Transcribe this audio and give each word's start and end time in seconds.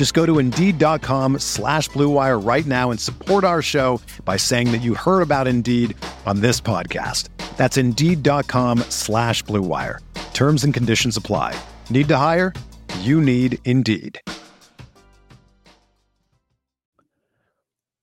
Just 0.00 0.14
go 0.14 0.24
to 0.24 0.38
Indeed.com 0.38 1.40
slash 1.40 1.90
BlueWire 1.90 2.42
right 2.42 2.64
now 2.64 2.90
and 2.90 2.98
support 2.98 3.44
our 3.44 3.60
show 3.60 4.00
by 4.24 4.38
saying 4.38 4.72
that 4.72 4.78
you 4.78 4.94
heard 4.94 5.20
about 5.20 5.46
Indeed 5.46 5.94
on 6.24 6.40
this 6.40 6.58
podcast. 6.58 7.28
That's 7.58 7.76
Indeed.com 7.76 8.78
slash 8.88 9.44
BlueWire. 9.44 9.98
Terms 10.32 10.64
and 10.64 10.72
conditions 10.72 11.18
apply. 11.18 11.54
Need 11.90 12.08
to 12.08 12.16
hire? 12.16 12.54
You 13.00 13.20
need 13.20 13.58
Indeed. 13.66 14.18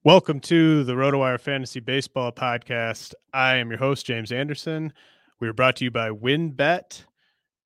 Welcome 0.04 0.40
to 0.42 0.84
the 0.84 0.94
RotoWire 0.94 1.42
Fantasy 1.42 1.80
Baseball 1.80 2.32
Podcast. 2.32 3.16
I 3.34 3.56
am 3.56 3.70
your 3.70 3.80
host, 3.80 4.06
James 4.06 4.32
Anderson. 4.32 4.94
We 5.40 5.48
are 5.48 5.54
brought 5.54 5.78
to 5.78 5.86
you 5.86 5.90
by 5.90 6.12
WynnBET, 6.12 7.06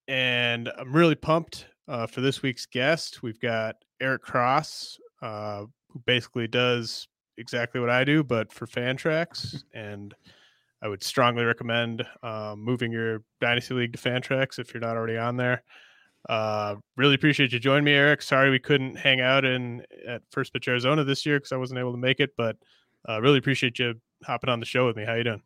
and 0.08 0.72
I'm 0.80 0.94
really 0.94 1.16
pumped 1.16 1.66
uh, 1.90 2.08
for 2.08 2.22
this 2.22 2.42
week's 2.42 2.66
guest. 2.66 3.22
We've 3.22 3.42
got 3.42 3.76
Eric 4.02 4.24
Cross, 4.24 5.00
uh, 5.22 5.66
who 5.90 6.00
basically 6.06 6.48
does 6.48 7.08
exactly 7.38 7.80
what 7.80 7.90
I 7.90 8.04
do, 8.04 8.24
but 8.24 8.52
for 8.52 8.66
Fantrax. 8.68 9.64
And 9.74 10.14
I 10.82 10.88
would 10.88 11.04
strongly 11.04 11.44
recommend 11.44 12.06
uh, 12.24 12.56
moving 12.58 12.92
your 12.92 13.24
Dynasty 13.40 13.74
League 13.76 13.94
to 13.94 14.00
Fantrax 14.00 14.60
if 14.60 14.74
you're 14.74 14.82
not 14.82 14.98
already 14.98 15.18
on 15.18 15.38
there. 15.38 15.64
Uh, 16.30 16.76
really 16.98 17.16
appreciate 17.16 17.52
you 17.52 17.60
joining 17.60 17.84
me, 17.84 17.94
Eric. 17.94 18.22
Sorry 18.22 18.50
we 18.50 18.60
couldn't 18.60 18.96
hang 18.96 19.22
out 19.22 19.46
in 19.46 19.84
at 20.08 20.22
First 20.32 20.54
Pitch 20.54 20.68
Arizona 20.68 21.04
this 21.04 21.26
year 21.26 21.40
because 21.40 21.52
I 21.52 21.58
wasn't 21.58 21.80
able 21.80 21.92
to 21.92 21.98
make 21.98 22.20
it, 22.20 22.32
but 22.38 22.58
uh, 23.08 23.22
really 23.22 23.40
appreciate 23.40 23.80
you 23.80 23.96
hopping 24.24 24.50
on 24.50 24.60
the 24.60 24.66
show 24.66 24.86
with 24.86 24.96
me. 24.96 25.06
How 25.06 25.16
you 25.16 25.24
doing? 25.24 25.42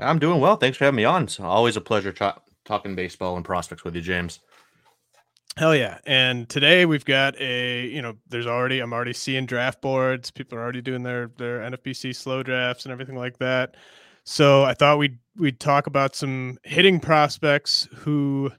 I'm 0.00 0.18
doing 0.18 0.40
well. 0.40 0.56
Thanks 0.56 0.78
for 0.78 0.84
having 0.84 0.96
me 0.96 1.04
on. 1.04 1.24
It's 1.24 1.40
always 1.40 1.76
a 1.76 1.80
pleasure 1.80 2.14
talking 2.64 2.94
baseball 2.94 3.36
and 3.36 3.44
prospects 3.44 3.84
with 3.84 3.94
you, 3.94 4.02
James. 4.02 4.40
Hell 5.56 5.74
yeah. 5.74 5.98
And 6.04 6.46
today 6.50 6.84
we've 6.84 7.04
got 7.06 7.40
a, 7.40 7.86
you 7.86 8.02
know, 8.02 8.16
there's 8.28 8.46
already 8.46 8.80
I'm 8.80 8.92
already 8.92 9.14
seeing 9.14 9.46
draft 9.46 9.80
boards. 9.80 10.30
People 10.30 10.58
are 10.58 10.62
already 10.62 10.82
doing 10.82 11.02
their 11.02 11.28
their 11.38 11.60
NFBC 11.60 12.14
slow 12.14 12.42
drafts 12.42 12.84
and 12.84 12.92
everything 12.92 13.16
like 13.16 13.38
that. 13.38 13.76
So 14.24 14.64
I 14.64 14.74
thought 14.74 14.98
we'd 14.98 15.18
we'd 15.34 15.58
talk 15.58 15.86
about 15.86 16.14
some 16.14 16.58
hitting 16.62 17.00
prospects 17.00 17.88
who 17.94 18.50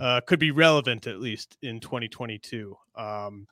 uh, 0.00 0.22
could 0.26 0.38
be 0.38 0.52
relevant 0.52 1.06
at 1.06 1.20
least 1.20 1.58
in 1.60 1.80
2022. 1.80 2.74
Um, 2.96 3.46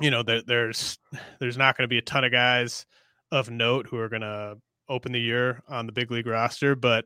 you 0.00 0.10
know, 0.10 0.24
there, 0.24 0.42
there's 0.42 0.98
there's 1.38 1.56
not 1.56 1.76
going 1.76 1.84
to 1.84 1.92
be 1.92 1.98
a 1.98 2.02
ton 2.02 2.24
of 2.24 2.32
guys 2.32 2.84
of 3.30 3.48
note 3.48 3.86
who 3.88 3.98
are 3.98 4.08
going 4.08 4.22
to 4.22 4.56
open 4.88 5.12
the 5.12 5.20
year 5.20 5.62
on 5.68 5.86
the 5.86 5.92
big 5.92 6.10
league 6.10 6.26
roster, 6.26 6.74
but 6.74 7.04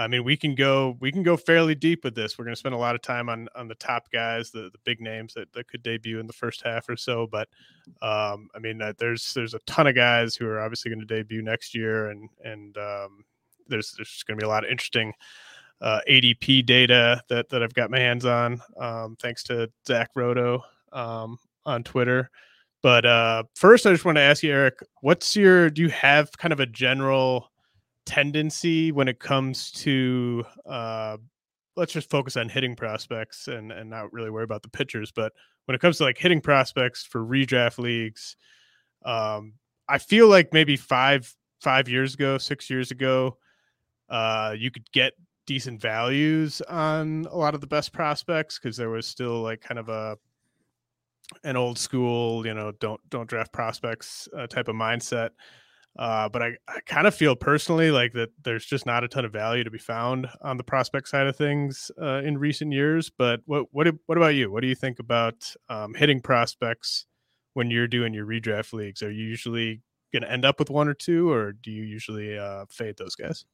I 0.00 0.08
mean, 0.08 0.24
we 0.24 0.36
can 0.36 0.54
go 0.54 0.96
we 1.00 1.12
can 1.12 1.22
go 1.22 1.36
fairly 1.36 1.74
deep 1.74 2.04
with 2.04 2.14
this. 2.14 2.38
We're 2.38 2.44
going 2.44 2.54
to 2.54 2.58
spend 2.58 2.74
a 2.74 2.78
lot 2.78 2.94
of 2.94 3.02
time 3.02 3.28
on 3.28 3.48
on 3.54 3.68
the 3.68 3.74
top 3.74 4.10
guys, 4.10 4.50
the 4.50 4.70
the 4.72 4.78
big 4.84 5.00
names 5.00 5.34
that, 5.34 5.52
that 5.52 5.68
could 5.68 5.82
debut 5.82 6.18
in 6.18 6.26
the 6.26 6.32
first 6.32 6.62
half 6.62 6.88
or 6.88 6.96
so. 6.96 7.26
But 7.26 7.48
um, 8.00 8.48
I 8.54 8.58
mean, 8.60 8.80
uh, 8.80 8.94
there's 8.98 9.34
there's 9.34 9.54
a 9.54 9.58
ton 9.60 9.86
of 9.86 9.94
guys 9.94 10.34
who 10.34 10.46
are 10.46 10.60
obviously 10.60 10.90
going 10.90 11.06
to 11.06 11.06
debut 11.06 11.42
next 11.42 11.74
year, 11.74 12.10
and 12.10 12.30
and 12.44 12.76
um, 12.78 13.24
there's 13.68 13.92
there's 13.92 14.22
going 14.22 14.38
to 14.38 14.42
be 14.42 14.46
a 14.46 14.50
lot 14.50 14.64
of 14.64 14.70
interesting 14.70 15.12
uh, 15.80 16.00
ADP 16.08 16.64
data 16.64 17.22
that 17.28 17.48
that 17.50 17.62
I've 17.62 17.74
got 17.74 17.90
my 17.90 17.98
hands 17.98 18.24
on, 18.24 18.60
um, 18.78 19.16
thanks 19.20 19.42
to 19.44 19.70
Zach 19.86 20.10
Roto 20.14 20.62
um, 20.92 21.38
on 21.66 21.82
Twitter. 21.82 22.30
But 22.82 23.04
uh, 23.04 23.42
first, 23.54 23.86
I 23.86 23.92
just 23.92 24.06
want 24.06 24.16
to 24.16 24.22
ask 24.22 24.42
you, 24.42 24.52
Eric, 24.52 24.78
what's 25.02 25.36
your 25.36 25.68
do 25.68 25.82
you 25.82 25.90
have 25.90 26.30
kind 26.38 26.52
of 26.52 26.60
a 26.60 26.66
general 26.66 27.49
tendency 28.06 28.92
when 28.92 29.08
it 29.08 29.18
comes 29.20 29.70
to 29.70 30.44
uh, 30.66 31.16
let's 31.76 31.92
just 31.92 32.10
focus 32.10 32.36
on 32.36 32.48
hitting 32.48 32.76
prospects 32.76 33.48
and 33.48 33.72
and 33.72 33.88
not 33.88 34.12
really 34.12 34.30
worry 34.30 34.44
about 34.44 34.62
the 34.62 34.68
pitchers 34.68 35.12
but 35.12 35.32
when 35.66 35.74
it 35.74 35.80
comes 35.80 35.98
to 35.98 36.04
like 36.04 36.18
hitting 36.18 36.40
prospects 36.40 37.04
for 37.04 37.24
redraft 37.24 37.78
leagues 37.78 38.36
um, 39.04 39.54
i 39.88 39.98
feel 39.98 40.28
like 40.28 40.52
maybe 40.52 40.76
five 40.76 41.34
five 41.60 41.88
years 41.88 42.14
ago 42.14 42.38
six 42.38 42.68
years 42.70 42.90
ago 42.90 43.36
uh, 44.08 44.54
you 44.58 44.70
could 44.72 44.90
get 44.90 45.12
decent 45.46 45.80
values 45.80 46.60
on 46.62 47.26
a 47.30 47.36
lot 47.36 47.54
of 47.54 47.60
the 47.60 47.66
best 47.66 47.92
prospects 47.92 48.58
because 48.58 48.76
there 48.76 48.90
was 48.90 49.06
still 49.06 49.40
like 49.40 49.60
kind 49.60 49.78
of 49.78 49.88
a 49.88 50.16
an 51.44 51.56
old 51.56 51.78
school 51.78 52.44
you 52.44 52.54
know 52.54 52.72
don't 52.80 53.00
don't 53.08 53.28
draft 53.28 53.52
prospects 53.52 54.28
uh, 54.36 54.46
type 54.46 54.68
of 54.68 54.74
mindset 54.74 55.30
uh, 56.00 56.30
but 56.30 56.40
I, 56.40 56.52
I 56.66 56.80
kind 56.86 57.06
of 57.06 57.14
feel 57.14 57.36
personally 57.36 57.90
like 57.90 58.14
that 58.14 58.30
there's 58.42 58.64
just 58.64 58.86
not 58.86 59.04
a 59.04 59.08
ton 59.08 59.26
of 59.26 59.32
value 59.32 59.64
to 59.64 59.70
be 59.70 59.76
found 59.76 60.28
on 60.40 60.56
the 60.56 60.64
prospect 60.64 61.08
side 61.08 61.26
of 61.26 61.36
things 61.36 61.90
uh, 62.00 62.22
in 62.24 62.38
recent 62.38 62.72
years. 62.72 63.10
But 63.10 63.40
what 63.44 63.66
what 63.72 63.86
what 64.06 64.16
about 64.16 64.34
you? 64.34 64.50
What 64.50 64.62
do 64.62 64.66
you 64.66 64.74
think 64.74 64.98
about 64.98 65.54
um, 65.68 65.92
hitting 65.92 66.22
prospects 66.22 67.04
when 67.52 67.70
you're 67.70 67.86
doing 67.86 68.14
your 68.14 68.24
redraft 68.24 68.72
leagues? 68.72 69.02
Are 69.02 69.10
you 69.10 69.26
usually 69.26 69.82
going 70.10 70.22
to 70.22 70.32
end 70.32 70.46
up 70.46 70.58
with 70.58 70.70
one 70.70 70.88
or 70.88 70.94
two, 70.94 71.30
or 71.30 71.52
do 71.52 71.70
you 71.70 71.82
usually 71.82 72.38
uh, 72.38 72.64
fade 72.70 72.96
those 72.96 73.14
guys? 73.14 73.44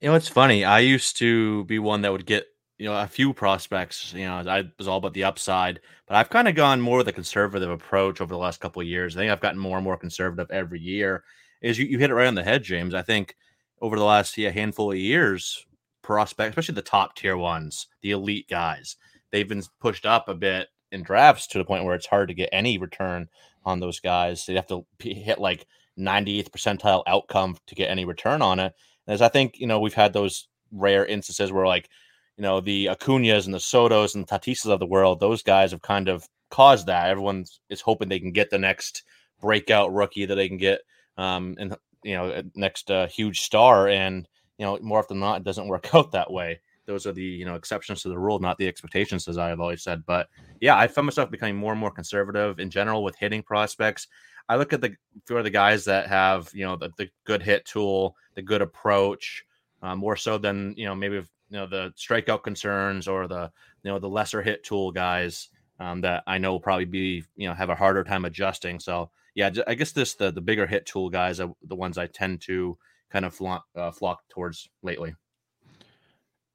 You 0.00 0.08
know, 0.08 0.14
it's 0.14 0.28
funny. 0.28 0.64
I 0.64 0.78
used 0.78 1.18
to 1.18 1.64
be 1.66 1.78
one 1.78 2.00
that 2.00 2.12
would 2.12 2.24
get 2.24 2.46
you 2.78 2.86
know 2.86 2.98
a 2.98 3.06
few 3.06 3.34
prospects. 3.34 4.14
You 4.14 4.24
know, 4.24 4.36
I 4.36 4.64
was 4.78 4.88
all 4.88 4.96
about 4.96 5.12
the 5.12 5.24
upside, 5.24 5.80
but 6.06 6.16
I've 6.16 6.30
kind 6.30 6.48
of 6.48 6.54
gone 6.54 6.80
more 6.80 6.96
with 6.96 7.08
a 7.08 7.12
conservative 7.12 7.68
approach 7.68 8.22
over 8.22 8.32
the 8.32 8.40
last 8.40 8.58
couple 8.58 8.80
of 8.80 8.88
years. 8.88 9.14
I 9.14 9.20
think 9.20 9.30
I've 9.30 9.42
gotten 9.42 9.60
more 9.60 9.76
and 9.76 9.84
more 9.84 9.98
conservative 9.98 10.50
every 10.50 10.80
year. 10.80 11.24
Is 11.62 11.78
you, 11.78 11.86
you 11.86 11.98
hit 11.98 12.10
it 12.10 12.14
right 12.14 12.26
on 12.26 12.34
the 12.34 12.44
head, 12.44 12.62
James. 12.62 12.94
I 12.94 13.02
think 13.02 13.36
over 13.80 13.96
the 13.96 14.04
last 14.04 14.36
yeah, 14.36 14.50
handful 14.50 14.92
of 14.92 14.98
years, 14.98 15.66
prospects, 16.02 16.50
especially 16.50 16.74
the 16.74 16.82
top 16.82 17.16
tier 17.16 17.36
ones, 17.36 17.86
the 18.02 18.10
elite 18.10 18.48
guys, 18.48 18.96
they've 19.30 19.48
been 19.48 19.62
pushed 19.80 20.04
up 20.04 20.28
a 20.28 20.34
bit 20.34 20.68
in 20.90 21.02
drafts 21.02 21.46
to 21.48 21.58
the 21.58 21.64
point 21.64 21.84
where 21.84 21.94
it's 21.94 22.06
hard 22.06 22.28
to 22.28 22.34
get 22.34 22.50
any 22.52 22.78
return 22.78 23.28
on 23.64 23.80
those 23.80 24.00
guys. 24.00 24.44
They 24.44 24.54
have 24.54 24.66
to 24.66 24.84
hit 25.00 25.38
like 25.38 25.66
98th 25.98 26.50
percentile 26.50 27.02
outcome 27.06 27.56
to 27.66 27.74
get 27.74 27.90
any 27.90 28.04
return 28.04 28.42
on 28.42 28.58
it. 28.58 28.74
As 29.06 29.22
I 29.22 29.28
think, 29.28 29.58
you 29.58 29.66
know, 29.66 29.80
we've 29.80 29.94
had 29.94 30.12
those 30.12 30.48
rare 30.70 31.06
instances 31.06 31.52
where 31.52 31.66
like 31.66 31.88
you 32.36 32.42
know, 32.42 32.60
the 32.60 32.86
Acuñas 32.86 33.44
and 33.44 33.54
the 33.54 33.58
Sotos 33.58 34.14
and 34.14 34.26
Tatisas 34.26 34.70
of 34.70 34.80
the 34.80 34.86
world, 34.86 35.20
those 35.20 35.42
guys 35.42 35.70
have 35.72 35.82
kind 35.82 36.08
of 36.08 36.26
caused 36.50 36.86
that. 36.86 37.08
Everyone 37.08 37.44
is 37.68 37.80
hoping 37.80 38.08
they 38.08 38.20
can 38.20 38.32
get 38.32 38.50
the 38.50 38.58
next 38.58 39.02
breakout 39.40 39.92
rookie 39.92 40.26
that 40.26 40.34
they 40.34 40.48
can 40.48 40.56
get, 40.56 40.80
um, 41.16 41.56
and 41.58 41.76
you 42.02 42.16
know, 42.16 42.42
next 42.54 42.90
uh, 42.90 43.06
huge 43.06 43.42
star. 43.42 43.88
And 43.88 44.26
you 44.58 44.66
know, 44.66 44.78
more 44.80 44.98
often 44.98 45.18
than 45.18 45.28
not, 45.28 45.40
it 45.40 45.44
doesn't 45.44 45.68
work 45.68 45.90
out 45.94 46.12
that 46.12 46.30
way. 46.30 46.60
Those 46.86 47.06
are 47.06 47.12
the 47.12 47.22
you 47.22 47.44
know 47.44 47.54
exceptions 47.54 48.02
to 48.02 48.08
the 48.08 48.18
rule, 48.18 48.38
not 48.38 48.58
the 48.58 48.68
expectations, 48.68 49.28
as 49.28 49.38
I 49.38 49.48
have 49.48 49.60
always 49.60 49.82
said. 49.82 50.04
But 50.06 50.28
yeah, 50.60 50.76
I 50.76 50.88
found 50.88 51.06
myself 51.06 51.30
becoming 51.30 51.56
more 51.56 51.72
and 51.72 51.80
more 51.80 51.90
conservative 51.90 52.58
in 52.58 52.70
general 52.70 53.04
with 53.04 53.16
hitting 53.16 53.42
prospects. 53.42 54.08
I 54.48 54.56
look 54.56 54.72
at 54.72 54.80
the 54.80 54.96
for 55.26 55.42
the 55.42 55.50
guys 55.50 55.84
that 55.84 56.08
have 56.08 56.50
you 56.52 56.64
know 56.64 56.76
the, 56.76 56.90
the 56.98 57.08
good 57.24 57.42
hit 57.42 57.64
tool, 57.64 58.16
the 58.34 58.42
good 58.42 58.62
approach, 58.62 59.44
uh, 59.82 59.94
more 59.94 60.16
so 60.16 60.38
than 60.38 60.74
you 60.76 60.84
know 60.84 60.94
maybe 60.94 61.16
you 61.16 61.24
know 61.50 61.66
the 61.66 61.92
strikeout 61.96 62.42
concerns 62.42 63.06
or 63.06 63.28
the 63.28 63.50
you 63.84 63.90
know 63.90 64.00
the 64.00 64.08
lesser 64.08 64.42
hit 64.42 64.64
tool 64.64 64.90
guys 64.90 65.50
um, 65.78 66.00
that 66.00 66.24
I 66.26 66.38
know 66.38 66.52
will 66.52 66.60
probably 66.60 66.84
be 66.84 67.24
you 67.36 67.48
know 67.48 67.54
have 67.54 67.70
a 67.70 67.76
harder 67.76 68.02
time 68.02 68.24
adjusting. 68.24 68.80
So 68.80 69.10
yeah, 69.34 69.50
I 69.66 69.74
guess 69.74 69.92
this 69.92 70.14
the 70.14 70.30
the 70.30 70.40
bigger 70.40 70.66
hit 70.66 70.86
tool 70.86 71.10
guys 71.10 71.40
are 71.40 71.52
the 71.62 71.76
ones 71.76 71.98
I 71.98 72.06
tend 72.06 72.42
to 72.42 72.76
kind 73.10 73.24
of 73.24 73.34
flock, 73.34 73.64
uh, 73.76 73.90
flock 73.90 74.20
towards 74.28 74.68
lately. 74.82 75.14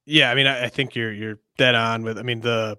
Yeah, 0.06 0.32
I 0.32 0.36
mean, 0.36 0.48
I, 0.48 0.66
I, 0.66 0.70
think 0.70 0.96
you're 0.96 1.12
you're 1.12 1.40
dead 1.58 1.76
on 1.76 2.04
with. 2.04 2.18
I 2.18 2.22
mean, 2.22 2.42
the 2.42 2.78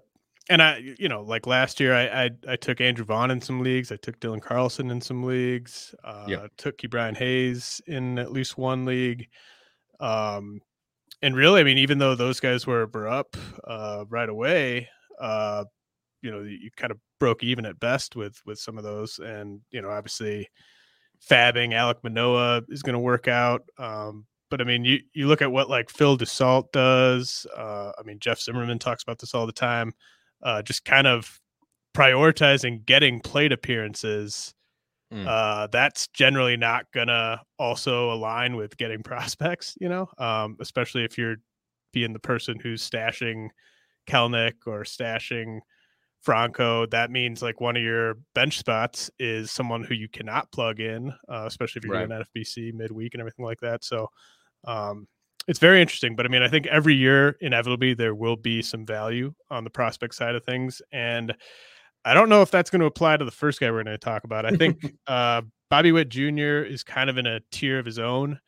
and 0.49 0.61
I 0.61 0.95
you 0.97 1.09
know 1.09 1.21
like 1.21 1.45
last 1.45 1.79
year 1.79 1.93
I 1.93 2.25
I, 2.25 2.29
I 2.47 2.55
took 2.55 2.81
Andrew 2.81 3.05
Vaughn 3.05 3.31
in 3.31 3.41
some 3.41 3.61
leagues. 3.61 3.91
I 3.91 3.97
took 3.97 4.19
Dylan 4.19 4.41
Carlson 4.41 4.89
in 4.89 5.01
some 5.01 5.23
leagues. 5.23 5.93
Uh, 6.03 6.25
yep. 6.27 6.51
Took 6.57 6.81
Brian 6.89 7.15
Hayes 7.15 7.81
in 7.87 8.17
at 8.19 8.31
least 8.31 8.57
one 8.57 8.85
league. 8.85 9.27
Um, 9.99 10.61
and 11.21 11.35
really, 11.35 11.59
I 11.59 11.63
mean, 11.63 11.77
even 11.77 11.97
though 11.97 12.15
those 12.15 12.39
guys 12.39 12.65
were, 12.65 12.87
were 12.87 13.07
up 13.07 13.35
uh, 13.65 14.05
right 14.09 14.29
away, 14.29 14.87
uh, 15.19 15.65
you 16.21 16.31
know, 16.31 16.41
you 16.41 16.69
kind 16.75 16.91
of 16.91 16.99
broke 17.19 17.43
even 17.43 17.65
at 17.65 17.79
best 17.79 18.15
with 18.15 18.41
with 18.45 18.59
some 18.59 18.77
of 18.77 18.83
those, 18.83 19.19
and 19.19 19.61
you 19.71 19.81
know, 19.81 19.89
obviously, 19.89 20.47
fabbing 21.29 21.71
Alek 21.71 22.03
Manoah 22.03 22.61
is 22.69 22.81
going 22.81 22.93
to 22.93 22.99
work 22.99 23.27
out. 23.27 23.63
Um, 23.77 24.25
but 24.49 24.61
I 24.61 24.63
mean, 24.63 24.83
you 24.83 24.99
you 25.13 25.27
look 25.27 25.41
at 25.41 25.51
what 25.51 25.69
like 25.69 25.89
Phil 25.89 26.17
Dussault 26.17 26.71
does. 26.71 27.45
Uh, 27.55 27.91
I 27.97 28.03
mean, 28.03 28.19
Jeff 28.19 28.39
Zimmerman 28.39 28.79
talks 28.79 29.03
about 29.03 29.19
this 29.19 29.33
all 29.33 29.45
the 29.45 29.51
time. 29.51 29.93
Uh, 30.41 30.61
just 30.61 30.85
kind 30.85 31.07
of 31.07 31.39
prioritizing 31.95 32.85
getting 32.85 33.19
plate 33.19 33.51
appearances. 33.51 34.53
Mm. 35.13 35.27
Uh, 35.27 35.67
that's 35.71 36.07
generally 36.09 36.55
not 36.55 36.85
gonna 36.93 37.41
also 37.57 38.11
align 38.11 38.55
with 38.55 38.77
getting 38.77 39.03
prospects, 39.03 39.75
you 39.79 39.89
know, 39.89 40.09
um, 40.17 40.57
especially 40.59 41.03
if 41.03 41.17
you're 41.17 41.37
being 41.93 42.13
the 42.13 42.19
person 42.19 42.59
who's 42.59 42.87
stashing 42.87 43.49
Kelenic 44.07 44.53
or 44.65 44.83
stashing 44.83 45.59
Franco, 46.21 46.85
that 46.87 47.11
means 47.11 47.41
like 47.41 47.61
one 47.61 47.77
of 47.77 47.83
your 47.83 48.15
bench 48.35 48.59
spots 48.59 49.09
is 49.19 49.51
someone 49.51 49.83
who 49.83 49.93
you 49.93 50.09
cannot 50.09 50.51
plug 50.51 50.79
in, 50.79 51.13
uh, 51.29 51.45
especially 51.47 51.79
if 51.79 51.85
you're 51.85 51.95
right. 51.95 52.09
doing 52.09 52.23
NFBC 52.35 52.73
midweek 52.73 53.13
and 53.13 53.21
everything 53.21 53.45
like 53.45 53.59
that. 53.61 53.83
So 53.83 54.09
um, 54.65 55.07
it's 55.47 55.59
very 55.59 55.81
interesting. 55.81 56.15
But 56.15 56.25
I 56.25 56.29
mean, 56.29 56.41
I 56.41 56.49
think 56.49 56.67
every 56.67 56.93
year, 56.93 57.37
inevitably, 57.39 57.93
there 57.93 58.15
will 58.15 58.35
be 58.35 58.61
some 58.61 58.85
value 58.85 59.33
on 59.49 59.63
the 59.63 59.69
prospect 59.69 60.13
side 60.15 60.35
of 60.35 60.43
things. 60.43 60.81
And 60.91 61.33
I 62.03 62.13
don't 62.13 62.29
know 62.29 62.41
if 62.41 62.51
that's 62.51 62.69
going 62.69 62.81
to 62.81 62.85
apply 62.85 63.17
to 63.17 63.25
the 63.25 63.31
first 63.31 63.59
guy 63.59 63.71
we're 63.71 63.83
going 63.83 63.93
to 63.93 63.97
talk 63.97 64.25
about. 64.25 64.45
I 64.45 64.51
think 64.51 64.93
uh, 65.07 65.41
Bobby 65.69 65.93
Witt 65.93 66.09
Jr. 66.09 66.63
is 66.65 66.83
kind 66.83 67.09
of 67.09 67.17
in 67.17 67.27
a 67.27 67.39
tier 67.51 67.79
of 67.79 67.85
his 67.85 67.99
own 67.99 68.39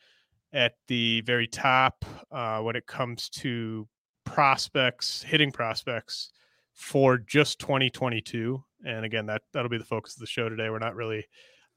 at 0.51 0.73
the 0.89 1.21
very 1.21 1.47
top 1.47 2.03
uh, 2.31 2.59
when 2.59 2.75
it 2.75 2.85
comes 2.85 3.29
to 3.29 3.88
prospects, 4.25 5.23
hitting 5.23 5.51
prospects 5.51 6.31
for 6.73 7.18
just 7.18 7.59
2022. 7.59 8.63
And 8.85 9.06
again, 9.06 9.25
that 9.27 9.44
that'll 9.53 9.69
be 9.69 9.77
the 9.77 9.83
focus 9.83 10.15
of 10.15 10.19
the 10.19 10.27
show 10.27 10.50
today. 10.50 10.69
We're 10.69 10.79
not 10.79 10.95
really 10.95 11.25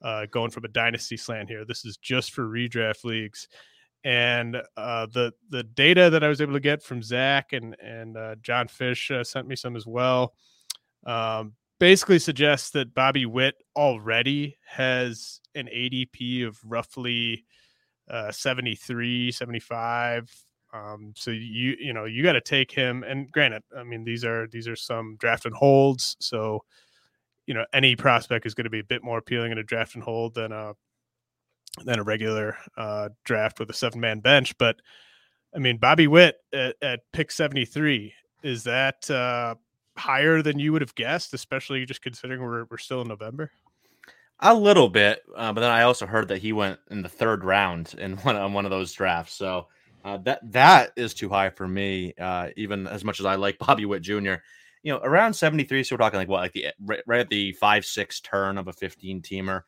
uh, 0.02 0.26
going 0.30 0.50
from 0.50 0.64
a 0.64 0.68
dynasty 0.68 1.16
slant 1.16 1.48
here. 1.48 1.64
This 1.64 1.84
is 1.84 1.96
just 1.96 2.32
for 2.32 2.44
redraft 2.44 3.04
leagues. 3.04 3.48
And 4.04 4.56
uh, 4.76 5.06
the 5.06 5.32
the 5.50 5.62
data 5.62 6.10
that 6.10 6.22
I 6.22 6.28
was 6.28 6.40
able 6.40 6.52
to 6.52 6.60
get 6.60 6.82
from 6.82 7.02
Zach 7.02 7.52
and 7.52 7.74
and 7.82 8.16
uh, 8.16 8.36
John 8.42 8.68
Fish 8.68 9.10
uh, 9.10 9.24
sent 9.24 9.48
me 9.48 9.56
some 9.56 9.76
as 9.76 9.86
well. 9.86 10.34
Um, 11.06 11.54
basically 11.78 12.18
suggests 12.18 12.70
that 12.70 12.94
Bobby 12.94 13.26
Witt 13.26 13.56
already 13.76 14.56
has 14.66 15.40
an 15.54 15.68
ADP 15.74 16.46
of 16.46 16.58
roughly 16.64 17.44
uh, 18.08 18.30
73, 18.30 19.32
75 19.32 20.30
um, 20.74 21.12
so 21.16 21.30
you 21.30 21.76
you 21.78 21.92
know 21.92 22.04
you 22.04 22.22
got 22.22 22.32
to 22.32 22.40
take 22.40 22.70
him. 22.70 23.04
And 23.04 23.30
granted, 23.30 23.62
I 23.76 23.84
mean 23.84 24.04
these 24.04 24.24
are 24.24 24.48
these 24.48 24.66
are 24.66 24.76
some 24.76 25.16
draft 25.16 25.46
and 25.46 25.54
holds. 25.54 26.16
So 26.20 26.64
you 27.46 27.54
know 27.54 27.64
any 27.72 27.94
prospect 27.94 28.44
is 28.44 28.54
going 28.54 28.64
to 28.64 28.70
be 28.70 28.80
a 28.80 28.84
bit 28.84 29.04
more 29.04 29.18
appealing 29.18 29.52
in 29.52 29.58
a 29.58 29.62
draft 29.62 29.94
and 29.94 30.02
hold 30.02 30.34
than 30.34 30.52
a 30.52 30.74
than 31.84 32.00
a 32.00 32.04
regular 32.04 32.56
uh, 32.76 33.10
draft 33.24 33.60
with 33.60 33.70
a 33.70 33.74
seven 33.74 34.00
man 34.00 34.20
bench. 34.20 34.58
But 34.58 34.76
I 35.54 35.58
mean 35.60 35.78
Bobby 35.78 36.08
Witt 36.08 36.36
at, 36.52 36.74
at 36.82 37.00
pick 37.12 37.30
seventy 37.30 37.64
three 37.64 38.12
is 38.42 38.64
that 38.64 39.08
uh, 39.08 39.54
higher 39.96 40.42
than 40.42 40.58
you 40.58 40.72
would 40.72 40.82
have 40.82 40.94
guessed, 40.96 41.34
especially 41.34 41.86
just 41.86 42.02
considering 42.02 42.42
we're 42.42 42.64
we're 42.64 42.78
still 42.78 43.02
in 43.02 43.08
November. 43.08 43.50
A 44.40 44.52
little 44.52 44.88
bit, 44.88 45.22
uh, 45.36 45.52
but 45.52 45.60
then 45.60 45.70
I 45.70 45.82
also 45.82 46.06
heard 46.06 46.26
that 46.28 46.38
he 46.38 46.52
went 46.52 46.80
in 46.90 47.02
the 47.02 47.08
third 47.08 47.44
round 47.44 47.94
in 47.96 48.16
one 48.18 48.34
on 48.34 48.52
one 48.52 48.64
of 48.64 48.72
those 48.72 48.92
drafts. 48.92 49.34
So 49.34 49.68
uh, 50.04 50.18
that 50.18 50.40
that 50.52 50.92
is 50.96 51.14
too 51.14 51.28
high 51.28 51.50
for 51.50 51.66
me. 51.66 52.14
Uh, 52.20 52.50
even 52.56 52.86
as 52.86 53.04
much 53.04 53.20
as 53.20 53.26
I 53.26 53.36
like 53.36 53.58
Bobby 53.58 53.84
Witt 53.86 54.02
Jr., 54.02 54.34
you 54.82 54.92
know, 54.92 54.98
around 55.02 55.34
seventy 55.34 55.64
three. 55.64 55.82
So 55.82 55.94
we're 55.94 55.98
talking 55.98 56.18
like 56.18 56.28
what, 56.28 56.42
like 56.42 56.52
the 56.52 56.66
right, 56.80 57.02
right 57.06 57.20
at 57.20 57.30
the 57.30 57.52
five 57.52 57.84
six 57.84 58.20
turn 58.20 58.58
of 58.58 58.68
a 58.68 58.72
fifteen 58.72 59.22
teamer. 59.22 59.62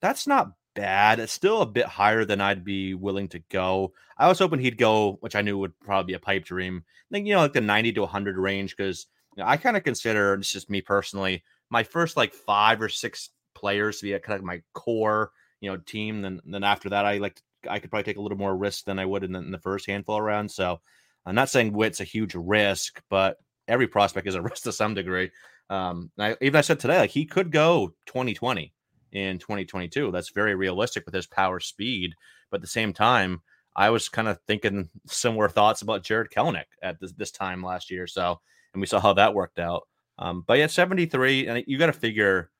That's 0.00 0.26
not 0.26 0.52
bad. 0.74 1.18
It's 1.18 1.32
still 1.32 1.62
a 1.62 1.66
bit 1.66 1.86
higher 1.86 2.24
than 2.24 2.40
I'd 2.40 2.64
be 2.64 2.94
willing 2.94 3.28
to 3.28 3.40
go. 3.50 3.92
I 4.16 4.28
was 4.28 4.38
hoping 4.38 4.60
he'd 4.60 4.78
go, 4.78 5.18
which 5.20 5.34
I 5.34 5.42
knew 5.42 5.58
would 5.58 5.78
probably 5.80 6.12
be 6.12 6.16
a 6.16 6.20
pipe 6.20 6.44
dream. 6.44 6.84
I 7.10 7.14
think 7.14 7.26
you 7.26 7.34
know, 7.34 7.40
like 7.40 7.54
the 7.54 7.60
ninety 7.60 7.92
to 7.94 8.06
hundred 8.06 8.36
range, 8.36 8.76
because 8.76 9.06
you 9.36 9.42
know, 9.42 9.48
I 9.48 9.56
kind 9.56 9.76
of 9.76 9.84
consider 9.84 10.34
it's 10.34 10.52
just 10.52 10.70
me 10.70 10.80
personally 10.80 11.42
my 11.70 11.82
first 11.82 12.16
like 12.16 12.34
five 12.34 12.80
or 12.80 12.88
six 12.88 13.30
players 13.54 13.98
to 13.98 14.04
be 14.04 14.18
kind 14.20 14.38
of 14.38 14.44
my 14.44 14.62
core 14.74 15.32
you 15.60 15.70
know 15.70 15.76
team. 15.76 16.22
Then 16.22 16.40
then 16.44 16.64
after 16.64 16.90
that, 16.90 17.06
I 17.06 17.18
like 17.18 17.36
to 17.36 17.42
I 17.68 17.78
could 17.78 17.90
probably 17.90 18.04
take 18.04 18.16
a 18.16 18.22
little 18.22 18.38
more 18.38 18.56
risk 18.56 18.84
than 18.84 18.98
I 18.98 19.06
would 19.06 19.24
in 19.24 19.32
the, 19.32 19.40
in 19.40 19.50
the 19.50 19.58
first 19.58 19.86
handful 19.86 20.16
of 20.16 20.22
rounds. 20.22 20.54
So 20.54 20.80
I'm 21.26 21.34
not 21.34 21.50
saying 21.50 21.72
Witt's 21.72 22.00
a 22.00 22.04
huge 22.04 22.34
risk, 22.34 23.02
but 23.10 23.36
every 23.66 23.86
prospect 23.86 24.26
is 24.26 24.34
a 24.34 24.42
risk 24.42 24.64
to 24.64 24.72
some 24.72 24.94
degree. 24.94 25.30
Um, 25.70 26.10
I, 26.18 26.36
even 26.40 26.56
I 26.56 26.62
said 26.62 26.80
today, 26.80 26.98
like 26.98 27.10
he 27.10 27.26
could 27.26 27.50
go 27.50 27.94
2020 28.06 28.72
in 29.12 29.38
2022. 29.38 30.10
That's 30.10 30.30
very 30.30 30.54
realistic 30.54 31.04
with 31.04 31.14
his 31.14 31.26
power 31.26 31.60
speed. 31.60 32.14
But 32.50 32.58
at 32.58 32.60
the 32.62 32.68
same 32.68 32.92
time, 32.92 33.42
I 33.76 33.90
was 33.90 34.08
kind 34.08 34.28
of 34.28 34.38
thinking 34.46 34.88
similar 35.06 35.48
thoughts 35.48 35.82
about 35.82 36.02
Jarred 36.02 36.30
Kelenic 36.30 36.64
at 36.82 37.00
this, 37.00 37.12
this 37.12 37.30
time 37.30 37.62
last 37.62 37.90
year. 37.90 38.06
So, 38.06 38.40
and 38.72 38.80
we 38.80 38.86
saw 38.86 39.00
how 39.00 39.12
that 39.14 39.34
worked 39.34 39.58
out. 39.58 39.86
Um, 40.18 40.44
but 40.46 40.58
yeah, 40.58 40.66
73, 40.66 41.46
and 41.46 41.64
you 41.66 41.78
got 41.78 41.86
to 41.86 41.92
figure 41.92 42.50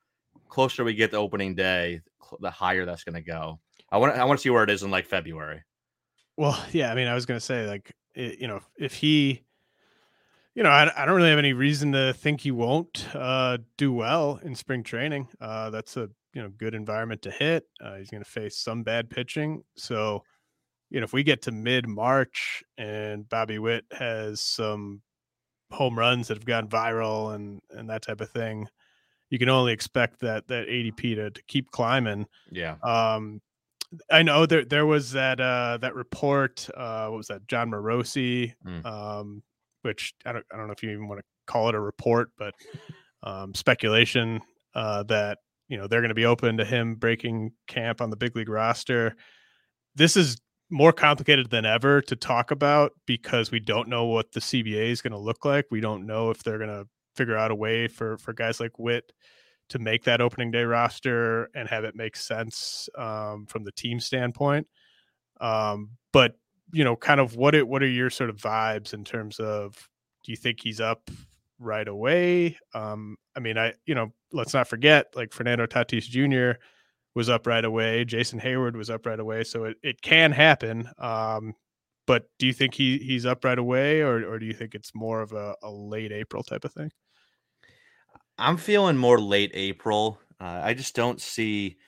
closer 0.48 0.84
we 0.84 0.94
get 0.94 1.10
to 1.10 1.16
opening 1.16 1.54
day, 1.54 2.00
the 2.40 2.50
higher 2.50 2.84
that's 2.84 3.04
going 3.04 3.14
to 3.14 3.20
go. 3.20 3.58
I 3.90 3.98
want 3.98 4.14
I 4.14 4.24
want 4.24 4.38
to 4.38 4.42
see 4.42 4.50
where 4.50 4.64
it 4.64 4.70
is 4.70 4.82
in 4.82 4.90
like 4.90 5.06
February. 5.06 5.62
Well, 6.36 6.62
yeah, 6.72 6.90
I 6.90 6.94
mean, 6.94 7.08
I 7.08 7.14
was 7.14 7.26
going 7.26 7.38
to 7.38 7.44
say 7.44 7.66
like 7.66 7.92
it, 8.14 8.38
you 8.38 8.48
know, 8.48 8.60
if 8.78 8.94
he 8.94 9.42
you 10.58 10.64
know, 10.64 10.70
I, 10.70 10.90
I 11.00 11.06
don't 11.06 11.14
really 11.14 11.30
have 11.30 11.38
any 11.38 11.52
reason 11.52 11.92
to 11.92 12.12
think 12.12 12.40
he 12.40 12.50
won't 12.50 13.06
uh, 13.14 13.58
do 13.76 13.92
well 13.92 14.40
in 14.42 14.56
spring 14.56 14.82
training. 14.82 15.28
Uh, 15.40 15.70
that's 15.70 15.96
a 15.96 16.10
you 16.34 16.42
know 16.42 16.48
good 16.48 16.74
environment 16.74 17.22
to 17.22 17.30
hit. 17.30 17.64
Uh, 17.80 17.94
he's 17.94 18.10
going 18.10 18.24
to 18.24 18.28
face 18.28 18.56
some 18.56 18.82
bad 18.82 19.08
pitching, 19.08 19.62
so 19.76 20.24
you 20.90 20.98
know 20.98 21.04
if 21.04 21.12
we 21.12 21.22
get 21.22 21.42
to 21.42 21.52
mid 21.52 21.86
March 21.86 22.64
and 22.76 23.28
Bobby 23.28 23.60
Witt 23.60 23.84
has 23.92 24.40
some 24.40 25.02
home 25.70 25.96
runs 25.96 26.26
that 26.26 26.38
have 26.38 26.44
gone 26.44 26.66
viral 26.68 27.36
and 27.36 27.60
and 27.70 27.88
that 27.88 28.02
type 28.02 28.20
of 28.20 28.30
thing, 28.30 28.66
you 29.30 29.38
can 29.38 29.48
only 29.48 29.72
expect 29.72 30.18
that 30.20 30.48
that 30.48 30.66
ADP 30.66 31.14
to, 31.14 31.30
to 31.30 31.42
keep 31.46 31.70
climbing. 31.70 32.26
Yeah. 32.50 32.78
Um, 32.82 33.40
I 34.10 34.22
know 34.22 34.46
there 34.46 34.64
there 34.64 34.86
was 34.86 35.12
that 35.12 35.40
uh 35.40 35.78
that 35.80 35.94
report 35.94 36.68
uh 36.76 37.08
what 37.08 37.16
was 37.16 37.28
that 37.28 37.46
Jon 37.46 37.70
Morosi 37.70 38.52
mm. 38.66 38.84
um 38.84 39.42
which 39.82 40.14
I 40.26 40.32
don't 40.32 40.44
I 40.52 40.56
don't 40.56 40.66
know 40.66 40.72
if 40.72 40.82
you 40.82 40.90
even 40.90 41.08
want 41.08 41.20
to 41.20 41.24
call 41.46 41.68
it 41.68 41.74
a 41.74 41.80
report 41.80 42.30
but 42.36 42.54
um 43.22 43.54
speculation 43.54 44.40
uh 44.74 45.04
that 45.04 45.38
you 45.68 45.76
know 45.76 45.86
they're 45.86 46.00
going 46.00 46.10
to 46.10 46.14
be 46.14 46.26
open 46.26 46.58
to 46.58 46.64
him 46.64 46.96
breaking 46.96 47.52
camp 47.66 48.00
on 48.00 48.10
the 48.10 48.16
big 48.16 48.34
league 48.36 48.48
roster. 48.48 49.14
This 49.94 50.16
is 50.16 50.38
more 50.70 50.92
complicated 50.92 51.50
than 51.50 51.64
ever 51.64 52.02
to 52.02 52.16
talk 52.16 52.50
about 52.50 52.92
because 53.06 53.50
we 53.50 53.60
don't 53.60 53.88
know 53.88 54.04
what 54.04 54.32
the 54.32 54.40
CBA 54.40 54.90
is 54.90 55.00
going 55.00 55.12
to 55.12 55.18
look 55.18 55.44
like. 55.44 55.66
We 55.70 55.80
don't 55.80 56.06
know 56.06 56.30
if 56.30 56.42
they're 56.42 56.58
going 56.58 56.68
to 56.68 56.86
figure 57.16 57.36
out 57.36 57.50
a 57.50 57.54
way 57.54 57.88
for 57.88 58.18
for 58.18 58.32
guys 58.32 58.60
like 58.60 58.78
Witt 58.78 59.12
to 59.68 59.78
make 59.78 60.04
that 60.04 60.20
opening 60.20 60.50
day 60.50 60.64
roster 60.64 61.50
and 61.54 61.68
have 61.68 61.84
it 61.84 61.94
make 61.94 62.16
sense 62.16 62.88
um, 62.96 63.46
from 63.46 63.64
the 63.64 63.72
team 63.72 64.00
standpoint. 64.00 64.66
Um, 65.40 65.90
but 66.12 66.36
you 66.72 66.84
know, 66.84 66.96
kind 66.96 67.20
of 67.20 67.36
what 67.36 67.54
it 67.54 67.66
what 67.66 67.82
are 67.82 67.88
your 67.88 68.10
sort 68.10 68.30
of 68.30 68.36
vibes 68.36 68.94
in 68.94 69.04
terms 69.04 69.40
of 69.40 69.74
do 70.24 70.32
you 70.32 70.36
think 70.36 70.60
he's 70.60 70.80
up 70.80 71.10
right 71.58 71.88
away? 71.88 72.58
Um, 72.74 73.16
I 73.36 73.40
mean, 73.40 73.56
I 73.56 73.74
you 73.86 73.94
know, 73.94 74.12
let's 74.32 74.54
not 74.54 74.68
forget 74.68 75.06
like 75.14 75.32
Fernando 75.32 75.66
Tatis 75.66 76.04
Jr. 76.04 76.58
was 77.14 77.28
up 77.28 77.46
right 77.46 77.64
away, 77.64 78.04
Jason 78.04 78.40
Heyward 78.40 78.76
was 78.76 78.90
up 78.90 79.06
right 79.06 79.20
away, 79.20 79.44
so 79.44 79.64
it, 79.64 79.76
it 79.82 80.02
can 80.02 80.32
happen. 80.32 80.88
Um, 80.98 81.54
but 82.06 82.24
do 82.38 82.46
you 82.46 82.52
think 82.52 82.74
he 82.74 82.98
he's 82.98 83.26
up 83.26 83.44
right 83.44 83.58
away, 83.58 84.00
or 84.00 84.26
or 84.28 84.38
do 84.38 84.46
you 84.46 84.54
think 84.54 84.74
it's 84.74 84.94
more 84.94 85.20
of 85.20 85.32
a, 85.32 85.54
a 85.62 85.70
late 85.70 86.12
April 86.12 86.42
type 86.42 86.64
of 86.64 86.72
thing? 86.72 86.90
I'm 88.38 88.56
feeling 88.56 88.96
more 88.96 89.20
late 89.20 89.50
April. 89.54 90.20
Uh, 90.40 90.60
I 90.62 90.74
just 90.74 90.94
don't 90.94 91.20
see 91.20 91.78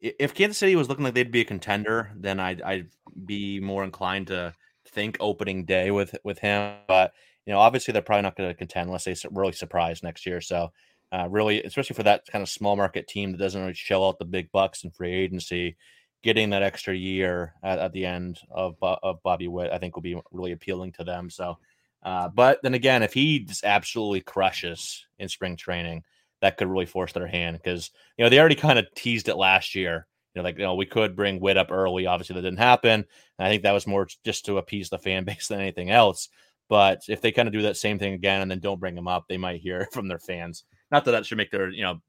if 0.00 0.34
Kansas 0.34 0.58
City 0.58 0.76
was 0.76 0.88
looking 0.88 1.04
like 1.04 1.14
they'd 1.14 1.30
be 1.30 1.40
a 1.40 1.44
contender, 1.44 2.12
then 2.16 2.38
I'd, 2.38 2.62
I'd 2.62 2.88
be 3.24 3.60
more 3.60 3.82
inclined 3.84 4.28
to 4.28 4.54
think 4.88 5.16
opening 5.20 5.64
day 5.64 5.90
with 5.90 6.14
with 6.24 6.38
him. 6.38 6.76
But 6.86 7.12
you 7.46 7.52
know, 7.52 7.58
obviously 7.60 7.92
they're 7.92 8.02
probably 8.02 8.22
not 8.22 8.36
going 8.36 8.48
to 8.48 8.54
contend 8.54 8.88
unless 8.88 9.04
they 9.04 9.14
really 9.30 9.52
surprise 9.52 10.02
next 10.02 10.26
year. 10.26 10.40
So, 10.40 10.72
uh, 11.12 11.28
really, 11.30 11.62
especially 11.62 11.94
for 11.94 12.02
that 12.02 12.22
kind 12.30 12.42
of 12.42 12.48
small 12.48 12.76
market 12.76 13.06
team 13.08 13.32
that 13.32 13.38
doesn't 13.38 13.60
really 13.60 13.74
shell 13.74 14.06
out 14.06 14.18
the 14.18 14.24
big 14.24 14.50
bucks 14.52 14.84
in 14.84 14.90
free 14.90 15.14
agency, 15.14 15.76
getting 16.22 16.50
that 16.50 16.62
extra 16.62 16.94
year 16.94 17.54
at, 17.62 17.78
at 17.78 17.92
the 17.92 18.04
end 18.04 18.38
of 18.50 18.76
of 18.82 19.22
Bobby 19.22 19.48
Witt, 19.48 19.72
I 19.72 19.78
think 19.78 19.96
will 19.96 20.02
be 20.02 20.20
really 20.30 20.52
appealing 20.52 20.92
to 20.92 21.04
them. 21.04 21.30
So, 21.30 21.58
uh, 22.06 22.28
but 22.28 22.60
then 22.62 22.74
again, 22.74 23.02
if 23.02 23.12
he 23.12 23.40
just 23.40 23.64
absolutely 23.64 24.20
crushes 24.20 25.04
in 25.18 25.28
spring 25.28 25.56
training, 25.56 26.04
that 26.40 26.56
could 26.56 26.68
really 26.68 26.86
force 26.86 27.12
their 27.12 27.26
hand 27.26 27.58
because 27.60 27.90
you 28.16 28.24
know 28.24 28.28
they 28.28 28.38
already 28.38 28.54
kind 28.54 28.78
of 28.78 28.86
teased 28.94 29.28
it 29.28 29.34
last 29.34 29.74
year. 29.74 30.06
You 30.32 30.40
know, 30.40 30.44
like 30.44 30.56
you 30.56 30.62
know, 30.62 30.76
we 30.76 30.86
could 30.86 31.16
bring 31.16 31.40
Witt 31.40 31.56
up 31.56 31.72
early. 31.72 32.06
Obviously, 32.06 32.34
that 32.34 32.42
didn't 32.42 32.58
happen. 32.58 33.04
And 33.38 33.46
I 33.46 33.50
think 33.50 33.64
that 33.64 33.72
was 33.72 33.88
more 33.88 34.06
just 34.24 34.46
to 34.46 34.58
appease 34.58 34.88
the 34.88 34.98
fan 34.98 35.24
base 35.24 35.48
than 35.48 35.58
anything 35.58 35.90
else. 35.90 36.28
But 36.68 37.02
if 37.08 37.20
they 37.20 37.32
kind 37.32 37.48
of 37.48 37.52
do 37.52 37.62
that 37.62 37.76
same 37.76 37.98
thing 37.98 38.12
again 38.12 38.40
and 38.40 38.48
then 38.48 38.60
don't 38.60 38.80
bring 38.80 38.96
him 38.96 39.08
up, 39.08 39.24
they 39.28 39.36
might 39.36 39.60
hear 39.60 39.88
from 39.92 40.06
their 40.06 40.20
fans. 40.20 40.62
Not 40.92 41.04
that 41.06 41.10
that 41.10 41.26
should 41.26 41.38
make 41.38 41.50
their 41.50 41.70
you 41.70 41.82
know 41.82 42.00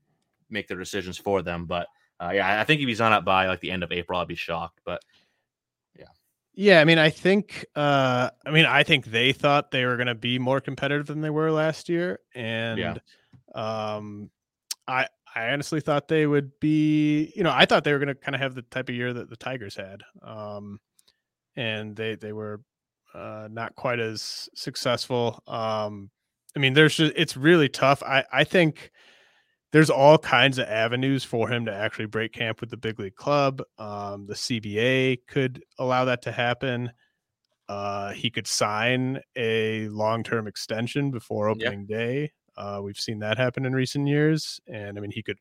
make 0.47 0.67
their 0.67 0.77
decisions 0.77 1.17
for 1.17 1.41
them, 1.41 1.65
but 1.65 1.87
uh, 2.19 2.31
yeah, 2.35 2.61
I 2.61 2.65
think 2.65 2.81
if 2.81 2.87
he's 2.87 3.01
on 3.01 3.13
up 3.13 3.25
by 3.25 3.47
like 3.47 3.61
the 3.61 3.71
end 3.71 3.81
of 3.81 3.91
April, 3.91 4.19
I'd 4.19 4.27
be 4.27 4.35
shocked. 4.35 4.79
But 4.85 5.01
yeah, 6.57 6.81
I 6.81 6.85
mean, 6.85 6.97
I 6.97 7.11
think, 7.11 7.65
uh, 7.75 8.31
I 8.43 8.49
mean, 8.51 8.65
I 8.65 8.81
think 8.81 9.05
they 9.05 9.31
thought 9.31 9.69
they 9.69 9.85
were 9.85 9.95
going 9.95 10.07
to 10.07 10.15
be 10.15 10.39
more 10.39 10.59
competitive 10.59 11.05
than 11.05 11.21
they 11.21 11.29
were 11.29 11.51
last 11.51 11.87
year, 11.87 12.19
and 12.33 12.99
Yeah. 13.55 13.93
um, 13.95 14.31
I, 14.87 15.07
I 15.35 15.49
honestly 15.51 15.81
thought 15.81 16.07
they 16.07 16.25
would 16.25 16.59
be, 16.59 17.31
you 17.35 17.43
know, 17.43 17.51
I 17.53 17.65
thought 17.65 17.83
they 17.83 17.93
were 17.93 17.99
going 17.99 18.07
to 18.07 18.15
kind 18.15 18.33
of 18.33 18.41
have 18.41 18.55
the 18.55 18.63
type 18.63 18.89
of 18.89 18.95
year 18.95 19.13
that 19.13 19.29
the 19.29 19.35
Tigers 19.37 19.75
had, 19.75 20.01
um, 20.23 20.79
and 21.55 21.95
they 21.95 22.15
they 22.15 22.33
were 22.33 22.61
uh, 23.13 23.47
not 23.51 23.75
quite 23.75 23.99
as 23.99 24.49
successful. 24.55 25.43
Um, 25.47 26.09
I 26.55 26.59
mean, 26.59 26.73
there's 26.73 26.95
just 26.95 27.13
it's 27.15 27.37
really 27.37 27.69
tough. 27.69 28.01
I 28.01 28.25
I 28.33 28.43
think 28.45 28.91
there's 29.71 29.89
all 29.89 30.17
kinds 30.17 30.57
of 30.59 30.67
avenues 30.67 31.23
for 31.23 31.49
him 31.49 31.65
to 31.65 31.73
actually 31.73 32.05
break 32.05 32.31
camp 32.33 32.61
with 32.61 32.69
the 32.69 32.77
big 32.77 32.99
league 32.99 33.15
club. 33.15 33.61
Um, 33.77 34.25
the 34.27 34.33
CBA 34.35 35.19
could 35.27 35.63
allow 35.77 36.05
that 36.05 36.21
to 36.23 36.31
happen. 36.31 36.91
Uh, 37.67 38.11
he 38.13 38.29
could 38.29 38.47
sign 38.47 39.19
a 39.35 39.87
long 39.89 40.23
term 40.23 40.47
extension 40.47 41.11
before 41.11 41.47
Yeah. 41.49 41.67
opening 41.67 41.85
day. 41.85 42.31
Uh, 42.55 42.79
we've 42.83 42.99
seen 42.99 43.19
that 43.19 43.37
happen 43.37 43.65
in 43.65 43.73
recent 43.73 44.07
years, 44.07 44.59
and 44.67 44.97
I 44.97 45.01
mean 45.01 45.11
he 45.11 45.21
could 45.21 45.37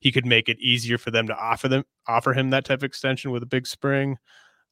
he 0.00 0.12
could 0.12 0.26
make 0.26 0.48
it 0.48 0.58
easier 0.60 0.96
for 0.96 1.10
them 1.10 1.26
to 1.26 1.36
offer 1.36 1.68
them 1.68 1.84
offer 2.06 2.32
him 2.32 2.50
that 2.50 2.64
type 2.64 2.78
of 2.80 2.84
extension 2.84 3.30
with 3.30 3.42
a 3.42 3.46
big 3.46 3.66
spring. 3.66 4.16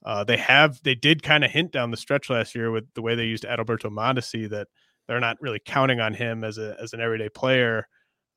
Uh, 0.04 0.24
they 0.24 0.36
have 0.38 0.80
they 0.84 0.94
did 0.94 1.22
kind 1.22 1.44
of 1.44 1.50
hint 1.50 1.70
down 1.72 1.90
the 1.90 1.96
stretch 1.96 2.30
last 2.30 2.54
year 2.54 2.70
with 2.70 2.86
the 2.94 3.02
way 3.02 3.14
they 3.14 3.24
used 3.26 3.44
Adalberto 3.44 3.90
Mondesi 3.90 4.48
that 4.50 4.68
they're 5.06 5.20
not 5.20 5.36
really 5.40 5.60
counting 5.64 6.00
on 6.00 6.14
him 6.14 6.44
as 6.44 6.58
a 6.58 6.76
as 6.80 6.92
an 6.94 7.00
everyday 7.00 7.28
player 7.28 7.86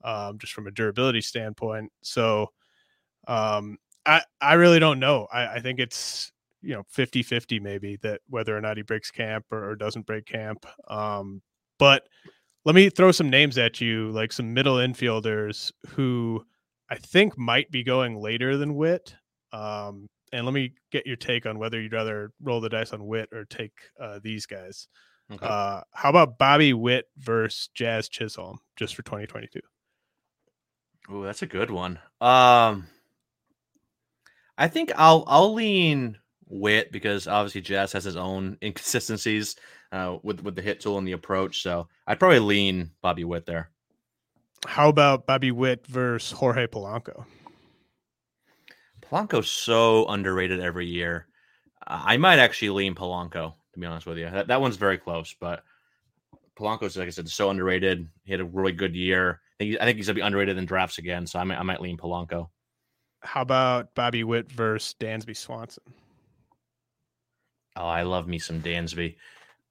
um, 0.03 0.37
just 0.37 0.53
from 0.53 0.67
a 0.67 0.71
durability 0.71 1.21
standpoint. 1.21 1.91
So 2.01 2.51
um, 3.27 3.77
I 4.05 4.21
I 4.41 4.53
really 4.53 4.79
don't 4.79 4.99
know. 4.99 5.27
I, 5.31 5.55
I 5.55 5.59
think 5.59 5.79
it's 5.79 6.31
you 6.61 6.75
know 6.75 6.83
50 6.89 7.23
50 7.23 7.59
maybe 7.59 7.97
that 7.97 8.21
whether 8.27 8.55
or 8.57 8.61
not 8.61 8.77
he 8.77 8.83
breaks 8.83 9.11
camp 9.11 9.45
or, 9.51 9.69
or 9.69 9.75
doesn't 9.75 10.05
break 10.05 10.25
camp. 10.25 10.65
Um, 10.87 11.41
but 11.77 12.07
let 12.65 12.75
me 12.75 12.89
throw 12.89 13.11
some 13.11 13.29
names 13.29 13.57
at 13.57 13.79
you, 13.79 14.11
like 14.11 14.31
some 14.31 14.53
middle 14.53 14.75
infielders 14.75 15.71
who 15.87 16.45
I 16.89 16.95
think 16.95 17.37
might 17.37 17.71
be 17.71 17.83
going 17.83 18.17
later 18.19 18.57
than 18.57 18.75
Witt. 18.75 19.15
Um, 19.53 20.07
and 20.31 20.45
let 20.45 20.53
me 20.53 20.73
get 20.91 21.07
your 21.07 21.15
take 21.15 21.45
on 21.45 21.57
whether 21.57 21.81
you'd 21.81 21.93
rather 21.93 22.31
roll 22.41 22.61
the 22.61 22.69
dice 22.69 22.93
on 22.93 23.05
Witt 23.05 23.29
or 23.31 23.45
take 23.45 23.73
uh, 23.99 24.19
these 24.21 24.45
guys. 24.45 24.87
okay. 25.31 25.45
Uh, 25.45 25.81
how 25.93 26.09
about 26.09 26.37
Bobby 26.37 26.73
Witt 26.73 27.05
versus 27.17 27.69
Jazz 27.73 28.09
Chisholm 28.09 28.59
just 28.75 28.95
for 28.95 29.03
2022? 29.03 29.59
Ooh, 31.11 31.23
that's 31.23 31.41
a 31.41 31.47
good 31.47 31.71
one. 31.71 31.99
Um, 32.21 32.87
I 34.57 34.67
think 34.67 34.91
I'll 34.95 35.23
I'll 35.27 35.53
lean 35.53 36.17
Witt 36.47 36.91
because 36.91 37.27
obviously 37.27 37.61
Jazz 37.61 37.93
has 37.93 38.03
his 38.03 38.15
own 38.15 38.57
inconsistencies 38.63 39.55
uh, 39.91 40.17
with 40.21 40.41
with 40.41 40.55
the 40.55 40.61
hit 40.61 40.81
tool 40.81 40.97
and 40.97 41.07
the 41.07 41.13
approach. 41.13 41.63
So 41.63 41.87
I'd 42.05 42.19
probably 42.19 42.39
lean 42.39 42.91
Bobby 43.01 43.23
Witt 43.23 43.45
there. 43.45 43.71
How 44.67 44.89
about 44.89 45.25
Bobby 45.25 45.51
Witt 45.51 45.87
versus 45.87 46.37
Jorge 46.37 46.67
Polanco? 46.67 47.25
Polanco's 49.01 49.49
so 49.49 50.05
underrated 50.07 50.59
every 50.59 50.85
year. 50.85 51.27
Uh, 51.87 52.01
I 52.05 52.17
might 52.17 52.39
actually 52.39 52.71
lean 52.71 52.93
Polanco 52.93 53.53
to 53.73 53.79
be 53.79 53.85
honest 53.85 54.05
with 54.05 54.17
you. 54.17 54.29
That, 54.29 54.47
that 54.47 54.61
one's 54.61 54.77
very 54.77 54.97
close, 54.97 55.35
but 55.39 55.63
Polanco's 56.57 56.97
like 56.97 57.07
I 57.07 57.11
said, 57.11 57.29
so 57.29 57.49
underrated. 57.49 58.07
He 58.23 58.31
had 58.31 58.41
a 58.41 58.45
really 58.45 58.73
good 58.73 58.95
year. 58.95 59.39
I 59.59 59.63
think, 59.63 59.77
I 59.81 59.85
think 59.85 59.97
he's 59.97 60.07
gonna 60.07 60.15
be 60.15 60.21
underrated 60.21 60.57
in 60.57 60.65
drafts 60.65 60.97
again. 60.97 61.27
So 61.27 61.39
I 61.39 61.43
might 61.43 61.59
I 61.59 61.63
might 61.63 61.81
lean 61.81 61.97
Polanco. 61.97 62.49
How 63.21 63.41
about 63.41 63.93
Bobby 63.95 64.23
Witt 64.23 64.51
versus 64.51 64.95
Dansby 64.99 65.35
Swanson? 65.35 65.83
Oh, 67.75 67.85
I 67.85 68.03
love 68.03 68.27
me 68.27 68.39
some 68.39 68.61
Dansby. 68.61 69.15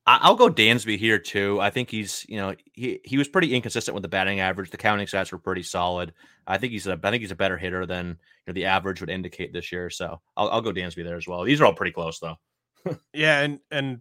I- 0.07 0.18
I'll 0.23 0.37
go 0.37 0.49
Dansby 0.49 0.99
here 0.99 1.18
too. 1.18 1.61
I 1.61 1.71
think 1.71 1.90
he's, 1.90 2.25
you 2.28 2.37
know, 2.37 2.54
he 2.73 3.00
he 3.04 3.18
was 3.18 3.28
pretty 3.28 3.54
inconsistent 3.54 3.95
with 3.95 4.02
the 4.02 4.09
batting 4.09 4.40
average. 4.40 4.71
The 4.71 4.76
counting 4.76 5.07
stats 5.07 5.33
were 5.33 5.38
pretty 5.38 5.62
solid. 5.62 6.14
I 6.47 6.57
think 6.59 6.73
he's 6.73 6.87
a, 6.87 6.99
I 7.02 7.11
think 7.11 7.21
he's 7.21 7.30
a 7.30 7.37
better 7.37 7.59
hitter 7.59 7.85
than 7.85 8.07
you 8.09 8.14
know, 8.47 8.52
the 8.54 8.64
average 8.66 9.00
would 9.00 9.11
indicate 9.11 9.52
this 9.52 9.71
year. 9.73 9.90
So 9.90 10.21
I'll, 10.37 10.49
I'll 10.49 10.62
go 10.62 10.73
Dansby 10.73 11.04
there 11.04 11.16
as 11.16 11.28
well. 11.28 11.45
These 11.45 11.61
are 11.61 11.66
all 11.66 11.75
pretty 11.75 11.92
close 11.92 12.18
though. 12.18 12.37
Yeah, 13.12 13.40
and 13.40 13.61
and 13.71 14.00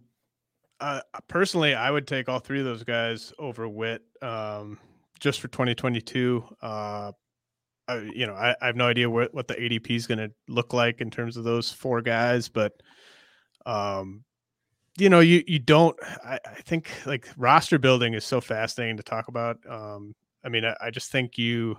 uh, 0.80 1.00
personally, 1.26 1.74
I 1.74 1.90
would 1.90 2.06
take 2.06 2.28
all 2.28 2.38
three 2.38 2.60
of 2.60 2.64
those 2.64 2.84
guys 2.84 3.32
over 3.38 3.68
Witt 3.68 4.02
um, 4.22 4.78
just 5.18 5.40
for 5.40 5.48
2022. 5.48 6.44
Uh, 6.62 7.12
I, 7.88 7.96
you 8.14 8.26
know, 8.26 8.34
I, 8.34 8.54
I 8.60 8.66
have 8.66 8.76
no 8.76 8.86
idea 8.86 9.08
what 9.08 9.32
what 9.32 9.48
the 9.48 9.54
ADP 9.54 9.90
is 9.90 10.06
going 10.06 10.18
to 10.18 10.30
look 10.48 10.72
like 10.72 11.00
in 11.00 11.10
terms 11.10 11.36
of 11.36 11.44
those 11.44 11.70
four 11.70 12.02
guys, 12.02 12.48
but 12.48 12.72
um, 13.64 14.24
you 14.98 15.08
know, 15.08 15.20
you 15.20 15.42
you 15.46 15.58
don't. 15.58 15.96
I, 16.24 16.38
I 16.44 16.60
think 16.62 16.90
like 17.06 17.28
roster 17.36 17.78
building 17.78 18.14
is 18.14 18.24
so 18.24 18.40
fascinating 18.40 18.96
to 18.98 19.02
talk 19.02 19.28
about. 19.28 19.58
Um, 19.68 20.14
I 20.44 20.48
mean, 20.48 20.64
I, 20.64 20.76
I 20.80 20.90
just 20.90 21.10
think 21.10 21.38
you. 21.38 21.76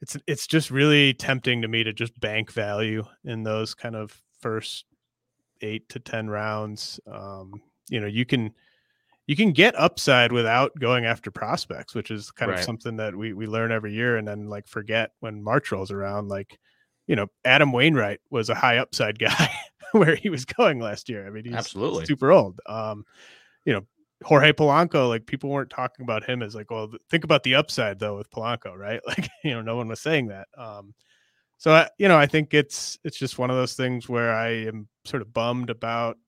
It's 0.00 0.16
it's 0.26 0.46
just 0.46 0.70
really 0.70 1.14
tempting 1.14 1.62
to 1.62 1.68
me 1.68 1.82
to 1.84 1.92
just 1.92 2.18
bank 2.20 2.52
value 2.52 3.04
in 3.24 3.42
those 3.42 3.74
kind 3.74 3.96
of 3.96 4.20
first 4.40 4.84
eight 5.62 5.88
to 5.90 5.98
ten 5.98 6.28
rounds. 6.28 7.00
Um, 7.10 7.62
you 7.88 8.00
know, 8.00 8.06
you 8.06 8.26
can 8.26 8.52
you 9.26 9.36
can 9.36 9.52
get 9.52 9.74
upside 9.78 10.32
without 10.32 10.72
going 10.78 11.06
after 11.06 11.30
prospects, 11.30 11.94
which 11.94 12.10
is 12.10 12.30
kind 12.30 12.50
Right. 12.50 12.58
of 12.58 12.64
something 12.64 12.96
that 12.96 13.16
we 13.16 13.32
we 13.32 13.46
learn 13.46 13.72
every 13.72 13.92
year 13.94 14.16
and 14.16 14.26
then 14.28 14.48
like 14.48 14.66
forget 14.68 15.12
when 15.20 15.42
March 15.42 15.72
rolls 15.72 15.90
around. 15.90 16.28
Like, 16.28 16.58
you 17.06 17.16
know, 17.16 17.28
Adam 17.44 17.72
Wainwright 17.72 18.20
was 18.30 18.50
a 18.50 18.54
high 18.54 18.78
upside 18.78 19.18
guy 19.28 19.50
where 19.92 20.14
he 20.16 20.28
was 20.28 20.44
going 20.44 20.78
last 20.80 21.08
year. 21.08 21.26
I 21.26 21.30
mean, 21.30 21.44
he's 21.44 21.54
Absolutely. 21.54 22.04
super 22.06 22.32
old. 22.32 22.60
Um, 22.66 23.04
you 23.64 23.72
know, 23.72 23.86
Jorge 24.24 24.52
Polanco, 24.52 25.08
like 25.08 25.26
people 25.26 25.50
weren't 25.50 25.70
talking 25.70 26.02
about 26.04 26.24
him 26.24 26.42
as 26.42 26.54
like, 26.54 26.70
well, 26.70 26.90
think 27.10 27.24
about 27.24 27.42
the 27.42 27.54
upside 27.54 27.98
though 27.98 28.16
with 28.16 28.30
Polanco, 28.30 28.76
right? 28.76 29.00
Like, 29.08 29.28
you 29.42 29.52
know, 29.52 29.62
no 29.62 29.76
one 29.76 29.88
was 29.88 30.00
saying 30.00 30.28
that. 30.28 30.48
Um, 30.56 30.94
so 31.56 31.72
I, 31.72 31.88
you 31.98 32.08
know, 32.08 32.18
I 32.18 32.26
think 32.26 32.52
it's 32.52 32.98
it's 33.04 33.16
just 33.18 33.38
one 33.38 33.48
of 33.50 33.56
those 33.56 33.74
things 33.74 34.06
where 34.08 34.34
I 34.34 34.48
am 34.66 34.88
sort 35.06 35.22
of 35.22 35.32
bummed 35.32 35.70
about 35.70 36.18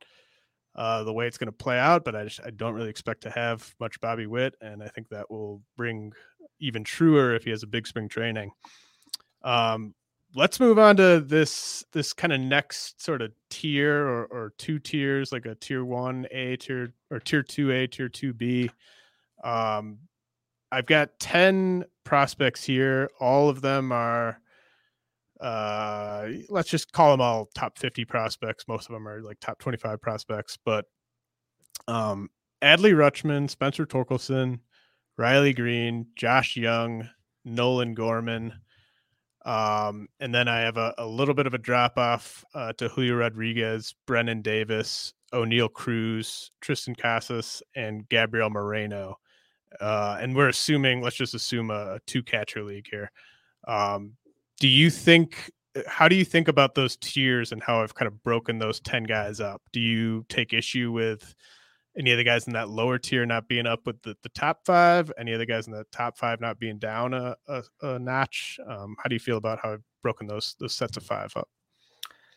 uh, 0.76 1.02
the 1.04 1.12
way 1.12 1.26
it's 1.26 1.38
going 1.38 1.46
to 1.46 1.52
play 1.52 1.78
out, 1.78 2.04
but 2.04 2.14
I 2.14 2.24
just 2.24 2.40
I 2.44 2.50
don't 2.50 2.74
really 2.74 2.90
expect 2.90 3.22
to 3.22 3.30
have 3.30 3.74
much 3.80 4.00
Bobby 4.00 4.26
Witt, 4.26 4.54
and 4.60 4.82
I 4.82 4.88
think 4.88 5.08
that 5.08 5.30
will 5.30 5.62
bring 5.76 6.12
even 6.60 6.84
truer 6.84 7.34
if 7.34 7.44
he 7.44 7.50
has 7.50 7.62
a 7.62 7.66
big 7.66 7.86
spring 7.86 8.08
training. 8.08 8.50
Um, 9.42 9.94
let's 10.34 10.60
move 10.60 10.78
on 10.78 10.96
to 10.98 11.20
this 11.20 11.84
this 11.92 12.12
kind 12.12 12.32
of 12.32 12.40
next 12.40 13.02
sort 13.02 13.22
of 13.22 13.32
tier 13.48 14.06
or, 14.06 14.26
or 14.26 14.52
two 14.58 14.78
tiers, 14.78 15.32
like 15.32 15.46
a 15.46 15.54
tier 15.54 15.84
one 15.84 16.26
A 16.30 16.56
tier 16.56 16.92
or 17.10 17.20
tier 17.20 17.42
two 17.42 17.72
A, 17.72 17.86
tier 17.86 18.08
two 18.08 18.34
B. 18.34 18.70
Um, 19.42 19.98
I've 20.70 20.86
got 20.86 21.18
ten 21.18 21.84
prospects 22.04 22.64
here. 22.64 23.08
All 23.18 23.48
of 23.48 23.62
them 23.62 23.92
are 23.92 24.40
uh 25.40 26.28
let's 26.48 26.70
just 26.70 26.92
call 26.92 27.10
them 27.10 27.20
all 27.20 27.48
top 27.54 27.78
50 27.78 28.04
prospects. 28.04 28.66
Most 28.68 28.88
of 28.88 28.94
them 28.94 29.06
are 29.06 29.22
like 29.22 29.38
top 29.40 29.58
25 29.58 30.00
prospects 30.00 30.56
but 30.64 30.86
um 31.88 32.28
adley 32.62 32.94
rutschman 32.94 33.50
spencer 33.50 33.84
torkelson 33.84 34.58
riley 35.18 35.52
greene 35.52 36.06
josh 36.16 36.56
jung 36.56 37.06
nolan 37.44 37.94
gorman 37.94 38.50
um 39.44 40.08
and 40.18 40.34
then 40.34 40.48
i 40.48 40.60
have 40.60 40.78
a, 40.78 40.94
a 40.96 41.06
little 41.06 41.34
bit 41.34 41.46
of 41.46 41.52
a 41.52 41.58
drop 41.58 41.98
off 41.98 42.42
uh, 42.54 42.72
to 42.72 42.88
julio 42.88 43.14
rodriguez 43.14 43.94
brennen 44.06 44.40
davis 44.40 45.12
oneil 45.32 45.72
cruz 45.72 46.50
triston 46.62 46.96
casas 46.96 47.62
and 47.74 48.08
gabriel 48.08 48.50
moreno. 48.50 49.18
Uh 49.80 50.16
and 50.20 50.34
we're 50.34 50.48
assuming 50.48 51.02
let's 51.02 51.16
just 51.16 51.34
assume 51.34 51.70
a, 51.70 51.94
a 51.94 52.00
two 52.06 52.22
catcher 52.22 52.62
league 52.62 52.86
here. 52.90 53.10
Um 53.66 54.12
do 54.60 54.68
you 54.68 54.90
think 54.90 55.50
how 55.86 56.08
do 56.08 56.16
you 56.16 56.24
think 56.24 56.48
about 56.48 56.74
those 56.74 56.96
tiers 56.96 57.52
and 57.52 57.62
how 57.62 57.82
I've 57.82 57.94
kind 57.94 58.06
of 58.06 58.22
broken 58.22 58.58
those 58.58 58.80
10 58.80 59.04
guys 59.04 59.40
up? 59.40 59.62
Do 59.72 59.80
you 59.80 60.24
take 60.28 60.52
issue 60.52 60.90
with 60.90 61.34
any 61.98 62.12
of 62.12 62.18
the 62.18 62.24
guys 62.24 62.46
in 62.46 62.52
that 62.54 62.68
lower 62.68 62.98
tier 62.98 63.26
not 63.26 63.48
being 63.48 63.66
up 63.66 63.86
with 63.86 64.00
the, 64.02 64.16
the 64.22 64.28
top 64.30 64.60
five? 64.64 65.12
Any 65.18 65.32
of 65.32 65.38
the 65.38 65.46
guys 65.46 65.66
in 65.66 65.72
the 65.72 65.84
top 65.92 66.16
five 66.16 66.40
not 66.40 66.58
being 66.58 66.78
down 66.78 67.14
a, 67.14 67.36
a, 67.48 67.62
a 67.82 67.98
notch? 67.98 68.58
Um, 68.66 68.96
how 68.98 69.08
do 69.08 69.14
you 69.14 69.20
feel 69.20 69.36
about 69.36 69.58
how 69.62 69.74
I've 69.74 69.84
broken 70.02 70.26
those 70.26 70.56
those 70.58 70.74
sets 70.74 70.96
of 70.96 71.02
five 71.02 71.32
up? 71.36 71.48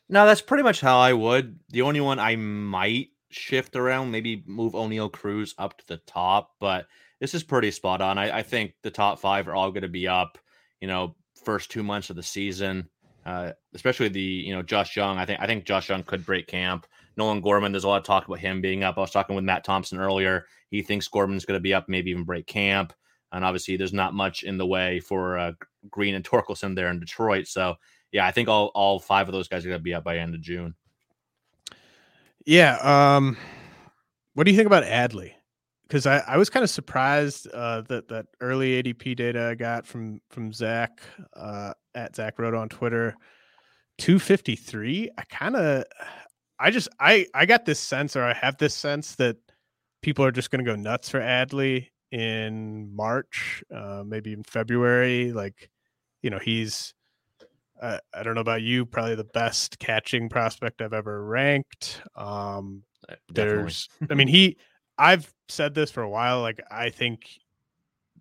No, 0.09 0.25
that's 0.25 0.41
pretty 0.41 0.63
much 0.63 0.81
how 0.81 0.99
I 0.99 1.13
would. 1.13 1.59
The 1.69 1.83
only 1.83 2.01
one 2.01 2.19
I 2.19 2.35
might 2.35 3.09
shift 3.29 3.75
around, 3.75 4.11
maybe 4.11 4.43
move 4.47 4.73
Oneil 4.73 5.11
Cruz 5.11 5.53
up 5.57 5.77
to 5.77 5.87
the 5.87 5.97
top, 6.07 6.55
but 6.59 6.87
this 7.19 7.35
is 7.35 7.43
pretty 7.43 7.69
spot 7.69 8.01
on. 8.01 8.17
I, 8.17 8.39
I 8.39 8.43
think 8.43 8.73
the 8.81 8.89
top 8.89 9.19
five 9.19 9.47
are 9.47 9.53
all 9.53 9.71
going 9.71 9.83
to 9.83 9.89
be 9.89 10.07
up. 10.07 10.39
You 10.81 10.87
know, 10.87 11.15
first 11.43 11.71
two 11.71 11.83
months 11.83 12.09
of 12.09 12.15
the 12.15 12.23
season. 12.23 12.89
uh, 13.25 13.51
especially 13.73 14.09
the 14.09 14.21
you 14.21 14.53
know 14.53 14.61
Josh 14.61 14.95
Jung. 14.95 15.17
I 15.17 15.25
think 15.25 15.39
I 15.39 15.45
think 15.45 15.65
Josh 15.65 15.89
Jung 15.89 16.03
could 16.03 16.25
break 16.25 16.47
camp. 16.47 16.87
Nolan 17.17 17.41
Gorman, 17.41 17.71
there's 17.71 17.83
a 17.83 17.87
lot 17.87 17.97
of 17.97 18.05
talk 18.05 18.27
about 18.27 18.39
him 18.39 18.61
being 18.61 18.83
up. 18.83 18.97
I 18.97 19.01
was 19.01 19.11
talking 19.11 19.35
with 19.35 19.43
Matt 19.43 19.63
Thompson 19.63 19.99
earlier. 19.99 20.45
He 20.71 20.81
thinks 20.81 21.07
Gorman's 21.07 21.45
going 21.45 21.57
to 21.57 21.61
be 21.61 21.73
up, 21.73 21.89
maybe 21.89 22.11
even 22.11 22.23
break 22.23 22.47
camp. 22.47 22.93
And 23.31 23.43
obviously, 23.43 23.75
there's 23.77 23.93
not 23.93 24.13
much 24.13 24.43
in 24.43 24.57
the 24.57 24.65
way 24.65 24.99
for 24.99 25.37
uh, 25.37 25.51
Greene 25.89 26.15
and 26.15 26.23
Torkelson 26.29 26.75
there 26.75 26.89
in 26.89 26.99
Detroit. 26.99 27.47
So, 27.47 27.75
yeah, 28.11 28.25
I 28.25 28.31
think 28.31 28.47
all, 28.47 28.71
all 28.73 28.99
five 28.99 29.27
of 29.27 29.33
those 29.33 29.47
guys 29.47 29.65
are 29.65 29.69
going 29.69 29.79
to 29.79 29.83
be 29.83 29.93
up 29.93 30.03
by 30.03 30.17
end 30.17 30.33
of 30.33 30.41
June. 30.41 30.75
Yeah. 32.45 32.77
Um, 32.77 33.37
what 34.33 34.45
do 34.45 34.51
you 34.51 34.57
think 34.57 34.67
about 34.67 34.83
Adley? 34.83 35.33
Because 35.89 36.05
I, 36.05 36.19
I 36.19 36.37
was 36.37 36.51
kind 36.51 36.63
of 36.63 36.69
surprised 36.69 37.47
uh, 37.51 37.81
that 37.89 38.07
that 38.09 38.27
early 38.39 38.81
ADP 38.81 39.15
data 39.15 39.47
I 39.47 39.55
got 39.55 39.87
from 39.87 40.21
from 40.29 40.53
Zach 40.53 41.01
uh, 41.35 41.73
at 41.95 42.15
Zach 42.15 42.37
wrote 42.37 42.53
on 42.53 42.69
Twitter, 42.69 43.15
two 43.97 44.19
fifty 44.19 44.55
three. 44.55 45.09
I 45.17 45.23
kind 45.23 45.55
of, 45.55 45.85
I 46.59 46.69
just 46.69 46.89
I 46.99 47.25
I 47.33 47.47
got 47.47 47.65
this 47.65 47.79
sense, 47.79 48.15
or 48.15 48.23
I 48.23 48.33
have 48.33 48.57
this 48.57 48.75
sense 48.75 49.15
that 49.15 49.37
people 50.03 50.23
are 50.23 50.31
just 50.31 50.51
going 50.51 50.63
to 50.63 50.71
go 50.71 50.75
nuts 50.75 51.09
for 51.09 51.19
Adley 51.19 51.87
in 52.11 52.95
March, 52.95 53.63
uh, 53.73 54.03
maybe 54.05 54.31
in 54.31 54.43
February. 54.43 55.31
Like, 55.31 55.71
you 56.21 56.29
know, 56.29 56.39
he's 56.39 56.93
uh, 57.81 57.97
I 58.13 58.21
don't 58.21 58.35
know 58.35 58.41
about 58.41 58.61
you, 58.61 58.85
probably 58.85 59.15
the 59.15 59.23
best 59.23 59.79
catching 59.79 60.29
prospect 60.29 60.83
I've 60.83 60.93
ever 60.93 61.25
ranked. 61.25 62.03
Um, 62.15 62.83
Uh, 63.09 63.15
there's, 63.33 63.89
I 64.09 64.13
mean, 64.13 64.27
he, 64.27 64.57
I've 64.99 65.33
said 65.47 65.73
this 65.73 65.89
for 65.89 66.03
a 66.03 66.09
while. 66.09 66.41
Like, 66.41 66.61
I 66.69 66.89
think, 66.91 67.21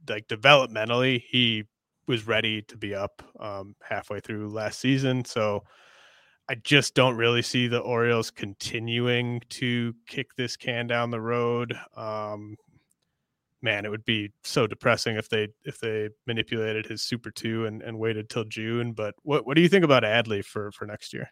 like 0.08 0.28
developmentally, 0.28 1.22
he 1.28 1.64
was 2.06 2.26
ready 2.26 2.62
to 2.62 2.76
be 2.78 2.94
up 2.94 3.22
um, 3.38 3.76
halfway 3.82 4.20
through 4.20 4.48
last 4.48 4.80
season. 4.80 5.24
So, 5.24 5.64
I 6.48 6.54
just 6.54 6.94
don't 6.94 7.16
really 7.16 7.42
see 7.42 7.68
the 7.68 7.80
Orioles 7.80 8.30
continuing 8.30 9.42
to 9.50 9.94
kick 10.06 10.34
this 10.36 10.56
can 10.56 10.86
down 10.86 11.10
the 11.10 11.20
road. 11.20 11.74
Um, 11.94 12.56
man, 13.60 13.84
it 13.84 13.90
would 13.90 14.04
be 14.06 14.30
so 14.44 14.66
depressing 14.66 15.16
if 15.16 15.28
they 15.28 15.48
if 15.64 15.78
they 15.78 16.08
manipulated 16.26 16.86
his 16.86 17.02
Super 17.02 17.30
Two 17.30 17.66
and, 17.66 17.82
and 17.82 17.98
waited 17.98 18.30
till 18.30 18.44
June. 18.44 18.92
But 18.92 19.14
what 19.22 19.46
what 19.46 19.56
do 19.56 19.62
you 19.62 19.68
think 19.68 19.84
about 19.84 20.04
Adley 20.04 20.42
for 20.42 20.72
for 20.72 20.86
next 20.86 21.12
year? 21.12 21.30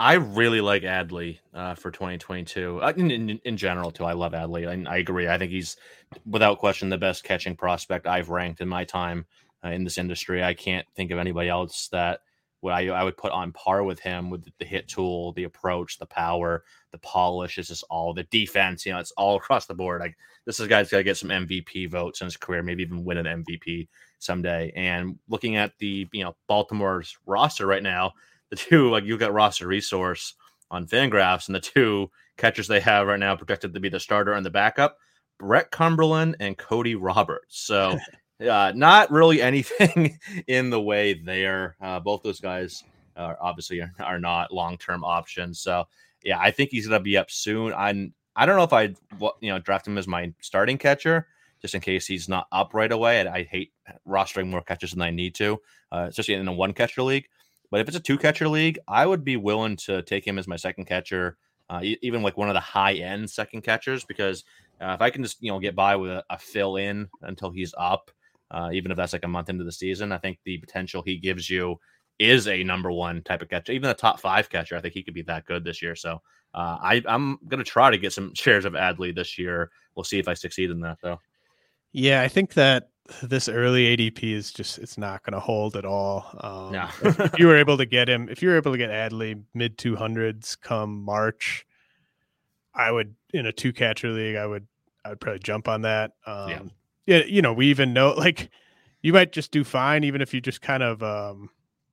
I 0.00 0.14
really 0.14 0.62
like 0.62 0.82
Adley 0.82 1.40
uh, 1.52 1.74
for 1.74 1.90
2022. 1.90 2.80
Uh, 2.80 2.92
in, 2.96 3.10
in, 3.10 3.38
in, 3.44 3.56
general, 3.58 3.90
too, 3.90 4.06
I 4.06 4.14
love 4.14 4.32
Adley. 4.32 4.66
I, 4.66 4.90
I, 4.90 4.96
agree. 4.96 5.28
I 5.28 5.36
think 5.36 5.50
he's 5.50 5.76
without 6.24 6.58
question 6.58 6.88
the 6.88 6.96
best 6.96 7.22
catching 7.22 7.54
prospect 7.54 8.06
I've 8.06 8.30
ranked 8.30 8.62
in 8.62 8.68
my 8.68 8.84
time 8.84 9.26
uh, 9.62 9.68
in 9.68 9.84
this 9.84 9.98
industry. 9.98 10.42
I 10.42 10.54
can't 10.54 10.86
think 10.96 11.10
of 11.10 11.18
anybody 11.18 11.50
else 11.50 11.88
that 11.88 12.20
I, 12.64 12.88
I 12.88 13.04
would 13.04 13.18
put 13.18 13.32
on 13.32 13.52
par 13.52 13.84
with 13.84 14.00
him 14.00 14.30
with 14.30 14.46
the 14.58 14.64
hit 14.64 14.88
tool, 14.88 15.32
the 15.34 15.44
approach, 15.44 15.98
the 15.98 16.06
power, 16.06 16.64
the 16.92 16.98
polish. 16.98 17.58
It's 17.58 17.68
just 17.68 17.84
all 17.90 18.14
the 18.14 18.24
defense. 18.24 18.86
You 18.86 18.92
know, 18.92 19.00
it's 19.00 19.12
all 19.18 19.36
across 19.36 19.66
the 19.66 19.74
board. 19.74 20.00
Like 20.00 20.16
this 20.46 20.60
is 20.60 20.66
guy's 20.66 20.90
got 20.90 20.96
to 20.98 21.04
get 21.04 21.18
some 21.18 21.28
MVP 21.28 21.90
votes 21.90 22.22
in 22.22 22.26
his 22.26 22.38
career, 22.38 22.62
maybe 22.62 22.82
even 22.82 23.04
win 23.04 23.18
an 23.18 23.44
MVP 23.44 23.88
someday. 24.18 24.72
And 24.74 25.18
looking 25.28 25.56
at 25.56 25.76
the 25.78 26.08
you 26.10 26.24
know 26.24 26.36
Baltimore's 26.48 27.18
roster 27.26 27.66
right 27.66 27.82
now, 27.82 28.14
the 28.50 28.56
two 28.56 28.90
like 28.90 29.04
you 29.04 29.16
got 29.16 29.32
roster 29.32 29.66
resource 29.66 30.34
on 30.70 30.86
Fangraphs, 30.86 31.46
and 31.46 31.54
the 31.54 31.60
two 31.60 32.10
catchers 32.36 32.68
they 32.68 32.80
have 32.80 33.06
right 33.06 33.18
now 33.18 33.36
projected 33.36 33.74
to 33.74 33.80
be 33.80 33.88
the 33.88 34.00
starter 34.00 34.32
and 34.32 34.44
the 34.44 34.50
backup. 34.50 34.98
Brett 35.38 35.70
Cumberland 35.70 36.36
and 36.38 36.56
Cody 36.58 36.94
Roberts. 36.94 37.60
So 37.60 37.98
uh, 38.48 38.72
not 38.74 39.10
really 39.10 39.40
anything 39.40 40.18
in 40.46 40.70
the 40.70 40.80
way 40.80 41.14
there. 41.14 41.76
Uh, 41.80 41.98
both 42.00 42.22
those 42.22 42.40
guys 42.40 42.84
are 43.16 43.38
obviously 43.40 43.80
are, 43.80 43.92
are 44.00 44.20
not 44.20 44.52
long 44.52 44.78
term 44.78 45.04
options. 45.04 45.60
So 45.60 45.86
yeah, 46.22 46.38
I 46.38 46.50
think 46.50 46.70
he's 46.70 46.86
gonna 46.86 47.00
be 47.00 47.16
up 47.16 47.30
soon. 47.30 47.72
I 47.72 48.10
I 48.36 48.46
don't 48.46 48.56
know 48.56 48.64
if 48.64 48.72
I'd 48.72 48.96
you 49.40 49.50
know 49.50 49.58
draft 49.58 49.86
him 49.86 49.98
as 49.98 50.06
my 50.06 50.32
starting 50.40 50.78
catcher 50.78 51.26
just 51.60 51.74
in 51.74 51.80
case 51.80 52.06
he's 52.06 52.28
not 52.28 52.46
up 52.52 52.72
right 52.74 52.90
away. 52.92 53.20
I, 53.20 53.34
I 53.36 53.42
hate 53.44 53.72
rostering 54.08 54.48
more 54.48 54.62
catchers 54.62 54.92
than 54.92 55.02
I 55.02 55.10
need 55.10 55.34
to, 55.36 55.60
uh, 55.92 56.06
especially 56.08 56.34
in 56.34 56.48
a 56.48 56.52
one 56.52 56.72
catcher 56.72 57.02
league. 57.02 57.26
But 57.70 57.80
if 57.80 57.88
it's 57.88 57.96
a 57.96 58.00
two 58.00 58.18
catcher 58.18 58.48
league, 58.48 58.78
I 58.88 59.06
would 59.06 59.24
be 59.24 59.36
willing 59.36 59.76
to 59.76 60.02
take 60.02 60.26
him 60.26 60.38
as 60.38 60.48
my 60.48 60.56
second 60.56 60.86
catcher, 60.86 61.36
uh, 61.68 61.80
even 62.02 62.22
like 62.22 62.36
one 62.36 62.48
of 62.48 62.54
the 62.54 62.60
high 62.60 62.94
end 62.94 63.30
second 63.30 63.62
catchers, 63.62 64.04
because 64.04 64.44
uh, 64.80 64.92
if 64.92 65.00
I 65.00 65.10
can 65.10 65.22
just 65.22 65.42
you 65.42 65.50
know 65.50 65.60
get 65.60 65.76
by 65.76 65.96
with 65.96 66.10
a, 66.10 66.24
a 66.30 66.38
fill 66.38 66.76
in 66.76 67.08
until 67.22 67.50
he's 67.50 67.74
up, 67.78 68.10
uh, 68.50 68.70
even 68.72 68.90
if 68.90 68.96
that's 68.96 69.12
like 69.12 69.24
a 69.24 69.28
month 69.28 69.48
into 69.48 69.64
the 69.64 69.72
season. 69.72 70.12
I 70.12 70.18
think 70.18 70.38
the 70.44 70.58
potential 70.58 71.02
he 71.02 71.16
gives 71.16 71.48
you 71.48 71.78
is 72.18 72.48
a 72.48 72.62
number 72.62 72.92
one 72.92 73.22
type 73.22 73.42
of 73.42 73.48
catcher, 73.48 73.72
even 73.72 73.90
a 73.90 73.94
top 73.94 74.20
five 74.20 74.50
catcher. 74.50 74.76
I 74.76 74.80
think 74.80 74.94
he 74.94 75.02
could 75.02 75.14
be 75.14 75.22
that 75.22 75.46
good 75.46 75.64
this 75.64 75.80
year. 75.80 75.96
So 75.96 76.20
uh, 76.54 76.76
I, 76.82 77.02
I'm 77.06 77.38
going 77.48 77.62
to 77.62 77.70
try 77.70 77.90
to 77.90 77.98
get 77.98 78.12
some 78.12 78.34
shares 78.34 78.64
of 78.64 78.74
Adley 78.74 79.14
this 79.14 79.38
year. 79.38 79.70
We'll 79.94 80.04
see 80.04 80.18
if 80.18 80.28
I 80.28 80.34
succeed 80.34 80.70
in 80.70 80.80
that, 80.80 80.98
though. 81.02 81.20
Yeah, 81.92 82.20
I 82.20 82.28
think 82.28 82.54
that 82.54 82.90
this 83.22 83.48
early 83.48 83.96
ADP 83.96 84.22
is 84.22 84.52
just 84.52 84.78
it's 84.78 84.98
not 84.98 85.22
going 85.22 85.34
to 85.34 85.40
hold 85.40 85.76
at 85.76 85.84
all. 85.84 86.26
Um, 86.40 86.72
no. 86.72 86.88
if, 87.02 87.38
you 87.38 87.46
were 87.48 87.56
able 87.56 87.76
to 87.76 87.86
get 87.86 88.08
him, 88.08 88.28
if 88.28 88.42
you 88.42 88.48
were 88.48 88.56
able 88.56 88.72
to 88.72 88.78
get 88.78 88.90
Adley 88.90 89.42
mid 89.54 89.78
two 89.78 89.96
hundreds 89.96 90.56
come 90.56 91.02
March, 91.02 91.66
I 92.74 92.90
would 92.90 93.14
in 93.32 93.46
a 93.46 93.52
two 93.52 93.72
catcher 93.72 94.10
league, 94.10 94.36
I 94.36 94.46
would 94.46 94.66
I 95.04 95.10
would 95.10 95.20
probably 95.20 95.40
jump 95.40 95.68
on 95.68 95.82
that. 95.82 96.12
Um, 96.26 96.48
yeah 96.48 96.60
yeah, 97.10 97.24
you 97.26 97.42
know, 97.42 97.52
we 97.52 97.66
even 97.66 97.92
know 97.92 98.12
like 98.16 98.50
you 99.02 99.12
might 99.12 99.32
just 99.32 99.50
do 99.50 99.64
fine 99.64 100.04
even 100.04 100.20
if 100.20 100.32
you 100.32 100.40
just 100.40 100.62
kind 100.62 100.82
of 100.82 101.02
um 101.02 101.50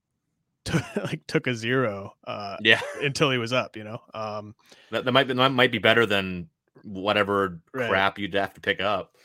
t- 0.66 0.80
like 0.98 1.26
took 1.28 1.48
a 1.48 1.56
zero 1.56 2.14
uh 2.26 2.58
yeah 2.62 2.82
until 3.02 3.32
he 3.32 3.38
was 3.38 3.52
up, 3.52 3.76
you 3.76 3.84
know. 3.84 4.02
Um 4.14 4.56
that, 4.92 5.06
that 5.06 5.12
might 5.12 5.28
be 5.28 5.34
that 5.34 5.50
might 5.50 5.72
be 5.72 5.80
better 5.80 6.06
than 6.06 6.50
whatever 6.84 7.60
right. 7.74 7.90
crap 7.90 8.20
you'd 8.20 8.34
have 8.36 8.54
to 8.54 8.62
pick 8.62 8.80
up. 8.80 9.16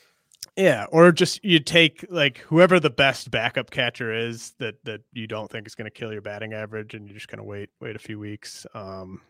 Yeah, 0.57 0.87
or 0.93 1.13
just 1.13 1.43
you 1.45 1.61
take 1.61 2.05
like 2.11 2.39
whoever 2.39 2.79
the 2.79 2.91
best 2.91 3.31
backup 3.31 3.71
catcher 3.71 4.15
is 4.15 4.53
that 4.59 4.85
that 4.85 5.01
you 5.13 5.27
don't 5.27 5.51
think 5.51 5.67
is 5.67 5.75
going 5.75 5.91
to 5.91 5.91
kill 5.91 6.13
your 6.13 6.21
batting 6.21 6.53
average, 6.53 6.95
and 6.95 7.07
you're 7.07 7.15
just 7.15 7.29
kind 7.29 7.41
of 7.41 7.47
wait 7.47 7.71
wait 7.81 7.97
a 7.97 7.99
few 7.99 8.19
weeks. 8.19 8.67
Um, 8.75 9.23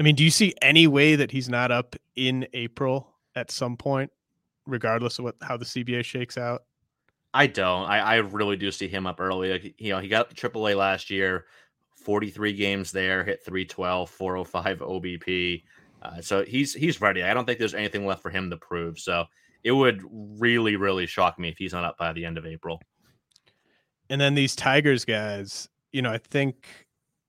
I 0.00 0.02
mean, 0.02 0.14
do 0.14 0.24
you 0.24 0.30
see 0.30 0.54
any 0.62 0.86
way 0.86 1.16
that 1.16 1.30
he's 1.30 1.48
not 1.48 1.70
up 1.70 1.94
in 2.16 2.46
April 2.52 3.08
at 3.36 3.50
some 3.50 3.76
point? 3.76 4.10
regardless 4.68 5.18
of 5.18 5.24
what 5.24 5.36
how 5.42 5.56
the 5.56 5.64
CBA 5.64 6.04
shakes 6.04 6.38
out? 6.38 6.64
I 7.34 7.46
don't. 7.46 7.88
I, 7.88 7.98
I 7.98 8.16
really 8.16 8.56
do 8.56 8.70
see 8.70 8.88
him 8.88 9.06
up 9.06 9.20
early. 9.20 9.50
Like, 9.50 9.74
you 9.78 9.92
know, 9.92 9.98
he 9.98 10.08
got 10.08 10.34
AAA 10.34 10.76
last 10.76 11.10
year, 11.10 11.46
43 11.96 12.52
games 12.54 12.90
there, 12.92 13.24
hit 13.24 13.44
312, 13.44 14.08
405 14.08 14.78
OBP. 14.78 15.62
Uh, 16.00 16.20
so 16.20 16.44
he's 16.44 16.72
he's 16.74 17.00
ready. 17.00 17.22
I 17.22 17.34
don't 17.34 17.44
think 17.44 17.58
there's 17.58 17.74
anything 17.74 18.06
left 18.06 18.22
for 18.22 18.30
him 18.30 18.50
to 18.50 18.56
prove. 18.56 18.98
So 18.98 19.24
it 19.64 19.72
would 19.72 20.02
really, 20.10 20.76
really 20.76 21.06
shock 21.06 21.38
me 21.38 21.48
if 21.48 21.58
he's 21.58 21.72
not 21.72 21.84
up 21.84 21.98
by 21.98 22.12
the 22.12 22.24
end 22.24 22.38
of 22.38 22.46
April. 22.46 22.80
And 24.10 24.20
then 24.20 24.34
these 24.34 24.56
Tigers 24.56 25.04
guys, 25.04 25.68
you 25.92 26.02
know, 26.02 26.10
I 26.10 26.18
think 26.18 26.66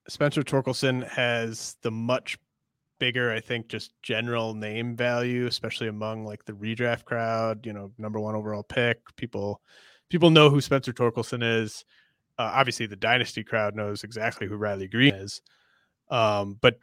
Spencer 0.08 0.44
Torkelson 0.44 1.08
has 1.08 1.76
the 1.82 1.92
much 1.92 2.38
bigger, 3.00 3.32
I 3.32 3.40
think, 3.40 3.68
just 3.68 3.94
general 4.02 4.54
name 4.54 4.96
value, 4.96 5.48
especially 5.48 5.88
among 5.88 6.26
like 6.26 6.46
the 6.46 6.54
redraft 6.54 7.06
crowd. 7.06 7.66
You 7.66 7.74
know, 7.74 7.92
number 7.98 8.20
one 8.20 8.36
overall 8.36 8.64
pick. 8.64 9.00
People, 9.16 9.62
people 10.10 10.30
know 10.30 10.50
who 10.50 10.62
Spencer 10.62 10.94
Torkelson 10.94 11.44
is. 11.44 11.84
Uh, 12.38 12.52
obviously, 12.54 12.86
the 12.86 12.96
dynasty 12.96 13.44
crowd 13.44 13.76
knows 13.76 14.04
exactly 14.04 14.48
who 14.48 14.56
Riley 14.56 14.88
Greene 14.88 15.14
is. 15.14 15.42
Um, 16.10 16.58
but 16.62 16.78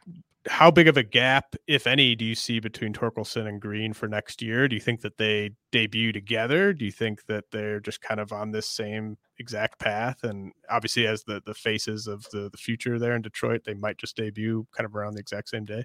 how 0.47 0.71
big 0.71 0.87
of 0.87 0.97
a 0.97 1.03
gap, 1.03 1.55
if 1.67 1.87
any, 1.87 2.15
do 2.15 2.25
you 2.25 2.35
see 2.35 2.59
between 2.59 2.93
Torkelson 2.93 3.47
and 3.47 3.61
Greene 3.61 3.93
for 3.93 4.07
next 4.07 4.41
year? 4.41 4.67
Do 4.67 4.75
you 4.75 4.81
think 4.81 5.01
that 5.01 5.17
they 5.17 5.51
debut 5.71 6.11
together? 6.11 6.73
Do 6.73 6.85
you 6.85 6.91
think 6.91 7.25
that 7.27 7.45
they're 7.51 7.79
just 7.79 8.01
kind 8.01 8.19
of 8.19 8.31
on 8.31 8.51
this 8.51 8.69
same 8.69 9.17
exact 9.39 9.79
path? 9.79 10.23
And 10.23 10.51
obviously, 10.69 11.07
as 11.07 11.23
the 11.23 11.41
the 11.45 11.53
faces 11.53 12.07
of 12.07 12.25
the 12.31 12.49
the 12.51 12.57
future 12.57 12.99
there 12.99 13.15
in 13.15 13.21
Detroit, 13.21 13.63
they 13.65 13.73
might 13.73 13.97
just 13.97 14.15
debut 14.15 14.67
kind 14.75 14.85
of 14.85 14.95
around 14.95 15.13
the 15.13 15.19
exact 15.19 15.49
same 15.49 15.65
day. 15.65 15.83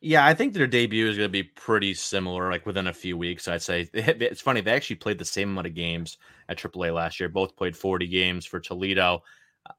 Yeah, 0.00 0.26
I 0.26 0.34
think 0.34 0.52
their 0.52 0.66
debut 0.66 1.08
is 1.08 1.16
going 1.16 1.28
to 1.28 1.32
be 1.32 1.42
pretty 1.42 1.94
similar, 1.94 2.50
like 2.50 2.66
within 2.66 2.88
a 2.88 2.92
few 2.92 3.16
weeks. 3.16 3.48
I'd 3.48 3.62
say 3.62 3.88
it's 3.94 4.42
funny 4.42 4.60
they 4.60 4.72
actually 4.72 4.96
played 4.96 5.18
the 5.18 5.24
same 5.24 5.48
amount 5.50 5.66
of 5.66 5.74
games 5.74 6.18
at 6.50 6.58
AAA 6.58 6.92
last 6.92 7.18
year. 7.18 7.30
Both 7.30 7.56
played 7.56 7.74
40 7.74 8.06
games 8.08 8.44
for 8.44 8.60
Toledo. 8.60 9.22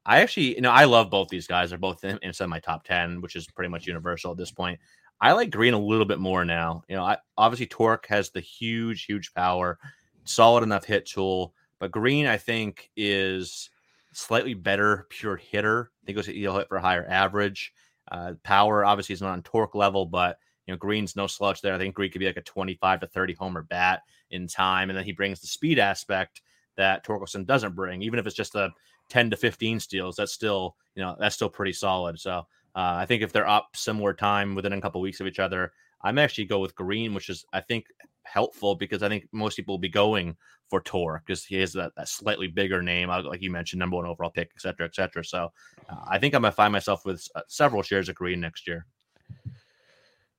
I 0.05 0.21
actually, 0.21 0.55
you 0.55 0.61
know, 0.61 0.71
I 0.71 0.85
love 0.85 1.09
both 1.09 1.29
these 1.29 1.47
guys. 1.47 1.69
They're 1.69 1.79
both 1.79 2.03
in, 2.03 2.19
inside 2.21 2.47
my 2.47 2.59
top 2.59 2.83
10, 2.83 3.21
which 3.21 3.35
is 3.35 3.47
pretty 3.47 3.69
much 3.69 3.87
universal 3.87 4.31
at 4.31 4.37
this 4.37 4.51
point. 4.51 4.79
I 5.21 5.31
like 5.31 5.51
Greene 5.51 5.73
a 5.73 5.79
little 5.79 6.05
bit 6.05 6.19
more 6.19 6.43
now. 6.43 6.83
You 6.89 6.95
know, 6.95 7.03
I, 7.03 7.17
obviously 7.37 7.67
Tork 7.67 8.05
has 8.07 8.31
the 8.31 8.41
huge, 8.41 9.05
huge 9.05 9.33
power, 9.33 9.79
solid 10.23 10.63
enough 10.63 10.85
hit 10.85 11.05
tool, 11.05 11.53
but 11.79 11.91
Greene, 11.91 12.27
I 12.27 12.37
think 12.37 12.89
is 12.95 13.69
slightly 14.11 14.53
better 14.53 15.07
pure 15.09 15.37
hitter. 15.37 15.91
I 16.03 16.05
think 16.05 16.25
he'll 16.25 16.57
hit 16.57 16.67
for 16.67 16.77
a 16.77 16.81
higher 16.81 17.05
average. 17.07 17.73
Uh, 18.11 18.33
power 18.43 18.85
obviously 18.85 19.13
is 19.13 19.21
not 19.21 19.31
on 19.31 19.43
torque 19.43 19.75
level, 19.75 20.05
but 20.05 20.37
you 20.67 20.73
know 20.73 20.77
Greene's 20.77 21.15
no 21.15 21.27
slouch 21.27 21.61
there. 21.61 21.73
I 21.73 21.77
think 21.77 21.95
Greene 21.95 22.11
could 22.11 22.19
be 22.19 22.25
like 22.27 22.37
a 22.37 22.41
25 22.41 23.01
to 23.01 23.07
30 23.07 23.33
homer 23.33 23.63
bat 23.63 24.01
in 24.31 24.47
time, 24.47 24.89
and 24.89 24.97
then 24.97 25.05
he 25.05 25.11
brings 25.11 25.41
the 25.41 25.47
speed 25.47 25.79
aspect 25.79 26.41
that 26.77 27.05
Torkelson 27.05 27.45
doesn't 27.45 27.75
bring, 27.75 28.01
even 28.01 28.19
if 28.19 28.27
it's 28.27 28.35
just 28.35 28.55
a 28.55 28.69
10 29.09 29.29
to 29.31 29.37
15 29.37 29.79
steals, 29.79 30.15
that's 30.15 30.33
still, 30.33 30.75
you 30.95 31.03
know, 31.03 31.15
that's 31.19 31.35
still 31.35 31.49
pretty 31.49 31.73
solid. 31.73 32.19
So 32.19 32.39
uh, 32.75 32.95
I 32.97 33.05
think 33.05 33.21
if 33.21 33.31
they're 33.31 33.47
up 33.47 33.69
similar 33.75 34.13
time 34.13 34.55
within 34.55 34.73
a 34.73 34.81
couple 34.81 35.01
of 35.01 35.03
weeks 35.03 35.21
of 35.21 35.27
each 35.27 35.39
other, 35.39 35.71
I'm 36.01 36.17
actually 36.17 36.45
go 36.45 36.59
with 36.59 36.75
Greene, 36.75 37.13
which 37.13 37.29
is 37.29 37.45
I 37.53 37.61
think 37.61 37.85
helpful 38.23 38.75
because 38.75 39.01
I 39.03 39.09
think 39.09 39.27
most 39.31 39.55
people 39.55 39.73
will 39.73 39.79
be 39.79 39.89
going 39.89 40.35
for 40.69 40.81
Tor 40.81 41.21
because 41.25 41.45
he 41.45 41.55
has 41.59 41.73
that, 41.73 41.93
that 41.95 42.09
slightly 42.09 42.47
bigger 42.47 42.81
name, 42.81 43.09
uh, 43.09 43.23
like 43.23 43.41
you 43.41 43.51
mentioned, 43.51 43.79
number 43.79 43.97
one 43.97 44.05
overall 44.05 44.31
pick, 44.31 44.51
et 44.55 44.61
cetera, 44.61 44.85
et 44.85 44.95
cetera. 44.95 45.23
So 45.23 45.51
uh, 45.89 45.95
I 46.09 46.19
think 46.19 46.33
I'm 46.33 46.41
gonna 46.41 46.51
find 46.51 46.71
myself 46.71 47.05
with 47.05 47.27
uh, 47.35 47.41
several 47.47 47.81
shares 47.81 48.09
of 48.09 48.15
Greene 48.15 48.39
next 48.39 48.67
year. 48.67 48.85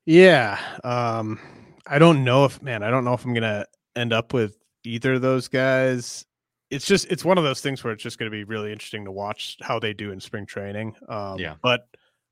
Yeah, 0.05 0.59
um, 0.83 1.39
I 1.85 1.99
don't 1.99 2.23
know 2.23 2.45
if 2.45 2.61
man, 2.61 2.83
I 2.83 2.89
don't 2.89 3.03
know 3.03 3.13
if 3.13 3.25
I'm 3.25 3.33
gonna 3.33 3.65
end 3.95 4.13
up 4.13 4.33
with 4.33 4.57
either 4.83 5.15
of 5.15 5.21
those 5.21 5.47
guys. 5.47 6.25
It's 6.69 6.85
just 6.85 7.05
it's 7.09 7.23
one 7.23 7.37
of 7.37 7.43
those 7.43 7.61
things 7.61 7.83
where 7.83 7.93
it's 7.93 8.03
just 8.03 8.17
going 8.17 8.29
to 8.29 8.35
be 8.35 8.43
really 8.43 8.71
interesting 8.71 9.05
to 9.05 9.11
watch 9.11 9.57
how 9.61 9.79
they 9.79 9.93
do 9.93 10.11
in 10.11 10.19
spring 10.19 10.45
training. 10.45 10.95
Um, 11.07 11.39
yeah, 11.39 11.55
but 11.61 11.87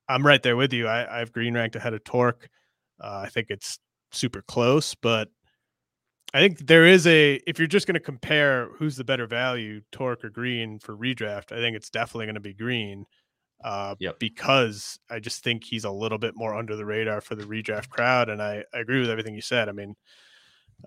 I'm 0.10 0.26
right 0.26 0.42
there 0.44 0.56
with 0.56 0.74
you. 0.74 0.88
I, 0.88 1.16
I 1.16 1.20
have 1.20 1.32
Greene 1.32 1.54
ranked 1.54 1.76
ahead 1.76 1.94
of 1.94 2.04
Tork. 2.04 2.50
Uh, 3.02 3.24
I 3.26 3.30
think 3.30 3.48
it's 3.50 3.80
super 4.12 4.42
close, 4.42 4.96
but 4.96 5.30
I 6.34 6.40
think 6.40 6.68
there 6.68 6.86
is 6.86 7.08
a 7.08 7.36
if 7.48 7.60
you're 7.60 7.68
just 7.68 7.88
going 7.88 7.96
to 7.96 8.00
compare 8.02 8.70
who's 8.76 8.98
the 8.98 9.04
better 9.04 9.26
value, 9.28 9.82
Tork 9.92 10.26
or 10.26 10.30
Greene 10.30 10.80
for 10.80 10.96
redraft, 10.96 11.52
I 11.52 11.58
think 11.58 11.78
it's 11.78 11.90
definitely 11.90 12.26
going 12.26 12.36
to 12.36 12.42
be 12.42 12.54
Greene. 12.54 13.06
Uh, 13.64 13.96
yep. 14.00 14.20
because 14.20 15.00
I 15.10 15.20
just 15.20 15.44
think 15.44 15.64
he's 15.64 15.86
a 15.86 15.90
little 15.90 16.18
bit 16.18 16.36
more 16.36 16.54
under 16.54 16.76
the 16.76 16.86
radar 16.86 17.22
for 17.22 17.36
the 17.36 17.46
redraft 17.46 17.90
crowd, 17.90 18.30
and 18.30 18.42
I, 18.42 18.64
I 18.74 18.80
agree 18.80 19.00
with 19.00 19.10
everything 19.10 19.34
you 19.34 19.42
said. 19.42 19.70
I 19.70 19.72
mean, 19.72 19.96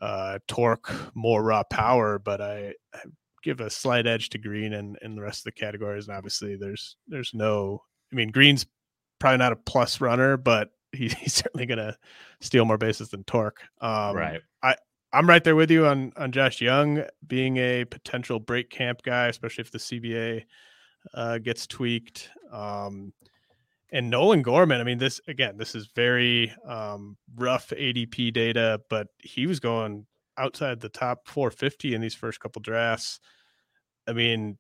uh, 0.01 0.39
Tork 0.47 0.93
more 1.15 1.43
raw 1.43 1.65
power, 1.65 2.19
but 2.19 2.41
I, 2.41 2.75
I 2.95 3.01
give 3.43 3.61
a 3.61 3.71
slight 3.71 4.07
edge 4.07 4.31
to 4.31 4.39
Greene 4.39 4.75
and 4.75 4.99
in 5.03 5.15
the 5.15 5.23
rest 5.23 5.41
of 5.41 5.45
the 5.45 5.53
categories. 5.53 6.09
And 6.09 6.17
obviously, 6.17 6.57
there's 6.57 6.97
there's 7.07 7.33
no. 7.35 7.83
I 8.13 8.17
mean, 8.17 8.31
Greene's 8.31 8.67
probably 9.19 9.39
not 9.39 9.53
a 9.53 9.57
plus 9.57 10.01
runner, 10.01 10.37
but 10.37 10.71
he, 10.93 11.09
he's 11.21 11.35
certainly 11.35 11.67
going 11.67 11.79
to 11.79 11.97
steal 12.41 12.65
more 12.65 12.79
bases 12.79 13.09
than 13.09 13.25
Tork. 13.25 13.63
Um, 13.81 14.17
right. 14.17 14.41
I 14.63 14.77
I'm 15.13 15.29
right 15.29 15.43
there 15.43 15.57
with 15.57 15.71
you 15.71 15.87
on 15.87 16.13
on 16.17 16.33
Josh 16.33 16.61
Jung 16.61 17.05
being 17.27 17.57
a 17.57 17.85
potential 17.85 18.39
break 18.39 18.71
camp 18.71 19.03
guy, 19.03 19.29
especially 19.29 19.63
if 19.63 19.71
the 19.71 19.79
CBA 19.79 20.45
uh, 21.15 21.39
gets 21.39 21.67
tweaked. 21.67 22.31
Um, 22.53 23.13
and 23.91 24.11
Nolan 24.11 24.43
Gorman, 24.43 24.81
I 24.81 24.85
mean, 24.85 24.99
this 24.99 25.21
again, 25.29 25.57
this 25.57 25.75
is 25.75 25.89
very 25.95 26.53
um, 26.67 27.17
rough 27.37 27.71
ADP 27.71 28.33
data, 28.35 28.81
but 28.91 29.09
he 29.19 29.47
was 29.47 29.61
going 29.61 30.07
outside 30.39 30.81
the 30.81 30.89
top 30.89 31.29
450 31.29 31.95
in 31.95 32.01
these 32.01 32.15
first 32.15 32.41
couple 32.41 32.63
drafts. 32.63 33.21
I 34.07 34.13
mean, 34.13 34.59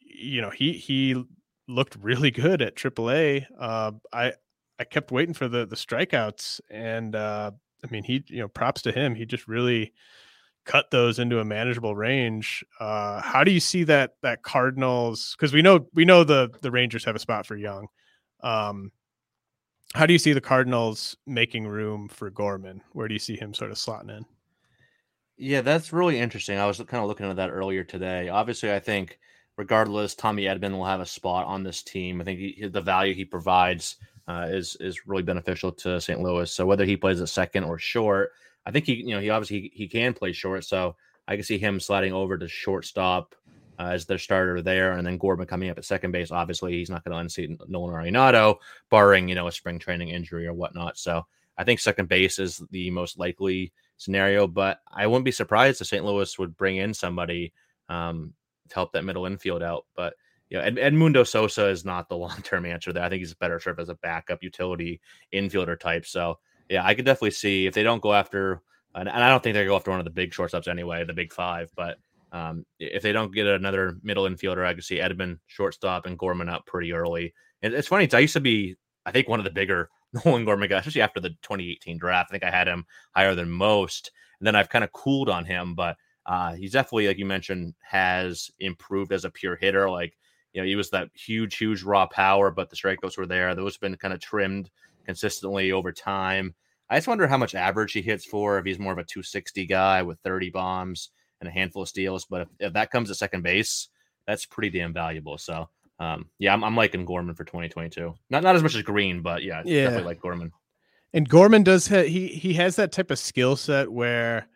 you 0.00 0.40
know, 0.40 0.50
he 0.50 0.72
he 0.72 1.24
looked 1.68 1.96
really 2.00 2.30
good 2.30 2.62
at 2.62 2.76
AAA. 2.76 3.46
Uh, 3.58 3.92
I 4.12 4.32
I 4.78 4.84
kept 4.84 5.10
waiting 5.10 5.34
for 5.34 5.48
the 5.48 5.66
the 5.66 5.76
strikeouts, 5.76 6.60
and 6.70 7.14
uh, 7.14 7.50
I 7.84 7.90
mean, 7.90 8.04
he 8.04 8.24
you 8.28 8.38
know, 8.38 8.48
props 8.48 8.82
to 8.82 8.92
him. 8.92 9.14
He 9.14 9.26
just 9.26 9.48
really 9.48 9.92
cut 10.64 10.90
those 10.90 11.18
into 11.18 11.38
a 11.38 11.44
manageable 11.44 11.94
range. 11.94 12.64
Uh, 12.80 13.20
how 13.20 13.44
do 13.44 13.52
you 13.52 13.60
see 13.60 13.84
that 13.84 14.12
that 14.22 14.42
Cardinals? 14.42 15.34
Because 15.36 15.52
we 15.52 15.62
know 15.62 15.86
we 15.94 16.04
know 16.04 16.24
the 16.24 16.50
the 16.62 16.70
Rangers 16.70 17.04
have 17.04 17.16
a 17.16 17.20
spot 17.20 17.46
for 17.46 17.56
Jung. 17.56 17.88
Um, 18.42 18.92
how 19.94 20.06
do 20.06 20.12
you 20.12 20.18
see 20.18 20.32
the 20.32 20.40
Cardinals 20.40 21.16
making 21.26 21.66
room 21.66 22.08
for 22.08 22.30
Gorman? 22.30 22.82
Where 22.92 23.08
do 23.08 23.14
you 23.14 23.20
see 23.20 23.36
him 23.36 23.54
sort 23.54 23.70
of 23.70 23.76
slotting 23.76 24.16
in? 24.16 24.26
Yeah, 25.38 25.60
that's 25.60 25.92
really 25.92 26.18
interesting. 26.18 26.58
I 26.58 26.66
was 26.66 26.78
kind 26.78 27.02
of 27.02 27.08
looking 27.08 27.26
at 27.26 27.36
that 27.36 27.50
earlier 27.50 27.84
today. 27.84 28.28
Obviously, 28.28 28.72
I 28.72 28.80
think 28.80 29.18
regardless, 29.56 30.14
Tommy 30.14 30.44
Edman 30.44 30.72
will 30.72 30.86
have 30.86 31.00
a 31.00 31.06
spot 31.06 31.46
on 31.46 31.62
this 31.62 31.82
team. 31.82 32.20
I 32.20 32.24
think 32.24 32.38
he, 32.38 32.68
the 32.68 32.80
value 32.80 33.14
he 33.14 33.24
provides 33.24 33.96
uh, 34.28 34.46
is 34.50 34.76
is 34.80 35.06
really 35.06 35.22
beneficial 35.22 35.72
to 35.72 36.00
St. 36.00 36.20
Louis. 36.20 36.50
So 36.50 36.64
whether 36.64 36.84
he 36.84 36.96
plays 36.96 37.20
a 37.20 37.26
second 37.26 37.64
or 37.64 37.78
short, 37.78 38.32
I 38.64 38.70
think 38.70 38.86
he 38.86 38.94
you 38.94 39.14
know 39.14 39.20
he 39.20 39.30
obviously 39.30 39.60
he, 39.60 39.72
he 39.74 39.88
can 39.88 40.14
play 40.14 40.32
short. 40.32 40.64
So 40.64 40.96
I 41.28 41.34
can 41.34 41.44
see 41.44 41.58
him 41.58 41.80
sliding 41.80 42.14
over 42.14 42.38
to 42.38 42.48
shortstop 42.48 43.34
uh, 43.78 43.88
as 43.88 44.06
their 44.06 44.18
starter 44.18 44.62
there, 44.62 44.92
and 44.92 45.06
then 45.06 45.18
Gorman 45.18 45.46
coming 45.46 45.68
up 45.68 45.76
at 45.76 45.84
second 45.84 46.12
base. 46.12 46.30
Obviously, 46.30 46.72
he's 46.72 46.90
not 46.90 47.04
going 47.04 47.12
to 47.12 47.20
unseat 47.20 47.50
Nolan 47.68 47.94
Arenado, 47.94 48.56
barring 48.90 49.28
you 49.28 49.34
know 49.34 49.48
a 49.48 49.52
spring 49.52 49.78
training 49.78 50.08
injury 50.08 50.46
or 50.46 50.54
whatnot. 50.54 50.96
So 50.96 51.26
I 51.58 51.64
think 51.64 51.80
second 51.80 52.08
base 52.08 52.38
is 52.38 52.62
the 52.70 52.90
most 52.90 53.18
likely 53.18 53.72
scenario, 53.96 54.46
but 54.46 54.80
I 54.92 55.06
wouldn't 55.06 55.24
be 55.24 55.32
surprised 55.32 55.80
if 55.80 55.86
St. 55.86 56.04
Louis 56.04 56.38
would 56.38 56.56
bring 56.56 56.76
in 56.76 56.94
somebody 56.94 57.52
um, 57.88 58.32
to 58.68 58.74
help 58.74 58.92
that 58.92 59.04
middle 59.04 59.26
infield 59.26 59.62
out. 59.62 59.86
But 59.94 60.14
you 60.50 60.58
know, 60.58 60.64
Ed, 60.64 60.76
Edmundo 60.76 61.26
Sosa 61.26 61.68
is 61.68 61.84
not 61.84 62.08
the 62.08 62.16
long 62.24 62.40
term 62.42 62.66
answer 62.66 62.92
there. 62.92 63.04
I 63.04 63.08
think 63.08 63.20
he's 63.20 63.34
better 63.34 63.60
served 63.60 63.80
as 63.80 63.88
a 63.88 63.94
backup 63.96 64.42
utility 64.42 65.00
infielder 65.32 65.78
type. 65.78 66.06
So 66.06 66.38
yeah, 66.68 66.84
I 66.84 66.94
could 66.94 67.04
definitely 67.04 67.30
see 67.32 67.66
if 67.66 67.74
they 67.74 67.82
don't 67.82 68.02
go 68.02 68.12
after, 68.12 68.62
and, 68.94 69.08
I 69.08 69.28
don't 69.28 69.42
think 69.42 69.54
they 69.54 69.64
go 69.64 69.76
after 69.76 69.90
one 69.90 70.00
of 70.00 70.04
the 70.04 70.10
big 70.10 70.32
shortstops 70.32 70.68
anyway, 70.68 71.04
the 71.04 71.12
big 71.12 71.32
five, 71.32 71.70
but 71.76 71.98
um, 72.32 72.66
if 72.78 73.02
they 73.02 73.12
don't 73.12 73.32
get 73.32 73.46
another 73.46 73.98
middle 74.02 74.24
infielder, 74.24 74.66
I 74.66 74.74
could 74.74 74.84
see 74.84 74.98
Edman 74.98 75.38
shortstop 75.46 76.06
and 76.06 76.18
Gorman 76.18 76.48
up 76.48 76.66
pretty 76.66 76.92
early. 76.92 77.32
And 77.62 77.72
it's 77.72 77.88
funny, 77.88 78.08
I 78.12 78.18
used 78.18 78.34
to 78.34 78.40
be, 78.40 78.76
I 79.04 79.12
think, 79.12 79.28
one 79.28 79.38
of 79.38 79.44
the 79.44 79.50
bigger 79.50 79.90
Nolan 80.24 80.44
Gorman 80.44 80.68
guys, 80.68 80.80
especially 80.80 81.02
after 81.02 81.20
the 81.20 81.30
2018 81.30 81.98
draft. 81.98 82.30
I 82.30 82.32
think 82.32 82.44
I 82.44 82.50
had 82.50 82.68
him 82.68 82.86
higher 83.14 83.34
than 83.34 83.50
most. 83.50 84.10
And 84.40 84.46
then 84.46 84.56
I've 84.56 84.68
kind 84.68 84.84
of 84.84 84.92
cooled 84.92 85.28
on 85.28 85.44
him, 85.44 85.74
but 85.74 85.96
uh, 86.26 86.54
he's 86.54 86.72
definitely, 86.72 87.08
like 87.08 87.18
you 87.18 87.26
mentioned, 87.26 87.74
has 87.82 88.50
improved 88.58 89.12
as 89.12 89.24
a 89.24 89.30
pure 89.30 89.56
hitter. 89.56 89.88
Like, 89.88 90.16
you 90.52 90.60
know, 90.60 90.66
he 90.66 90.76
was 90.76 90.90
that 90.90 91.10
huge, 91.14 91.56
huge 91.56 91.82
raw 91.82 92.06
power, 92.06 92.50
but 92.50 92.70
the 92.70 92.76
strikeouts 92.76 93.16
were 93.16 93.26
there. 93.26 93.54
Those 93.54 93.74
have 93.74 93.80
been 93.80 93.96
kind 93.96 94.12
of 94.12 94.20
trimmed 94.20 94.70
consistently 95.04 95.72
over 95.72 95.92
time. 95.92 96.54
I 96.88 96.96
just 96.96 97.08
wonder 97.08 97.26
how 97.26 97.38
much 97.38 97.54
average 97.54 97.92
he 97.92 98.02
hits 98.02 98.24
for 98.24 98.58
if 98.58 98.64
he's 98.64 98.78
more 98.78 98.92
of 98.92 98.98
a 98.98 99.04
260 99.04 99.66
guy 99.66 100.02
with 100.02 100.20
30 100.20 100.50
bombs 100.50 101.10
and 101.40 101.48
a 101.48 101.52
handful 101.52 101.82
of 101.82 101.88
steals. 101.88 102.26
But 102.26 102.42
if, 102.42 102.48
if 102.60 102.72
that 102.74 102.90
comes 102.90 103.10
at 103.10 103.16
second 103.16 103.42
base, 103.42 103.88
that's 104.26 104.46
pretty 104.46 104.76
damn 104.76 104.92
valuable. 104.92 105.38
So 105.38 105.68
um, 105.98 106.28
yeah, 106.38 106.52
I'm, 106.52 106.62
I'm, 106.62 106.76
liking 106.76 107.04
Gorman 107.04 107.34
for 107.34 107.44
2022. 107.44 108.14
Not 108.30 108.42
not 108.42 108.54
as 108.56 108.62
much 108.62 108.74
as 108.74 108.82
Greene, 108.82 109.22
but 109.22 109.42
yeah, 109.42 109.62
yeah. 109.64 109.84
definitely 109.84 110.06
like 110.06 110.20
Gorman. 110.20 110.52
And 111.12 111.28
Gorman 111.28 111.62
does 111.62 111.88
ha- 111.88 112.06
he 112.06 112.28
he 112.28 112.54
has 112.54 112.76
that 112.76 112.92
type 112.92 113.10
of 113.10 113.18
skill 113.18 113.56
set 113.56 113.90
where 113.90 114.46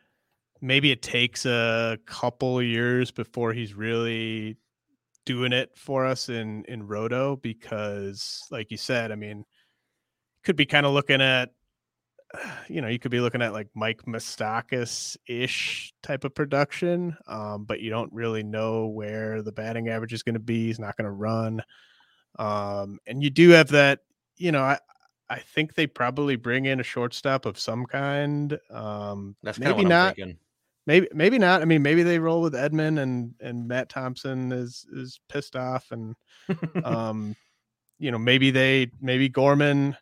maybe 0.60 0.90
it 0.90 1.02
takes 1.02 1.46
a 1.46 1.98
couple 2.06 2.62
years 2.62 3.10
before 3.10 3.52
he's 3.52 3.74
really 3.74 4.56
doing 5.24 5.52
it 5.52 5.70
for 5.76 6.04
us 6.06 6.28
in 6.28 6.64
in 6.64 6.86
roto 6.86 7.36
because 7.36 8.42
like 8.50 8.70
you 8.70 8.76
said 8.76 9.12
i 9.12 9.14
mean 9.14 9.44
could 10.44 10.56
be 10.56 10.64
kind 10.64 10.86
of 10.86 10.92
looking 10.92 11.20
at 11.20 11.50
you 12.68 12.80
know, 12.80 12.88
you 12.88 12.98
could 12.98 13.10
be 13.10 13.20
looking 13.20 13.42
at 13.42 13.52
like 13.52 13.68
Mike 13.74 14.02
Moustakas 14.06 15.16
ish 15.26 15.92
type 16.02 16.24
of 16.24 16.34
production, 16.34 17.16
um, 17.26 17.64
but 17.64 17.80
you 17.80 17.90
don't 17.90 18.12
really 18.12 18.42
know 18.42 18.86
where 18.86 19.42
the 19.42 19.52
batting 19.52 19.88
average 19.88 20.12
is 20.12 20.22
going 20.22 20.34
to 20.34 20.40
be. 20.40 20.66
He's 20.66 20.78
not 20.78 20.96
going 20.96 21.06
to 21.06 21.10
run. 21.10 21.62
Um, 22.38 22.98
and 23.06 23.22
you 23.22 23.30
do 23.30 23.50
have 23.50 23.68
that, 23.68 24.00
you 24.36 24.52
know, 24.52 24.62
I, 24.62 24.78
I 25.28 25.38
think 25.38 25.74
they 25.74 25.86
probably 25.86 26.36
bring 26.36 26.64
in 26.64 26.80
a 26.80 26.84
shortstop 26.84 27.46
of 27.46 27.58
some 27.58 27.86
kind. 27.86 28.58
Um, 28.70 29.36
That's 29.42 29.58
maybe 29.58 29.84
not. 29.84 30.16
Maybe 30.86 31.08
maybe 31.12 31.38
not. 31.38 31.62
I 31.62 31.66
mean, 31.66 31.82
maybe 31.82 32.02
they 32.02 32.18
roll 32.18 32.40
with 32.40 32.54
Edman 32.54 33.00
and 33.00 33.34
and 33.40 33.68
Matt 33.68 33.90
Thompson 33.90 34.50
is 34.50 34.86
is 34.92 35.20
pissed 35.28 35.54
off, 35.54 35.92
and 35.92 36.16
um, 36.84 37.36
you 37.98 38.10
know, 38.10 38.18
maybe 38.18 38.50
they 38.50 38.90
maybe 39.00 39.28
Gorman 39.28 39.96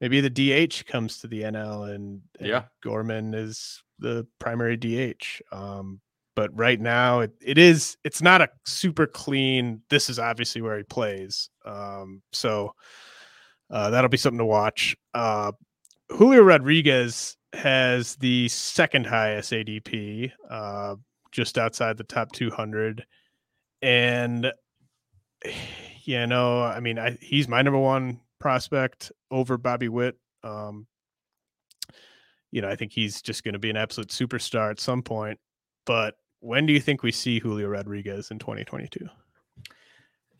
maybe 0.00 0.20
the 0.20 0.30
DH 0.30 0.86
comes 0.86 1.18
to 1.18 1.26
the 1.26 1.42
NL 1.42 1.94
and, 1.94 2.22
and 2.38 2.48
yeah, 2.48 2.64
Gorman 2.82 3.34
is 3.34 3.82
the 3.98 4.26
primary 4.38 4.76
DH. 4.76 5.42
Um, 5.52 6.00
but 6.36 6.56
right 6.56 6.80
now 6.80 7.20
it, 7.20 7.32
it 7.44 7.58
is 7.58 7.96
it's 8.04 8.22
not 8.22 8.40
a 8.40 8.48
super 8.64 9.06
clean. 9.06 9.82
This 9.90 10.08
is 10.08 10.18
obviously 10.18 10.62
where 10.62 10.78
he 10.78 10.84
plays. 10.84 11.50
Um, 11.64 12.22
so 12.32 12.74
uh, 13.70 13.90
that'll 13.90 14.08
be 14.08 14.16
something 14.16 14.38
to 14.38 14.44
watch. 14.44 14.96
Uh, 15.14 15.52
Julio 16.10 16.42
Rodriguez 16.42 17.36
has 17.52 18.16
the 18.16 18.48
second 18.48 19.06
highest 19.06 19.52
ADP, 19.52 20.32
uh, 20.48 20.94
just 21.32 21.58
outside 21.58 21.96
the 21.96 22.04
top 22.04 22.32
200, 22.32 23.04
and 23.82 24.52
you 26.04 26.26
know, 26.26 26.62
I 26.62 26.80
mean, 26.80 26.98
I, 26.98 27.18
he's 27.20 27.48
my 27.48 27.62
number 27.62 27.78
one 27.78 28.20
prospect 28.38 29.12
over 29.30 29.56
Bobby 29.58 29.88
Witt. 29.88 30.16
Um, 30.44 30.86
you 32.50 32.62
know, 32.62 32.68
I 32.68 32.76
think 32.76 32.92
he's 32.92 33.20
just 33.20 33.44
going 33.44 33.52
to 33.54 33.58
be 33.58 33.70
an 33.70 33.76
absolute 33.76 34.08
superstar 34.08 34.70
at 34.70 34.80
some 34.80 35.02
point. 35.02 35.38
But 35.84 36.14
when 36.40 36.66
do 36.66 36.72
you 36.72 36.80
think 36.80 37.02
we 37.02 37.12
see 37.12 37.38
Julio 37.40 37.68
Rodriguez 37.68 38.30
in 38.30 38.38
2022? 38.38 39.06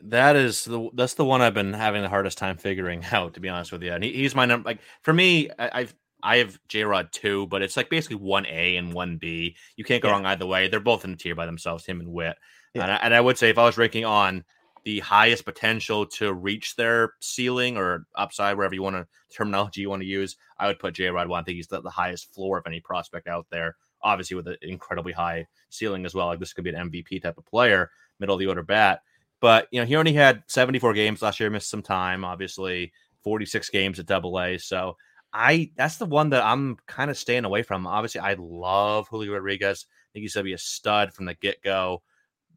That 0.04 0.36
is 0.36 0.64
the 0.64 0.90
that's 0.94 1.14
the 1.14 1.24
one 1.24 1.42
I've 1.42 1.54
been 1.54 1.72
having 1.72 2.02
the 2.02 2.08
hardest 2.08 2.38
time 2.38 2.56
figuring 2.56 3.04
out, 3.12 3.34
to 3.34 3.40
be 3.40 3.48
honest 3.48 3.72
with 3.72 3.82
you. 3.82 3.92
And 3.92 4.04
he, 4.04 4.12
he's 4.12 4.34
my 4.34 4.46
number. 4.46 4.68
Like 4.68 4.78
for 5.02 5.12
me, 5.12 5.50
I, 5.58 5.70
I've 5.80 5.94
I 6.22 6.36
have 6.38 6.58
J 6.68 6.84
Rod 6.84 7.10
two, 7.12 7.46
but 7.48 7.62
it's 7.62 7.76
like 7.76 7.90
basically 7.90 8.16
one 8.16 8.46
A 8.46 8.76
and 8.76 8.92
one 8.92 9.16
B. 9.18 9.56
You 9.76 9.84
can't 9.84 10.02
go 10.02 10.08
Yeah. 10.08 10.14
wrong 10.14 10.26
either 10.26 10.46
way. 10.46 10.68
They're 10.68 10.80
both 10.80 11.04
in 11.04 11.10
the 11.12 11.16
tier 11.16 11.34
by 11.34 11.46
themselves, 11.46 11.84
him 11.84 12.00
and 12.00 12.12
Witt. 12.12 12.36
Yeah. 12.74 12.82
And, 12.82 12.92
I, 12.92 12.96
and 12.96 13.14
I 13.14 13.20
would 13.20 13.38
say 13.38 13.50
if 13.50 13.58
I 13.58 13.64
was 13.64 13.78
ranking 13.78 14.04
on 14.04 14.44
the 14.88 15.00
highest 15.00 15.44
potential 15.44 16.06
to 16.06 16.32
reach 16.32 16.74
their 16.74 17.12
ceiling 17.20 17.76
or 17.76 18.06
upside, 18.14 18.56
wherever 18.56 18.74
you 18.74 18.82
want 18.82 18.96
to 18.96 19.06
terminology 19.30 19.82
you 19.82 19.90
want 19.90 20.00
to 20.00 20.08
use, 20.08 20.34
I 20.58 20.66
would 20.66 20.78
put 20.78 20.94
J 20.94 21.08
Rod 21.08 21.28
one. 21.28 21.42
I 21.42 21.44
think 21.44 21.56
he's 21.56 21.66
the, 21.66 21.82
the 21.82 21.90
highest 21.90 22.34
floor 22.34 22.56
of 22.56 22.66
any 22.66 22.80
prospect 22.80 23.28
out 23.28 23.44
there. 23.50 23.76
Obviously, 24.00 24.36
with 24.36 24.48
an 24.48 24.56
incredibly 24.62 25.12
high 25.12 25.46
ceiling 25.68 26.06
as 26.06 26.14
well. 26.14 26.28
Like 26.28 26.38
this 26.38 26.54
could 26.54 26.64
be 26.64 26.70
an 26.70 26.90
MVP 26.90 27.20
type 27.20 27.36
of 27.36 27.44
player, 27.44 27.90
middle 28.18 28.36
of 28.36 28.40
the 28.40 28.46
order 28.46 28.62
bat. 28.62 29.02
But 29.40 29.68
you 29.72 29.78
know, 29.78 29.84
he 29.84 29.94
only 29.94 30.14
had 30.14 30.42
74 30.46 30.94
games 30.94 31.20
last 31.20 31.38
year, 31.38 31.50
missed 31.50 31.68
some 31.68 31.82
time, 31.82 32.24
obviously, 32.24 32.90
46 33.24 33.68
games 33.68 33.98
at 33.98 34.06
double 34.06 34.40
A. 34.40 34.56
So 34.56 34.96
I 35.34 35.70
that's 35.76 35.98
the 35.98 36.06
one 36.06 36.30
that 36.30 36.42
I'm 36.42 36.78
kind 36.86 37.10
of 37.10 37.18
staying 37.18 37.44
away 37.44 37.62
from. 37.62 37.86
Obviously, 37.86 38.22
I 38.22 38.36
love 38.38 39.06
Julio 39.08 39.34
Rodriguez. 39.34 39.84
I 39.86 40.08
think 40.14 40.22
he's 40.22 40.32
gonna 40.32 40.44
be 40.44 40.54
a 40.54 40.58
stud 40.58 41.12
from 41.12 41.26
the 41.26 41.34
get-go, 41.34 42.02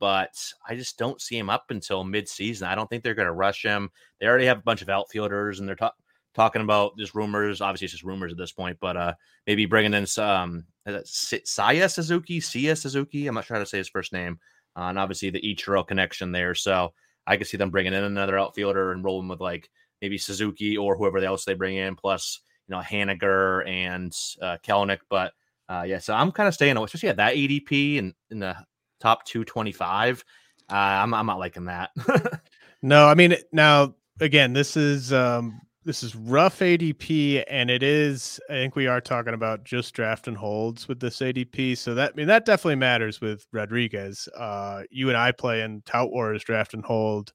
but 0.02 0.36
I 0.68 0.76
just 0.76 0.98
don't 0.98 1.22
see 1.22 1.38
him 1.38 1.50
up 1.50 1.66
until 1.70 2.04
mid-season. 2.04 2.68
I 2.68 2.76
don't 2.76 2.90
think 2.90 3.04
they're 3.04 3.14
gonna 3.14 3.32
rush 3.32 3.64
him. 3.64 3.90
They 4.20 4.26
already 4.26 4.48
have 4.48 4.58
a 4.58 4.64
bunch 4.64 4.82
of 4.82 4.90
outfielders 4.90 5.60
and 5.60 5.70
they're 5.70 5.76
ta- 5.78 5.94
talking 6.34 6.64
about 6.64 6.98
just 6.98 7.16
rumors. 7.16 7.62
Obviously, 7.62 7.86
it's 7.86 7.94
just 7.94 8.04
rumors 8.04 8.34
at 8.34 8.38
this 8.38 8.52
point, 8.52 8.78
but 8.82 8.98
uh 8.98 9.14
maybe 9.48 9.66
bringing 9.66 9.94
in 9.94 10.06
some 10.06 10.66
Si- 11.04 11.42
Saya 11.46 11.88
Suzuki, 11.88 12.40
Sia 12.42 12.76
Suzuki. 12.76 13.28
I'm 13.28 13.36
not 13.36 13.46
sure 13.46 13.56
how 13.56 13.64
to 13.64 13.70
say 13.70 13.78
his 13.78 13.90
first 13.90 14.12
name. 14.12 14.40
Uh, 14.76 14.84
and 14.84 14.98
obviously 14.98 15.30
the 15.30 15.42
Ichiro 15.42 15.86
connection 15.86 16.32
there. 16.32 16.56
So 16.56 16.94
I 17.28 17.38
could 17.38 17.48
see 17.48 17.58
them 17.58 17.70
bringing 17.70 17.94
in 17.94 18.04
another 18.04 18.40
outfielder 18.40 18.92
and 18.92 19.04
rolling 19.04 19.28
with 19.28 19.40
like 19.40 19.70
maybe 20.02 20.18
Suzuki 20.18 20.78
or 20.78 20.98
whoever 20.98 21.20
else 21.20 21.46
they 21.46 21.54
bring 21.54 21.76
in, 21.78 21.96
plus 21.96 22.42
you 22.68 22.76
know 22.76 22.82
Haniger 22.82 23.68
and 23.70 24.12
uh, 24.42 24.58
Kelenic. 24.66 25.00
But 25.10 25.34
uh, 25.70 25.84
yeah, 25.86 26.00
so 26.00 26.14
I'm 26.14 26.32
kind 26.32 26.48
of 26.48 26.54
staying 26.54 26.78
away, 26.78 26.86
especially 26.86 27.10
at 27.10 27.18
that 27.18 27.36
ADP 27.36 28.00
and 28.00 28.14
in 28.30 28.40
the 28.40 28.56
top 29.02 29.26
225. 29.26 30.24
Uh, 30.70 30.74
I'm 30.74 31.14
I'm 31.14 31.26
not 31.26 31.40
liking 31.40 31.66
that. 31.66 31.92
No, 32.82 33.08
I 33.08 33.14
mean 33.14 33.36
now 33.52 33.94
again, 34.20 34.54
this 34.54 34.76
is 34.76 35.14
um 35.14 35.62
this 35.84 36.04
is 36.04 36.16
rough 36.16 36.60
ADP 36.60 37.44
and 37.48 37.70
it 37.70 37.84
is 37.84 38.40
I 38.50 38.54
think 38.54 38.76
we 38.76 38.88
are 38.88 39.02
talking 39.02 39.34
about 39.34 39.64
just 39.64 39.94
draft 39.94 40.28
and 40.28 40.38
holds 40.38 40.88
with 40.88 41.00
this 41.00 41.20
ADP. 41.20 41.78
So 41.78 41.94
that 41.96 42.14
I 42.14 42.16
mean 42.16 42.28
that 42.28 42.46
definitely 42.46 42.76
matters 42.76 43.22
with 43.22 43.46
Rodriguez. 43.52 44.28
Uh 44.36 44.84
you 44.90 45.10
and 45.10 45.18
I 45.18 45.32
play 45.32 45.62
in 45.62 45.82
Tout 45.86 46.12
Wars 46.12 46.44
draft 46.44 46.74
and 46.74 46.84
hold. 46.84 47.34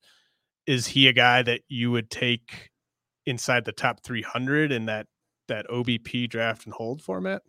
Is 0.66 0.87
he 0.87 1.07
a 1.07 1.12
guy 1.12 1.42
that 1.42 1.61
you 1.68 1.92
would 1.92 2.11
take 2.11 2.70
inside 3.24 3.64
the 3.64 3.72
top 3.72 4.02
300 4.02 4.72
in 4.72 4.87
that 4.87 5.07
that 5.48 5.68
OBP 5.68 6.29
draft 6.29 6.64
and 6.64 6.74
hold 6.74 7.02
format? 7.02 7.42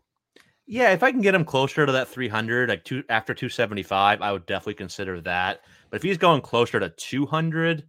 Yeah, 0.69 0.91
if 0.91 1.01
I 1.01 1.11
can 1.11 1.21
get 1.21 1.33
him 1.33 1.45
closer 1.45 1.85
to 1.85 1.91
that 1.93 2.09
300, 2.09 2.67
like 2.67 2.83
two 2.83 3.01
after 3.07 3.33
275, 3.33 4.21
I 4.21 4.31
would 4.33 4.45
definitely 4.45 4.73
consider 4.73 5.21
that. 5.21 5.61
But 5.89 5.97
if 5.97 6.03
he's 6.03 6.17
going 6.17 6.41
closer 6.41 6.77
to 6.77 6.89
200, 6.89 7.85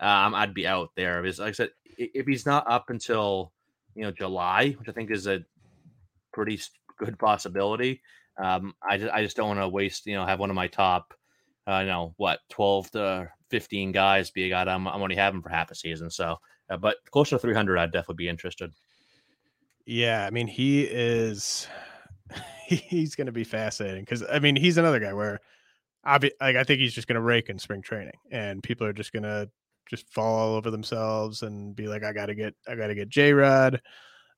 um, 0.00 0.34
I'd 0.34 0.54
be 0.54 0.66
out 0.66 0.90
there. 0.96 1.20
Because, 1.20 1.40
like 1.40 1.50
I 1.50 1.52
said, 1.52 1.70
if 1.98 2.26
he's 2.26 2.46
not 2.46 2.64
up 2.70 2.88
until 2.88 3.52
you 3.94 4.02
know 4.02 4.10
July, 4.10 4.70
which 4.78 4.88
I 4.88 4.92
think 4.92 5.10
is 5.10 5.26
a 5.26 5.44
pretty 6.32 6.58
good 6.96 7.18
possibility, 7.18 8.00
um, 8.38 8.74
I 8.82 8.96
just 8.96 9.12
I 9.12 9.22
just 9.22 9.36
don't 9.36 9.48
want 9.48 9.60
to 9.60 9.68
waste. 9.68 10.06
You 10.06 10.14
know, 10.14 10.24
have 10.24 10.40
one 10.40 10.48
of 10.48 10.56
my 10.56 10.68
top, 10.68 11.12
uh, 11.66 11.80
you 11.80 11.86
know, 11.86 12.14
what 12.16 12.40
12 12.48 12.92
to 12.92 13.30
15 13.50 13.92
guys 13.92 14.30
be 14.30 14.44
a 14.44 14.48
guy 14.48 14.62
I'm, 14.62 14.88
I'm 14.88 15.02
only 15.02 15.16
having 15.16 15.42
for 15.42 15.50
half 15.50 15.70
a 15.70 15.74
season. 15.74 16.08
So, 16.08 16.38
uh, 16.70 16.78
but 16.78 16.96
closer 17.10 17.36
to 17.36 17.38
300, 17.38 17.76
I'd 17.76 17.92
definitely 17.92 18.24
be 18.24 18.28
interested. 18.28 18.72
Yeah, 19.84 20.24
I 20.24 20.30
mean 20.30 20.46
he 20.46 20.84
is 20.84 21.66
he's 22.76 23.14
going 23.14 23.26
to 23.26 23.32
be 23.32 23.44
fascinating 23.44 24.04
cuz 24.04 24.22
I 24.30 24.38
mean 24.38 24.56
he's 24.56 24.78
another 24.78 25.00
guy 25.00 25.12
where 25.12 25.40
obvi- 26.06 26.32
like 26.40 26.56
I 26.56 26.64
think 26.64 26.80
he's 26.80 26.94
just 26.94 27.08
going 27.08 27.16
to 27.16 27.22
rake 27.22 27.48
in 27.48 27.58
spring 27.58 27.82
training 27.82 28.18
and 28.30 28.62
people 28.62 28.86
are 28.86 28.92
just 28.92 29.12
going 29.12 29.24
to 29.24 29.50
just 29.88 30.08
fall 30.12 30.38
all 30.38 30.54
over 30.54 30.70
themselves 30.70 31.42
and 31.42 31.74
be 31.74 31.88
like 31.88 32.04
I 32.04 32.12
got 32.12 32.26
to 32.26 32.34
get 32.34 32.54
I 32.68 32.74
got 32.74 32.88
to 32.88 32.94
get 32.94 33.08
J-Rod 33.08 33.80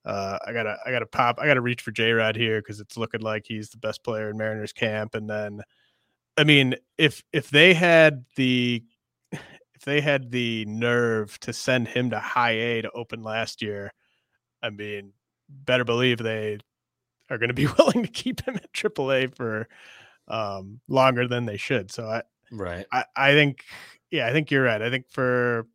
uh, 0.04 0.38
I 0.46 0.52
gotta, 0.52 0.76
I 0.84 0.90
gotta 0.90 1.06
pop, 1.06 1.38
I 1.40 1.46
gotta 1.46 1.62
reach 1.62 1.82
for 1.82 1.90
J 1.90 2.12
Rod 2.12 2.36
here 2.36 2.60
because 2.60 2.80
it's 2.80 2.96
looking 2.96 3.22
like 3.22 3.44
he's 3.46 3.70
the 3.70 3.78
best 3.78 4.04
player 4.04 4.28
in 4.28 4.36
Mariners 4.36 4.72
camp. 4.72 5.14
And 5.14 5.28
then, 5.28 5.62
I 6.36 6.44
mean, 6.44 6.74
if 6.98 7.22
if 7.32 7.48
they 7.50 7.72
had 7.72 8.24
the, 8.36 8.84
if 9.32 9.82
they 9.84 10.00
had 10.00 10.30
the 10.30 10.66
nerve 10.66 11.38
to 11.40 11.52
send 11.52 11.88
him 11.88 12.10
to 12.10 12.18
High 12.18 12.50
A 12.50 12.82
to 12.82 12.90
open 12.90 13.22
last 13.22 13.62
year, 13.62 13.92
I 14.62 14.70
mean, 14.70 15.12
better 15.48 15.84
believe 15.84 16.18
they 16.18 16.58
are 17.34 17.38
going 17.38 17.48
to 17.48 17.54
be 17.54 17.66
willing 17.78 18.02
to 18.02 18.10
keep 18.10 18.44
him 18.46 18.56
at 18.56 18.72
AAA 18.72 19.34
for 19.34 19.68
um, 20.28 20.80
longer 20.88 21.28
than 21.28 21.46
they 21.46 21.56
should. 21.56 21.90
So 21.90 22.06
I, 22.06 22.22
Right. 22.50 22.86
I, 22.92 23.04
I 23.16 23.32
think, 23.32 23.64
yeah, 24.10 24.26
I 24.26 24.32
think 24.32 24.50
you're 24.50 24.62
right. 24.62 24.80
I 24.80 24.90
think 24.90 25.10
for 25.10 25.66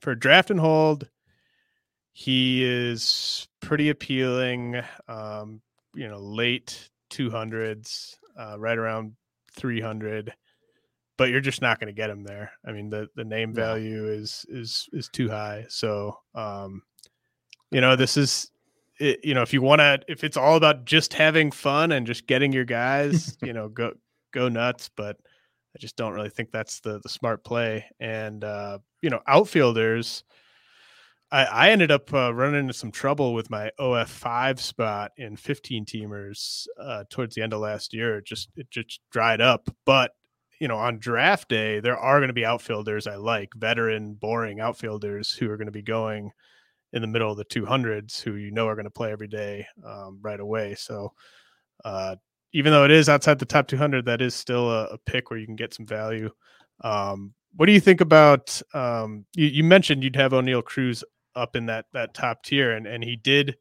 for 0.00 0.14
draft 0.14 0.50
and 0.50 0.60
hold, 0.60 1.08
he 2.12 2.64
is 2.64 3.48
pretty 3.60 3.88
appealing. 3.88 4.82
Um, 5.06 5.60
you 5.94 6.08
know, 6.08 6.18
late 6.18 6.90
two 7.10 7.30
hundreds, 7.30 8.18
uh, 8.38 8.56
right 8.58 8.78
around 8.78 9.14
three 9.52 9.80
hundred. 9.80 10.34
But 11.16 11.30
you're 11.30 11.40
just 11.40 11.62
not 11.62 11.80
going 11.80 11.92
to 11.92 11.96
get 11.96 12.10
him 12.10 12.22
there. 12.22 12.52
I 12.64 12.72
mean, 12.72 12.90
the 12.90 13.08
the 13.16 13.24
name 13.24 13.52
value 13.52 14.06
is 14.06 14.46
is 14.48 14.88
is 14.92 15.08
too 15.08 15.28
high. 15.28 15.66
So, 15.68 16.18
um, 16.34 16.82
you 17.70 17.80
know, 17.80 17.96
this 17.96 18.16
is. 18.16 18.50
It, 19.00 19.20
you 19.24 19.34
know, 19.34 19.42
if 19.42 19.52
you 19.52 19.62
want 19.62 19.80
to, 19.80 20.00
if 20.08 20.24
it's 20.24 20.36
all 20.36 20.56
about 20.56 20.84
just 20.84 21.14
having 21.14 21.50
fun 21.50 21.92
and 21.92 22.06
just 22.06 22.26
getting 22.26 22.52
your 22.52 22.64
guys, 22.64 23.36
you 23.42 23.52
know, 23.52 23.68
go 23.68 23.92
go 24.32 24.48
nuts. 24.48 24.90
But 24.96 25.16
I 25.74 25.78
just 25.78 25.96
don't 25.96 26.14
really 26.14 26.30
think 26.30 26.50
that's 26.50 26.80
the 26.80 27.00
the 27.02 27.08
smart 27.08 27.44
play. 27.44 27.86
And 28.00 28.42
uh, 28.42 28.78
you 29.02 29.10
know, 29.10 29.20
outfielders, 29.26 30.24
I, 31.30 31.44
I 31.44 31.70
ended 31.70 31.90
up 31.90 32.12
uh, 32.12 32.34
running 32.34 32.60
into 32.60 32.72
some 32.72 32.90
trouble 32.90 33.34
with 33.34 33.50
my 33.50 33.70
OF 33.78 34.10
five 34.10 34.60
spot 34.60 35.12
in 35.16 35.36
15 35.36 35.84
teamers 35.84 36.66
uh, 36.80 37.04
towards 37.10 37.34
the 37.34 37.42
end 37.42 37.52
of 37.52 37.60
last 37.60 37.92
year. 37.92 38.18
It 38.18 38.26
just 38.26 38.48
it 38.56 38.70
just 38.70 39.00
dried 39.12 39.40
up. 39.40 39.68
But 39.84 40.12
you 40.60 40.66
know, 40.66 40.76
on 40.76 40.98
draft 40.98 41.48
day, 41.48 41.80
there 41.80 41.96
are 41.96 42.18
going 42.18 42.28
to 42.28 42.34
be 42.34 42.44
outfielders 42.44 43.06
I 43.06 43.16
like, 43.16 43.50
veteran, 43.54 44.14
boring 44.14 44.60
outfielders 44.60 45.32
who 45.32 45.50
are 45.50 45.56
going 45.56 45.66
to 45.66 45.72
be 45.72 45.82
going 45.82 46.32
in 46.92 47.02
the 47.02 47.08
middle 47.08 47.30
of 47.30 47.36
the 47.36 47.44
200s, 47.44 48.20
who 48.20 48.34
you 48.34 48.50
know 48.50 48.66
are 48.66 48.74
going 48.74 48.84
to 48.84 48.90
play 48.90 49.12
every 49.12 49.28
day 49.28 49.66
um, 49.86 50.18
right 50.22 50.40
away. 50.40 50.74
So. 50.74 51.12
Uh, 51.84 52.16
even 52.54 52.72
though 52.72 52.84
it 52.84 52.90
is 52.90 53.08
outside 53.08 53.38
the 53.38 53.44
top 53.44 53.68
200, 53.68 54.06
that 54.06 54.22
is 54.22 54.34
still 54.34 54.70
a, 54.70 54.86
a 54.86 54.98
pick 54.98 55.30
where 55.30 55.38
you 55.38 55.46
can 55.46 55.54
get 55.54 55.74
some 55.74 55.86
value. 55.86 56.30
Um, 56.82 57.34
what 57.56 57.66
do 57.66 57.72
you 57.72 57.80
think 57.80 58.00
about? 58.00 58.60
Um, 58.74 59.26
you, 59.34 59.46
you 59.46 59.64
mentioned 59.64 60.02
you'd 60.02 60.16
have 60.16 60.32
Oneil 60.32 60.64
Cruz 60.64 61.04
up 61.34 61.56
in 61.56 61.66
that 61.66 61.86
that 61.92 62.14
top 62.14 62.42
tier, 62.42 62.72
and 62.72 62.86
and 62.86 63.02
he 63.02 63.16
did. 63.16 63.56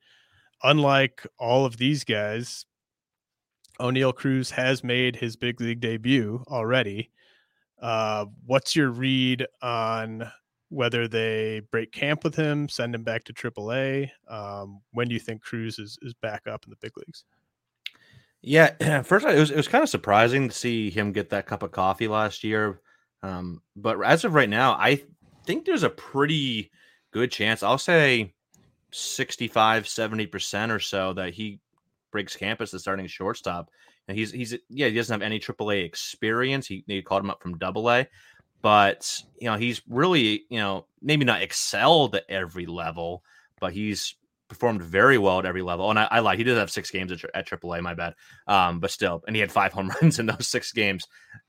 Unlike 0.64 1.28
all 1.38 1.66
of 1.66 1.78
these 1.78 2.04
guys, 2.04 2.66
Oneil 3.80 4.16
Cruz 4.16 4.50
has 4.52 4.84
made 4.84 5.16
his 5.16 5.36
big 5.36 5.62
league 5.62 5.82
debut 5.82 6.44
already. 6.48 7.12
Uh, 7.80 8.26
what's 8.46 8.76
your 8.76 8.90
read 8.90 9.46
on 9.62 10.32
whether 10.70 11.08
they 11.08 11.62
break 11.72 11.92
camp 11.92 12.24
with 12.24 12.36
him, 12.36 12.68
send 12.68 12.94
him 12.94 13.04
back 13.04 13.24
to 13.26 13.34
AAA? 13.34 14.10
Um, 14.28 14.82
when 14.92 15.08
do 15.08 15.14
you 15.14 15.20
think 15.20 15.42
Cruz 15.42 15.80
is 15.80 15.98
is 16.02 16.14
back 16.16 16.48
up 16.48 16.66
in 16.66 16.70
the 16.70 16.78
big 16.82 16.92
leagues? 16.98 17.24
Yeah, 18.42 19.02
first 19.04 19.26
it 19.26 19.40
was 19.40 19.52
it 19.52 19.58
was 19.58 19.68
kind 19.68 19.84
of 19.84 19.90
surprising 19.90 20.50
to 20.50 20.56
see 20.56 20.90
him 20.90 21.12
get 21.12 21.30
that 21.30 21.48
cup 21.48 21.64
of 21.64 21.72
coffee 21.72 22.08
last 22.08 22.44
year. 22.44 22.82
Um, 23.24 23.62
but 23.76 24.02
as 24.04 24.26
of 24.26 24.34
right 24.34 24.50
now, 24.50 24.74
I 24.74 25.04
think 25.46 25.66
there's 25.66 25.84
a 25.84 25.90
pretty 25.90 26.72
good 27.12 27.32
chance. 27.32 27.64
I'll 27.64 27.78
say 27.78 28.34
65, 28.92 29.86
70% 29.86 30.72
or 30.72 30.80
so 30.80 31.14
that 31.14 31.34
he 31.34 31.60
breaks 32.12 32.36
campus 32.36 32.70
as 32.70 32.72
the 32.74 32.80
starting 32.80 33.08
shortstop. 33.08 33.70
And 34.08 34.18
he's 34.18 34.32
he's 34.32 34.56
yeah, 34.70 34.88
he 34.88 34.94
doesn't 34.94 35.14
have 35.14 35.26
any 35.26 35.40
AAA 35.40 35.84
experience. 35.84 36.68
He 36.68 36.86
they 36.88 37.02
called 37.02 37.24
him 37.24 37.30
up 37.30 37.42
from 37.42 37.58
double 37.58 37.90
A, 37.90 38.08
but 38.68 39.24
you 39.40 39.50
know, 39.50 39.56
he's 39.56 39.82
really, 39.88 40.44
you 40.50 40.60
know, 40.60 40.88
maybe 41.02 41.24
not 41.24 41.42
excelled 41.42 42.16
at 42.16 42.26
every 42.28 42.66
level, 42.66 43.24
but 43.62 43.72
he's 43.72 44.18
performed 44.50 44.82
very 44.82 45.18
well 45.18 45.40
at 45.40 45.46
every 45.46 45.62
level. 45.62 45.90
And 45.90 45.98
I, 45.98 46.10
I 46.12 46.20
lied, 46.20 46.38
he 46.38 46.44
did 46.44 46.58
have 46.58 46.70
six 46.70 46.92
games 46.92 47.14
at, 47.14 47.24
at 47.34 47.48
AAA, 47.48 47.82
my 47.82 47.94
bad. 47.94 48.16
Um, 48.46 48.82
but 48.82 48.92
still, 48.92 49.24
and 49.26 49.38
he 49.38 49.40
had 49.40 49.54
five 49.54 49.72
home 49.78 49.90
runs 50.02 50.20
in 50.20 50.26
those 50.26 50.50
six 50.50 50.74
games. 50.74 51.06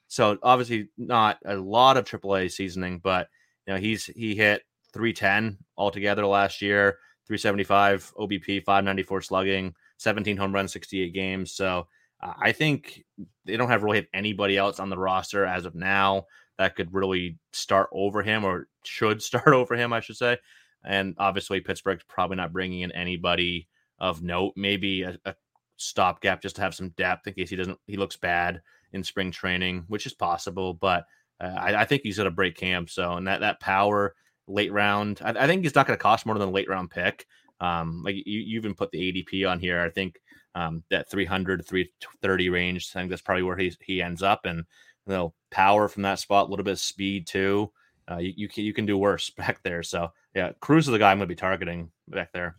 So 0.07 0.38
obviously 0.44 0.90
not 0.96 1.38
a 1.44 1.57
lot 1.57 1.96
of 1.96 2.04
AAA 2.04 2.52
seasoning, 2.52 3.00
but 3.02 3.26
you 3.66 3.74
know, 3.74 3.81
he's 3.81 4.04
he 4.04 4.37
hit 4.37 4.62
310 4.92 5.59
altogether 5.76 6.24
last 6.24 6.62
year, 6.62 6.98
375 7.26 8.12
OBP, 8.16 8.62
594 8.62 9.22
slugging, 9.22 9.74
17 9.96 10.37
home 10.37 10.54
runs, 10.54 10.72
68 10.72 11.12
games. 11.12 11.50
So 11.50 11.88
uh, 12.22 12.35
I 12.40 12.52
think 12.52 13.04
they 13.44 13.57
don't 13.57 13.70
have 13.70 13.83
really 13.83 13.98
have 13.98 14.07
anybody 14.14 14.57
else 14.57 14.78
on 14.78 14.88
the 14.88 14.96
roster 14.96 15.44
as 15.44 15.64
of 15.64 15.74
now 15.74 16.26
that 16.58 16.76
could 16.76 16.92
really 16.92 17.38
start 17.52 17.88
over 17.92 18.22
him 18.22 18.44
or 18.44 18.68
should 18.84 19.22
start 19.30 19.48
over 19.48 19.74
him, 19.74 19.92
I 19.92 20.00
should 20.00 20.16
say. 20.16 20.38
And 20.84 21.14
obviously, 21.18 21.60
Pittsburgh's 21.60 22.04
probably 22.08 22.36
not 22.36 22.52
bringing 22.52 22.80
in 22.80 22.92
anybody 22.92 23.68
of 23.98 24.22
note. 24.22 24.52
Maybe 24.56 25.02
a, 25.02 25.18
a 25.24 25.34
stopgap 25.76 26.42
just 26.42 26.56
to 26.56 26.62
have 26.62 26.74
some 26.74 26.90
depth 26.90 27.26
in 27.26 27.34
case 27.34 27.50
he 27.50 27.56
doesn't 27.56 27.78
he 27.86 27.96
looks 27.96 28.16
bad 28.16 28.60
in 28.92 29.02
spring 29.02 29.30
training, 29.30 29.84
which 29.88 30.06
is 30.06 30.14
possible. 30.14 30.74
But 30.74 31.04
uh, 31.40 31.56
I, 31.58 31.82
I, 31.82 31.84
think 31.84 32.02
he's 32.02 32.16
to 32.16 32.30
break 32.30 32.56
camp. 32.56 32.90
So 32.90 33.12
and 33.12 33.26
that 33.26 33.40
that 33.40 33.60
power 33.60 34.14
late 34.46 34.72
round, 34.72 35.20
I, 35.22 35.30
I 35.30 35.46
think 35.46 35.62
he's 35.62 35.74
not 35.74 35.86
going 35.86 35.96
to 35.96 36.02
cost 36.02 36.26
more 36.26 36.38
than 36.38 36.48
a 36.48 36.52
late 36.52 36.68
round 36.68 36.90
pick. 36.90 37.26
Um, 37.60 38.02
like 38.04 38.14
you, 38.14 38.22
you 38.40 38.58
even 38.58 38.74
put 38.74 38.90
the 38.92 39.12
ADP 39.12 39.48
on 39.48 39.58
here. 39.58 39.80
I 39.80 39.90
think 39.90 40.20
um, 40.54 40.84
that 40.90 41.10
300 41.10 41.66
330 41.66 42.48
range. 42.50 42.90
I 42.94 43.00
think 43.00 43.10
that's 43.10 43.22
probably 43.22 43.42
where 43.42 43.56
he 43.56 43.72
he 43.84 44.02
ends 44.02 44.22
up. 44.22 44.44
And 44.44 44.64
you 45.08 45.14
know, 45.14 45.34
power 45.50 45.88
from 45.88 46.02
that 46.02 46.18
spot, 46.18 46.46
a 46.46 46.50
little 46.50 46.64
bit 46.64 46.72
of 46.72 46.80
speed 46.80 47.26
too. 47.26 47.72
Uh, 48.10 48.18
you, 48.18 48.32
you 48.36 48.48
can 48.48 48.64
you 48.64 48.72
can 48.72 48.86
do 48.86 48.96
worse 48.96 49.30
back 49.36 49.62
there. 49.62 49.82
So 49.82 50.12
yeah, 50.34 50.52
Cruz 50.60 50.86
is 50.86 50.92
the 50.92 50.98
guy 50.98 51.10
I'm 51.10 51.18
going 51.18 51.28
to 51.28 51.34
be 51.34 51.36
targeting 51.36 51.90
back 52.08 52.32
there. 52.32 52.56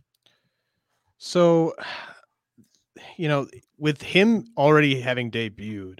So, 1.17 1.75
you 3.17 3.27
know, 3.27 3.47
with 3.77 4.01
him 4.01 4.45
already 4.57 4.99
having 4.99 5.31
debuted, 5.31 5.99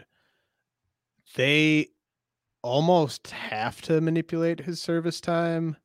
they 1.36 1.88
almost 2.62 3.28
have 3.32 3.82
to 3.84 4.02
manipulate 4.02 4.60
his 4.60 4.82
service 4.82 5.22
time, 5.22 5.78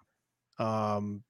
um, 0.58 1.22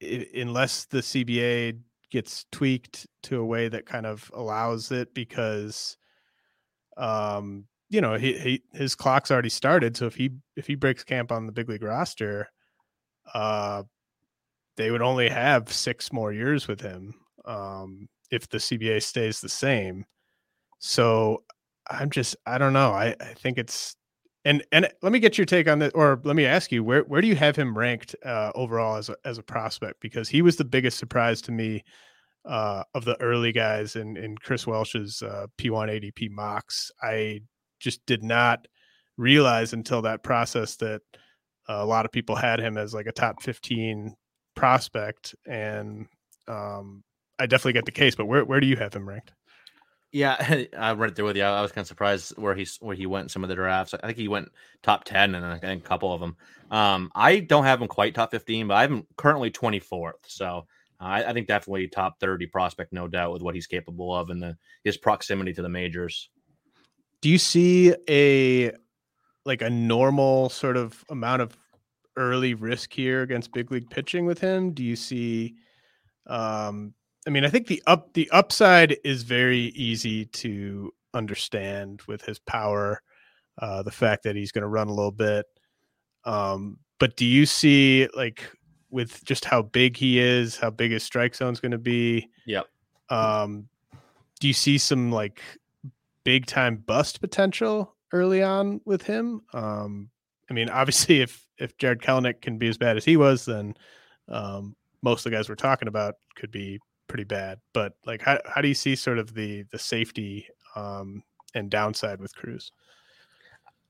it, 0.00 0.32
unless 0.34 0.86
the 0.86 1.00
CBA 1.00 1.78
gets 2.10 2.46
tweaked 2.50 3.06
to 3.22 3.40
a 3.40 3.44
way 3.44 3.68
that 3.68 3.86
kind 3.86 4.06
of 4.06 4.30
allows 4.34 4.90
it 4.90 5.14
because 5.14 5.96
um 6.96 7.64
you 7.90 8.00
know 8.00 8.14
he, 8.14 8.38
he 8.38 8.62
his 8.72 8.94
clock's 8.94 9.30
already 9.30 9.48
started 9.48 9.96
so 9.96 10.06
if 10.06 10.14
he 10.14 10.30
if 10.56 10.66
he 10.66 10.74
breaks 10.74 11.04
camp 11.04 11.30
on 11.30 11.46
the 11.46 11.52
big 11.52 11.68
league 11.68 11.82
roster 11.82 12.48
uh 13.34 13.82
they 14.76 14.90
would 14.90 15.02
only 15.02 15.28
have 15.28 15.70
six 15.70 16.12
more 16.12 16.32
years 16.32 16.66
with 16.66 16.80
him 16.80 17.14
um 17.44 18.08
if 18.30 18.48
the 18.48 18.58
cba 18.58 19.02
stays 19.02 19.40
the 19.40 19.48
same 19.48 20.04
so 20.78 21.42
i'm 21.90 22.08
just 22.08 22.36
i 22.46 22.56
don't 22.56 22.72
know 22.72 22.92
i 22.92 23.14
i 23.20 23.34
think 23.34 23.58
it's 23.58 23.96
and 24.44 24.64
and 24.72 24.88
let 25.02 25.12
me 25.12 25.18
get 25.18 25.36
your 25.36 25.44
take 25.44 25.68
on 25.68 25.80
that 25.80 25.92
or 25.94 26.20
let 26.24 26.36
me 26.36 26.46
ask 26.46 26.72
you 26.72 26.82
where 26.82 27.02
where 27.02 27.20
do 27.20 27.26
you 27.26 27.36
have 27.36 27.56
him 27.56 27.76
ranked 27.76 28.14
uh 28.24 28.52
overall 28.54 28.96
as 28.96 29.08
a 29.10 29.16
as 29.24 29.36
a 29.36 29.42
prospect 29.42 30.00
because 30.00 30.28
he 30.28 30.40
was 30.40 30.56
the 30.56 30.64
biggest 30.64 30.96
surprise 30.96 31.42
to 31.42 31.52
me 31.52 31.82
uh, 32.44 32.82
of 32.94 33.04
the 33.04 33.20
early 33.20 33.52
guys 33.52 33.96
in, 33.96 34.16
in 34.16 34.36
Chris 34.38 34.66
Welsh's 34.66 35.22
uh, 35.22 35.46
P1 35.58 35.90
ADP 35.90 36.30
mocks. 36.30 36.90
I 37.02 37.40
just 37.80 38.04
did 38.06 38.22
not 38.22 38.68
realize 39.16 39.72
until 39.72 40.02
that 40.02 40.22
process 40.22 40.76
that 40.76 41.02
a 41.68 41.84
lot 41.84 42.04
of 42.04 42.12
people 42.12 42.36
had 42.36 42.60
him 42.60 42.76
as 42.76 42.94
like 42.94 43.06
a 43.06 43.12
top 43.12 43.42
15 43.42 44.14
prospect. 44.54 45.34
And 45.46 46.06
um, 46.48 47.02
I 47.38 47.46
definitely 47.46 47.74
get 47.74 47.86
the 47.86 47.92
case, 47.92 48.14
but 48.14 48.26
where, 48.26 48.44
where 48.44 48.60
do 48.60 48.66
you 48.66 48.76
have 48.76 48.94
him 48.94 49.08
ranked? 49.08 49.32
Yeah, 50.12 50.64
I 50.78 50.92
read 50.92 51.10
it 51.10 51.16
there 51.16 51.24
with 51.24 51.36
you. 51.36 51.42
I 51.42 51.62
was 51.62 51.72
kind 51.72 51.84
of 51.84 51.88
surprised 51.88 52.36
where 52.36 52.54
he's 52.54 52.76
where 52.80 52.96
he 52.96 53.06
went 53.06 53.26
in 53.26 53.28
some 53.28 53.44
of 53.44 53.48
the 53.48 53.54
drafts. 53.54 53.94
I 53.94 54.06
think 54.06 54.18
he 54.18 54.28
went 54.28 54.48
top 54.82 55.04
ten 55.04 55.36
and 55.36 55.62
a 55.62 55.76
couple 55.78 56.12
of 56.12 56.20
them. 56.20 56.36
Um, 56.70 57.12
I 57.14 57.38
don't 57.38 57.64
have 57.64 57.80
him 57.80 57.86
quite 57.86 58.14
top 58.14 58.32
fifteen, 58.32 58.66
but 58.66 58.74
I'm 58.74 59.06
currently 59.16 59.52
twenty 59.52 59.78
fourth. 59.78 60.16
So 60.26 60.66
I, 61.00 61.24
I, 61.24 61.32
think 61.32 61.46
definitely 61.46 61.88
top 61.88 62.20
30 62.20 62.46
prospect, 62.46 62.92
no 62.92 63.08
doubt, 63.08 63.32
with 63.32 63.42
what 63.42 63.54
he's 63.54 63.66
capable 63.66 64.14
of 64.14 64.30
and 64.30 64.42
the 64.42 64.56
his 64.84 64.98
proximity 64.98 65.52
to 65.54 65.62
the 65.62 65.68
majors. 65.68 66.28
Do 67.22 67.28
you 67.28 67.38
see 67.38 67.94
a 68.08 68.72
like 69.44 69.62
a 69.62 69.70
normal 69.70 70.48
sort 70.48 70.76
of 70.76 71.04
amount 71.08 71.42
of 71.42 71.56
early 72.16 72.54
risk 72.54 72.92
here 72.92 73.22
against 73.22 73.52
big 73.52 73.70
league 73.70 73.90
pitching 73.90 74.26
with 74.26 74.38
him? 74.38 74.72
Do 74.72 74.82
you 74.82 74.96
see 74.96 75.54
um 76.26 76.94
I 77.26 77.30
mean, 77.30 77.44
I 77.44 77.48
think 77.48 77.66
the 77.66 77.82
up 77.86 78.12
the 78.14 78.30
upside 78.30 78.96
is 79.04 79.22
very 79.22 79.58
easy 79.58 80.24
to 80.26 80.92
understand 81.12 82.02
with 82.08 82.22
his 82.22 82.38
power, 82.38 83.02
uh, 83.58 83.82
the 83.82 83.90
fact 83.90 84.22
that 84.24 84.36
he's 84.36 84.52
going 84.52 84.62
to 84.62 84.68
run 84.68 84.88
a 84.88 84.94
little 84.94 85.10
bit. 85.12 85.44
Um, 86.24 86.78
but 86.98 87.16
do 87.16 87.26
you 87.26 87.44
see 87.44 88.08
like 88.14 88.50
with 88.90 89.24
just 89.24 89.44
how 89.44 89.62
big 89.62 89.96
he 89.96 90.18
is, 90.18 90.56
how 90.56 90.70
big 90.70 90.90
his 90.90 91.02
strike 91.02 91.34
zone 91.34 91.52
is 91.52 91.60
going 91.60 91.72
to 91.72 91.78
be. 91.78 92.28
Yep. 92.46 92.66
Um, 93.08 93.68
do 94.40 94.48
you 94.48 94.54
see 94.54 94.78
some 94.78 95.10
like 95.10 95.40
big 96.24 96.46
time 96.46 96.76
bust 96.76 97.20
potential 97.20 97.96
early 98.12 98.42
on 98.42 98.80
with 98.84 99.02
him? 99.02 99.42
Um, 99.52 100.10
I 100.50 100.54
mean, 100.54 100.68
obviously, 100.68 101.20
if 101.20 101.46
if 101.58 101.76
Jarred 101.78 102.02
Kelenic 102.02 102.40
can 102.40 102.58
be 102.58 102.68
as 102.68 102.78
bad 102.78 102.96
as 102.96 103.04
he 103.04 103.16
was, 103.16 103.44
then 103.44 103.74
um, 104.28 104.74
most 105.02 105.24
of 105.24 105.30
the 105.30 105.36
guys 105.36 105.48
we're 105.48 105.54
talking 105.54 105.88
about 105.88 106.14
could 106.36 106.50
be 106.50 106.80
pretty 107.08 107.24
bad. 107.24 107.58
But 107.72 107.94
like, 108.06 108.22
how 108.22 108.38
how 108.46 108.60
do 108.60 108.68
you 108.68 108.74
see 108.74 108.96
sort 108.96 109.18
of 109.18 109.34
the 109.34 109.64
the 109.70 109.78
safety 109.78 110.46
um, 110.76 111.22
and 111.54 111.70
downside 111.70 112.20
with 112.20 112.34
Cruz? 112.34 112.72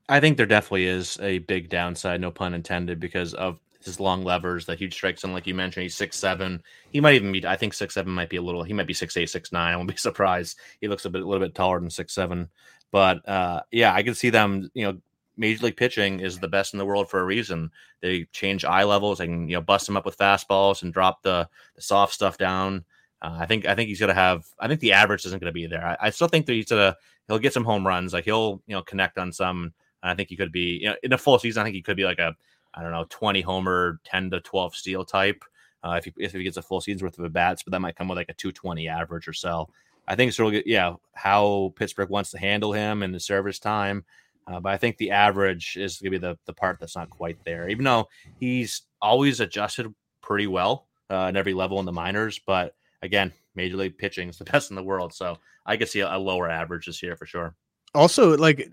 I 0.09 0.19
think 0.19 0.37
there 0.37 0.45
definitely 0.45 0.87
is 0.87 1.17
a 1.21 1.39
big 1.39 1.69
downside, 1.69 2.19
no 2.19 2.31
pun 2.31 2.53
intended, 2.53 2.99
because 2.99 3.33
of 3.33 3.59
his 3.85 3.99
long 3.99 4.23
levers, 4.23 4.65
the 4.65 4.75
huge 4.75 4.93
strike 4.93 5.19
zone, 5.19 5.33
like 5.33 5.47
you 5.47 5.55
mentioned, 5.55 5.83
he's 5.83 5.95
six 5.95 6.17
seven. 6.17 6.61
He 6.91 7.01
might 7.01 7.15
even 7.15 7.31
be. 7.31 7.45
I 7.45 7.55
think 7.55 7.73
six 7.73 7.93
seven 7.93 8.13
might 8.13 8.29
be 8.29 8.37
a 8.37 8.41
little. 8.41 8.63
He 8.63 8.73
might 8.73 8.87
be 8.87 8.93
six 8.93 9.15
eight, 9.17 9.29
six 9.29 9.51
nine. 9.51 9.73
I 9.73 9.77
won't 9.77 9.89
be 9.89 9.95
surprised. 9.97 10.57
He 10.79 10.87
looks 10.87 11.05
a 11.05 11.09
bit, 11.09 11.21
a 11.21 11.27
little 11.27 11.45
bit 11.45 11.55
taller 11.55 11.79
than 11.79 11.89
six 11.89 12.13
seven. 12.13 12.49
But 12.91 13.27
uh, 13.27 13.61
yeah, 13.71 13.93
I 13.93 14.03
can 14.03 14.15
see 14.15 14.29
them. 14.29 14.69
You 14.73 14.85
know, 14.85 14.97
major 15.37 15.65
league 15.65 15.77
pitching 15.77 16.19
is 16.19 16.39
the 16.39 16.47
best 16.47 16.73
in 16.73 16.79
the 16.79 16.85
world 16.85 17.09
for 17.09 17.19
a 17.19 17.25
reason. 17.25 17.71
They 18.01 18.25
change 18.31 18.65
eye 18.65 18.83
levels. 18.83 19.19
Can 19.19 19.47
you 19.47 19.55
know 19.55 19.61
bust 19.61 19.87
him 19.87 19.97
up 19.97 20.05
with 20.05 20.17
fastballs 20.17 20.83
and 20.83 20.93
drop 20.93 21.23
the, 21.23 21.47
the 21.75 21.81
soft 21.81 22.13
stuff 22.13 22.37
down. 22.37 22.85
Uh, 23.21 23.37
I 23.39 23.45
think 23.45 23.65
I 23.65 23.75
think 23.75 23.87
he's 23.87 23.99
gonna 23.99 24.13
have. 24.13 24.45
I 24.59 24.67
think 24.67 24.79
the 24.79 24.93
average 24.93 25.25
isn't 25.25 25.39
gonna 25.39 25.51
be 25.51 25.67
there. 25.67 25.85
I, 25.85 26.07
I 26.07 26.09
still 26.09 26.27
think 26.27 26.45
that 26.45 26.53
he's 26.53 26.69
gonna 26.69 26.95
he'll 27.27 27.39
get 27.39 27.53
some 27.53 27.65
home 27.65 27.85
runs. 27.85 28.13
Like 28.13 28.25
he'll 28.25 28.61
you 28.67 28.75
know 28.75 28.81
connect 28.81 29.17
on 29.17 29.31
some. 29.31 29.73
I 30.03 30.15
think 30.15 30.29
he 30.29 30.35
could 30.35 30.51
be 30.51 30.79
you 30.81 30.89
know 30.89 30.95
in 31.03 31.13
a 31.13 31.17
full 31.17 31.37
season. 31.39 31.61
I 31.61 31.63
think 31.65 31.75
he 31.75 31.81
could 31.81 31.97
be 31.97 32.05
like 32.05 32.19
a 32.19 32.35
I 32.73 32.81
don't 32.81 32.91
know, 32.91 33.05
20 33.09 33.41
homer, 33.41 33.99
10 34.05 34.31
to 34.31 34.41
12 34.41 34.75
steal 34.75 35.05
type. 35.05 35.43
Uh, 35.83 35.95
if 35.97 36.05
he 36.05 36.13
if 36.17 36.31
he 36.31 36.43
gets 36.43 36.57
a 36.57 36.61
full 36.61 36.79
season's 36.79 37.01
worth 37.01 37.17
of 37.17 37.25
at 37.25 37.33
bats, 37.33 37.63
but 37.63 37.71
that 37.71 37.79
might 37.79 37.95
come 37.95 38.07
with 38.07 38.17
like 38.17 38.29
a 38.29 38.33
220 38.33 38.87
average 38.87 39.27
or 39.27 39.33
so. 39.33 39.67
I 40.07 40.15
think 40.15 40.29
it's 40.29 40.39
really 40.39 40.61
yeah 40.65 40.95
how 41.13 41.73
Pittsburgh 41.75 42.09
wants 42.09 42.31
to 42.31 42.37
handle 42.37 42.71
him 42.71 43.01
and 43.01 43.13
the 43.13 43.19
service 43.19 43.59
time. 43.59 44.05
Uh, 44.47 44.59
but 44.59 44.73
I 44.73 44.77
think 44.77 44.97
the 44.97 45.11
average 45.11 45.77
is 45.77 45.97
going 45.97 46.11
to 46.11 46.19
be 46.19 46.27
the 46.27 46.37
the 46.45 46.53
part 46.53 46.79
that's 46.79 46.95
not 46.95 47.09
quite 47.09 47.43
there. 47.45 47.67
Even 47.67 47.85
though 47.85 48.09
he's 48.39 48.83
always 49.01 49.39
adjusted 49.39 49.91
pretty 50.21 50.47
well 50.47 50.87
uh, 51.09 51.27
at 51.27 51.35
every 51.35 51.53
level 51.53 51.79
in 51.79 51.85
the 51.85 51.91
minors, 51.91 52.39
but 52.45 52.75
again, 53.01 53.31
major 53.55 53.77
league 53.77 53.97
pitching 53.97 54.29
is 54.29 54.37
the 54.37 54.43
best 54.51 54.69
in 54.69 54.75
the 54.75 54.83
world, 54.83 55.13
so 55.13 55.37
I 55.65 55.77
could 55.77 55.89
see 55.89 56.01
a, 56.01 56.15
a 56.15 56.19
lower 56.19 56.49
average 56.49 56.85
this 56.85 57.01
year 57.01 57.15
for 57.15 57.25
sure. 57.25 57.55
Also, 57.93 58.37
like 58.37 58.69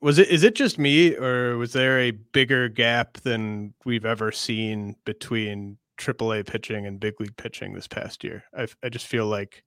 was 0.00 0.18
it 0.18 0.28
is 0.28 0.42
it 0.42 0.54
just 0.54 0.78
me 0.78 1.16
or 1.16 1.56
was 1.56 1.72
there 1.72 2.00
a 2.00 2.10
bigger 2.10 2.68
gap 2.68 3.14
than 3.18 3.74
we've 3.84 4.04
ever 4.04 4.32
seen 4.32 4.96
between 5.04 5.78
AAA 5.98 6.46
pitching 6.46 6.86
and 6.86 7.00
big 7.00 7.20
league 7.20 7.36
pitching 7.36 7.74
this 7.74 7.88
past 7.88 8.24
year? 8.24 8.44
I 8.56 8.66
I 8.82 8.88
just 8.88 9.06
feel 9.06 9.26
like 9.26 9.62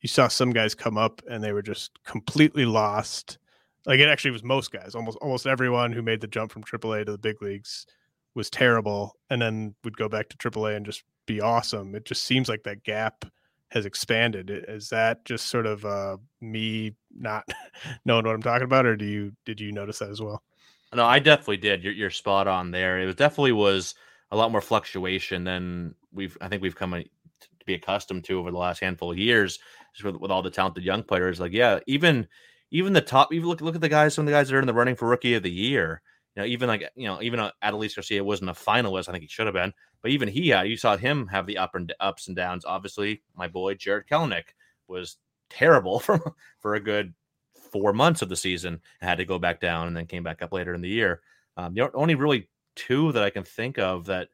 you 0.00 0.08
saw 0.08 0.28
some 0.28 0.52
guys 0.52 0.74
come 0.74 0.96
up 0.96 1.22
and 1.28 1.42
they 1.42 1.52
were 1.52 1.62
just 1.62 2.02
completely 2.04 2.64
lost. 2.64 3.38
Like 3.86 4.00
it 4.00 4.08
actually 4.08 4.32
was 4.32 4.44
most 4.44 4.70
guys, 4.70 4.94
almost 4.94 5.18
almost 5.20 5.46
everyone 5.46 5.92
who 5.92 6.02
made 6.02 6.20
the 6.20 6.26
jump 6.26 6.52
from 6.52 6.62
AAA 6.62 7.06
to 7.06 7.12
the 7.12 7.18
big 7.18 7.40
leagues 7.42 7.86
was 8.34 8.50
terrible, 8.50 9.16
and 9.30 9.40
then 9.40 9.74
would 9.84 9.96
go 9.96 10.08
back 10.08 10.28
to 10.28 10.36
AAA 10.36 10.76
and 10.76 10.86
just 10.86 11.02
be 11.26 11.40
awesome. 11.40 11.94
It 11.94 12.04
just 12.04 12.24
seems 12.24 12.48
like 12.48 12.62
that 12.64 12.84
gap 12.84 13.24
has 13.70 13.84
expanded. 13.86 14.50
Is 14.68 14.88
that 14.90 15.24
just 15.24 15.48
sort 15.48 15.66
of 15.66 15.84
uh, 15.84 16.16
me 16.40 16.94
not 17.18 17.44
knowing 18.04 18.24
what 18.24 18.34
I'm 18.34 18.42
talking 18.42 18.64
about, 18.64 18.86
or 18.86 18.96
do 18.96 19.04
you 19.04 19.32
did 19.44 19.60
you 19.60 19.72
notice 19.72 19.98
that 19.98 20.10
as 20.10 20.20
well? 20.20 20.42
No, 20.94 21.04
I 21.04 21.18
definitely 21.18 21.58
did. 21.58 21.84
You're, 21.84 21.92
you're 21.92 22.10
spot 22.10 22.48
on 22.48 22.70
there. 22.70 22.98
It 22.98 23.06
was 23.06 23.16
definitely 23.16 23.52
was 23.52 23.94
a 24.30 24.36
lot 24.36 24.50
more 24.50 24.60
fluctuation 24.60 25.44
than 25.44 25.94
we've 26.12 26.36
I 26.40 26.48
think 26.48 26.62
we've 26.62 26.76
come 26.76 26.92
to 26.92 27.04
be 27.66 27.74
accustomed 27.74 28.24
to 28.24 28.38
over 28.38 28.50
the 28.50 28.58
last 28.58 28.80
handful 28.80 29.12
of 29.12 29.18
years, 29.18 29.58
with, 30.02 30.16
with 30.16 30.30
all 30.30 30.42
the 30.42 30.50
talented 30.50 30.84
young 30.84 31.02
players. 31.02 31.40
Like, 31.40 31.52
yeah, 31.52 31.80
even 31.86 32.26
even 32.70 32.92
the 32.92 33.00
top. 33.00 33.32
Even 33.32 33.48
look 33.48 33.60
look 33.60 33.74
at 33.74 33.80
the 33.80 33.88
guys. 33.88 34.14
Some 34.14 34.22
of 34.22 34.26
the 34.26 34.32
guys 34.32 34.48
that 34.48 34.56
are 34.56 34.60
in 34.60 34.66
the 34.66 34.74
running 34.74 34.96
for 34.96 35.08
rookie 35.08 35.34
of 35.34 35.42
the 35.42 35.50
year. 35.50 36.02
You 36.34 36.42
know, 36.42 36.46
even 36.46 36.68
like 36.68 36.90
you 36.94 37.06
know, 37.06 37.22
even 37.22 37.40
uh, 37.40 37.50
Adolis 37.62 37.94
Garcia 37.94 38.22
wasn't 38.22 38.50
a 38.50 38.54
finalist. 38.54 39.08
I 39.08 39.12
think 39.12 39.22
he 39.22 39.28
should 39.28 39.46
have 39.46 39.54
been, 39.54 39.72
but 40.02 40.10
even 40.10 40.28
he 40.28 40.48
had. 40.48 40.68
You 40.68 40.76
saw 40.76 40.96
him 40.96 41.26
have 41.28 41.46
the 41.46 41.58
up 41.58 41.74
and 41.74 41.92
ups 42.00 42.28
and 42.28 42.36
downs. 42.36 42.64
Obviously, 42.64 43.22
my 43.34 43.48
boy 43.48 43.74
Jarred 43.74 44.06
Kelenic 44.08 44.54
was 44.86 45.16
terrible 45.50 45.98
for 46.00 46.34
for 46.58 46.74
a 46.74 46.80
good 46.80 47.14
four 47.70 47.92
months 47.92 48.22
of 48.22 48.28
the 48.28 48.36
season 48.36 48.80
and 49.00 49.08
had 49.08 49.18
to 49.18 49.24
go 49.24 49.38
back 49.38 49.60
down 49.60 49.88
and 49.88 49.96
then 49.96 50.06
came 50.06 50.22
back 50.22 50.42
up 50.42 50.52
later 50.52 50.74
in 50.74 50.80
the 50.80 50.88
year. 50.88 51.20
Um, 51.56 51.74
the 51.74 51.90
only 51.94 52.14
really 52.14 52.48
two 52.76 53.12
that 53.12 53.22
I 53.22 53.30
can 53.30 53.44
think 53.44 53.78
of 53.78 54.06
that 54.06 54.28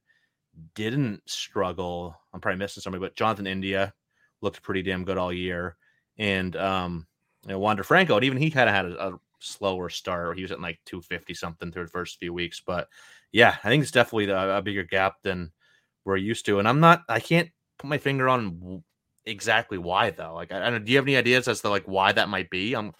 didn't 0.74 1.22
struggle. 1.26 2.16
I'm 2.32 2.40
probably 2.40 2.58
missing 2.58 2.80
somebody, 2.80 3.00
but 3.00 3.16
Jonathan 3.16 3.46
India 3.46 3.92
looked 4.40 4.62
pretty 4.62 4.82
damn 4.82 5.04
good 5.04 5.18
all 5.18 5.32
year, 5.32 5.76
and 6.18 6.54
um, 6.56 7.06
you 7.44 7.52
know 7.52 7.58
Wander 7.58 7.82
Franco, 7.82 8.16
and 8.16 8.24
even 8.24 8.38
he 8.38 8.50
kind 8.50 8.68
of 8.68 8.74
had 8.74 8.86
a, 8.86 9.08
a, 9.08 9.20
slower 9.40 9.90
start. 9.90 10.36
He 10.36 10.42
was 10.42 10.52
at 10.52 10.60
like 10.60 10.80
250 10.86 11.34
something 11.34 11.70
through 11.70 11.84
the 11.84 11.90
first 11.90 12.18
few 12.18 12.32
weeks, 12.32 12.62
but 12.64 12.88
yeah, 13.30 13.56
I 13.62 13.68
think 13.68 13.82
it's 13.82 13.92
definitely 13.92 14.30
a, 14.30 14.56
a 14.56 14.62
bigger 14.62 14.84
gap 14.84 15.16
than 15.22 15.52
we're 16.04 16.16
used 16.16 16.46
to. 16.46 16.60
And 16.60 16.68
I'm 16.68 16.80
not, 16.80 17.02
I 17.10 17.20
can't 17.20 17.50
put 17.78 17.88
my 17.88 17.98
finger 17.98 18.28
on 18.28 18.82
exactly 19.26 19.78
why 19.78 20.10
though. 20.10 20.34
Like, 20.34 20.52
I, 20.52 20.70
don't. 20.70 20.84
Do 20.84 20.92
you 20.92 20.98
have 20.98 21.06
any 21.06 21.16
ideas 21.16 21.48
as 21.48 21.60
to 21.62 21.68
like 21.68 21.84
why 21.84 22.12
that 22.12 22.28
might 22.28 22.50
be? 22.50 22.74
Um, 22.74 22.94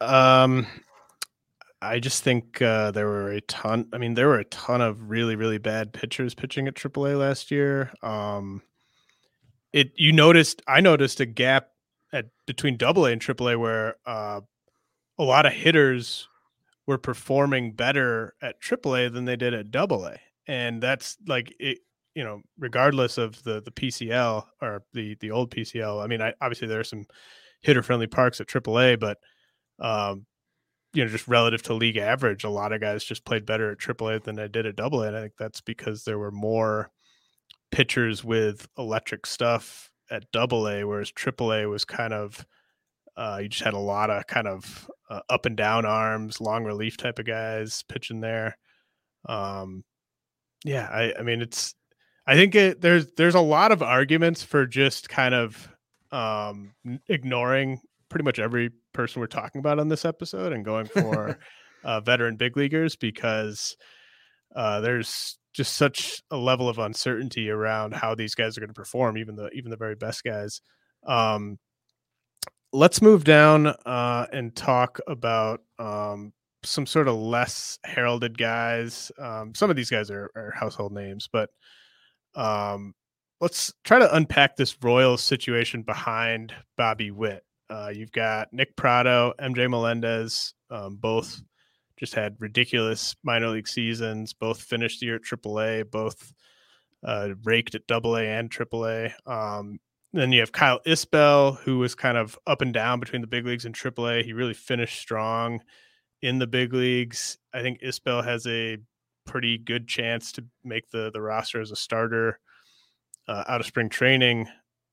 um, 0.00 0.66
I 1.84 2.00
just 2.00 2.22
think 2.22 2.62
uh, 2.62 2.90
there 2.92 3.06
were 3.06 3.30
a 3.32 3.40
ton. 3.42 3.88
I 3.92 3.98
mean, 3.98 4.14
there 4.14 4.28
were 4.28 4.38
a 4.38 4.44
ton 4.44 4.80
of 4.80 5.10
really, 5.10 5.36
really 5.36 5.58
bad 5.58 5.92
pitchers 5.92 6.34
pitching 6.34 6.66
at 6.66 6.74
AAA 6.74 7.18
last 7.18 7.50
year. 7.50 7.92
Um, 8.02 8.62
it 9.72 9.92
you 9.96 10.12
noticed. 10.12 10.62
I 10.66 10.80
noticed 10.80 11.20
a 11.20 11.26
gap 11.26 11.68
at 12.12 12.26
between 12.46 12.78
AA 12.82 13.04
and 13.04 13.20
AAA 13.20 13.58
where 13.58 13.96
uh, 14.06 14.40
a 15.18 15.24
lot 15.24 15.46
of 15.46 15.52
hitters 15.52 16.28
were 16.86 16.98
performing 16.98 17.72
better 17.72 18.34
at 18.40 18.60
AAA 18.60 19.12
than 19.12 19.24
they 19.24 19.36
did 19.36 19.52
at 19.52 19.74
AA, 19.74 20.16
and 20.46 20.82
that's 20.82 21.16
like 21.26 21.54
it. 21.58 21.78
You 22.14 22.24
know, 22.24 22.42
regardless 22.58 23.18
of 23.18 23.42
the 23.42 23.60
the 23.60 23.70
PCL 23.70 24.44
or 24.60 24.84
the 24.92 25.16
the 25.20 25.30
old 25.30 25.50
PCL. 25.50 26.02
I 26.02 26.06
mean, 26.06 26.22
I, 26.22 26.32
obviously 26.40 26.68
there 26.68 26.80
are 26.80 26.84
some 26.84 27.06
hitter 27.62 27.82
friendly 27.82 28.06
parks 28.06 28.40
at 28.40 28.46
AAA, 28.46 29.00
but 29.00 29.18
um, 29.80 30.26
you 30.92 31.04
know, 31.04 31.10
just 31.10 31.26
relative 31.26 31.62
to 31.62 31.74
league 31.74 31.96
average, 31.96 32.44
a 32.44 32.50
lot 32.50 32.72
of 32.72 32.80
guys 32.80 33.02
just 33.04 33.24
played 33.24 33.44
better 33.44 33.72
at 33.72 33.78
AAA 33.78 34.22
than 34.22 34.36
they 34.36 34.48
did 34.48 34.66
at 34.66 34.78
AA. 34.78 35.02
And 35.02 35.16
I 35.16 35.20
think 35.22 35.32
that's 35.38 35.60
because 35.60 36.04
there 36.04 36.18
were 36.18 36.30
more 36.30 36.90
pitchers 37.72 38.22
with 38.22 38.68
electric 38.78 39.26
stuff 39.26 39.90
at 40.10 40.24
AA, 40.34 40.82
whereas 40.84 41.10
AAA 41.10 41.68
was 41.68 41.84
kind 41.84 42.12
of 42.12 42.46
uh, 43.16 43.38
you 43.42 43.48
just 43.48 43.64
had 43.64 43.74
a 43.74 43.78
lot 43.78 44.10
of 44.10 44.26
kind 44.26 44.48
of 44.48 44.88
uh, 45.08 45.20
up 45.28 45.46
and 45.46 45.56
down 45.56 45.84
arms, 45.84 46.40
long 46.40 46.64
relief 46.64 46.96
type 46.96 47.18
of 47.18 47.26
guys 47.26 47.84
pitching 47.88 48.20
there. 48.20 48.56
Um, 49.28 49.84
yeah, 50.64 50.88
I, 50.90 51.14
I 51.18 51.22
mean, 51.22 51.40
it's, 51.40 51.74
I 52.26 52.34
think 52.34 52.54
it, 52.54 52.80
there's, 52.80 53.06
there's 53.16 53.34
a 53.34 53.40
lot 53.40 53.72
of 53.72 53.82
arguments 53.82 54.42
for 54.42 54.66
just 54.66 55.08
kind 55.08 55.34
of 55.34 55.68
um, 56.10 56.74
ignoring 57.08 57.80
pretty 58.08 58.24
much 58.24 58.38
every 58.38 58.70
person 58.92 59.20
we're 59.20 59.26
talking 59.26 59.58
about 59.58 59.78
on 59.78 59.88
this 59.88 60.04
episode 60.04 60.52
and 60.52 60.64
going 60.64 60.86
for 60.86 61.38
uh, 61.84 62.00
veteran 62.00 62.36
big 62.36 62.56
leaguers 62.56 62.96
because 62.96 63.76
uh, 64.54 64.80
there's 64.80 65.38
just 65.52 65.76
such 65.76 66.22
a 66.30 66.36
level 66.36 66.68
of 66.68 66.78
uncertainty 66.78 67.50
around 67.50 67.94
how 67.94 68.14
these 68.14 68.34
guys 68.34 68.56
are 68.56 68.60
going 68.60 68.68
to 68.68 68.74
perform, 68.74 69.16
even 69.16 69.36
the 69.36 69.48
even 69.50 69.70
the 69.70 69.76
very 69.76 69.94
best 69.94 70.24
guys. 70.24 70.60
Um, 71.06 71.58
let's 72.72 73.00
move 73.00 73.24
down 73.24 73.68
uh, 73.68 74.26
and 74.32 74.54
talk 74.54 74.98
about 75.06 75.60
um, 75.78 76.32
some 76.64 76.86
sort 76.86 77.08
of 77.08 77.16
less 77.16 77.78
heralded 77.84 78.36
guys. 78.36 79.12
Um, 79.18 79.54
some 79.54 79.70
of 79.70 79.76
these 79.76 79.90
guys 79.90 80.10
are, 80.10 80.30
are 80.34 80.52
household 80.56 80.92
names, 80.92 81.28
but 81.32 81.50
um, 82.34 82.94
let's 83.40 83.72
try 83.84 83.98
to 83.98 84.14
unpack 84.14 84.56
this 84.56 84.76
Royals 84.82 85.22
situation 85.22 85.82
behind 85.82 86.54
Bobby 86.76 87.10
Witt. 87.10 87.44
Uh, 87.70 87.90
you've 87.94 88.12
got 88.12 88.52
Nick 88.52 88.76
Pratto, 88.76 89.32
MJ 89.40 89.68
Melendez, 89.68 90.54
um, 90.70 90.96
both 90.96 91.40
just 91.96 92.14
had 92.14 92.36
ridiculous 92.38 93.14
minor 93.22 93.48
league 93.48 93.68
seasons. 93.68 94.32
Both 94.32 94.60
finished 94.60 95.00
the 95.00 95.06
year 95.06 95.16
at 95.16 95.22
AAA. 95.22 95.90
Both 95.90 96.32
uh, 97.02 97.30
raked 97.44 97.74
at 97.74 97.82
AA 97.90 98.16
and 98.18 98.50
AAA. 98.50 99.12
Um, 99.26 99.78
then 100.12 100.32
you 100.32 100.40
have 100.40 100.52
Kyle 100.52 100.80
Isbel, 100.86 101.58
who 101.58 101.78
was 101.78 101.94
kind 101.94 102.16
of 102.16 102.38
up 102.46 102.62
and 102.62 102.72
down 102.72 103.00
between 103.00 103.20
the 103.20 103.26
big 103.26 103.46
leagues 103.46 103.64
and 103.64 103.74
AAA. 103.74 104.24
He 104.24 104.32
really 104.32 104.54
finished 104.54 104.98
strong 104.98 105.60
in 106.22 106.38
the 106.38 106.46
big 106.46 106.72
leagues. 106.72 107.38
I 107.52 107.62
think 107.62 107.80
Isbel 107.82 108.24
has 108.24 108.46
a 108.46 108.78
pretty 109.26 109.58
good 109.58 109.88
chance 109.88 110.32
to 110.32 110.44
make 110.64 110.90
the 110.90 111.10
the 111.12 111.20
roster 111.20 111.60
as 111.60 111.70
a 111.70 111.76
starter 111.76 112.38
uh, 113.28 113.44
out 113.48 113.60
of 113.60 113.66
spring 113.66 113.88
training. 113.88 114.48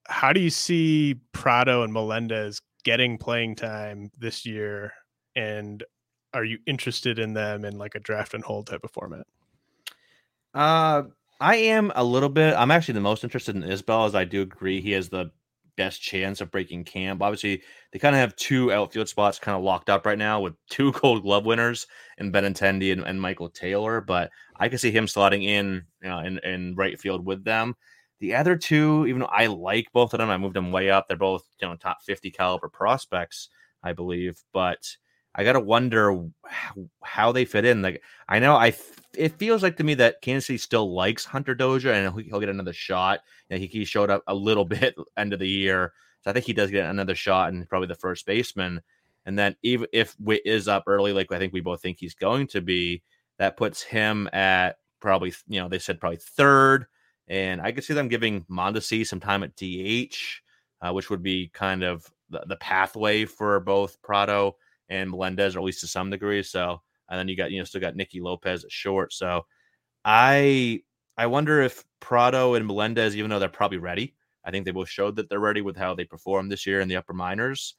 How 0.08 0.34
do 0.34 0.40
you 0.40 0.50
see 0.50 1.16
Pratto 1.32 1.84
and 1.84 1.94
Melendez 1.94 2.62
getting 2.84 3.18
playing 3.18 3.56
time 3.56 4.12
this 4.18 4.46
year? 4.46 4.94
And 5.36 5.84
are 6.34 6.44
you 6.44 6.60
interested 6.66 7.20
in 7.20 7.34
them 7.34 7.66
in 7.66 7.78
like 7.78 7.96
a 7.96 8.00
draft 8.00 8.34
and 8.34 8.44
hold 8.44 8.68
type 8.68 8.84
of 8.84 8.92
format? 8.92 9.26
Uh, 10.54 11.04
I 11.40 11.56
am 11.56 11.92
a 11.96 12.04
little 12.04 12.30
bit. 12.30 12.56
I'm 12.56 12.72
actually 12.72 12.96
the 12.96 13.02
most 13.02 13.24
interested 13.24 13.56
in 13.56 13.64
Isbel, 13.64 14.06
as 14.06 14.16
I 14.16 14.26
do 14.26 14.42
agree 14.42 14.82
he 14.82 14.92
has 14.92 15.10
the 15.10 15.32
best 15.78 16.02
chance 16.02 16.42
of 16.42 16.52
breaking 16.52 16.84
camp. 16.84 17.22
Obviously, 17.22 17.62
they 17.92 18.00
kind 18.00 18.16
of 18.16 18.20
have 18.20 18.36
two 18.36 18.72
outfield 18.72 19.10
spots 19.10 19.40
kind 19.40 19.58
of 19.58 19.64
locked 19.64 19.90
up 19.90 20.06
right 20.06 20.18
now 20.18 20.40
with 20.40 20.54
two 20.70 20.92
Gold 21.02 21.24
Glove 21.24 21.46
winners 21.46 21.88
in 22.18 22.32
Benintendi 22.32 22.92
and, 22.92 23.04
and 23.04 23.22
Michael 23.22 23.50
Taylor. 23.50 24.02
But 24.02 24.32
I 24.58 24.70
can 24.70 24.78
see 24.78 24.92
him 24.92 25.06
slotting 25.06 25.44
in, 25.44 25.84
know, 26.02 26.20
in, 26.20 26.40
in 26.40 26.76
right 26.76 27.00
field 27.00 27.26
with 27.26 27.44
them. 27.44 27.76
The 28.20 28.36
other 28.36 28.56
two, 28.56 29.08
even 29.08 29.22
though 29.22 29.26
I 29.28 29.48
like 29.48 29.88
both 29.94 30.14
of 30.14 30.20
them, 30.20 30.30
I 30.30 30.38
moved 30.38 30.56
them 30.56 30.72
way 30.72 30.92
up. 30.92 31.08
They're 31.08 31.18
both 31.18 31.44
you 31.62 31.68
know 31.68 31.76
top 31.76 32.04
50 32.04 32.30
caliber 32.32 32.70
prospects, 32.70 33.50
I 33.84 33.94
believe. 33.94 34.44
But 34.54 34.96
I 35.34 35.44
gotta 35.44 35.60
wonder 35.60 36.26
how, 37.04 37.32
they 37.32 37.46
fit 37.46 37.66
in. 37.66 37.82
Like 37.82 38.02
I 38.28 38.40
know 38.40 38.56
I, 38.56 38.74
it 39.16 39.38
feels 39.38 39.64
like 39.64 39.78
to 39.78 39.84
me 39.84 39.94
that 39.96 40.22
Kansas 40.22 40.48
City 40.48 40.58
still 40.58 40.94
likes 40.94 41.24
Hunter 41.24 41.56
Dozier 41.56 41.94
and 41.94 42.22
he'll, 42.22 42.40
get 42.40 42.50
another 42.50 42.74
shot. 42.74 43.22
Know, 43.50 43.58
he, 43.58 43.68
he 43.68 43.86
showed 43.86 44.10
up 44.10 44.24
a 44.28 44.36
little 44.36 44.66
bit 44.66 44.96
end 45.18 45.34
of 45.34 45.40
the 45.40 45.48
year, 45.48 45.94
so 46.22 46.30
I 46.30 46.34
think 46.34 46.46
he 46.46 46.54
does 46.54 46.72
get 46.72 46.90
another 46.90 47.16
shot 47.16 47.54
and 47.54 47.68
probably 47.70 47.88
the 47.88 47.96
first 47.96 48.26
baseman. 48.26 48.82
And 49.26 49.38
then 49.38 49.56
even 49.62 49.88
if 49.94 50.16
Witt 50.20 50.42
is 50.46 50.68
up 50.68 50.84
early, 50.88 51.14
like 51.14 51.32
I 51.32 51.38
think 51.38 51.54
we 51.54 51.62
both 51.62 51.82
think 51.82 51.98
he's 52.00 52.16
going 52.16 52.48
to 52.48 52.62
be, 52.62 53.04
that 53.38 53.58
puts 53.58 53.82
him 53.82 54.30
at 54.34 54.78
probably 55.00 55.34
you 55.48 55.60
know 55.60 55.70
they 55.70 55.80
said 55.80 56.00
probably 56.00 56.18
third, 56.18 56.86
and 57.28 57.62
I 57.62 57.72
could 57.72 57.84
see 57.84 57.94
them 57.94 58.08
giving 58.08 58.44
Mondesi 58.46 59.08
some 59.08 59.20
time 59.20 59.44
at 59.44 59.56
DH, 59.56 60.18
uh, 60.82 60.92
which 60.92 61.10
would 61.10 61.24
be 61.24 61.50
kind 61.54 61.84
of 61.84 62.06
the, 62.30 62.44
the 62.48 62.58
pathway 62.58 63.26
for 63.26 63.60
both 63.60 64.02
Pratto 64.02 64.56
and 64.92 65.10
Melendez, 65.10 65.56
or 65.56 65.60
at 65.60 65.66
least 65.66 65.82
to 65.82 65.88
some 65.88 66.12
degree. 66.12 66.44
So, 66.44 66.82
and 67.10 67.18
then 67.18 67.28
you 67.28 67.36
got 67.36 67.52
you 67.52 67.58
know 67.58 67.64
still 67.64 67.82
got 67.82 67.96
Nicky 67.96 68.22
Lopez 68.22 68.64
at 68.64 68.72
short. 68.72 69.14
So, 69.14 69.46
I 70.06 70.82
I 71.18 71.28
wonder 71.28 71.62
if 71.62 71.84
Pratto 72.00 72.54
and 72.54 72.68
Melendez, 72.68 73.16
even 73.16 73.32
though 73.32 73.40
they're 73.40 73.50
probably 73.50 73.78
ready, 73.78 74.16
I 74.46 74.52
think 74.52 74.66
they 74.66 74.72
both 74.72 74.90
showed 74.90 75.16
that 75.16 75.30
they're 75.30 75.40
ready 75.40 75.62
with 75.62 75.78
how 75.78 75.96
they 75.96 76.04
performed 76.06 76.52
this 76.52 76.68
year 76.68 76.82
in 76.82 76.88
the 76.88 76.98
upper 76.98 77.14
minors. 77.14 77.76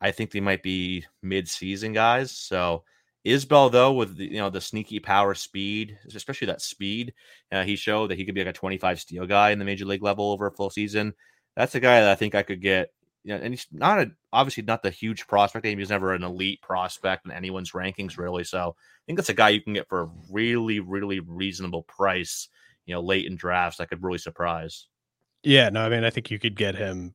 I 0.00 0.10
think 0.10 0.32
they 0.32 0.40
might 0.40 0.64
be 0.64 1.04
mid-season 1.22 1.92
guys. 1.92 2.32
So 2.32 2.82
Isbel, 3.24 3.70
though, 3.70 3.92
with 3.92 4.16
the, 4.16 4.24
you 4.24 4.38
know 4.38 4.50
the 4.50 4.60
sneaky 4.60 4.98
power, 4.98 5.34
speed, 5.34 5.96
especially 6.12 6.46
that 6.46 6.60
speed, 6.60 7.14
uh, 7.52 7.62
he 7.62 7.76
showed 7.76 8.10
that 8.10 8.18
he 8.18 8.24
could 8.24 8.34
be 8.34 8.40
like 8.40 8.54
a 8.54 8.58
25 8.58 9.00
steal 9.00 9.26
guy 9.26 9.50
in 9.50 9.58
the 9.58 9.64
major 9.64 9.84
league 9.84 10.02
level 10.02 10.32
over 10.32 10.48
a 10.48 10.52
full 10.52 10.70
season. 10.70 11.14
That's 11.56 11.74
a 11.74 11.80
guy 11.80 12.00
that 12.00 12.10
I 12.10 12.14
think 12.16 12.34
I 12.34 12.42
could 12.42 12.60
get 12.60 12.90
you 13.24 13.34
know, 13.34 13.40
and 13.42 13.52
he's 13.52 13.66
not 13.70 14.00
a 14.00 14.10
obviously 14.32 14.62
not 14.64 14.82
the 14.82 14.90
huge 14.90 15.26
prospect. 15.26 15.64
He 15.64 15.74
was 15.76 15.90
never 15.90 16.12
an 16.12 16.24
elite 16.24 16.60
prospect 16.60 17.24
in 17.24 17.30
anyone's 17.30 17.72
rankings, 17.72 18.18
really. 18.18 18.44
So 18.44 18.74
I 18.76 19.02
think 19.06 19.16
that's 19.16 19.28
a 19.28 19.34
guy 19.34 19.50
you 19.50 19.60
can 19.60 19.74
get 19.74 19.88
for 19.88 20.02
a 20.02 20.10
really, 20.30 20.80
really 20.80 21.20
reasonable 21.20 21.82
price. 21.84 22.48
You 22.86 22.94
know, 22.94 23.00
late 23.00 23.26
in 23.26 23.36
drafts 23.36 23.78
that 23.78 23.88
could 23.88 24.02
really 24.02 24.18
surprise. 24.18 24.88
Yeah, 25.44 25.68
no, 25.68 25.84
I 25.84 25.88
mean, 25.88 26.04
I 26.04 26.10
think 26.10 26.30
you 26.30 26.38
could 26.38 26.56
get 26.56 26.74
him 26.74 27.14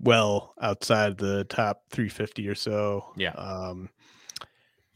well 0.00 0.54
outside 0.60 1.16
the 1.16 1.44
top 1.44 1.82
350 1.90 2.48
or 2.48 2.54
so. 2.54 3.12
Yeah. 3.16 3.32
Um, 3.32 3.88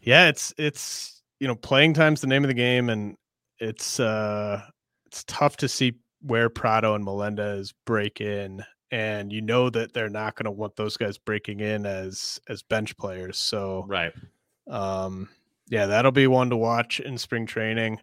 yeah, 0.01 0.29
it's 0.29 0.53
it's 0.59 1.23
you 1.39 1.47
know 1.47 1.55
playing 1.55 1.95
time's 1.95 2.21
the 2.21 2.27
name 2.27 2.45
of 2.45 2.49
the 2.49 2.55
game, 2.55 2.91
and 2.91 3.17
it's 3.59 4.01
uh 4.01 4.63
it's 5.07 5.25
tough 5.25 5.57
to 5.59 5.69
see 5.69 5.95
where 6.23 6.49
Pratto 6.49 6.95
and 6.95 7.05
Melendez 7.05 7.73
break 7.87 8.21
in 8.21 8.65
and 8.91 9.32
you 9.32 9.41
know 9.41 9.70
that 9.70 9.93
they're 9.93 10.09
not 10.09 10.34
going 10.34 10.45
to 10.45 10.51
want 10.51 10.76
those 10.76 10.97
guys 10.97 11.18
breaking 11.18 11.61
in 11.61 11.86
as 11.86 12.41
as 12.49 12.62
bench 12.62 12.97
players. 12.97 13.38
So 13.38 13.84
right, 13.88 14.12
um, 14.68 15.28
yeah, 15.68 15.86
that'll 15.86 16.12
be 16.12 16.26
one 16.26 16.51
to 16.51 16.57
watch 16.57 17.01
in 17.01 17.16
spring 17.18 17.47
training. 17.47 18.01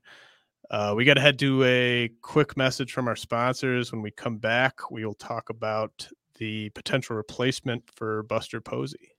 Uh, 0.69 0.93
we 0.95 1.05
got 1.05 1.13
to 1.13 1.21
head 1.21 1.39
to 1.39 1.63
a 1.63 2.09
quick 2.21 2.57
message 2.57 2.91
from 2.91 3.07
our 3.07 3.15
sponsors. 3.15 3.91
When 3.91 4.01
we 4.01 4.11
come 4.11 4.38
back, 4.38 4.91
we 4.91 5.05
will 5.05 5.13
talk 5.13 5.49
about 5.49 6.07
the 6.35 6.69
potential 6.71 7.15
replacement 7.15 7.83
for 7.95 8.23
Buster 8.23 8.61
Posey. 8.61 9.11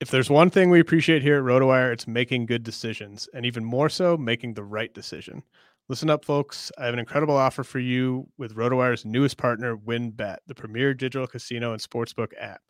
If 0.00 0.10
there's 0.10 0.28
one 0.28 0.50
thing 0.50 0.68
we 0.68 0.80
appreciate 0.80 1.22
here 1.22 1.38
at 1.38 1.44
RotoWire, 1.44 1.92
it's 1.92 2.08
making 2.08 2.46
good 2.46 2.64
decisions, 2.64 3.28
and 3.34 3.46
even 3.46 3.64
more 3.64 3.88
so, 3.88 4.16
making 4.16 4.54
the 4.54 4.64
right 4.64 4.92
decision. 4.92 5.42
Listen 5.88 6.10
up, 6.10 6.24
folks. 6.24 6.72
I 6.78 6.84
have 6.84 6.94
an 6.94 7.00
incredible 7.00 7.36
offer 7.36 7.64
for 7.64 7.78
you 7.78 8.26
with 8.38 8.56
RotoWire's 8.56 9.04
newest 9.04 9.36
partner, 9.36 9.76
WynnBET, 9.76 10.38
the 10.46 10.54
premier 10.54 10.94
digital 10.94 11.26
casino 11.26 11.72
and 11.72 11.82
sportsbook 11.82 12.32
app. 12.40 12.62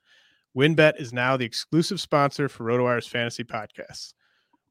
WynnBET 0.56 1.00
is 1.00 1.12
now 1.12 1.36
the 1.36 1.44
exclusive 1.44 2.00
sponsor 2.00 2.48
for 2.48 2.64
RotoWire's 2.64 3.06
fantasy 3.06 3.44
podcasts. 3.44 4.14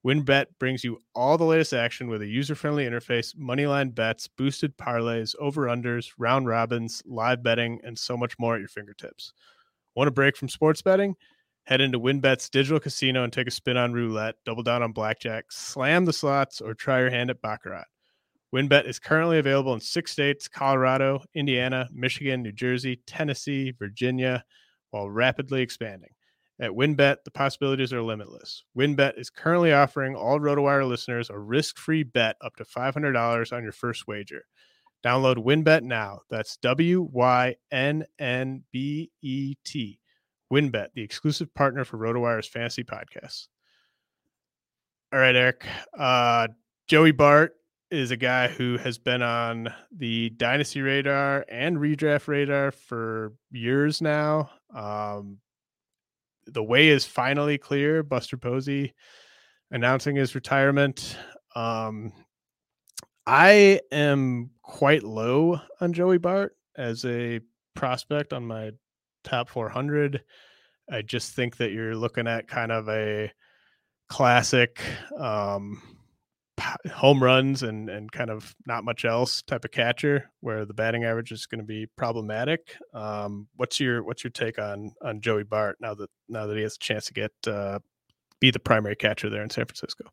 WynnBET 0.06 0.48
brings 0.60 0.84
you 0.84 0.98
all 1.14 1.38
the 1.38 1.46
latest 1.46 1.74
action 1.74 2.08
with 2.08 2.24
a 2.24 2.28
user-friendly 2.28 2.86
interface, 2.86 3.36
moneyline 3.36 3.94
bets, 3.94 4.28
boosted 4.28 4.76
parlays, 4.76 5.36
over/unders, 5.40 6.12
round 6.18 6.48
robins, 6.48 7.04
live 7.06 7.44
betting, 7.44 7.80
and 7.84 7.98
so 7.98 8.18
much 8.18 8.34
more 8.40 8.56
at 8.56 8.60
your 8.60 8.68
fingertips. 8.68 9.32
Want 9.96 10.08
a 10.08 10.12
break 10.12 10.36
from 10.36 10.50
sports 10.50 10.82
betting? 10.82 11.16
Head 11.66 11.82
into 11.82 12.00
WynnBET's 12.00 12.50
digital 12.50 12.80
casino 12.80 13.24
and 13.24 13.32
take 13.32 13.48
a 13.48 13.52
spin 13.52 13.78
on 13.78 13.94
roulette, 13.94 14.36
double 14.46 14.64
down 14.64 14.82
on 14.82 14.92
blackjack, 14.92 15.52
slam 15.52 16.06
the 16.06 16.14
slots, 16.14 16.60
or 16.60 16.74
try 16.74 17.00
your 17.00 17.12
hand 17.12 17.30
at 17.30 17.42
baccarat. 17.42 17.86
WynnBET 18.54 18.86
is 18.86 19.00
currently 19.00 19.40
available 19.40 19.74
in 19.74 19.80
six 19.80 20.12
states 20.12 20.48
Colorado, 20.48 21.24
Indiana, 21.34 21.88
Michigan, 21.94 22.44
New 22.44 22.52
Jersey, 22.52 23.02
Tennessee, 23.08 23.72
Virginia, 23.72 24.44
while 24.90 25.10
rapidly 25.10 25.62
expanding. 25.62 26.10
At 26.60 26.72
WynnBET, 26.72 27.24
the 27.24 27.32
possibilities 27.32 27.94
are 27.94 28.04
limitless. 28.04 28.64
WynnBET 28.78 29.18
is 29.18 29.30
currently 29.30 29.74
offering 29.74 30.16
all 30.16 30.40
RotoWire 30.40 30.88
listeners 30.88 31.30
a 31.30 31.40
risk 31.40 31.78
free 31.78 32.04
bet 32.04 32.36
up 32.42 32.56
to 32.58 32.66
$500 32.66 33.54
on 33.54 33.64
your 33.64 33.72
first 33.72 34.06
wager. 34.08 34.44
Download 35.04 35.38
WynnBET 35.38 35.82
now. 35.82 36.20
That's 36.30 36.58
W 36.58 37.10
Y 37.12 37.56
N 37.72 38.06
N 38.20 38.64
B 38.72 39.12
E 39.22 39.56
T. 39.66 40.00
WynnBET, 40.54 40.90
the 40.94 41.02
exclusive 41.02 41.52
partner 41.56 41.86
for 41.86 41.98
RotoWire's 41.98 42.48
fantasy 42.48 42.84
podcasts. 42.84 43.48
All 45.14 45.20
right, 45.20 45.36
Eric. 45.36 45.66
Uh, 45.98 46.50
Joey 46.88 47.12
Bart 47.12 47.56
is 47.92 48.12
a 48.12 48.18
guy 48.18 48.48
who 48.48 48.78
has 48.78 48.98
been 48.98 49.22
on 49.22 49.72
the 49.96 50.30
dynasty 50.32 50.82
radar 50.82 51.46
and 51.50 51.78
redraft 51.78 52.28
radar 52.28 52.72
for 52.72 53.34
years 53.52 54.02
now. 54.02 54.50
Um, 54.74 55.40
the 56.48 56.64
way 56.64 56.88
is 56.88 57.06
finally 57.06 57.58
clear. 57.58 58.02
Buster 58.02 58.38
Posey 58.38 58.94
announcing 59.72 60.16
his 60.16 60.36
retirement. 60.36 61.18
Um, 61.56 62.14
I 63.28 63.82
am 63.92 64.52
quite 64.64 65.04
low 65.04 65.60
on 65.80 65.94
Joey 65.94 66.18
Bart 66.18 66.56
as 66.78 67.06
a 67.06 67.42
prospect 67.76 68.34
on 68.34 68.46
my 68.48 68.72
top 69.24 69.50
400. 69.50 70.24
I 70.90 71.02
just 71.02 71.34
think 71.34 71.58
that 71.58 71.72
you're 71.72 71.96
looking 71.96 72.28
at 72.28 72.48
kind 72.48 72.72
of 72.72 72.90
a 72.90 73.32
classic 74.10 74.82
um, 75.18 75.82
home 76.94 77.24
runs 77.24 77.64
and 77.64 77.90
and 77.90 78.12
kind 78.12 78.30
of 78.30 78.56
not 78.66 78.84
much 78.84 79.06
else 79.06 79.42
type 79.42 79.66
of 79.66 79.72
catcher 79.72 80.30
where 80.42 80.66
the 80.66 80.74
batting 80.74 81.04
average 81.04 81.32
is 81.32 81.46
going 81.46 81.60
to 81.60 81.66
be 81.66 81.88
problematic. 81.98 82.76
Um, 82.94 83.48
what's 83.56 83.80
your 83.80 84.04
what's 84.04 84.24
your 84.24 84.32
take 84.32 84.60
on 84.60 84.94
on 85.02 85.22
Joey 85.22 85.44
Bart 85.44 85.78
now 85.80 85.94
that 85.96 86.10
now 86.30 86.46
that 86.48 86.56
he 86.56 86.64
has 86.64 86.76
a 86.76 86.80
chance 86.80 87.06
to 87.06 87.14
get 87.14 87.32
uh, 87.48 87.80
be 88.40 88.52
the 88.52 88.60
primary 88.60 88.96
catcher 88.96 89.30
there 89.30 89.44
in 89.44 89.50
San 89.50 89.66
Francisco? 89.66 90.06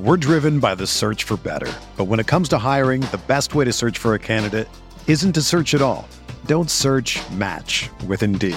We're 0.00 0.16
driven 0.16 0.58
by 0.58 0.74
the 0.74 0.86
search 0.86 1.24
for 1.24 1.36
better, 1.36 1.72
but 1.96 2.04
when 2.04 2.18
it 2.18 2.26
comes 2.26 2.48
to 2.50 2.58
hiring, 2.58 3.02
the 3.02 3.20
best 3.28 3.54
way 3.54 3.64
to 3.64 3.72
search 3.72 3.98
for 3.98 4.14
a 4.14 4.18
candidate 4.18 4.68
isn't 5.06 5.32
to 5.34 5.42
search 5.42 5.74
at 5.74 5.82
all. 5.82 6.08
Don't 6.46 6.70
search. 6.70 7.20
Match 7.30 7.88
with 8.06 8.22
Indeed. 8.22 8.56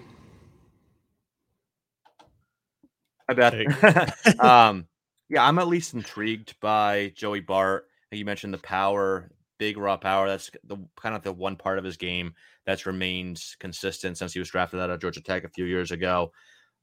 I 3.31 3.49
bet. 3.51 4.39
um, 4.39 4.87
yeah, 5.29 5.45
I'm 5.45 5.59
at 5.59 5.67
least 5.67 5.93
intrigued 5.93 6.59
by 6.59 7.13
Joey 7.15 7.39
Bart. 7.39 7.85
You 8.11 8.25
mentioned 8.25 8.53
the 8.53 8.59
power, 8.59 9.31
big 9.57 9.77
raw 9.77 9.97
power. 9.97 10.27
That's 10.27 10.51
the 10.65 10.77
kind 10.99 11.15
of 11.15 11.23
the 11.23 11.31
one 11.31 11.55
part 11.55 11.77
of 11.77 11.85
his 11.85 11.97
game 11.97 12.33
that's 12.65 12.85
remained 12.85 13.41
consistent 13.59 14.17
since 14.17 14.33
he 14.33 14.39
was 14.39 14.49
drafted 14.49 14.79
out 14.79 14.89
of 14.89 14.99
Georgia 14.99 15.21
Tech 15.21 15.43
a 15.43 15.49
few 15.49 15.65
years 15.65 15.91
ago. 15.91 16.31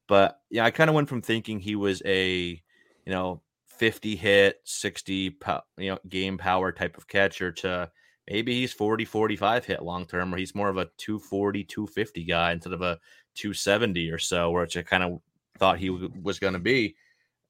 But 0.07 0.41
yeah, 0.51 0.65
I 0.65 0.71
kind 0.71 0.89
of 0.89 0.95
went 0.95 1.09
from 1.09 1.21
thinking 1.21 1.61
he 1.61 1.77
was 1.77 2.01
a, 2.07 2.61
you 3.05 3.13
know, 3.13 3.43
50 3.67 4.17
hit, 4.17 4.61
60 4.65 5.37
you 5.77 5.91
know 5.91 5.99
game 6.09 6.39
power 6.39 6.73
type 6.73 6.97
of 6.97 7.07
catcher 7.07 7.53
to 7.53 7.91
maybe 8.29 8.59
he's 8.61 8.73
40 8.73 9.05
45 9.05 9.65
hit 9.65 9.83
long 9.83 10.05
term 10.05 10.35
or 10.35 10.37
he's 10.37 10.55
more 10.55 10.69
of 10.69 10.77
a 10.77 10.89
240 10.99 11.65
250 11.65 12.25
guy 12.25 12.53
instead 12.53 12.73
of 12.73 12.83
a 12.83 12.99
270 13.37 14.11
or 14.11 14.19
so 14.19 14.51
which 14.51 14.77
I 14.77 14.83
kind 14.83 15.05
of 15.05 15.21
thought 15.59 15.79
he 15.79 15.89
w- 15.89 16.13
was 16.23 16.39
going 16.39 16.53
to 16.53 16.59
be 16.59 16.95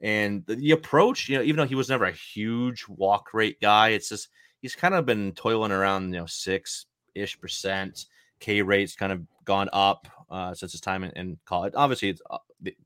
and 0.00 0.44
the, 0.46 0.54
the, 0.54 0.70
approach 0.70 1.28
you 1.28 1.36
know 1.36 1.42
even 1.42 1.56
though 1.56 1.66
he 1.66 1.74
was 1.74 1.88
never 1.88 2.04
a 2.04 2.12
huge 2.12 2.84
walk 2.88 3.34
rate 3.34 3.60
guy 3.60 3.88
it's 3.90 4.08
just 4.08 4.28
he's 4.60 4.76
kind 4.76 4.94
of 4.94 5.06
been 5.06 5.32
toiling 5.32 5.72
around 5.72 6.12
you 6.12 6.20
know 6.20 6.26
six 6.26 6.86
ish 7.14 7.38
percent 7.40 8.06
k 8.40 8.62
rates 8.62 8.94
kind 8.94 9.12
of 9.12 9.22
gone 9.44 9.68
up 9.72 10.06
uh, 10.30 10.52
since 10.54 10.72
his 10.72 10.80
time 10.80 11.04
in, 11.04 11.10
in 11.12 11.38
college 11.46 11.72
obviously 11.76 12.10
it's 12.10 12.22
uh, 12.30 12.38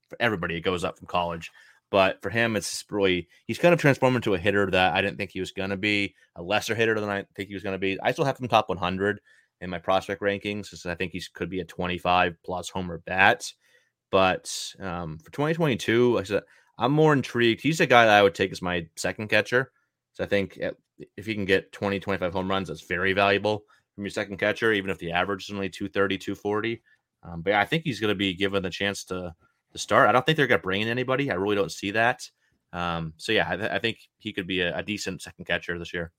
for 0.09 0.17
everybody 0.21 0.57
it 0.57 0.61
goes 0.61 0.85
up 0.85 0.99
from 0.99 1.07
college 1.07 1.51
but 1.93 2.23
for 2.23 2.31
him, 2.31 2.57
it's 2.57 2.87
really 2.91 3.29
he's 3.47 3.59
kind 3.59 3.75
of 3.75 3.79
transformed 3.79 4.17
into 4.17 4.33
a 4.33 4.39
hitter 4.39 4.69
that 4.71 4.95
I 4.95 5.03
didn't 5.03 5.19
think 5.19 5.31
he 5.31 5.41
was 5.41 5.53
going 5.53 5.69
to 5.69 5.77
be, 5.77 6.15
a 6.35 6.43
lesser 6.43 6.75
hitter 6.75 6.99
than 6.99 7.11
I 7.11 7.27
think 7.37 7.49
he 7.51 7.55
was 7.55 7.63
going 7.63 7.75
to 7.75 7.79
be. 7.79 8.01
I 8.01 8.13
still 8.13 8.25
have 8.25 8.41
him 8.41 8.49
top 8.49 8.71
100 8.71 9.21
in 9.61 9.69
my 9.69 9.79
prospect 9.79 10.23
rankings 10.23 10.63
because 10.63 10.87
I 10.87 10.95
think 10.95 11.13
he 11.13 11.23
could 11.35 11.51
be 11.51 11.61
a 11.61 11.67
25 11.67 12.37
plus 12.43 12.71
homer 12.71 13.03
bat. 13.05 13.53
But 14.13 14.75
um, 14.79 15.19
for 15.19 15.33
2022, 15.33 16.15
like 16.15 16.21
I 16.21 16.25
said, 16.25 16.43
I'm 16.79 16.93
more 16.93 17.15
intrigued. 17.15 17.63
He's 17.63 17.81
a 17.81 17.87
guy 17.87 18.05
that 18.05 18.17
I 18.17 18.23
would 18.23 18.35
take 18.35 18.53
as 18.53 18.63
my 18.63 18.87
second 18.95 19.29
catcher. 19.29 19.73
So 20.13 20.23
I 20.23 20.27
think 20.27 20.61
if 21.17 21.27
he 21.27 21.35
can 21.35 21.47
get 21.47 21.73
20, 21.73 21.99
25 21.99 22.33
home 22.33 22.51
runs, 22.51 22.69
that's 22.69 22.83
very 22.83 23.15
valuable 23.15 23.65
from 23.95 24.05
your 24.05 24.11
second 24.11 24.37
catcher, 24.37 24.73
even 24.73 24.91
if 24.91 24.99
the 24.99 25.13
average 25.13 25.45
is 25.45 25.55
only 25.55 25.71
230, 25.71 26.19
240. 26.19 26.83
Um, 27.23 27.41
but 27.41 27.55
I 27.55 27.65
think 27.65 27.85
he's 27.85 28.01
going 28.01 28.11
to 28.11 28.15
be 28.15 28.35
given 28.35 28.63
the 28.63 28.71
chance 28.71 29.05
to 29.05 29.35
to 29.73 29.79
start. 29.79 30.07
I 30.07 30.13
don't 30.13 30.27
think 30.27 30.37
they're 30.37 30.47
going 30.47 30.61
to 30.61 30.63
bring 30.63 30.83
in 30.83 30.89
anybody. 30.89 31.31
I 31.31 31.35
really 31.35 31.57
don't 31.57 31.73
see 31.73 31.93
that. 31.93 32.29
Um, 32.75 33.15
so 33.17 33.33
yeah, 33.33 33.49
I, 33.49 33.57
th- 33.57 33.71
I, 33.71 33.79
think 33.79 33.99
he 34.19 34.35
could 34.35 34.47
be 34.47 34.61
a, 34.61 34.77
a 34.77 34.83
decent 34.83 35.23
second 35.23 35.47
catcher 35.47 35.79
this 35.79 35.95
year. 35.95 36.13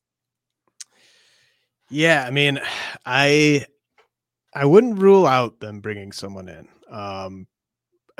Yeah, 1.89 2.25
I 2.27 2.31
mean, 2.31 2.59
I 3.05 3.65
I 4.55 4.65
wouldn't 4.65 4.99
rule 4.99 5.27
out 5.27 5.59
them 5.59 5.81
bringing 5.81 6.11
someone 6.11 6.49
in. 6.49 6.67
Um, 6.89 7.47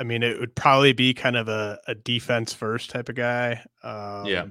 I 0.04 0.06
mean, 0.06 0.22
it 0.22 0.38
would 0.38 0.54
probably 0.54 0.92
be 0.92 1.14
kind 1.14 1.34
of 1.34 1.48
a, 1.48 1.80
a 1.88 1.94
defense 1.94 2.52
first 2.52 2.90
type 2.90 3.08
of 3.08 3.14
guy. 3.14 3.64
Um, 3.82 4.26
yeah, 4.26 4.44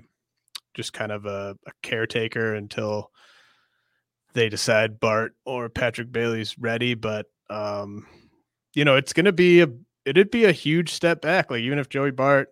just 0.74 0.94
kind 0.94 1.12
of 1.12 1.28
a, 1.28 1.56
a, 1.68 1.72
caretaker 1.84 2.56
until 2.56 3.12
they 4.34 4.50
decide 4.50 5.00
Bart 5.00 5.36
or 5.46 5.70
Patrick 5.70 6.12
Bailey's 6.12 6.58
ready. 6.58 6.96
But 6.96 7.28
um, 7.52 8.08
you 8.74 8.84
know, 8.84 8.96
it's 8.96 9.14
going 9.14 9.26
to 9.26 9.32
be 9.32 9.62
a 9.62 9.68
it'd 10.06 10.32
be 10.32 10.46
a 10.46 10.52
huge 10.52 10.92
step 10.92 11.22
back. 11.22 11.52
Like 11.52 11.62
even 11.62 11.78
if 11.78 11.88
Joey 11.88 12.10
Bart, 12.10 12.50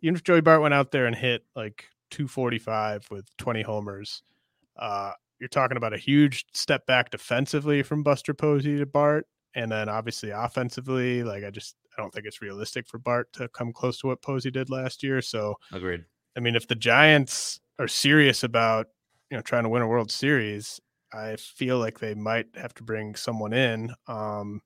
even 0.00 0.14
if 0.14 0.22
Joey 0.22 0.40
Bart 0.40 0.62
went 0.62 0.74
out 0.74 0.92
there 0.92 1.06
and 1.06 1.16
hit 1.16 1.42
like 1.56 1.86
245 2.12 3.08
with 3.10 3.26
20 3.38 3.62
homers, 3.62 4.22
uh, 4.76 5.10
you're 5.40 5.48
talking 5.48 5.76
about 5.76 5.92
a 5.92 5.98
huge 5.98 6.44
step 6.54 6.86
back 6.86 7.10
defensively 7.10 7.82
from 7.82 8.04
Buster 8.04 8.32
Posey 8.32 8.78
to 8.78 8.86
Bart. 8.86 9.26
And 9.56 9.72
then 9.72 9.88
obviously 9.88 10.30
offensively, 10.30 11.24
like 11.24 11.42
I 11.42 11.50
just 11.50 11.74
I 11.98 12.02
don't 12.02 12.14
think 12.14 12.26
it's 12.26 12.40
realistic 12.40 12.86
for 12.86 12.98
Bart 12.98 13.32
to 13.34 13.48
come 13.48 13.72
close 13.72 13.98
to 14.00 14.06
what 14.06 14.22
Posey 14.22 14.50
did 14.50 14.70
last 14.70 15.02
year. 15.02 15.20
So 15.20 15.56
agreed. 15.72 16.04
I 16.36 16.40
mean, 16.40 16.54
if 16.54 16.68
the 16.68 16.76
Giants 16.76 17.60
are 17.78 17.88
serious 17.88 18.44
about 18.44 18.86
you 19.30 19.36
know 19.36 19.42
trying 19.42 19.64
to 19.64 19.68
win 19.68 19.82
a 19.82 19.88
World 19.88 20.10
Series, 20.10 20.80
I 21.12 21.36
feel 21.36 21.78
like 21.78 21.98
they 21.98 22.14
might 22.14 22.46
have 22.54 22.74
to 22.74 22.82
bring 22.82 23.14
someone 23.14 23.52
in. 23.52 23.92
Um, 24.06 24.62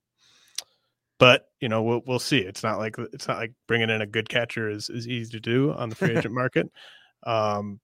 but 1.17 1.47
you 1.59 1.69
know, 1.69 1.81
we'll 1.81 2.01
we'll 2.05 2.19
see. 2.19 2.39
It's 2.39 2.63
not 2.63 2.77
like 2.77 2.97
it's 3.13 3.27
not 3.27 3.37
like 3.37 3.53
bringing 3.67 3.89
in 3.89 4.01
a 4.01 4.07
good 4.07 4.29
catcher 4.29 4.69
is 4.69 4.89
is 4.89 5.07
easy 5.07 5.31
to 5.31 5.39
do 5.39 5.73
on 5.73 5.89
the 5.89 5.95
free 5.95 6.11
agent 6.17 6.33
market. 6.33 6.69
Um, 7.25 7.79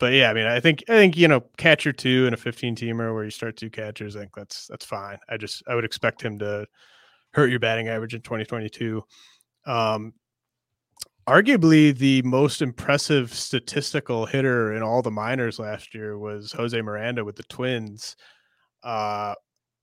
but 0.00 0.14
yeah, 0.14 0.30
I 0.30 0.34
mean, 0.34 0.46
I 0.46 0.58
think 0.58 0.82
I 0.88 0.94
think 0.94 1.16
you 1.16 1.28
know, 1.28 1.42
catcher 1.58 1.92
two 1.92 2.26
and 2.26 2.34
a 2.34 2.38
15 2.38 2.74
teamer 2.74 3.14
where 3.14 3.24
you 3.24 3.30
start 3.30 3.56
two 3.56 3.70
catchers, 3.70 4.16
I 4.16 4.20
think 4.20 4.34
that's 4.34 4.66
that's 4.66 4.84
fine. 4.84 5.18
I 5.28 5.36
just 5.36 5.62
I 5.68 5.74
would 5.74 5.84
expect 5.84 6.22
him 6.22 6.38
to 6.40 6.66
hurt 7.32 7.50
your 7.50 7.60
batting 7.60 7.88
average 7.88 8.14
in 8.14 8.22
2022. 8.22 9.02
Um, 9.66 10.14
arguably 11.28 11.96
the 11.96 12.22
most 12.22 12.62
impressive 12.62 13.32
statistical 13.32 14.26
hitter 14.26 14.74
in 14.74 14.82
all 14.82 15.02
the 15.02 15.10
minors 15.10 15.58
last 15.58 15.94
year 15.94 16.18
was 16.18 16.52
Jose 16.52 16.80
Miranda 16.80 17.24
with 17.24 17.36
the 17.36 17.44
Twins. 17.44 18.16
Uh, 18.82 19.34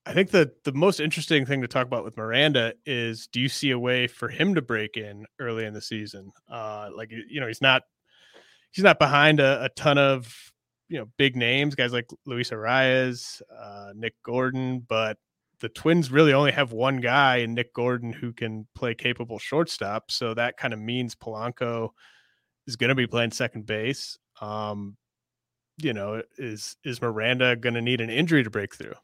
I 0.06 0.14
think 0.14 0.32
the 0.32 0.52
the 0.64 0.72
most 0.72 1.00
interesting 1.00 1.46
thing 1.46 1.62
to 1.62 1.68
talk 1.68 1.86
about 1.86 2.06
with 2.06 2.18
Miranda 2.18 2.74
is 2.86 3.28
do 3.28 3.42
you 3.42 3.50
see 3.50 3.72
a 3.72 3.80
way 3.80 4.08
for 4.08 4.30
him 4.30 4.56
to 4.56 4.62
break 4.62 4.96
in 4.96 5.26
early 5.40 5.66
in 5.66 5.74
the 5.74 5.82
season? 5.82 6.32
Uh, 6.50 6.90
like 6.96 7.12
you 7.12 7.40
know, 7.42 7.48
he's 7.48 7.62
not 7.62 7.84
he's 8.72 8.84
not 8.84 9.00
behind 9.00 9.40
a, 9.40 9.66
a 9.66 9.70
ton 9.70 9.98
of 9.98 10.34
you 10.88 10.98
know 10.98 11.08
big 11.18 11.36
names, 11.36 11.76
guys 11.76 11.92
like 11.92 12.08
Luis 12.26 12.52
Arraez, 12.52 13.42
uh, 13.58 13.92
Nick 13.96 14.16
Gordon, 14.24 14.80
but 14.80 15.18
the 15.60 15.70
Twins 15.70 16.12
really 16.12 16.34
only 16.34 16.52
have 16.52 16.72
one 16.72 16.98
guy 16.98 17.38
in 17.38 17.54
Nick 17.54 17.74
Gordon 17.74 18.14
who 18.14 18.32
can 18.32 18.68
play 18.76 18.94
capable 18.94 19.40
shortstop. 19.40 20.12
So 20.12 20.34
that 20.34 20.58
kind 20.58 20.74
of 20.74 20.80
means 20.80 21.16
Polanco 21.16 21.90
is 22.68 22.76
going 22.76 22.90
to 22.90 22.96
be 22.96 23.08
playing 23.08 23.32
second 23.32 23.66
base. 23.66 24.18
Um, 24.40 24.98
you 25.78 25.94
know, 25.94 26.22
is 26.38 26.76
is 26.84 27.02
Miranda 27.02 27.56
going 27.56 27.76
to 27.76 27.82
need 27.82 28.02
an 28.02 28.10
injury 28.10 28.44
to 28.44 28.50
break 28.50 28.76
through? 28.76 28.96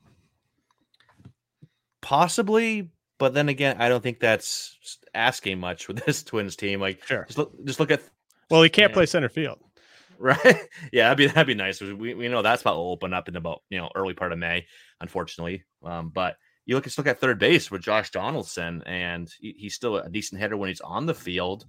Possibly, 2.02 2.90
but 3.18 3.34
then 3.34 3.50
again, 3.50 3.78
I 3.80 3.90
don't 3.90 4.04
think 4.04 4.20
that's 4.20 4.78
asking 5.14 5.60
much 5.60 5.88
with 5.88 5.98
this 6.06 6.24
Twins 6.24 6.56
team. 6.56 6.80
Like, 6.80 7.04
sure, 7.06 7.26
just 7.26 7.38
look, 7.38 7.54
just 7.66 7.80
look 7.80 7.92
at 7.92 8.02
well, 8.50 8.62
he 8.62 8.70
can't 8.70 8.94
play 8.94 9.06
center 9.06 9.30
field. 9.30 9.60
Right. 10.20 10.38
Yeah, 10.92 11.06
that'd 11.06 11.18
be 11.18 11.28
that'd 11.28 11.48
be 11.48 11.56
nice. 11.56 11.82
We, 11.82 12.14
we 12.14 12.28
know 12.28 12.42
that 12.42 12.60
spot 12.60 12.76
will 12.76 12.92
open 12.92 13.14
up 13.14 13.28
in 13.28 13.36
about 13.36 13.64
you 13.70 13.80
know 13.80 13.90
early 13.96 14.14
part 14.14 14.32
of 14.32 14.38
May, 14.38 14.68
unfortunately. 15.00 15.64
Um, 15.84 16.10
but 16.10 16.38
you 16.66 16.76
look 16.76 16.88
at 16.88 16.98
look 16.98 17.08
at 17.08 17.20
third 17.20 17.40
base 17.40 17.70
with 17.70 17.82
Josh 17.82 18.12
Donaldson, 18.12 18.84
and 18.86 19.32
he, 19.40 19.56
he's 19.58 19.76
still 19.76 19.98
a 19.98 20.10
decent 20.10 20.40
hitter 20.40 20.58
when 20.58 20.70
he's 20.70 20.82
on 20.82 21.06
the 21.06 21.14
field. 21.14 21.66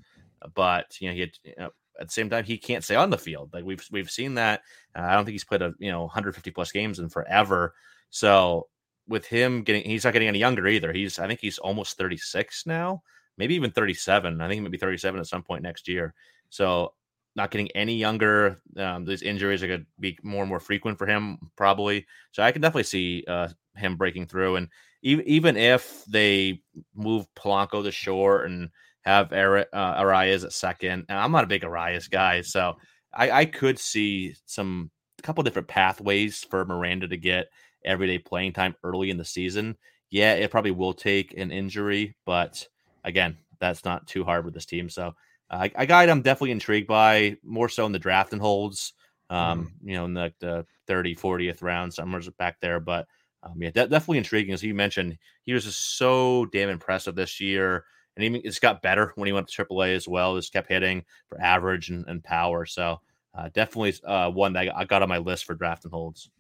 But 0.54 0.96
you 1.00 1.08
know, 1.08 1.14
he 1.14 1.20
had, 1.20 1.30
you 1.42 1.54
know, 1.58 1.70
at 2.00 2.08
the 2.08 2.12
same 2.12 2.30
time 2.30 2.44
he 2.44 2.58
can't 2.58 2.84
stay 2.84 2.96
on 2.96 3.10
the 3.10 3.18
field. 3.18 3.50
Like 3.52 3.64
we've 3.64 3.84
we've 3.90 4.10
seen 4.10 4.34
that. 4.34 4.62
Uh, 4.96 5.02
I 5.02 5.14
don't 5.14 5.24
think 5.24 5.34
he's 5.34 5.44
played 5.44 5.62
a 5.62 5.74
you 5.78 5.90
know 5.90 6.02
150 6.02 6.50
plus 6.50 6.72
games 6.72 6.98
in 6.98 7.08
forever. 7.08 7.74
So 8.10 8.68
with 9.08 9.26
him 9.26 9.62
getting, 9.62 9.84
he's 9.84 10.04
not 10.04 10.12
getting 10.12 10.28
any 10.28 10.38
younger 10.38 10.66
either. 10.66 10.92
He's 10.92 11.18
I 11.18 11.26
think 11.26 11.40
he's 11.40 11.58
almost 11.58 11.98
36 11.98 12.66
now, 12.66 13.02
maybe 13.36 13.54
even 13.54 13.70
37. 13.70 14.40
I 14.40 14.48
think 14.48 14.54
he 14.54 14.60
might 14.60 14.70
be 14.70 14.78
37 14.78 15.20
at 15.20 15.26
some 15.26 15.42
point 15.42 15.62
next 15.62 15.88
year. 15.88 16.14
So 16.50 16.94
not 17.36 17.50
getting 17.50 17.70
any 17.72 17.96
younger. 17.96 18.62
Um, 18.76 19.04
these 19.04 19.22
injuries 19.22 19.62
are 19.62 19.68
going 19.68 19.80
to 19.80 19.86
be 19.98 20.18
more 20.22 20.42
and 20.42 20.48
more 20.48 20.60
frequent 20.60 20.98
for 20.98 21.06
him, 21.06 21.38
probably. 21.56 22.06
So 22.32 22.42
I 22.42 22.52
can 22.52 22.62
definitely 22.62 22.84
see 22.84 23.24
uh, 23.26 23.48
him 23.76 23.96
breaking 23.96 24.26
through. 24.26 24.56
And 24.56 24.68
even 25.02 25.26
even 25.26 25.56
if 25.56 26.04
they 26.06 26.62
move 26.94 27.26
Polanco 27.36 27.82
to 27.82 27.90
short 27.90 28.46
and 28.46 28.70
have 29.02 29.32
Ari- 29.32 29.66
uh, 29.72 30.02
Arraez 30.02 30.44
at 30.44 30.52
second, 30.52 31.06
and 31.08 31.18
I'm 31.18 31.32
not 31.32 31.44
a 31.44 31.48
big 31.48 31.62
Arraez 31.62 32.10
guy, 32.10 32.40
so 32.40 32.76
I, 33.12 33.30
I 33.30 33.44
could 33.44 33.78
see 33.78 34.34
some 34.46 34.90
a 35.18 35.22
couple 35.22 35.44
different 35.44 35.68
pathways 35.68 36.44
for 36.50 36.64
Miranda 36.64 37.08
to 37.08 37.16
get 37.16 37.48
everyday 37.84 38.18
playing 38.18 38.52
time 38.52 38.74
early 38.82 39.10
in 39.10 39.18
the 39.18 39.24
season. 39.24 39.76
Yeah, 40.10 40.34
it 40.34 40.50
probably 40.50 40.70
will 40.70 40.94
take 40.94 41.36
an 41.36 41.50
injury, 41.50 42.16
but 42.24 42.66
again, 43.04 43.38
that's 43.60 43.84
not 43.84 44.06
too 44.06 44.24
hard 44.24 44.44
with 44.44 44.54
this 44.54 44.66
team. 44.66 44.88
So 44.88 45.14
uh, 45.50 45.68
a 45.74 45.86
guy 45.86 46.04
I'm 46.04 46.22
definitely 46.22 46.52
intrigued 46.52 46.88
by, 46.88 47.36
more 47.42 47.68
so 47.68 47.86
in 47.86 47.92
the 47.92 47.98
draft 47.98 48.32
and 48.32 48.40
holds, 48.40 48.92
um, 49.30 49.66
mm. 49.66 49.88
you 49.90 49.96
know, 49.96 50.04
in 50.04 50.14
the, 50.14 50.32
the 50.40 50.66
30, 50.86 51.16
40th 51.16 51.62
round, 51.62 51.92
somewhere 51.92 52.22
back 52.38 52.60
there. 52.60 52.80
But 52.80 53.06
um, 53.44 53.60
yeah, 53.60 53.70
de- 53.70 53.88
definitely 53.88 54.18
intriguing. 54.18 54.54
As 54.54 54.62
you 54.62 54.74
mentioned, 54.74 55.18
he 55.44 55.52
was 55.52 55.64
just 55.64 55.98
so 55.98 56.46
damn 56.46 56.68
impressive 56.68 57.14
this 57.14 57.40
year. 57.40 57.84
And 58.16 58.24
even 58.24 58.40
it's 58.44 58.60
got 58.60 58.82
better 58.82 59.12
when 59.16 59.26
he 59.26 59.32
went 59.32 59.48
to 59.48 59.64
AAA 59.64 59.94
as 59.94 60.08
well. 60.08 60.36
Just 60.36 60.52
kept 60.52 60.68
hitting 60.68 61.04
for 61.28 61.40
average 61.40 61.90
and, 61.90 62.04
and 62.06 62.22
power. 62.22 62.64
So 62.64 63.00
uh, 63.34 63.50
definitely 63.52 63.94
uh, 64.06 64.30
one 64.30 64.52
that 64.52 64.74
I 64.76 64.84
got 64.84 65.02
on 65.02 65.08
my 65.08 65.18
list 65.18 65.44
for 65.44 65.54
draft 65.54 65.84
and 65.84 65.92
holds. 65.92 66.30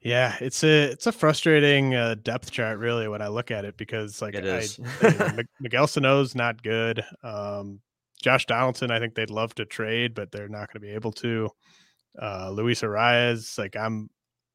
Yeah, 0.00 0.36
it's 0.40 0.62
a 0.62 0.84
it's 0.84 1.06
a 1.06 1.12
frustrating 1.12 1.94
uh, 1.94 2.14
depth 2.22 2.52
chart 2.52 2.78
really 2.78 3.08
when 3.08 3.20
I 3.20 3.28
look 3.28 3.50
at 3.50 3.64
it 3.64 3.76
because 3.76 4.22
like 4.22 4.34
it 4.34 4.44
I, 4.44 5.08
you 5.08 5.18
know, 5.36 5.42
Miguel 5.60 5.86
Sano's 5.88 6.34
not 6.36 6.62
good. 6.62 7.02
Um, 7.24 7.80
Josh 8.22 8.46
Donaldson, 8.46 8.90
I 8.90 9.00
think 9.00 9.14
they'd 9.14 9.30
love 9.30 9.54
to 9.56 9.64
trade, 9.64 10.14
but 10.14 10.30
they're 10.30 10.48
not 10.48 10.72
going 10.72 10.80
to 10.82 10.86
be 10.86 10.94
able 10.94 11.12
to. 11.12 11.50
Uh, 12.20 12.50
Luis 12.50 12.82
Arraez, 12.82 13.58
like 13.58 13.76
I'm, 13.76 14.10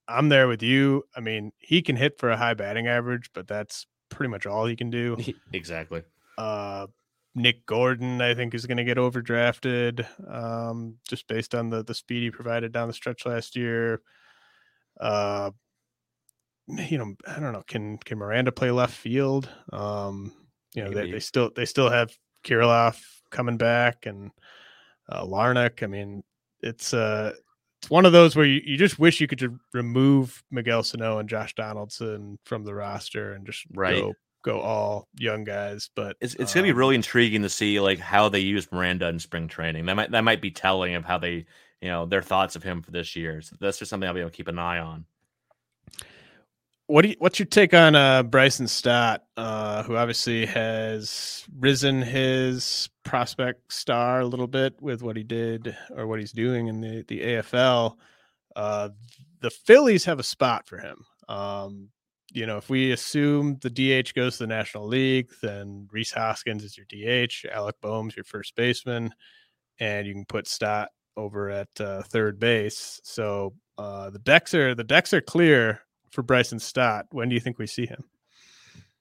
I'm 0.07 0.29
there 0.29 0.47
with 0.47 0.61
you. 0.61 1.03
I 1.15 1.19
mean, 1.19 1.51
he 1.59 1.81
can 1.81 1.95
hit 1.95 2.19
for 2.19 2.29
a 2.29 2.37
high 2.37 2.53
batting 2.53 2.87
average, 2.87 3.29
but 3.33 3.47
that's 3.47 3.85
pretty 4.09 4.29
much 4.29 4.45
all 4.45 4.65
he 4.65 4.75
can 4.75 4.89
do. 4.89 5.17
Exactly. 5.53 6.03
Uh, 6.37 6.87
Nick 7.35 7.65
Gordon, 7.65 8.21
I 8.21 8.35
think, 8.35 8.53
is 8.53 8.65
going 8.65 8.77
to 8.77 8.83
get 8.83 8.97
overdrafted 8.97 10.05
um, 10.31 10.97
just 11.07 11.27
based 11.27 11.55
on 11.55 11.69
the 11.69 11.83
the 11.83 11.93
speed 11.93 12.23
he 12.23 12.31
provided 12.31 12.71
down 12.71 12.87
the 12.87 12.93
stretch 12.93 13.25
last 13.25 13.55
year. 13.55 14.01
Uh, 14.99 15.51
you 16.67 16.97
know, 16.97 17.15
I 17.27 17.39
don't 17.39 17.53
know. 17.53 17.63
Can 17.67 17.97
can 17.97 18.19
Miranda 18.19 18.51
play 18.51 18.71
left 18.71 18.93
field? 18.95 19.49
Um, 19.71 20.31
you 20.75 20.83
know, 20.83 20.91
they, 20.91 21.11
they 21.11 21.19
still 21.19 21.51
they 21.55 21.65
still 21.65 21.89
have 21.89 22.11
Kirilloff 22.43 23.01
coming 23.31 23.57
back 23.57 24.05
and 24.05 24.31
uh, 25.09 25.23
Larnach. 25.25 25.81
I 25.83 25.87
mean, 25.87 26.23
it's 26.61 26.93
uh, 26.93 27.33
it's 27.35 27.41
one 27.89 28.05
of 28.05 28.11
those 28.11 28.35
where 28.35 28.45
you, 28.45 28.61
you 28.63 28.77
just 28.77 28.99
wish 28.99 29.19
you 29.19 29.27
could 29.27 29.39
just 29.39 29.53
remove 29.73 30.43
Miguel 30.51 30.83
Sano 30.83 31.19
and 31.19 31.29
Josh 31.29 31.53
Donaldson 31.55 32.37
from 32.45 32.63
the 32.63 32.73
roster 32.73 33.33
and 33.33 33.45
just 33.45 33.63
right. 33.73 34.01
go 34.01 34.13
go 34.43 34.59
all 34.59 35.07
young 35.17 35.43
guys. 35.43 35.89
But 35.95 36.17
it's 36.21 36.35
it's 36.35 36.51
um, 36.53 36.59
gonna 36.59 36.67
be 36.67 36.71
um 36.71 36.77
really 36.77 36.95
intriguing 36.95 37.41
to 37.41 37.49
see 37.49 37.79
like 37.79 37.99
how 37.99 38.29
they 38.29 38.39
use 38.39 38.71
Miranda 38.71 39.07
in 39.07 39.19
spring 39.19 39.47
training. 39.47 39.85
That 39.85 39.95
might 39.95 40.11
that 40.11 40.23
might 40.23 40.41
be 40.41 40.51
telling 40.51 40.95
of 40.95 41.05
how 41.05 41.17
they 41.17 41.45
you 41.81 41.89
know 41.89 42.05
their 42.05 42.21
thoughts 42.21 42.55
of 42.55 42.63
him 42.63 42.81
for 42.81 42.91
this 42.91 43.15
year. 43.15 43.41
So 43.41 43.55
that's 43.59 43.79
just 43.79 43.89
something 43.89 44.07
I'll 44.07 44.13
be 44.13 44.21
able 44.21 44.29
to 44.29 44.35
keep 44.35 44.47
an 44.47 44.59
eye 44.59 44.79
on. 44.79 45.05
What 46.93 47.01
do 47.01 47.09
you, 47.09 47.15
what's 47.17 47.39
your 47.39 47.47
take 47.47 47.73
on 47.73 47.95
uh, 47.95 48.21
Bryson 48.21 48.67
Stott, 48.67 49.23
uh, 49.35 49.81
who 49.81 49.97
obviously 49.97 50.45
has 50.45 51.43
risen 51.57 52.03
his 52.03 52.87
prospect 53.03 53.73
star 53.73 54.19
a 54.19 54.27
little 54.27 54.45
bit 54.45 54.79
with 54.79 55.01
what 55.01 55.17
he 55.17 55.23
did 55.23 55.75
or 55.97 56.05
what 56.05 56.19
he's 56.19 56.33
doing 56.33 56.67
in 56.67 56.81
the 56.81 57.03
the 57.07 57.19
AFL? 57.21 57.95
Uh, 58.55 58.89
the 59.39 59.49
Phillies 59.49 60.05
have 60.05 60.19
a 60.19 60.23
spot 60.23 60.67
for 60.67 60.77
him. 60.77 61.03
Um, 61.27 61.89
you 62.31 62.45
know, 62.45 62.57
if 62.57 62.69
we 62.69 62.91
assume 62.91 63.57
the 63.63 63.71
DH 63.71 64.13
goes 64.13 64.37
to 64.37 64.43
the 64.43 64.47
National 64.53 64.85
League, 64.85 65.31
then 65.41 65.87
Rhys 65.91 66.11
Hoskins 66.11 66.63
is 66.63 66.77
your 66.77 66.85
DH, 66.85 67.47
Alec 67.51 67.77
Bohm's 67.81 68.15
your 68.15 68.25
first 68.25 68.55
baseman, 68.55 69.11
and 69.79 70.05
you 70.05 70.13
can 70.13 70.25
put 70.25 70.47
Stott 70.47 70.89
over 71.17 71.49
at 71.49 71.69
uh, 71.79 72.03
third 72.03 72.39
base. 72.39 73.01
So 73.03 73.55
uh, 73.79 74.11
the 74.11 74.19
decks 74.19 74.53
are 74.53 74.75
the 74.75 74.83
decks 74.83 75.11
are 75.11 75.21
clear 75.21 75.81
for 76.13 76.21
Bryson 76.21 76.59
Stott. 76.59 77.07
When 77.11 77.27
do 77.27 77.35
you 77.35 77.41
think 77.41 77.57
we 77.57 77.67
see 77.67 77.85
him? 77.85 78.03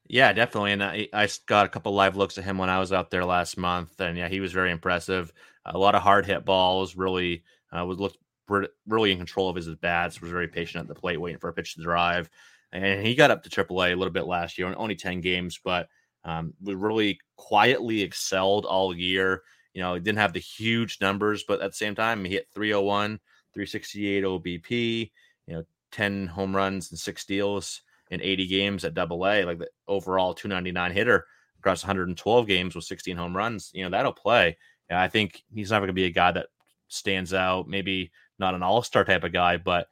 Yeah, 0.08 0.32
definitely. 0.32 0.72
And 0.72 0.82
I, 0.82 1.08
I 1.12 1.28
got 1.46 1.66
a 1.66 1.68
couple 1.68 1.92
live 1.92 2.16
looks 2.16 2.36
at 2.38 2.44
him 2.44 2.58
when 2.58 2.68
I 2.68 2.78
was 2.78 2.92
out 2.92 3.10
there 3.10 3.24
last 3.24 3.56
month, 3.56 4.00
and 4.00 4.18
yeah, 4.18 4.28
he 4.28 4.40
was 4.40 4.52
very 4.52 4.70
impressive. 4.70 5.32
A 5.64 5.78
lot 5.78 5.94
of 5.94 6.02
hard 6.02 6.26
hit 6.26 6.44
balls. 6.44 6.96
Really 6.96 7.44
uh, 7.70 7.84
was 7.84 7.98
looked 7.98 8.18
really 8.86 9.12
in 9.12 9.18
control 9.18 9.48
of 9.48 9.56
his 9.56 9.68
bats. 9.76 10.20
Was 10.20 10.30
very 10.30 10.48
patient 10.48 10.82
at 10.82 10.88
the 10.88 11.00
plate, 11.00 11.20
waiting 11.20 11.38
for 11.38 11.48
a 11.48 11.52
pitch 11.52 11.74
to 11.76 11.82
drive. 11.82 12.28
And 12.72 13.06
he 13.06 13.14
got 13.14 13.30
up 13.30 13.42
to 13.44 13.50
AAA 13.50 13.92
a 13.92 13.96
little 13.96 14.12
bit 14.12 14.26
last 14.26 14.58
year, 14.58 14.74
only 14.76 14.96
ten 14.96 15.20
games, 15.20 15.60
but 15.62 15.88
um, 16.24 16.54
we 16.60 16.74
really 16.74 17.18
quietly 17.36 18.02
excelled 18.02 18.64
all 18.64 18.96
year. 18.96 19.42
You 19.74 19.82
know, 19.82 19.94
he 19.94 20.00
didn't 20.00 20.18
have 20.18 20.32
the 20.32 20.40
huge 20.40 20.98
numbers, 21.00 21.44
but 21.46 21.60
at 21.60 21.70
the 21.70 21.76
same 21.76 21.94
time, 21.94 22.24
he 22.24 22.32
hit 22.32 22.48
301, 22.54 23.18
368 23.54 24.24
OBP. 24.24 25.10
You 25.46 25.54
know, 25.54 25.64
10 25.92 26.26
home 26.26 26.54
runs 26.54 26.90
and 26.90 26.98
six 26.98 27.22
steals 27.22 27.82
in 28.10 28.20
80 28.20 28.46
games 28.46 28.84
at 28.84 28.94
double 28.94 29.26
A, 29.26 29.44
like 29.44 29.58
the 29.58 29.68
overall 29.88 30.34
299 30.34 30.92
hitter 30.92 31.26
across 31.58 31.84
112 31.84 32.46
games 32.46 32.74
with 32.74 32.84
16 32.84 33.16
home 33.16 33.36
runs, 33.36 33.70
you 33.72 33.84
know, 33.84 33.90
that'll 33.90 34.12
play. 34.12 34.56
And 34.90 34.98
I 34.98 35.08
think 35.08 35.42
he's 35.54 35.70
never 35.70 35.86
going 35.86 35.88
to 35.88 35.92
be 35.94 36.04
a 36.04 36.10
guy 36.10 36.32
that 36.32 36.48
stands 36.88 37.32
out, 37.32 37.68
maybe 37.68 38.10
not 38.38 38.54
an 38.54 38.62
all 38.62 38.82
star 38.82 39.04
type 39.04 39.24
of 39.24 39.32
guy, 39.32 39.56
but 39.56 39.88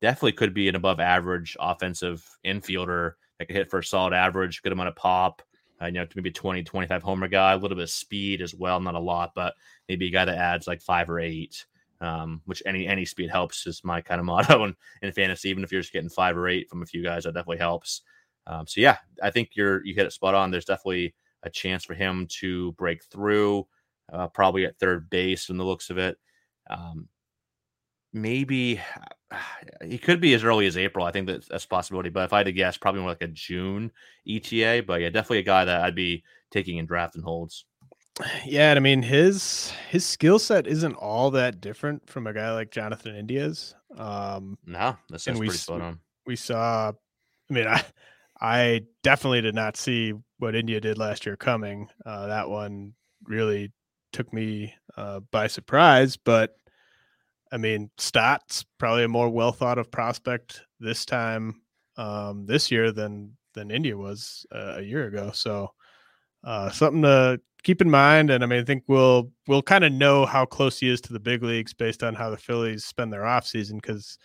definitely 0.00 0.32
could 0.32 0.54
be 0.54 0.68
an 0.68 0.76
above 0.76 1.00
average 1.00 1.56
offensive 1.58 2.24
infielder 2.44 3.12
that 3.38 3.46
could 3.46 3.56
hit 3.56 3.70
for 3.70 3.78
a 3.78 3.84
solid 3.84 4.12
average, 4.12 4.62
good 4.62 4.72
amount 4.72 4.88
of 4.88 4.96
pop, 4.96 5.42
uh, 5.82 5.86
you 5.86 5.92
know, 5.92 6.06
maybe 6.14 6.30
20, 6.30 6.62
25 6.62 7.02
homer 7.02 7.28
guy, 7.28 7.52
a 7.52 7.56
little 7.56 7.76
bit 7.76 7.84
of 7.84 7.90
speed 7.90 8.40
as 8.40 8.54
well, 8.54 8.78
not 8.80 8.94
a 8.94 9.00
lot, 9.00 9.32
but 9.34 9.54
maybe 9.88 10.06
a 10.06 10.10
guy 10.10 10.24
that 10.24 10.38
adds 10.38 10.66
like 10.66 10.80
five 10.80 11.10
or 11.10 11.18
eight 11.18 11.64
um, 12.00 12.42
which 12.44 12.62
any 12.66 12.86
any 12.86 13.04
speed 13.04 13.30
helps 13.30 13.66
is 13.66 13.82
my 13.84 14.00
kind 14.00 14.18
of 14.18 14.24
motto 14.26 14.64
in, 14.64 14.76
in 15.02 15.12
fantasy. 15.12 15.48
Even 15.50 15.64
if 15.64 15.72
you're 15.72 15.80
just 15.80 15.92
getting 15.92 16.10
five 16.10 16.36
or 16.36 16.48
eight 16.48 16.68
from 16.68 16.82
a 16.82 16.86
few 16.86 17.02
guys, 17.02 17.24
that 17.24 17.34
definitely 17.34 17.58
helps. 17.58 18.02
Um, 18.46 18.66
so 18.66 18.80
yeah, 18.80 18.98
I 19.22 19.30
think 19.30 19.50
you're 19.54 19.84
you 19.84 19.94
hit 19.94 20.06
it 20.06 20.12
spot 20.12 20.34
on. 20.34 20.50
There's 20.50 20.64
definitely 20.64 21.14
a 21.42 21.50
chance 21.50 21.84
for 21.84 21.94
him 21.94 22.26
to 22.40 22.72
break 22.72 23.04
through, 23.04 23.66
uh, 24.12 24.28
probably 24.28 24.64
at 24.64 24.78
third 24.78 25.08
base 25.10 25.44
from 25.44 25.56
the 25.56 25.64
looks 25.64 25.90
of 25.90 25.98
it. 25.98 26.18
Um, 26.68 27.08
maybe 28.12 28.80
he 29.84 29.98
could 29.98 30.20
be 30.20 30.34
as 30.34 30.44
early 30.44 30.66
as 30.66 30.76
April. 30.76 31.04
I 31.04 31.12
think 31.12 31.26
that 31.26 31.46
that's 31.48 31.64
a 31.64 31.68
possibility. 31.68 32.08
But 32.08 32.24
if 32.24 32.32
I 32.32 32.38
had 32.38 32.46
to 32.46 32.52
guess, 32.52 32.76
probably 32.76 33.00
more 33.00 33.10
like 33.10 33.22
a 33.22 33.28
June 33.28 33.90
ETA. 34.26 34.84
But 34.86 35.00
yeah, 35.00 35.10
definitely 35.10 35.38
a 35.38 35.42
guy 35.42 35.64
that 35.64 35.82
I'd 35.82 35.94
be 35.94 36.22
taking 36.50 36.78
in 36.78 36.86
draft 36.86 37.16
and 37.16 37.24
holds. 37.24 37.66
Yeah, 38.44 38.72
I 38.76 38.80
mean 38.80 39.02
his 39.02 39.72
his 39.90 40.06
skill 40.06 40.38
set 40.38 40.66
isn't 40.66 40.94
all 40.94 41.32
that 41.32 41.60
different 41.60 42.08
from 42.08 42.26
a 42.26 42.32
guy 42.32 42.52
like 42.52 42.70
Jonathan 42.70 43.16
India's. 43.16 43.74
Um, 43.96 44.56
no, 44.64 44.96
that 45.10 45.20
sounds 45.20 45.38
pretty 45.38 45.54
spot 45.54 45.80
on. 45.80 46.00
We 46.26 46.36
saw. 46.36 46.92
I 47.50 47.52
mean, 47.52 47.66
I 47.66 47.82
I 48.40 48.82
definitely 49.02 49.40
did 49.40 49.54
not 49.54 49.76
see 49.76 50.14
what 50.38 50.54
India 50.54 50.80
did 50.80 50.98
last 50.98 51.26
year 51.26 51.36
coming. 51.36 51.88
Uh, 52.06 52.28
that 52.28 52.48
one 52.48 52.94
really 53.24 53.72
took 54.12 54.32
me 54.32 54.74
uh, 54.96 55.20
by 55.32 55.48
surprise. 55.48 56.16
But 56.16 56.56
I 57.50 57.56
mean, 57.56 57.90
Stott's 57.98 58.64
probably 58.78 59.04
a 59.04 59.08
more 59.08 59.28
well 59.28 59.52
thought 59.52 59.78
of 59.78 59.90
prospect 59.90 60.62
this 60.78 61.04
time 61.04 61.62
um, 61.96 62.46
this 62.46 62.70
year 62.70 62.92
than 62.92 63.36
than 63.54 63.72
India 63.72 63.96
was 63.96 64.46
uh, 64.52 64.74
a 64.76 64.82
year 64.82 65.06
ago. 65.06 65.30
So 65.32 65.72
uh, 66.44 66.70
something 66.70 67.02
to 67.02 67.40
keep 67.64 67.80
in 67.80 67.90
mind. 67.90 68.30
And 68.30 68.44
I 68.44 68.46
mean, 68.46 68.60
I 68.60 68.64
think 68.64 68.84
we'll 68.86 69.30
we'll 69.48 69.62
kind 69.62 69.84
of 69.84 69.92
know 69.92 70.26
how 70.26 70.44
close 70.44 70.78
he 70.78 70.88
is 70.88 71.00
to 71.02 71.12
the 71.12 71.20
big 71.20 71.42
leagues 71.42 71.74
based 71.74 72.02
on 72.02 72.14
how 72.14 72.30
the 72.30 72.36
Phillies 72.36 72.84
spend 72.84 73.12
their 73.12 73.22
offseason 73.22 73.74
because 73.74 74.18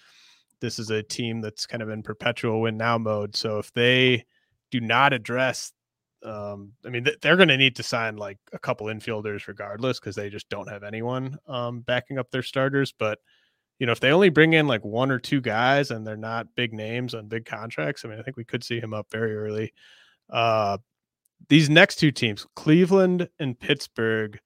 this 0.61 0.77
is 0.77 0.91
a 0.91 1.01
team 1.01 1.41
that's 1.41 1.65
kind 1.65 1.81
of 1.81 1.89
in 1.89 2.03
perpetual 2.03 2.61
win 2.61 2.77
now 2.77 2.97
mode. 2.97 3.35
So 3.35 3.57
if 3.57 3.73
they 3.73 4.25
do 4.71 4.81
not 4.81 5.13
address 5.13 5.71
um, 6.23 6.73
I 6.85 6.89
mean, 6.89 7.07
they're 7.21 7.37
going 7.37 7.49
to 7.49 7.57
need 7.57 7.75
to 7.77 7.83
sign 7.83 8.17
like 8.17 8.37
a 8.51 8.59
couple 8.59 8.87
infielders 8.87 9.47
regardless 9.47 9.99
because 9.99 10.15
they 10.15 10.29
just 10.29 10.49
don't 10.49 10.69
have 10.69 10.83
anyone 10.83 11.37
um, 11.47 11.81
backing 11.81 12.17
up 12.17 12.29
their 12.31 12.43
starters. 12.43 12.91
But 12.91 13.19
you 13.79 13.85
know, 13.85 13.93
if 13.93 14.01
they 14.01 14.11
only 14.11 14.29
bring 14.29 14.53
in 14.53 14.67
like 14.67 14.83
one 14.83 15.11
or 15.11 15.19
two 15.19 15.39
guys 15.39 15.91
and 15.91 16.05
they're 16.05 16.17
not 16.17 16.55
big 16.55 16.73
names 16.73 17.13
on 17.13 17.27
big 17.27 17.45
contracts, 17.45 18.03
I 18.03 18.09
mean, 18.09 18.19
I 18.19 18.23
think 18.23 18.35
we 18.35 18.43
could 18.43 18.63
see 18.63 18.79
him 18.79 18.93
up 18.93 19.07
very 19.11 19.35
early. 19.35 19.73
Uh, 20.29 20.77
these 21.47 21.69
next 21.69 21.95
two 21.95 22.11
teams, 22.11 22.45
Cleveland 22.55 23.29
and 23.39 23.59
Pittsburgh, 23.59 24.39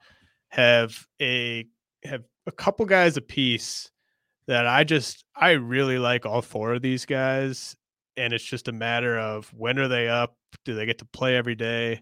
have 0.49 1.07
a 1.19 1.65
have 2.03 2.23
a 2.45 2.51
couple 2.51 2.85
guys 2.85 3.17
apiece 3.17 3.89
that 4.47 4.67
I 4.67 4.83
just 4.83 5.25
I 5.35 5.51
really 5.51 5.97
like 5.97 6.25
all 6.25 6.41
four 6.41 6.73
of 6.73 6.81
these 6.81 7.05
guys, 7.05 7.75
and 8.17 8.33
it's 8.33 8.43
just 8.43 8.67
a 8.67 8.73
matter 8.73 9.17
of 9.17 9.51
when 9.53 9.79
are 9.79 9.87
they 9.87 10.07
up? 10.07 10.35
Do 10.65 10.75
they 10.75 10.85
get 10.85 10.99
to 10.99 11.05
play 11.05 11.35
every 11.35 11.55
day? 11.55 12.01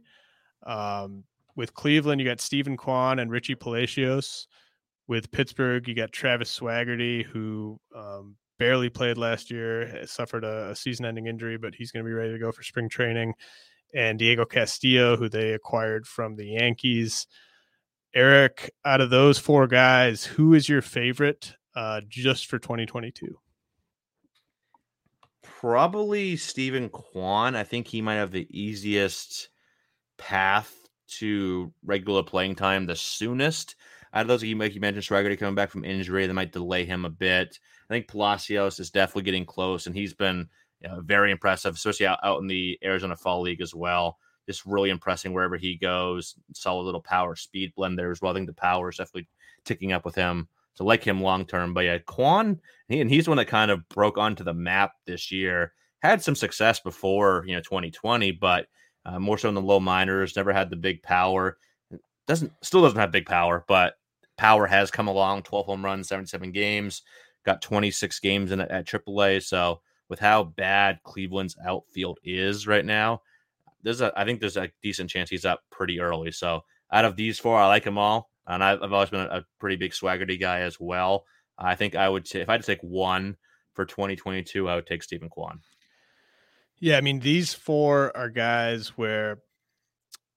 Um, 0.66 1.24
with 1.56 1.74
Cleveland, 1.74 2.20
you 2.20 2.28
got 2.28 2.42
Steven 2.42 2.78
Kwan 2.78 3.20
and 3.20 3.32
Richie 3.32 3.56
Palacios. 3.56 4.48
With 5.08 5.32
Pittsburgh, 5.32 5.88
you 5.88 5.96
got 5.96 6.12
Travis 6.12 6.58
Swaggerty, 6.58 7.26
who 7.26 7.80
um, 7.96 8.36
barely 8.60 8.90
played 8.90 9.18
last 9.18 9.52
year, 9.52 10.06
suffered 10.06 10.46
a, 10.46 10.70
a 10.70 10.76
season-ending 10.76 11.28
injury, 11.28 11.58
but 11.58 11.76
he's 11.76 11.92
going 11.92 12.06
to 12.06 12.10
be 12.10 12.14
ready 12.14 12.32
to 12.32 12.40
go 12.40 12.52
for 12.52 12.64
spring 12.64 12.88
training 12.88 13.34
and 13.94 14.20
Diego 14.20 14.46
Castillo, 14.46 15.18
who 15.18 15.30
they 15.30 15.54
acquired 15.54 16.08
from 16.08 16.36
the 16.36 16.46
Yankees. 16.46 17.28
Eric, 18.14 18.72
out 18.84 19.02
of 19.02 19.10
those 19.10 19.40
four 19.40 19.68
guys, 19.68 20.24
who 20.24 20.54
is 20.54 20.68
your 20.68 20.82
favorite 20.82 21.56
uh, 21.76 22.02
just 22.08 22.48
for 22.48 22.60
2022? 22.60 23.38
Probably 25.44 26.36
Steven 26.36 26.90
Kwan. 26.90 27.56
I 27.56 27.64
think 27.64 27.88
he 27.88 28.02
might 28.02 28.16
have 28.16 28.32
the 28.32 28.48
easiest 28.50 29.50
path 30.18 30.76
to 31.08 31.74
regular 31.84 32.24
playing 32.24 32.56
time 32.56 32.86
the 32.86 32.96
soonest. 32.96 33.76
Out 34.14 34.24
of 34.24 34.28
those, 34.28 34.44
you, 34.44 34.58
like 34.58 34.76
you 34.76 34.82
mentioned, 34.82 35.06
Swaggerty 35.06 35.40
coming 35.40 35.56
back 35.56 35.70
from 35.70 35.86
injury, 35.86 36.28
that 36.28 36.34
might 36.34 36.52
delay 36.52 36.86
him 36.86 37.06
a 37.06 37.10
bit. 37.10 37.60
I 37.90 37.94
think 37.94 38.08
Palacios 38.08 38.80
is 38.80 38.92
definitely 38.92 39.24
getting 39.24 39.46
close, 39.46 39.88
and 39.88 39.96
he's 39.96 40.14
been 40.14 40.50
very 41.00 41.32
impressive, 41.32 41.76
especially 41.76 42.08
out, 42.08 42.20
out 42.24 42.42
in 42.42 42.48
the 42.48 42.78
Arizona 42.84 43.16
Fall 43.16 43.42
League 43.42 43.62
as 43.62 43.76
well. 43.76 44.18
Just 44.48 44.66
really 44.66 44.90
impressing 44.90 45.34
wherever 45.34 45.58
he 45.58 45.76
goes. 45.76 46.36
Solid 46.54 46.84
little 46.84 47.02
power 47.02 47.36
speed 47.36 47.74
blend 47.76 47.98
there 47.98 48.12
as 48.12 48.22
well. 48.22 48.32
I 48.32 48.36
think 48.36 48.48
the 48.48 48.54
power 48.54 48.90
is 48.90 48.98
definitely 48.98 49.28
ticking 49.66 49.92
up 49.92 50.06
with 50.06 50.16
him. 50.16 50.48
So 50.74 50.84
like 50.86 51.04
him 51.04 51.22
long 51.22 51.46
term. 51.46 51.74
But 51.74 51.86
yeah, 51.86 51.98
Kwan, 52.00 52.60
he, 52.88 53.02
and 53.02 53.10
he's 53.10 53.28
one 53.28 53.38
that 53.38 53.46
kind 53.46 53.72
of 53.72 53.88
broke 53.90 54.18
onto 54.18 54.44
the 54.44 54.54
map 54.54 54.94
this 55.06 55.32
year. 55.32 55.74
Had 56.02 56.24
some 56.24 56.36
success 56.36 56.80
before, 56.80 57.44
you 57.46 57.56
know, 57.56 57.62
2020, 57.62 58.32
but 58.32 58.68
uh, 59.06 59.20
more 59.20 59.38
so 59.38 59.50
in 59.50 59.56
the 59.56 59.62
low 59.62 59.80
minors. 59.80 60.36
Never 60.36 60.54
had 60.54 60.70
the 60.70 60.76
big 60.76 61.04
power. 61.04 61.58
Doesn't 62.28 62.52
still 62.62 62.82
doesn't 62.82 63.00
have 63.00 63.12
big 63.12 63.26
power, 63.26 63.66
but 63.68 63.96
power 64.38 64.66
has 64.66 64.90
come 64.90 65.08
along. 65.08 65.44
12 65.44 65.66
home 65.66 65.86
runs, 65.86 66.08
77 66.08 66.52
games. 66.52 67.04
Got 67.46 67.62
26 67.62 68.20
games 68.20 68.52
in 68.52 68.62
at 68.62 68.86
AAA. 68.86 69.44
So 69.44 69.82
with 70.12 70.20
how 70.20 70.44
bad 70.44 71.00
Cleveland's 71.04 71.56
outfield 71.66 72.20
is 72.26 72.68
right 72.68 72.84
now, 72.84 73.22
there's 73.82 74.02
a 74.02 74.12
I 74.14 74.26
think 74.26 74.42
there's 74.42 74.58
a 74.58 74.70
decent 74.84 75.10
chance 75.10 75.30
he's 75.30 75.46
up 75.46 75.62
pretty 75.72 76.02
early. 76.02 76.34
So 76.34 76.66
out 76.92 77.06
of 77.06 77.16
these 77.16 77.40
four, 77.40 77.58
I 77.58 77.68
like 77.68 77.86
them 77.86 77.98
all, 77.98 78.30
and 78.46 78.62
I've, 78.62 78.84
I've 78.84 78.92
always 78.92 79.10
been 79.10 79.22
a, 79.22 79.38
a, 79.38 79.46
pretty 79.58 79.78
big 79.78 79.94
Swaggerty 79.94 80.38
guy 80.38 80.60
as 80.60 80.78
well. 80.82 81.24
I 81.58 81.76
think 81.76 81.96
I 81.96 82.10
would 82.10 82.28
say 82.28 82.42
if 82.42 82.50
I 82.50 82.52
had 82.52 82.62
to 82.62 82.68
take 82.68 82.82
one 82.82 83.38
for 83.74 83.86
2022, 83.86 84.68
I 84.68 84.76
would 84.76 84.86
take 84.86 85.02
Steven 85.02 85.30
Kwan. 85.30 85.62
Yeah, 86.78 86.98
I 86.98 87.02
mean 87.02 87.22
these 87.22 87.54
four 87.54 88.16
are 88.16 88.30
guys 88.30 88.90
where 88.98 89.38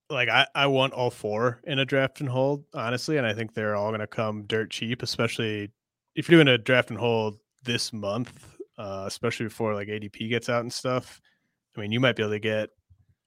like 0.08 0.28
I, 0.28 0.46
I 0.54 0.68
want 0.68 0.92
all 0.92 1.10
four 1.10 1.60
in 1.64 1.80
a 1.80 1.84
draft 1.84 2.20
and 2.20 2.28
hold, 2.28 2.64
honestly, 2.72 3.16
and 3.16 3.26
I 3.26 3.34
think 3.34 3.54
they're 3.54 3.74
all 3.74 3.90
gonna 3.90 4.06
come 4.06 4.44
dirt 4.44 4.70
cheap, 4.70 5.02
especially 5.02 5.72
if 6.14 6.28
you're 6.28 6.36
doing 6.36 6.54
a 6.54 6.58
draft 6.58 6.90
and 6.90 6.98
hold 7.00 7.40
this 7.64 7.92
month 7.92 8.53
uh, 8.78 9.04
especially 9.06 9.46
before 9.46 9.74
like 9.74 9.88
ADP 9.88 10.28
gets 10.28 10.48
out 10.48 10.60
and 10.60 10.72
stuff. 10.72 11.20
I 11.76 11.80
mean, 11.80 11.92
you 11.92 12.00
might 12.00 12.16
be 12.16 12.22
able 12.22 12.32
to 12.32 12.38
get 12.38 12.70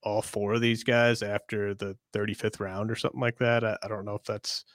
all 0.03 0.21
four 0.21 0.53
of 0.53 0.61
these 0.61 0.83
guys 0.83 1.21
after 1.21 1.73
the 1.73 1.97
35th 2.13 2.59
round 2.59 2.91
or 2.91 2.95
something 2.95 3.19
like 3.19 3.37
that. 3.39 3.63
I, 3.63 3.77
I 3.83 3.87
don't 3.87 4.05
know 4.05 4.15
if 4.15 4.23
that's 4.23 4.65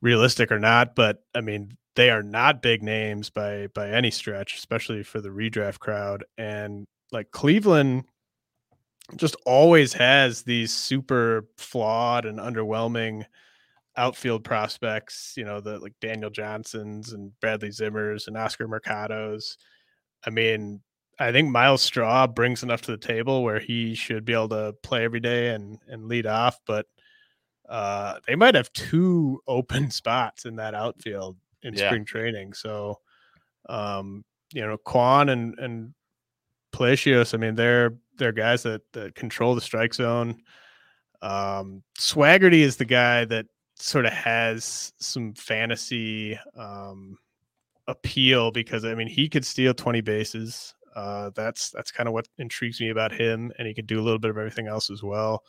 realistic 0.00 0.52
or 0.52 0.58
not, 0.58 0.94
but 0.94 1.24
I 1.34 1.40
mean, 1.40 1.76
they 1.96 2.10
are 2.10 2.22
not 2.22 2.62
big 2.62 2.82
names 2.82 3.30
by 3.30 3.68
by 3.68 3.90
any 3.90 4.10
stretch, 4.10 4.56
especially 4.56 5.02
for 5.02 5.20
the 5.20 5.28
redraft 5.28 5.78
crowd. 5.78 6.24
And 6.36 6.86
like 7.12 7.30
Cleveland 7.30 8.04
just 9.16 9.36
always 9.46 9.92
has 9.92 10.42
these 10.42 10.72
super 10.72 11.46
flawed 11.56 12.24
and 12.24 12.38
underwhelming 12.38 13.24
outfield 13.96 14.44
prospects, 14.44 15.34
you 15.36 15.44
know, 15.44 15.60
the 15.60 15.78
like 15.78 15.94
Daniel 16.00 16.30
Johnsons 16.30 17.12
and 17.12 17.38
Bradley 17.40 17.68
Zimmers 17.68 18.26
and 18.26 18.36
Oscar 18.36 18.66
Mercados. 18.66 19.56
I 20.26 20.30
mean, 20.30 20.80
I 21.18 21.32
think 21.32 21.50
Myles 21.50 21.82
Straw 21.82 22.26
brings 22.26 22.62
enough 22.62 22.82
to 22.82 22.90
the 22.90 22.98
table 22.98 23.42
where 23.42 23.60
he 23.60 23.94
should 23.94 24.24
be 24.24 24.32
able 24.32 24.48
to 24.50 24.74
play 24.82 25.04
every 25.04 25.20
day 25.20 25.50
and 25.50 25.78
and 25.88 26.06
lead 26.06 26.26
off, 26.26 26.58
but 26.66 26.86
uh, 27.68 28.18
they 28.26 28.34
might 28.34 28.54
have 28.54 28.72
two 28.72 29.40
open 29.46 29.90
spots 29.90 30.44
in 30.44 30.56
that 30.56 30.74
outfield 30.74 31.36
in 31.62 31.74
yeah. 31.74 31.88
spring 31.88 32.04
training. 32.04 32.52
So, 32.52 33.00
um, 33.68 34.24
you 34.52 34.66
know, 34.66 34.76
Kwan 34.76 35.28
and 35.28 35.58
and 35.58 35.94
Palacios, 36.72 37.34
I 37.34 37.36
mean, 37.36 37.54
they're 37.54 37.94
they're 38.18 38.32
guys 38.32 38.62
that 38.64 38.82
that 38.92 39.14
control 39.14 39.54
the 39.54 39.60
strike 39.60 39.94
zone. 39.94 40.42
Um, 41.22 41.82
Swaggerty 41.98 42.60
is 42.60 42.76
the 42.76 42.84
guy 42.84 43.24
that 43.26 43.46
sort 43.76 44.06
of 44.06 44.12
has 44.12 44.92
some 44.98 45.34
fantasy 45.34 46.38
um, 46.56 47.18
appeal 47.86 48.50
because 48.50 48.84
I 48.84 48.94
mean 48.94 49.08
he 49.08 49.28
could 49.28 49.44
steal 49.44 49.74
20 49.74 50.00
bases. 50.00 50.74
Uh, 50.94 51.30
that's 51.34 51.70
that's 51.70 51.90
kind 51.90 52.08
of 52.08 52.12
what 52.12 52.28
intrigues 52.38 52.80
me 52.80 52.90
about 52.90 53.12
him, 53.12 53.52
and 53.58 53.66
he 53.66 53.74
could 53.74 53.86
do 53.86 54.00
a 54.00 54.02
little 54.02 54.18
bit 54.18 54.30
of 54.30 54.38
everything 54.38 54.68
else 54.68 54.90
as 54.90 55.02
well. 55.02 55.42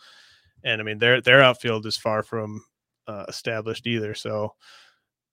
And 0.64 0.82
I 0.82 0.84
mean 0.84 0.98
their 0.98 1.22
their 1.22 1.42
outfield 1.42 1.86
is 1.86 1.98
far 1.98 2.24
from 2.24 2.64
uh, 3.08 3.26
established 3.28 3.88
either. 3.88 4.14
So 4.16 4.54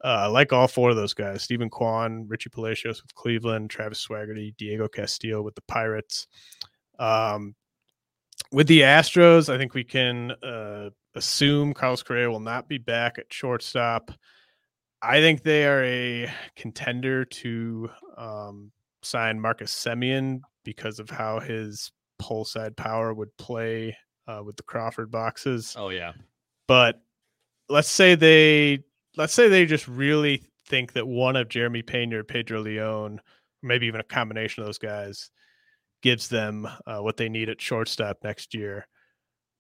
uh, 0.05 0.30
like 0.30 0.53
all 0.53 0.68
four 0.68 0.90
of 0.90 0.96
those 0.96 1.14
guys: 1.14 1.42
Steven 1.42 1.70
Kwan, 1.70 2.26
Richie 2.28 2.50
Palacios 2.50 3.03
with 3.03 3.14
Cleveland, 3.14 3.70
Travis 3.70 4.07
Swaggerty, 4.07 4.55
Diego 4.57 4.88
Castillo 4.88 5.42
with 5.42 5.55
the 5.55 5.62
Pirates. 5.62 6.26
Um, 6.98 7.55
with 8.50 8.66
the 8.66 8.80
Astros, 8.80 9.53
I 9.53 9.57
think 9.57 9.74
we 9.74 9.84
can 9.84 10.32
uh, 10.42 10.90
assume 11.14 11.72
Carlos 11.72 12.03
Correa 12.03 12.30
will 12.30 12.40
not 12.40 12.68
be 12.68 12.78
back 12.78 13.18
at 13.18 13.32
shortstop. 13.32 14.11
I 15.03 15.20
think 15.20 15.42
they 15.42 15.66
are 15.66 15.82
a 15.82 16.32
contender 16.57 17.24
to 17.24 17.90
um, 18.16 18.70
sign 19.03 19.40
Marcus 19.40 19.74
Semien 19.74 20.40
because 20.64 21.00
of 21.00 21.11
how 21.11 21.40
his 21.40 21.90
pull 22.18 22.44
side 22.44 22.76
power 22.76 23.12
would 23.12 23.36
play 23.36 23.96
uh, 24.28 24.42
with 24.44 24.57
the 24.57 24.62
Crawford 24.62 25.11
boxes. 25.11 25.74
Oh 25.76 25.88
yeah, 25.88 26.12
but 26.68 27.03
let's 27.68 27.88
say 27.88 28.14
they 28.14 28.84
let's 29.16 29.34
say 29.34 29.48
they 29.48 29.66
just 29.66 29.88
really 29.88 30.44
think 30.68 30.92
that 30.92 31.07
one 31.07 31.36
of 31.36 31.48
Jeremy 31.48 31.82
Pena 31.82 32.20
or 32.20 32.24
Pedro 32.24 32.61
Leon, 32.61 33.20
maybe 33.62 33.86
even 33.86 34.00
a 34.00 34.05
combination 34.05 34.62
of 34.62 34.68
those 34.68 34.78
guys, 34.78 35.30
gives 36.03 36.28
them 36.28 36.68
uh, 36.86 36.98
what 36.98 37.16
they 37.16 37.28
need 37.28 37.48
at 37.48 37.61
shortstop 37.61 38.18
next 38.22 38.55
year. 38.55 38.86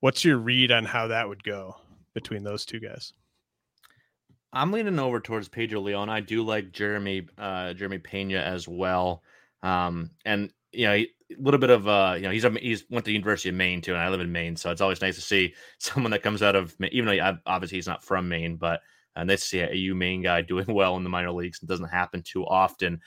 What's 0.00 0.24
your 0.24 0.38
read 0.38 0.70
on 0.70 0.84
how 0.84 1.08
that 1.08 1.28
would 1.28 1.42
go 1.42 1.76
between 2.14 2.44
those 2.44 2.64
two 2.64 2.80
guys? 2.80 3.12
I'm 4.52 4.72
leaning 4.72 4.98
over 4.98 5.20
towards 5.20 5.48
Pedro 5.48 5.80
Leon. 5.80 6.08
I 6.08 6.20
do 6.20 6.42
like 6.42 6.72
Jeremy 6.72 7.26
uh, 7.38 7.72
Jeremy 7.74 7.98
Pena 7.98 8.38
as 8.38 8.68
well. 8.68 9.22
Um, 9.62 10.10
and 10.24 10.52
you 10.72 10.86
know, 10.86 10.94
a 10.94 11.08
little 11.38 11.60
bit 11.60 11.70
of 11.70 11.88
uh, 11.88 12.14
you 12.16 12.22
know, 12.22 12.30
he's 12.30 12.44
he's 12.60 12.84
went 12.90 13.04
to 13.04 13.10
the 13.10 13.14
University 13.14 13.48
of 13.48 13.54
Maine 13.54 13.80
too, 13.80 13.92
and 13.92 14.02
I 14.02 14.08
live 14.08 14.20
in 14.20 14.32
Maine, 14.32 14.56
so 14.56 14.70
it's 14.70 14.80
always 14.80 15.00
nice 15.00 15.16
to 15.16 15.22
see 15.22 15.54
someone 15.78 16.10
that 16.12 16.22
comes 16.22 16.42
out 16.42 16.56
of 16.56 16.74
even 16.90 17.06
though 17.06 17.38
obviously 17.46 17.78
he's 17.78 17.86
not 17.86 18.04
from 18.04 18.28
Maine, 18.28 18.56
but 18.56 18.80
and 19.14 19.28
nice 19.28 19.40
to 19.42 19.46
see 19.46 19.60
a 19.60 19.72
U 19.72 19.94
Maine 19.94 20.22
guy 20.22 20.40
doing 20.42 20.66
well 20.72 20.96
in 20.96 21.04
the 21.04 21.10
minor 21.10 21.32
leagues. 21.32 21.60
It 21.62 21.68
doesn't 21.68 21.88
happen 21.88 22.22
too 22.22 22.44
often 22.44 23.00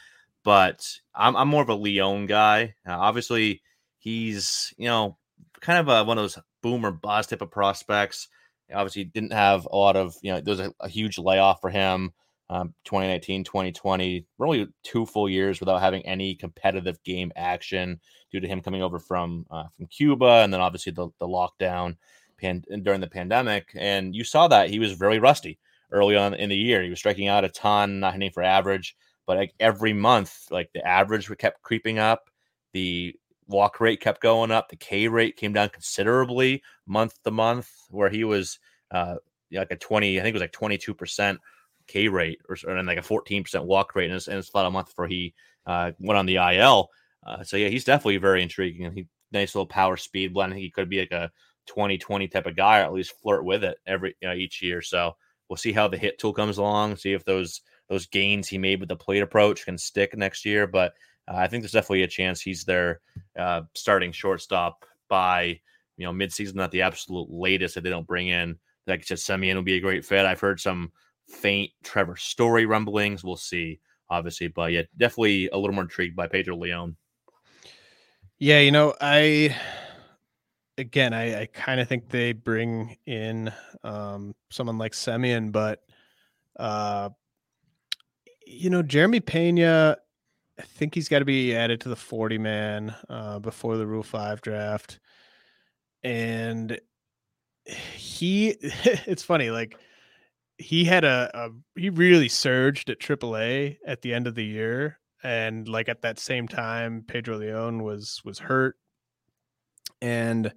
but 0.45 0.87
I'm, 1.13 1.35
I'm 1.35 1.47
more 1.49 1.63
of 1.63 1.69
a 1.69 1.75
Leon 1.75 2.27
guy. 2.27 2.75
Uh, 2.87 2.95
obviously, 2.97 3.61
he's 3.97 4.73
you 4.77 4.87
know 4.87 5.17
kind 5.59 5.79
of 5.79 5.89
a, 5.89 6.05
one 6.05 6.17
of 6.17 6.23
those 6.23 6.39
boomer 6.61 6.91
bust 6.91 7.31
type 7.31 7.41
of 7.41 7.51
prospects. 7.51 8.29
Obviously, 8.73 9.05
didn't 9.05 9.33
have 9.33 9.67
a 9.71 9.75
lot 9.75 9.95
of 9.95 10.15
you 10.21 10.31
know 10.31 10.41
there 10.41 10.51
was 10.51 10.59
a, 10.59 10.73
a 10.79 10.89
huge 10.89 11.17
layoff 11.17 11.61
for 11.61 11.69
him. 11.69 12.11
Um, 12.47 12.75
2019, 12.85 13.43
2020, 13.43 14.23
really 14.37 14.67
two 14.83 15.07
full 15.07 15.27
years 15.27 15.59
without 15.59 15.81
having 15.81 16.05
any 16.05 16.35
competitive 16.35 17.03
game 17.03 17.31
action 17.35 17.99
due 18.31 18.39
to 18.39 18.47
him 18.47 18.61
coming 18.61 18.83
over 18.83 18.99
from 18.99 19.45
uh, 19.49 19.65
from 19.75 19.87
Cuba, 19.87 20.41
and 20.43 20.53
then 20.53 20.61
obviously 20.61 20.91
the 20.91 21.09
the 21.19 21.27
lockdown 21.27 21.97
pan- 22.39 22.63
during 22.83 23.01
the 23.01 23.07
pandemic. 23.07 23.69
And 23.75 24.15
you 24.15 24.23
saw 24.23 24.47
that 24.47 24.69
he 24.69 24.79
was 24.79 24.93
very 24.93 25.19
rusty 25.19 25.59
early 25.91 26.15
on 26.15 26.33
in 26.33 26.49
the 26.49 26.57
year. 26.57 26.83
He 26.83 26.89
was 26.89 26.99
striking 26.99 27.27
out 27.27 27.45
a 27.45 27.49
ton, 27.49 27.99
not 27.99 28.13
hitting 28.13 28.31
for 28.31 28.43
average 28.43 28.95
but 29.25 29.37
like 29.37 29.53
every 29.59 29.93
month, 29.93 30.47
like 30.51 30.69
the 30.73 30.85
average 30.85 31.29
kept 31.37 31.61
creeping 31.61 31.99
up, 31.99 32.29
the 32.73 33.15
walk 33.47 33.79
rate 33.79 34.01
kept 34.01 34.21
going 34.21 34.51
up, 34.51 34.69
the 34.69 34.75
K 34.75 35.07
rate 35.07 35.37
came 35.37 35.53
down 35.53 35.69
considerably 35.69 36.63
month 36.85 37.21
to 37.23 37.31
month, 37.31 37.69
where 37.89 38.09
he 38.09 38.23
was 38.23 38.59
uh, 38.91 39.15
like 39.51 39.71
a 39.71 39.75
20, 39.75 40.19
I 40.19 40.23
think 40.23 40.35
it 40.35 40.39
was 40.39 40.41
like 40.41 40.51
22% 40.51 41.37
K 41.87 42.07
rate 42.07 42.39
or, 42.49 42.57
and 42.69 42.87
like 42.87 42.97
a 42.97 43.01
14% 43.01 43.65
walk 43.65 43.95
rate. 43.95 44.05
And 44.05 44.15
it's, 44.15 44.27
and 44.27 44.37
it's 44.37 44.49
about 44.49 44.65
a 44.65 44.71
month 44.71 44.87
before 44.87 45.07
he 45.07 45.33
uh, 45.65 45.91
went 45.99 46.17
on 46.17 46.25
the 46.25 46.37
IL. 46.37 46.89
Uh, 47.25 47.43
so 47.43 47.57
yeah, 47.57 47.69
he's 47.69 47.83
definitely 47.83 48.17
very 48.17 48.41
intriguing. 48.41 48.85
And 48.85 48.95
he 48.95 49.07
nice 49.31 49.53
little 49.53 49.67
power 49.67 49.97
speed 49.97 50.33
blend. 50.33 50.53
I 50.53 50.55
think 50.55 50.63
he 50.63 50.71
could 50.71 50.89
be 50.89 50.99
like 50.99 51.11
a 51.11 51.31
2020 51.67 52.27
type 52.27 52.45
of 52.45 52.55
guy, 52.55 52.79
or 52.79 52.83
at 52.83 52.93
least 52.93 53.19
flirt 53.21 53.45
with 53.45 53.63
it 53.63 53.77
every 53.85 54.15
you 54.21 54.27
know, 54.27 54.33
each 54.33 54.61
year. 54.61 54.81
So 54.81 55.15
we'll 55.49 55.57
see 55.57 55.71
how 55.71 55.87
the 55.87 55.97
hit 55.97 56.17
tool 56.19 56.33
comes 56.33 56.57
along, 56.57 56.95
see 56.95 57.13
if 57.13 57.25
those 57.25 57.61
those 57.87 58.07
gains 58.07 58.47
he 58.47 58.57
made 58.57 58.79
with 58.79 58.89
the 58.89 58.95
plate 58.95 59.21
approach 59.21 59.65
can 59.65 59.77
stick 59.77 60.17
next 60.17 60.45
year. 60.45 60.65
But 60.65 60.93
uh, 61.27 61.35
I 61.35 61.47
think 61.47 61.63
there's 61.63 61.71
definitely 61.71 62.03
a 62.03 62.07
chance 62.07 62.41
he's 62.41 62.63
their 62.63 63.01
uh, 63.37 63.61
starting 63.73 64.11
shortstop 64.11 64.85
by 65.07 65.59
you 65.97 66.05
know 66.05 66.11
midseason 66.11 66.61
at 66.63 66.71
the 66.71 66.81
absolute 66.81 67.29
latest 67.29 67.77
if 67.77 67.83
they 67.83 67.89
don't 67.89 68.07
bring 68.07 68.27
in 68.27 68.57
like 68.87 69.05
said, 69.05 69.17
Semien 69.17 69.55
will 69.55 69.63
be 69.63 69.75
a 69.75 69.81
great 69.81 70.05
fit. 70.05 70.25
I've 70.25 70.39
heard 70.39 70.59
some 70.59 70.91
faint 71.27 71.71
Trevor 71.83 72.15
Story 72.15 72.65
rumblings. 72.65 73.23
We'll 73.23 73.35
see, 73.35 73.79
obviously, 74.09 74.47
but 74.47 74.71
yeah, 74.71 74.83
definitely 74.97 75.49
a 75.49 75.57
little 75.57 75.73
more 75.73 75.83
intrigued 75.83 76.15
by 76.15 76.27
Pedro 76.27 76.55
Leon. 76.55 76.95
Yeah, 78.37 78.59
you 78.59 78.71
know, 78.71 78.93
I 79.01 79.55
again, 80.77 81.13
I, 81.13 81.41
I 81.41 81.45
kind 81.47 81.79
of 81.79 81.87
think 81.87 82.09
they 82.09 82.33
bring 82.33 82.97
in 83.05 83.51
um, 83.83 84.35
someone 84.51 84.77
like 84.77 84.91
Semien, 84.91 85.51
but 85.51 85.81
uh, 86.57 87.09
you 88.45 88.69
know, 88.69 88.83
Jeremy 88.83 89.19
Pena, 89.19 89.97
I 90.57 90.63
think 90.63 90.95
he's 90.95 91.09
got 91.09 91.19
to 91.19 91.25
be 91.25 91.55
added 91.55 91.81
to 91.81 91.89
the 91.89 91.95
40 91.95 92.37
man 92.37 92.95
uh, 93.09 93.39
before 93.39 93.77
the 93.77 93.87
Rule 93.87 94.03
5 94.03 94.41
draft. 94.41 94.99
And 96.03 96.79
he, 97.65 98.55
it's 98.61 99.23
funny, 99.23 99.49
like, 99.49 99.77
he 100.57 100.85
had 100.85 101.03
a, 101.03 101.29
a 101.33 101.49
he 101.79 101.89
really 101.89 102.29
surged 102.29 102.89
at 102.89 102.99
AAA 102.99 103.77
at 103.85 104.01
the 104.01 104.13
end 104.13 104.27
of 104.27 104.35
the 104.35 104.45
year, 104.45 104.99
and 105.23 105.67
like 105.67 105.89
at 105.89 106.01
that 106.01 106.19
same 106.19 106.47
time, 106.47 107.03
Pedro 107.07 107.37
Leon 107.37 107.83
was 107.83 108.21
was 108.23 108.39
hurt, 108.39 108.75
and 110.01 110.53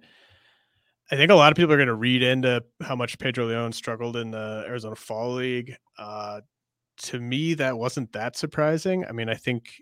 I 1.11 1.15
think 1.15 1.31
a 1.31 1.35
lot 1.35 1.51
of 1.51 1.57
people 1.57 1.73
are 1.73 1.77
going 1.77 1.87
to 1.87 1.95
read 1.95 2.23
into 2.23 2.63
how 2.81 2.95
much 2.95 3.19
Pedro 3.19 3.47
Leon 3.47 3.73
struggled 3.73 4.15
in 4.15 4.31
the 4.31 4.63
Arizona 4.67 4.95
Fall 4.95 5.33
League. 5.33 5.75
Uh, 5.97 6.41
to 6.97 7.19
me, 7.19 7.55
that 7.55 7.77
wasn't 7.77 8.11
that 8.13 8.37
surprising. 8.37 9.05
I 9.05 9.11
mean, 9.11 9.29
I 9.29 9.35
think 9.35 9.81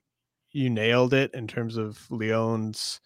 you 0.58 0.70
nailed 0.72 1.14
it 1.14 1.34
in 1.36 1.48
terms 1.48 1.78
of 1.78 2.00
Leon's 2.10 3.00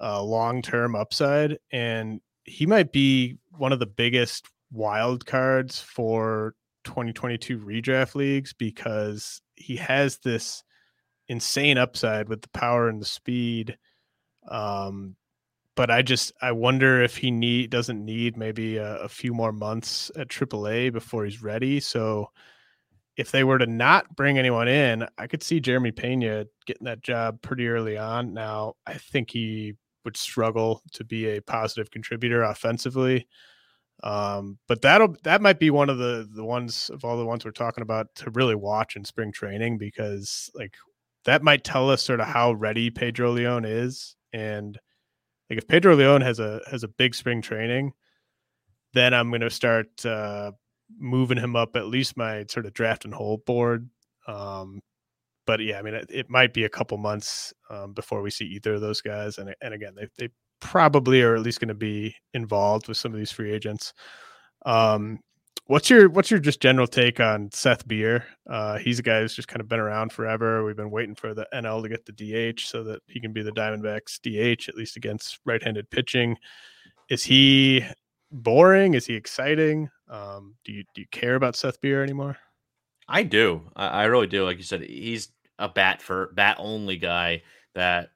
uh, 0.00 0.22
long 0.22 0.62
term 0.62 0.94
upside, 0.94 1.58
and 1.72 2.20
he 2.44 2.66
might 2.66 2.92
be 2.92 3.36
one 3.58 3.72
of 3.72 3.80
the 3.80 3.86
biggest 3.86 4.46
wild 4.70 5.26
cards 5.26 5.80
for 5.80 6.54
2022 6.84 7.58
redraft 7.58 8.14
leagues 8.14 8.52
because 8.52 9.42
he 9.56 9.74
has 9.76 10.18
this 10.18 10.62
insane 11.26 11.78
upside 11.78 12.28
with 12.28 12.42
the 12.42 12.48
power 12.50 12.88
and 12.88 13.02
the 13.02 13.06
speed. 13.06 13.76
Um, 14.48 15.16
but 15.74 15.90
I 15.90 16.02
just 16.02 16.32
I 16.40 16.52
wonder 16.52 17.02
if 17.02 17.16
he 17.16 17.32
need 17.32 17.70
doesn't 17.70 18.04
need 18.04 18.36
maybe 18.36 18.76
a, 18.76 18.98
a 19.02 19.08
few 19.08 19.34
more 19.34 19.52
months 19.52 20.12
at 20.16 20.28
AAA 20.28 20.92
before 20.92 21.24
he's 21.24 21.42
ready. 21.42 21.80
So 21.80 22.30
if 23.18 23.32
they 23.32 23.42
were 23.42 23.58
to 23.58 23.66
not 23.66 24.14
bring 24.14 24.38
anyone 24.38 24.68
in, 24.68 25.04
I 25.18 25.26
could 25.26 25.42
see 25.42 25.58
Jeremy 25.58 25.90
Pena 25.90 26.46
getting 26.66 26.84
that 26.84 27.02
job 27.02 27.42
pretty 27.42 27.66
early 27.66 27.98
on. 27.98 28.32
Now, 28.32 28.74
I 28.86 28.94
think 28.94 29.32
he 29.32 29.74
would 30.04 30.16
struggle 30.16 30.80
to 30.92 31.04
be 31.04 31.26
a 31.26 31.42
positive 31.42 31.90
contributor 31.90 32.44
offensively. 32.44 33.26
Um, 34.04 34.58
but 34.68 34.82
that'll 34.82 35.16
that 35.24 35.42
might 35.42 35.58
be 35.58 35.70
one 35.70 35.90
of 35.90 35.98
the 35.98 36.28
the 36.32 36.44
ones 36.44 36.88
of 36.90 37.04
all 37.04 37.18
the 37.18 37.26
ones 37.26 37.44
we're 37.44 37.50
talking 37.50 37.82
about 37.82 38.06
to 38.14 38.30
really 38.30 38.54
watch 38.54 38.94
in 38.94 39.04
spring 39.04 39.32
training 39.32 39.78
because 39.78 40.48
like 40.54 40.74
that 41.24 41.42
might 41.42 41.64
tell 41.64 41.90
us 41.90 42.04
sort 42.04 42.20
of 42.20 42.28
how 42.28 42.52
ready 42.52 42.88
Pedro 42.88 43.32
Leon 43.32 43.64
is. 43.64 44.14
And 44.32 44.78
like 45.50 45.58
if 45.58 45.66
Pedro 45.66 45.96
Leon 45.96 46.20
has 46.20 46.38
a 46.38 46.60
has 46.70 46.84
a 46.84 46.88
big 46.88 47.16
spring 47.16 47.42
training, 47.42 47.92
then 48.92 49.12
I'm 49.12 49.32
gonna 49.32 49.50
start 49.50 50.06
uh 50.06 50.52
moving 50.98 51.38
him 51.38 51.56
up 51.56 51.76
at 51.76 51.86
least 51.86 52.16
my 52.16 52.44
sort 52.48 52.66
of 52.66 52.74
draft 52.74 53.04
and 53.04 53.14
hold 53.14 53.44
board. 53.44 53.88
Um, 54.26 54.80
but 55.46 55.60
yeah, 55.60 55.78
I 55.78 55.82
mean, 55.82 55.94
it, 55.94 56.06
it, 56.10 56.30
might 56.30 56.52
be 56.52 56.64
a 56.64 56.68
couple 56.68 56.98
months 56.98 57.54
um, 57.70 57.94
before 57.94 58.20
we 58.20 58.30
see 58.30 58.44
either 58.44 58.74
of 58.74 58.80
those 58.82 59.00
guys. 59.00 59.38
And 59.38 59.54
and 59.62 59.72
again, 59.72 59.94
they 59.96 60.08
they 60.18 60.28
probably 60.60 61.22
are 61.22 61.34
at 61.34 61.42
least 61.42 61.60
going 61.60 61.68
to 61.68 61.74
be 61.74 62.14
involved 62.34 62.88
with 62.88 62.96
some 62.96 63.12
of 63.12 63.18
these 63.18 63.32
free 63.32 63.52
agents. 63.52 63.94
Um, 64.66 65.20
what's 65.66 65.88
your 65.88 66.08
what's 66.08 66.30
your 66.30 66.40
just 66.40 66.60
general 66.60 66.86
take 66.86 67.20
on 67.20 67.50
Seth 67.52 67.86
Beer? 67.86 68.26
Uh, 68.48 68.78
he's 68.78 68.98
a 68.98 69.02
guy 69.02 69.20
who's 69.20 69.34
just 69.34 69.48
kind 69.48 69.60
of 69.60 69.68
been 69.68 69.80
around 69.80 70.12
forever. 70.12 70.64
We've 70.64 70.76
been 70.76 70.90
waiting 70.90 71.14
for 71.14 71.32
the 71.32 71.46
NL 71.54 71.82
to 71.82 71.88
get 71.88 72.04
the 72.04 72.12
DH 72.52 72.60
so 72.60 72.82
that 72.84 73.00
he 73.06 73.20
can 73.20 73.32
be 73.32 73.42
the 73.42 73.52
Diamondbacks 73.52 74.18
DH 74.20 74.68
at 74.68 74.74
least 74.74 74.96
against 74.96 75.38
right-handed 75.44 75.90
pitching. 75.90 76.36
Is 77.08 77.24
he 77.24 77.84
boring? 78.30 78.94
Is 78.94 79.06
he 79.06 79.14
exciting? 79.14 79.90
Um, 80.08 80.54
do 80.64 80.72
you 80.72 80.84
do 80.94 81.02
you 81.02 81.06
care 81.10 81.34
about 81.34 81.56
Seth 81.56 81.80
Beer 81.80 82.02
anymore? 82.02 82.36
I 83.08 83.22
do. 83.22 83.62
I, 83.76 83.88
I 83.88 84.04
really 84.04 84.26
do. 84.26 84.44
Like 84.44 84.58
you 84.58 84.62
said, 84.62 84.82
he's 84.82 85.30
a 85.58 85.68
bat 85.68 86.02
for 86.02 86.30
bat 86.34 86.56
only 86.58 86.96
guy 86.96 87.42
that 87.74 88.10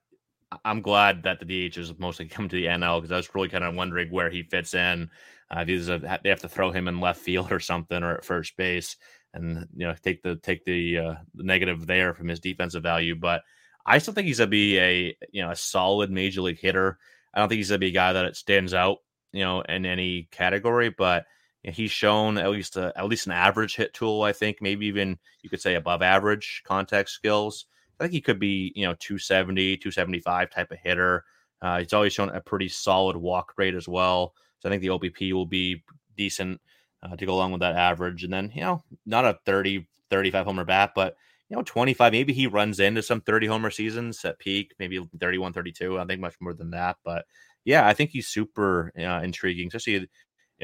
I'm 0.64 0.82
glad 0.82 1.22
that 1.22 1.40
the 1.40 1.68
DH 1.68 1.78
is 1.78 1.98
mostly 1.98 2.26
come 2.28 2.48
to 2.48 2.56
the 2.56 2.66
NL 2.66 3.00
because 3.00 3.12
I 3.12 3.16
was 3.16 3.34
really 3.34 3.48
kind 3.48 3.64
of 3.64 3.74
wondering 3.74 4.10
where 4.10 4.30
he 4.30 4.42
fits 4.42 4.74
in. 4.74 5.10
Uh, 5.54 5.60
if 5.60 5.68
he's 5.68 5.88
a, 5.88 5.98
they 6.22 6.30
have 6.30 6.40
to 6.40 6.48
throw 6.48 6.70
him 6.70 6.88
in 6.88 7.00
left 7.00 7.20
field 7.20 7.52
or 7.52 7.60
something 7.60 8.02
or 8.02 8.16
at 8.16 8.24
first 8.24 8.56
base, 8.56 8.96
and 9.34 9.66
you 9.76 9.86
know 9.86 9.94
take 10.02 10.22
the 10.22 10.36
take 10.36 10.64
the, 10.64 10.98
uh, 10.98 11.14
the 11.34 11.42
negative 11.42 11.86
there 11.86 12.14
from 12.14 12.28
his 12.28 12.40
defensive 12.40 12.82
value. 12.82 13.14
But 13.14 13.42
I 13.84 13.98
still 13.98 14.14
think 14.14 14.26
he's 14.26 14.38
gonna 14.38 14.48
be 14.48 14.78
a 14.78 15.16
you 15.30 15.42
know 15.42 15.50
a 15.50 15.56
solid 15.56 16.10
major 16.10 16.42
league 16.42 16.60
hitter. 16.60 16.98
I 17.34 17.40
don't 17.40 17.48
think 17.48 17.58
he's 17.58 17.68
gonna 17.68 17.78
be 17.78 17.88
a 17.88 17.92
guy 17.92 18.12
that 18.14 18.36
stands 18.36 18.72
out 18.72 18.98
you 19.32 19.44
know 19.44 19.62
in 19.62 19.86
any 19.86 20.28
category, 20.30 20.90
but 20.90 21.26
he's 21.62 21.90
shown 21.90 22.38
at 22.38 22.50
least 22.50 22.76
a, 22.76 22.92
at 22.96 23.06
least 23.06 23.26
an 23.26 23.32
average 23.32 23.76
hit 23.76 23.94
tool. 23.94 24.22
I 24.22 24.32
think 24.32 24.58
maybe 24.60 24.86
even 24.86 25.18
you 25.42 25.50
could 25.50 25.60
say 25.60 25.74
above 25.74 26.02
average 26.02 26.62
contact 26.66 27.10
skills. 27.10 27.66
I 28.00 28.04
think 28.04 28.12
he 28.14 28.20
could 28.20 28.40
be, 28.40 28.72
you 28.74 28.84
know, 28.84 28.94
270, 28.98 29.76
275 29.76 30.50
type 30.50 30.72
of 30.72 30.78
hitter. 30.78 31.24
Uh, 31.60 31.78
he's 31.78 31.92
always 31.92 32.12
shown 32.12 32.30
a 32.30 32.40
pretty 32.40 32.68
solid 32.68 33.16
walk 33.16 33.54
rate 33.56 33.74
as 33.74 33.86
well. 33.86 34.34
So 34.58 34.68
I 34.68 34.72
think 34.72 34.82
the 34.82 34.88
OBP 34.88 35.32
will 35.32 35.46
be 35.46 35.84
decent 36.16 36.60
uh, 37.02 37.14
to 37.14 37.26
go 37.26 37.34
along 37.34 37.52
with 37.52 37.60
that 37.60 37.76
average. 37.76 38.24
And 38.24 38.32
then, 38.32 38.50
you 38.54 38.62
know, 38.62 38.82
not 39.06 39.24
a 39.24 39.38
30, 39.46 39.86
35 40.10 40.46
homer 40.46 40.64
bat, 40.64 40.92
but, 40.96 41.16
you 41.48 41.56
know, 41.56 41.62
25. 41.62 42.10
Maybe 42.10 42.32
he 42.32 42.48
runs 42.48 42.80
into 42.80 43.02
some 43.02 43.20
30 43.20 43.46
homer 43.46 43.70
seasons 43.70 44.24
at 44.24 44.38
peak, 44.40 44.74
maybe 44.80 44.98
31, 45.20 45.52
32. 45.52 46.00
I 46.00 46.04
think 46.04 46.20
much 46.20 46.34
more 46.40 46.54
than 46.54 46.70
that. 46.70 46.96
But 47.04 47.26
yeah, 47.64 47.86
I 47.86 47.94
think 47.94 48.10
he's 48.10 48.28
super 48.28 48.92
uh, 48.98 49.20
intriguing, 49.22 49.68
especially 49.68 50.08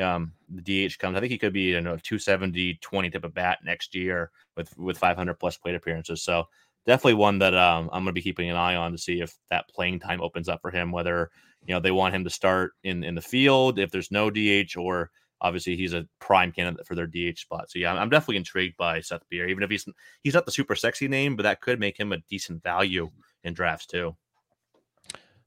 um, 0.00 0.32
the 0.48 0.88
DH 0.88 0.98
comes. 0.98 1.16
I 1.16 1.20
think 1.20 1.32
he 1.32 1.38
could 1.38 1.52
be 1.52 1.70
you 1.70 1.80
know 1.80 1.96
270, 1.96 2.78
20 2.80 3.10
type 3.10 3.24
of 3.24 3.34
bat 3.34 3.58
next 3.64 3.94
year 3.94 4.30
with 4.56 4.76
with 4.78 4.98
500 4.98 5.34
plus 5.34 5.56
plate 5.56 5.74
appearances. 5.74 6.22
So 6.22 6.44
definitely 6.86 7.14
one 7.14 7.38
that 7.40 7.54
um, 7.54 7.90
I'm 7.92 8.04
going 8.04 8.06
to 8.06 8.12
be 8.12 8.22
keeping 8.22 8.50
an 8.50 8.56
eye 8.56 8.76
on 8.76 8.92
to 8.92 8.98
see 8.98 9.20
if 9.20 9.36
that 9.50 9.68
playing 9.68 10.00
time 10.00 10.20
opens 10.20 10.48
up 10.48 10.60
for 10.60 10.70
him. 10.70 10.92
Whether 10.92 11.30
you 11.66 11.74
know 11.74 11.80
they 11.80 11.90
want 11.90 12.14
him 12.14 12.24
to 12.24 12.30
start 12.30 12.72
in 12.82 13.04
in 13.04 13.14
the 13.14 13.20
field 13.20 13.78
if 13.78 13.90
there's 13.90 14.10
no 14.10 14.30
DH, 14.30 14.76
or 14.76 15.10
obviously 15.40 15.76
he's 15.76 15.94
a 15.94 16.06
prime 16.20 16.52
candidate 16.52 16.86
for 16.86 16.94
their 16.94 17.06
DH 17.06 17.38
spot. 17.38 17.70
So 17.70 17.78
yeah, 17.78 17.94
I'm 17.94 18.10
definitely 18.10 18.36
intrigued 18.36 18.76
by 18.76 19.00
Seth 19.00 19.28
Beer, 19.28 19.48
even 19.48 19.62
if 19.62 19.70
he's 19.70 19.86
he's 20.22 20.34
not 20.34 20.46
the 20.46 20.52
super 20.52 20.74
sexy 20.74 21.08
name, 21.08 21.36
but 21.36 21.44
that 21.44 21.60
could 21.60 21.80
make 21.80 21.98
him 21.98 22.12
a 22.12 22.18
decent 22.28 22.62
value 22.62 23.10
in 23.44 23.54
drafts 23.54 23.86
too. 23.86 24.16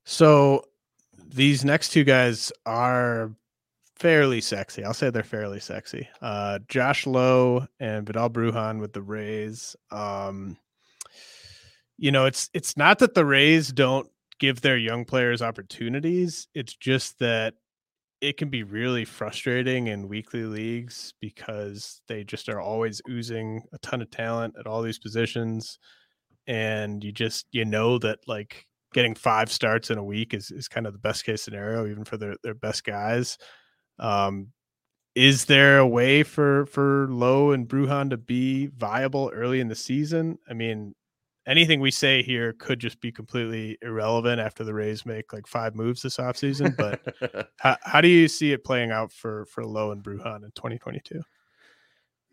So 0.04 0.66
these 1.34 1.66
next 1.66 1.90
two 1.90 2.04
guys 2.04 2.52
are 2.66 3.32
fairly 3.96 4.42
sexy. 4.42 4.84
I'll 4.84 4.94
say 4.94 5.10
they're 5.10 5.24
fairly 5.24 5.60
sexy. 5.60 6.08
Uh, 6.22 6.60
Josh 6.68 7.06
Lowe 7.06 7.68
and 7.80 8.06
Vidal 8.06 8.30
Brujan 8.30 8.80
with 8.80 8.94
the 8.94 9.02
Rays. 9.02 9.76
Um, 9.92 10.58
you 11.98 12.12
know, 12.12 12.26
it's 12.26 12.50
it's 12.54 12.76
not 12.76 13.00
that 13.00 13.14
the 13.14 13.26
Rays 13.26 13.72
don't 13.72 14.10
give 14.40 14.62
their 14.62 14.78
young 14.78 15.06
players 15.06 15.42
opportunities. 15.42 16.48
It's 16.56 16.76
just 16.76 17.20
that 17.20 17.54
it 18.22 18.38
can 18.38 18.50
be 18.50 18.64
really 18.64 19.06
frustrating 19.06 19.88
in 19.88 20.08
weekly 20.08 20.44
leagues 20.44 21.14
because 21.22 22.02
they 22.08 22.24
just 22.24 22.50
are 22.50 22.60
always 22.60 23.02
oozing 23.10 23.64
a 23.74 23.78
ton 23.80 24.02
of 24.02 24.10
talent 24.10 24.56
at 24.60 24.68
all 24.68 24.82
these 24.82 25.00
positions. 25.00 25.80
And 26.48 27.04
you 27.04 27.12
just 27.12 27.46
you 27.52 27.66
know 27.66 28.00
that 28.00 28.20
like 28.28 28.66
getting 28.94 29.16
five 29.16 29.52
starts 29.52 29.90
in 29.90 29.98
a 29.98 30.04
week 30.04 30.34
is, 30.34 30.52
is 30.52 30.68
kind 30.68 30.88
of 30.88 30.94
the 30.94 31.00
best 31.00 31.26
case 31.26 31.42
scenario, 31.42 31.88
even 31.88 32.04
for 32.04 32.18
their, 32.18 32.36
their 32.44 32.54
best 32.54 32.84
guys. 32.84 33.38
Um, 34.00 34.48
is 35.16 35.46
there 35.46 35.80
a 35.80 35.88
way 35.88 36.24
for 36.24 36.66
for 36.68 37.08
Lowe 37.10 37.52
and 37.52 37.68
Brujan 37.68 38.10
to 38.12 38.18
be 38.18 38.68
viable 38.68 39.32
early 39.34 39.60
in 39.60 39.68
the 39.68 39.76
season? 39.76 40.38
I 40.50 40.54
mean, 40.54 40.96
anything 41.46 41.82
we 41.82 41.92
say 41.92 42.24
here 42.24 42.54
could 42.54 42.80
just 42.80 43.02
be 43.02 43.12
completely 43.12 43.78
irrelevant 43.82 44.40
after 44.40 44.64
the 44.64 44.74
Rays 44.74 45.06
make 45.06 45.34
like 45.34 45.48
five 45.48 45.76
moves 45.76 46.02
this 46.02 46.18
offseason. 46.18 46.78
But 46.78 47.50
how, 47.60 47.76
how 47.82 48.02
do 48.02 48.08
you 48.08 48.28
see 48.28 48.54
it 48.54 48.64
playing 48.64 48.92
out 48.92 49.12
for 49.12 49.46
for 49.46 49.66
Lowe 49.66 49.92
and 49.92 50.04
Brujan 50.04 50.44
in 50.44 50.52
2022? 50.56 51.22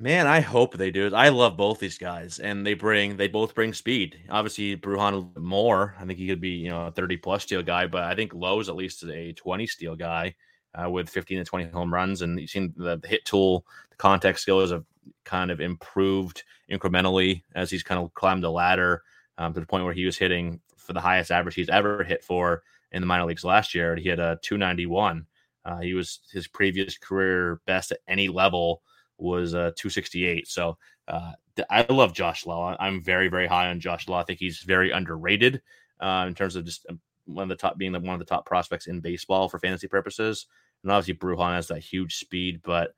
Man, 0.01 0.29
I 0.29 0.41
hope 0.41 0.77
they 0.77 0.93
do. 0.93 1.13
I 1.13 1.29
love 1.31 1.57
both 1.57 1.81
these 1.81 1.99
guys, 1.99 2.39
and 2.39 2.65
they 2.65 2.75
bring 2.75 3.17
they 3.17 3.27
both 3.27 3.53
bring 3.55 3.73
speed. 3.73 4.17
Obviously, 4.31 4.77
Brujan 4.77 5.37
more. 5.37 5.97
I 5.99 6.05
think 6.05 6.21
he 6.21 6.29
could 6.29 6.41
be 6.41 6.51
you 6.51 6.69
know 6.69 6.87
a 6.87 6.93
30 6.93 7.17
plus 7.17 7.43
steal 7.43 7.65
guy, 7.65 7.89
but 7.89 8.05
I 8.05 8.15
think 8.15 8.33
Lowe's 8.33 8.69
at 8.69 8.77
least 8.77 9.03
a 9.03 9.33
20 9.33 9.67
steal 9.67 9.97
guy 9.97 10.37
uh, 10.81 10.89
with 10.89 11.09
15 11.11 11.39
to 11.39 11.45
20 11.45 11.65
home 11.71 11.93
runs. 11.93 12.23
And 12.23 12.39
you've 12.39 12.51
seen 12.51 12.73
the, 12.77 12.97
the 12.99 13.09
hit 13.09 13.25
tool, 13.25 13.67
the 13.91 13.97
contact 13.97 14.39
skills 14.39 14.71
have 14.71 14.85
kind 15.25 15.51
of 15.51 15.61
improved 15.61 16.45
incrementally 16.71 17.43
as 17.57 17.69
he's 17.69 17.83
kind 17.83 18.01
of 18.01 18.15
climbed 18.15 18.45
the 18.45 18.51
ladder 18.53 19.03
um, 19.37 19.53
to 19.53 19.59
the 19.59 19.67
point 19.67 19.85
where 19.85 19.95
he 19.95 20.05
was 20.05 20.17
hitting 20.17 20.61
for 20.77 20.93
the 20.93 21.01
highest 21.01 21.33
average 21.33 21.57
he's 21.57 21.69
ever 21.71 22.05
hit 22.05 22.23
for 22.23 22.63
in 22.93 23.03
the 23.03 23.07
minor 23.07 23.25
leagues 23.25 23.45
last 23.45 23.75
year. 23.75 23.97
He 23.97 24.09
had 24.09 24.21
a 24.21 24.39
291. 24.43 25.27
Uh, 25.65 25.79
he 25.81 25.95
was 25.95 26.21
his 26.33 26.47
previous 26.47 26.97
career 26.97 27.61
best 27.67 27.91
at 27.91 27.99
any 28.07 28.29
level 28.29 28.83
was 29.19 29.55
uh, 29.55 29.73
268. 29.77 30.49
So 30.49 30.79
uh, 31.07 31.33
I 31.71 31.87
love 31.91 32.13
Josh 32.13 32.47
Lowe. 32.47 32.77
I'm 32.79 33.03
very, 33.03 33.29
very 33.29 33.47
high 33.47 33.69
on 33.69 33.81
Josh 33.81 34.09
Lowe. 34.09 34.17
I 34.17 34.25
think 34.25 34.39
he's 34.39 34.61
very 34.61 34.91
underrated 34.91 35.61
uh, 36.01 36.25
in 36.27 36.35
terms 36.35 36.57
of 36.57 36.65
just 36.65 36.87
um, 36.89 37.01
one 37.27 37.45
of 37.45 37.49
the 37.49 37.57
top 37.57 37.79
being 37.79 37.93
the, 37.93 38.01
one 38.01 38.15
of 38.15 38.21
the 38.21 38.25
top 38.25 38.47
prospects 38.47 38.87
in 38.87 39.01
baseball 39.01 39.49
for 39.49 39.59
fantasy 39.59 39.89
purposes. 39.89 40.47
And 40.83 40.93
obviously, 40.93 41.15
Brujan 41.15 41.55
has 41.55 41.69
that 41.69 41.81
huge 41.81 42.17
speed, 42.17 42.61
but 42.63 42.95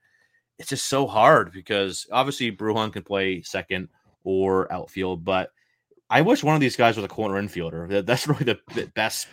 it's 0.59 0.69
just 0.69 0.87
so 0.87 1.07
hard 1.07 1.53
because 1.53 2.07
obviously 2.13 2.53
Brujan 2.53 2.93
can 2.93 3.03
play 3.03 3.43
second 3.43 3.89
or 4.25 4.71
outfield, 4.71 5.25
but 5.25 5.51
I 6.11 6.21
wish 6.21 6.43
one 6.43 6.55
of 6.55 6.61
these 6.61 6.77
guys 6.77 6.97
was 6.97 7.05
a 7.05 7.09
corner 7.09 7.41
infielder. 7.41 8.05
That's 8.05 8.27
really 8.29 8.45
the, 8.45 8.59
the 8.75 8.87
best, 8.89 9.29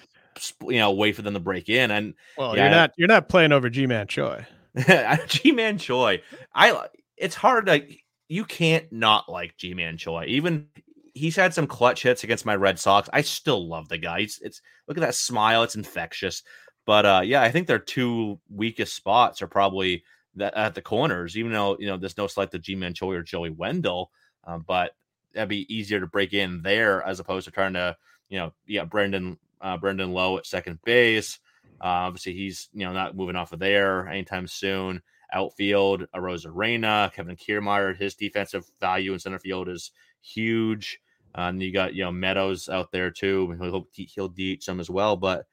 you 0.62 0.80
know, 0.80 0.92
way 0.92 1.12
for 1.12 1.24
them 1.24 1.34
to 1.34 1.40
break 1.40 1.68
in. 1.68 1.92
And 1.92 2.14
well, 2.38 2.56
yeah, 2.56 2.64
you're 2.64 2.72
not 2.72 2.92
you're 2.98 3.08
not 3.08 3.30
playing 3.30 3.52
over 3.52 3.70
Ji-Man 3.70 4.08
Choi. 4.08 4.46
Ji-Man 5.28 5.78
Choi, 5.78 6.22
I 6.54 6.88
it's 7.18 7.36
hard 7.36 7.66
to 7.68 7.84
you 8.30 8.46
can't 8.46 8.92
not 8.92 9.30
like 9.30 9.58
Ji-Man 9.58 9.98
Choi. 9.98 10.26
Even 10.28 10.68
he's 11.14 11.36
had 11.36 11.54
some 11.54 11.68
clutch 11.68 12.04
hits 12.04 12.24
against 12.24 12.46
my 12.46 12.56
Red 12.56 12.80
Sox. 12.80 13.10
I 13.12 13.22
still 13.22 13.68
love 13.68 13.90
the 13.90 13.98
guy. 13.98 14.20
It's, 14.20 14.40
it's 14.42 14.62
look 14.88 14.98
at 14.98 15.02
that 15.02 15.16
smile. 15.16 15.64
It's 15.64 15.76
infectious. 15.76 16.44
But 16.86 17.06
uh, 17.06 17.22
yeah, 17.24 17.42
I 17.42 17.52
think 17.52 17.68
their 17.68 17.80
two 17.80 18.40
weakest 18.50 18.96
spots 18.96 19.42
are 19.42 19.48
probably 19.48 20.04
at 20.40 20.76
the 20.76 20.82
corners. 20.82 21.38
Even 21.38 21.52
though 21.52 21.78
you 21.80 21.88
know 21.88 21.98
there's 21.98 22.18
no 22.18 22.28
select 22.28 22.52
to 22.54 22.60
Ji-Man 22.60 22.94
Choi 22.94 23.16
or 23.16 23.24
Joey 23.24 23.50
Wendle, 23.50 24.12
uh, 24.46 24.60
but 24.60 24.92
that'd 25.34 25.50
be 25.50 25.74
easier 25.74 26.00
to 26.00 26.08
break 26.08 26.34
in 26.34 26.62
there 26.62 27.04
as 27.04 27.20
opposed 27.20 27.46
to 27.46 27.52
trying 27.52 27.74
to 27.74 27.96
you 28.30 28.38
know 28.40 28.54
yeah 28.66 28.86
Brandon 28.86 29.38
uh, 29.62 29.78
Brandon 29.78 30.12
Lowe 30.14 30.38
at 30.38 30.46
second 30.46 30.80
base. 30.84 31.40
Uh, 31.82 32.08
obviously, 32.08 32.34
he's 32.34 32.70
you 32.74 32.86
know 32.86 32.94
not 32.94 33.16
moving 33.16 33.36
off 33.36 33.54
of 33.54 33.60
there 33.60 34.08
anytime 34.08 34.48
soon. 34.48 35.02
Outfield, 35.34 36.06
Arozarena, 36.16 37.12
Kevin 37.14 37.36
Kiermaier, 37.36 37.98
his 37.98 38.16
defensive 38.16 38.70
value 38.80 39.14
in 39.14 39.20
center 39.20 39.40
field 39.40 39.68
is 39.68 39.92
huge. 40.22 41.00
Uh, 41.38 41.50
and 41.50 41.62
you 41.62 41.72
got 41.72 41.94
you 41.94 42.04
know 42.04 42.12
Meadows 42.12 42.70
out 42.70 42.92
there 42.92 43.12
too. 43.12 43.56
He'll 43.62 43.88
he'll 43.94 44.30
DH 44.30 44.64
some 44.64 44.80
as 44.80 44.90
well. 44.90 45.16
But 45.16 45.46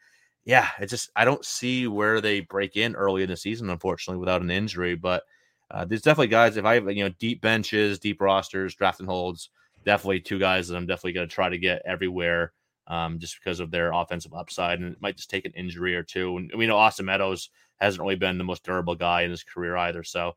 yeah, 0.45 0.68
it 0.81 0.87
just 0.87 1.11
I 1.16 1.25
don't 1.25 1.45
see 1.45 1.87
where 1.87 2.20
they 2.20 2.41
break 2.41 2.77
in 2.77 2.95
early 2.95 3.22
in 3.22 3.31
the 3.31 3.37
season, 3.37 3.70
unfortunately, 3.70 4.20
without 4.20 4.43
an 4.43 4.51
injury. 4.51 4.95
But 4.95 5.25
uh, 5.70 5.85
there's 5.85 6.03
definitely 6.03 6.29
guys. 6.29 6.57
If 6.57 6.64
I 6.64 6.75
have 6.75 6.91
you 6.91 7.05
know 7.05 7.14
deep 7.18 7.41
benches, 7.41 7.99
deep 7.99 8.20
rosters, 8.20 8.75
drafting 8.75 9.07
holds, 9.07 9.51
definitely 9.85 10.20
two 10.20 10.39
guys 10.39 10.68
that 10.68 10.77
I'm 10.77 10.87
definitely 10.87 11.12
going 11.12 11.29
to 11.29 11.35
try 11.35 11.49
to 11.49 11.59
get 11.59 11.83
everywhere. 11.85 12.53
Um, 12.87 13.18
just 13.18 13.39
because 13.43 13.61
of 13.61 13.70
their 13.70 13.93
offensive 13.93 14.35
upside, 14.35 14.78
and 14.80 14.93
it 14.93 15.01
might 15.01 15.16
just 15.16 15.30
take 15.30 15.47
an 15.47 15.53
injury 15.53 15.97
or 15.97 16.03
two. 16.03 16.37
And 16.37 16.51
we 16.55 16.66
know 16.66 16.76
Austin 16.76 17.07
Meadows 17.07 17.49
hasn't 17.80 18.03
really 18.03 18.16
been 18.16 18.37
the 18.37 18.45
most 18.45 18.62
durable 18.62 18.95
guy 18.95 19.22
in 19.22 19.30
his 19.30 19.43
career 19.43 19.74
either. 19.76 20.03
So 20.03 20.35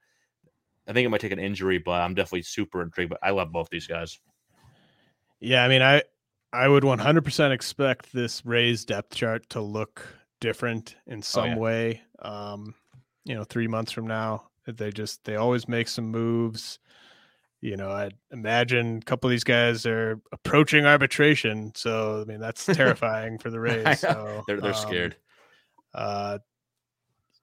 I 0.87 0.93
think 0.93 1.05
it 1.05 1.09
might 1.09 1.19
take 1.19 1.33
an 1.33 1.39
injury, 1.39 1.77
but 1.77 2.01
I'm 2.01 2.15
definitely 2.15 2.43
super 2.43 2.81
intrigued. 2.81 3.09
But 3.09 3.19
I 3.21 3.31
love 3.31 3.51
both 3.51 3.69
these 3.69 3.87
guys. 3.87 4.19
Yeah, 5.39 5.63
I 5.63 5.67
mean, 5.67 5.81
I 5.81 6.03
I 6.53 6.67
would 6.67 6.83
100% 6.83 7.51
expect 7.51 8.13
this 8.13 8.45
Rays 8.45 8.85
depth 8.85 9.13
chart 9.13 9.49
to 9.49 9.61
look 9.61 10.07
different 10.39 10.95
in 11.05 11.21
some 11.21 11.43
oh, 11.43 11.47
yeah. 11.47 11.57
way. 11.57 12.01
Um, 12.19 12.73
you 13.25 13.35
know, 13.35 13.43
three 13.43 13.67
months 13.67 13.91
from 13.91 14.07
now, 14.07 14.49
they 14.65 14.91
just 14.91 15.23
they 15.25 15.35
always 15.35 15.67
make 15.67 15.87
some 15.87 16.09
moves. 16.09 16.79
You 17.61 17.75
know, 17.75 17.89
I 17.89 18.11
imagine 18.31 18.97
a 18.97 19.05
couple 19.05 19.29
of 19.29 19.31
these 19.31 19.43
guys 19.43 19.85
are 19.85 20.21
approaching 20.31 20.85
arbitration, 20.85 21.71
so 21.75 22.21
I 22.21 22.25
mean 22.25 22.39
that's 22.39 22.65
terrifying 22.73 23.39
for 23.39 23.49
the 23.49 23.59
Rays. 23.59 23.99
So, 23.99 24.43
they're 24.47 24.61
they're 24.61 24.73
um, 24.73 24.77
scared. 24.77 25.15
Uh, 25.93 26.37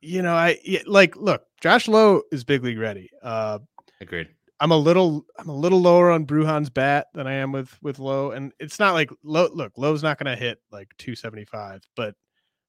you 0.01 0.23
know, 0.23 0.35
I 0.35 0.59
like 0.87 1.17
look, 1.17 1.43
Josh 1.61 1.89
Lowe 1.89 2.23
is 2.31 2.45
big 2.45 2.63
league 2.63 2.79
ready. 2.79 3.11
Uh, 3.23 3.59
agreed. 4.01 4.29
I'm 4.61 4.71
a 4.71 4.77
little 4.77 5.27
I'm 5.37 5.49
a 5.49 5.55
little 5.55 5.81
lower 5.81 6.11
on 6.11 6.27
Brujan's 6.27 6.71
bat 6.71 7.09
than 7.15 7.27
I 7.27 7.35
am 7.35 7.53
with 7.53 7.77
with 7.83 7.99
Lowe, 7.99 8.31
and 8.31 8.53
it's 8.61 8.79
not 8.79 8.95
like 8.95 9.11
Lowe. 9.25 9.49
Look, 9.53 9.73
Lowe's 9.77 10.03
not 10.03 10.19
going 10.19 10.35
to 10.35 10.41
hit 10.41 10.59
like 10.71 10.95
275, 10.99 11.83
but 11.97 12.15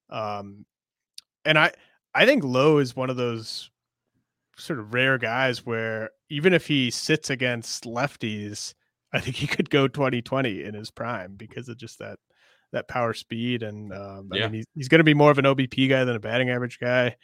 um, 0.10 0.66
and 1.44 1.60
I 1.60 1.74
I 2.14 2.26
think 2.26 2.44
Lowe 2.44 2.80
is 2.80 2.96
one 2.96 3.10
of 3.10 3.18
those 3.18 3.70
sort 4.58 4.80
of 4.80 4.94
rare 4.94 5.18
guys 5.18 5.66
where 5.66 6.10
even 6.30 6.54
if 6.54 6.68
he 6.68 6.92
sits 6.92 7.30
against 7.30 7.84
lefties, 7.84 8.74
I 9.14 9.20
think 9.20 9.36
he 9.36 9.48
could 9.48 9.70
go 9.70 9.88
2020 9.88 10.64
in 10.64 10.74
his 10.74 10.92
prime 10.92 11.36
because 11.36 11.70
of 11.70 11.78
just 11.78 12.00
that 12.00 12.20
that 12.72 12.88
power 12.88 13.14
speed, 13.14 13.64
and 13.64 13.94
um, 13.94 14.30
I 14.34 14.38
yeah. 14.38 14.48
mean 14.48 14.54
he's, 14.56 14.66
he's 14.76 14.88
going 14.90 15.00
to 15.00 15.06
be 15.06 15.14
more 15.14 15.32
of 15.32 15.38
an 15.38 15.46
OBP 15.46 15.88
guy 15.90 16.04
than 16.04 16.16
a 16.16 16.20
batting 16.20 16.50
average 16.50 16.80
guy. 16.80 17.16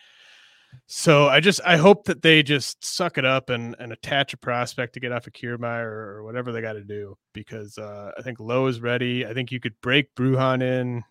So 0.88 1.28
I 1.28 1.42
just 1.42 1.60
I 1.66 1.78
hope 1.78 2.06
that 2.06 2.22
they 2.22 2.44
just 2.44 2.84
suck 2.86 3.18
it 3.18 3.26
up 3.26 3.50
and 3.50 3.76
and 3.80 3.92
attach 3.92 4.34
a 4.34 4.38
prospect 4.38 4.94
to 4.94 5.00
get 5.00 5.12
off 5.12 5.28
of 5.28 5.34
Kiermaier 5.34 5.86
or 5.86 6.24
whatever 6.24 6.52
they 6.52 6.62
got 6.62 6.74
to 6.74 6.84
do 6.84 7.18
because 7.34 7.78
uh, 7.78 8.12
I 8.18 8.22
think 8.22 8.40
Lowe 8.40 8.68
is 8.68 8.80
ready. 8.80 9.26
I 9.26 9.34
think 9.34 9.52
you 9.52 9.60
could 9.60 9.80
break 9.82 10.14
Brujan 10.16 10.62
in 10.62 11.04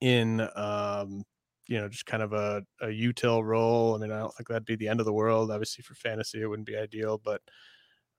in 0.00 0.40
um, 0.56 1.24
you 1.66 1.80
know 1.80 1.88
just 1.88 2.06
kind 2.06 2.22
of 2.22 2.32
a 2.32 2.62
a 2.80 2.86
util 2.86 3.44
role. 3.44 3.94
I 3.94 3.98
mean 3.98 4.12
I 4.12 4.18
don't 4.18 4.34
think 4.34 4.48
that'd 4.48 4.64
be 4.64 4.76
the 4.76 4.88
end 4.88 5.00
of 5.00 5.06
the 5.06 5.12
world. 5.12 5.50
Obviously 5.50 5.82
for 5.82 5.94
fantasy 5.94 6.42
it 6.42 6.46
wouldn't 6.46 6.66
be 6.66 6.76
ideal, 6.76 7.20
but 7.22 7.40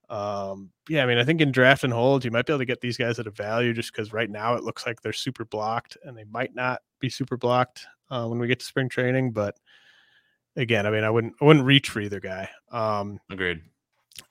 um 0.08 0.70
yeah 0.88 1.02
i 1.02 1.06
mean 1.06 1.18
i 1.18 1.24
think 1.24 1.40
in 1.40 1.50
draft 1.50 1.82
and 1.82 1.92
hold 1.92 2.24
you 2.24 2.30
might 2.30 2.46
be 2.46 2.52
able 2.52 2.60
to 2.60 2.64
get 2.64 2.80
these 2.80 2.96
guys 2.96 3.18
at 3.18 3.26
a 3.26 3.30
value 3.32 3.72
just 3.72 3.92
because 3.92 4.12
right 4.12 4.30
now 4.30 4.54
it 4.54 4.62
looks 4.62 4.86
like 4.86 5.02
they're 5.02 5.12
super 5.12 5.44
blocked 5.44 5.96
and 6.04 6.16
they 6.16 6.22
might 6.30 6.54
not 6.54 6.80
be 7.00 7.08
super 7.08 7.36
blocked 7.36 7.84
uh, 8.12 8.24
when 8.24 8.38
we 8.38 8.46
get 8.46 8.60
to 8.60 8.64
spring 8.64 8.88
training 8.88 9.32
but 9.32 9.58
again, 10.56 10.86
I 10.86 10.90
mean, 10.90 11.04
I 11.04 11.10
wouldn't 11.10 11.34
I 11.40 11.44
wouldn't 11.44 11.64
reach 11.64 11.90
for 11.90 12.00
either 12.00 12.20
guy. 12.20 12.48
Um, 12.72 13.20
Agreed. 13.30 13.62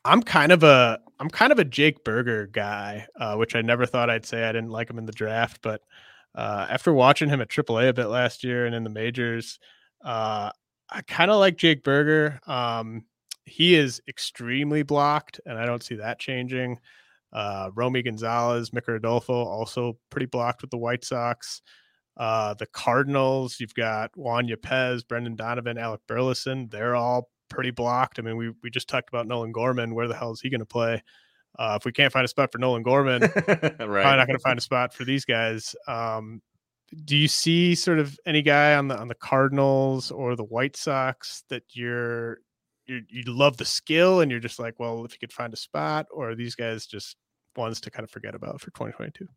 I'm 0.04 0.22
kind 0.22 0.52
of 0.52 0.64
a 0.64 1.00
I'm 1.20 1.30
kind 1.30 1.52
of 1.52 1.60
a 1.60 1.64
Jake 1.66 2.04
Burger 2.04 2.48
guy, 2.48 3.08
uh, 3.20 3.36
which 3.36 3.56
I 3.56 3.62
never 3.62 3.86
thought 3.86 4.10
I'd 4.10 4.26
say. 4.26 4.44
I 4.44 4.52
didn't 4.52 4.72
like 4.72 4.90
him 4.90 4.98
in 4.98 5.06
the 5.06 5.12
draft, 5.12 5.60
but 5.62 5.82
uh, 6.36 6.68
after 6.70 6.94
watching 6.94 7.30
him 7.30 7.42
at 7.42 7.50
AAA 7.50 7.90
a 7.90 7.94
bit 7.94 8.08
last 8.08 8.44
year 8.44 8.66
and 8.66 8.76
in 8.76 8.84
the 8.84 8.90
majors, 8.90 9.60
uh, 10.04 10.52
I 10.90 11.02
kind 11.08 11.32
of 11.32 11.40
like 11.40 11.58
Jake 11.58 11.84
Burger. 11.84 12.40
Um, 12.46 13.06
he 13.46 13.76
is 13.76 14.02
extremely 14.08 14.84
blocked, 14.84 15.40
and 15.46 15.58
I 15.58 15.66
don't 15.66 15.84
see 15.84 15.96
that 15.96 16.20
changing. 16.20 16.80
Uh, 17.32 17.70
Romy 17.76 18.02
Gonzalez, 18.02 18.72
Micker 18.72 18.96
Adolfo, 18.96 19.34
also 19.34 19.98
pretty 20.10 20.26
blocked 20.26 20.62
with 20.62 20.72
the 20.72 20.78
White 20.78 21.04
Sox. 21.04 21.62
Uh, 22.18 22.54
the 22.54 22.66
Cardinals, 22.68 23.60
you've 23.60 23.74
got 23.74 24.12
Juan 24.16 24.48
Yepez, 24.48 25.08
Brendan 25.08 25.36
Donovan, 25.36 25.78
Alec 25.78 26.02
Burleson. 26.08 26.70
They're 26.70 26.96
all 26.96 27.30
pretty 27.50 27.72
blocked. 27.72 28.20
I 28.20 28.22
mean, 28.22 28.38
we 28.38 28.52
we 28.64 28.70
just 28.70 28.88
talked 28.88 29.10
about 29.10 29.28
Nolan 29.28 29.52
Gorman. 29.52 29.94
Where 29.94 30.08
the 30.08 30.16
hell 30.16 30.32
is 30.32 30.42
he 30.42 30.50
going 30.50 30.60
to 30.60 30.66
play? 30.66 31.04
Uh, 31.58 31.78
if 31.80 31.86
we 31.86 31.92
can't 31.92 32.12
find 32.12 32.26
a 32.26 32.28
spot 32.28 32.52
for 32.52 32.58
Nolan 32.58 32.84
Gorman, 32.84 33.22
right. 33.22 33.78
probably 33.78 33.80
not 33.80 34.28
going 34.28 34.38
to 34.38 34.44
find 34.44 34.58
a 34.58 34.62
spot 34.62 34.94
for 34.94 35.06
these 35.06 35.26
guys. 35.26 35.76
Um, 35.88 36.42
do 37.06 37.18
you 37.18 37.28
see 37.28 37.76
sort 37.76 38.00
of 38.00 38.18
any 38.26 38.42
guy 38.42 38.76
on 38.76 38.88
the 38.88 38.98
on 38.98 39.08
the 39.08 39.16
Cardinals 39.16 40.12
or 40.12 40.36
the 40.36 40.44
White 40.44 40.76
Sox 40.76 41.44
that 41.50 41.64
you're 41.74 42.40
you 42.86 43.02
you 43.10 43.24
love 43.26 43.58
the 43.58 43.66
skill 43.66 44.22
and 44.22 44.30
you're 44.30 44.40
just 44.40 44.60
like, 44.60 44.80
well, 44.80 45.04
if 45.06 45.14
you 45.14 45.20
could 45.20 45.34
find 45.34 45.54
a 45.54 45.58
spot, 45.58 46.08
or 46.12 46.32
are 46.32 46.36
these 46.36 46.56
guys 46.56 46.86
just 46.86 47.18
ones 47.56 47.82
to 47.82 47.92
kind 47.92 48.04
of 48.04 48.12
forget 48.12 48.36
about 48.36 48.62
for 48.62 48.68
2022? 48.72 49.28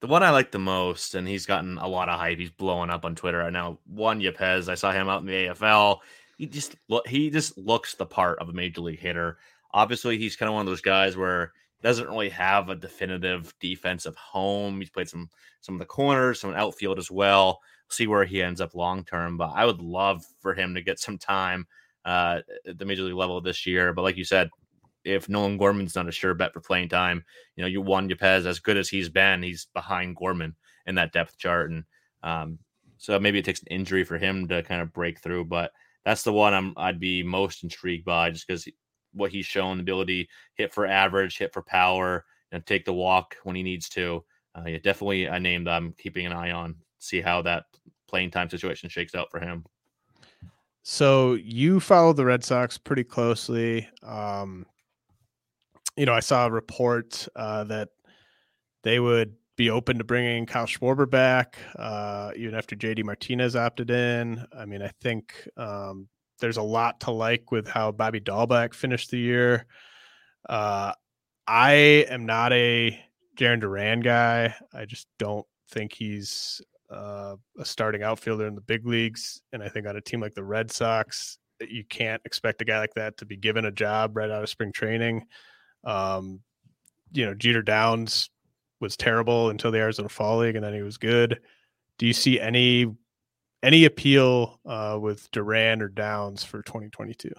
The 0.00 0.06
one 0.06 0.22
I 0.22 0.30
like 0.30 0.50
the 0.50 0.58
most, 0.58 1.14
and 1.14 1.26
he's 1.26 1.46
gotten 1.46 1.78
a 1.78 1.88
lot 1.88 2.08
of 2.08 2.18
hype. 2.18 2.38
He's 2.38 2.50
blowing 2.50 2.90
up 2.90 3.04
on 3.04 3.14
Twitter 3.14 3.38
right 3.38 3.52
now. 3.52 3.78
Juan 3.86 4.20
Yepez. 4.20 4.68
I 4.68 4.74
saw 4.74 4.92
him 4.92 5.08
out 5.08 5.20
in 5.20 5.26
the 5.26 5.32
AFL. 5.32 5.98
He 6.36 6.46
just 6.46 6.76
he 7.06 7.30
just 7.30 7.56
looks 7.56 7.94
the 7.94 8.06
part 8.06 8.38
of 8.38 8.48
a 8.48 8.52
major 8.52 8.80
league 8.80 8.98
hitter. 8.98 9.38
Obviously, 9.74 10.16
he's 10.16 10.36
kind 10.36 10.48
of 10.48 10.54
one 10.54 10.62
of 10.62 10.66
those 10.66 10.80
guys 10.80 11.16
where 11.16 11.52
doesn't 11.84 12.08
really 12.08 12.30
have 12.30 12.70
a 12.70 12.74
definitive 12.74 13.52
defensive 13.60 14.16
home. 14.16 14.80
He's 14.80 14.88
played 14.88 15.08
some 15.08 15.28
some 15.60 15.74
of 15.74 15.78
the 15.78 15.84
corners, 15.84 16.40
some 16.40 16.54
outfield 16.54 16.98
as 16.98 17.10
well. 17.10 17.60
See 17.90 18.06
where 18.06 18.24
he 18.24 18.42
ends 18.42 18.62
up 18.62 18.74
long 18.74 19.04
term. 19.04 19.36
But 19.36 19.50
I 19.54 19.66
would 19.66 19.82
love 19.82 20.24
for 20.40 20.54
him 20.54 20.74
to 20.74 20.82
get 20.82 20.98
some 20.98 21.18
time 21.18 21.66
uh, 22.06 22.40
at 22.66 22.78
the 22.78 22.86
major 22.86 23.02
league 23.02 23.14
level 23.14 23.40
this 23.42 23.66
year. 23.66 23.92
But 23.92 24.02
like 24.02 24.16
you 24.16 24.24
said, 24.24 24.48
if 25.04 25.28
Nolan 25.28 25.58
Gorman's 25.58 25.94
not 25.94 26.08
a 26.08 26.12
sure 26.12 26.32
bet 26.32 26.54
for 26.54 26.60
playing 26.60 26.88
time, 26.88 27.22
you 27.54 27.62
know, 27.62 27.68
you 27.68 27.82
Juan 27.82 28.08
Yepez, 28.08 28.46
as 28.46 28.60
good 28.60 28.78
as 28.78 28.88
he's 28.88 29.10
been, 29.10 29.42
he's 29.42 29.66
behind 29.74 30.16
Gorman 30.16 30.56
in 30.86 30.94
that 30.94 31.12
depth 31.12 31.36
chart. 31.36 31.70
And 31.70 31.84
um, 32.22 32.58
so 32.96 33.20
maybe 33.20 33.38
it 33.40 33.44
takes 33.44 33.60
an 33.60 33.68
injury 33.68 34.04
for 34.04 34.16
him 34.16 34.48
to 34.48 34.62
kind 34.62 34.80
of 34.80 34.94
break 34.94 35.20
through. 35.20 35.44
But 35.44 35.70
that's 36.06 36.22
the 36.22 36.32
one 36.32 36.54
I'm 36.54 36.72
I'd 36.78 36.98
be 36.98 37.22
most 37.22 37.62
intrigued 37.62 38.06
by 38.06 38.30
just 38.30 38.46
because 38.46 38.66
what 39.14 39.30
he's 39.30 39.46
shown, 39.46 39.78
the 39.78 39.82
ability 39.82 40.28
hit 40.54 40.72
for 40.72 40.86
average, 40.86 41.38
hit 41.38 41.52
for 41.52 41.62
power, 41.62 42.24
and 42.52 42.64
take 42.66 42.84
the 42.84 42.92
walk 42.92 43.36
when 43.44 43.56
he 43.56 43.62
needs 43.62 43.88
to. 43.90 44.24
Uh, 44.56 44.64
yeah, 44.66 44.78
definitely 44.78 45.24
a 45.24 45.40
name 45.40 45.64
that 45.64 45.74
I'm 45.74 45.92
keeping 45.92 46.26
an 46.26 46.32
eye 46.32 46.52
on. 46.52 46.76
See 46.98 47.20
how 47.20 47.42
that 47.42 47.64
playing 48.08 48.30
time 48.30 48.48
situation 48.48 48.88
shakes 48.88 49.14
out 49.14 49.30
for 49.30 49.40
him. 49.40 49.64
So 50.82 51.34
you 51.34 51.80
follow 51.80 52.12
the 52.12 52.24
Red 52.24 52.44
Sox 52.44 52.76
pretty 52.76 53.04
closely. 53.04 53.88
Um, 54.02 54.66
you 55.96 56.06
know, 56.06 56.12
I 56.12 56.20
saw 56.20 56.46
a 56.46 56.50
report 56.50 57.26
uh, 57.34 57.64
that 57.64 57.88
they 58.82 59.00
would 59.00 59.34
be 59.56 59.70
open 59.70 59.98
to 59.98 60.04
bringing 60.04 60.46
Kyle 60.46 60.66
Schwarber 60.66 61.08
back, 61.08 61.58
uh, 61.76 62.32
even 62.36 62.54
after 62.54 62.76
JD 62.76 63.04
Martinez 63.04 63.56
opted 63.56 63.90
in. 63.90 64.44
I 64.56 64.66
mean, 64.66 64.82
I 64.82 64.90
think 65.00 65.48
um, 65.56 66.08
there's 66.40 66.56
a 66.56 66.62
lot 66.62 67.00
to 67.00 67.10
like 67.10 67.50
with 67.50 67.68
how 67.68 67.92
Bobby 67.92 68.20
Dalbec 68.20 68.74
finished 68.74 69.10
the 69.10 69.18
year. 69.18 69.66
Uh, 70.48 70.92
I 71.46 71.72
am 72.08 72.26
not 72.26 72.52
a 72.52 72.98
Jarren 73.36 73.60
Duran 73.60 74.00
guy. 74.00 74.54
I 74.72 74.84
just 74.84 75.06
don't 75.18 75.46
think 75.70 75.92
he's 75.92 76.60
uh, 76.90 77.36
a 77.58 77.64
starting 77.64 78.02
outfielder 78.02 78.46
in 78.46 78.54
the 78.54 78.60
big 78.60 78.86
leagues. 78.86 79.42
And 79.52 79.62
I 79.62 79.68
think 79.68 79.86
on 79.86 79.96
a 79.96 80.00
team 80.00 80.20
like 80.20 80.34
the 80.34 80.44
Red 80.44 80.70
Sox, 80.70 81.38
you 81.60 81.84
can't 81.84 82.22
expect 82.24 82.62
a 82.62 82.64
guy 82.64 82.78
like 82.78 82.94
that 82.94 83.16
to 83.18 83.26
be 83.26 83.36
given 83.36 83.64
a 83.64 83.72
job 83.72 84.16
right 84.16 84.30
out 84.30 84.42
of 84.42 84.48
spring 84.48 84.72
training. 84.72 85.26
Um, 85.84 86.40
you 87.12 87.24
know, 87.26 87.34
Jeter 87.34 87.62
Downs 87.62 88.30
was 88.80 88.96
terrible 88.96 89.50
until 89.50 89.70
the 89.70 89.78
Arizona 89.78 90.08
Fall 90.08 90.38
League, 90.38 90.56
and 90.56 90.64
then 90.64 90.74
he 90.74 90.82
was 90.82 90.98
good. 90.98 91.40
Do 91.98 92.06
you 92.06 92.12
see 92.12 92.40
any 92.40 92.92
any 93.64 93.86
appeal 93.86 94.60
uh, 94.66 94.98
with 95.00 95.30
Duran 95.30 95.82
or 95.82 95.88
Downs 95.88 96.44
for 96.44 96.62
2022? 96.62 97.32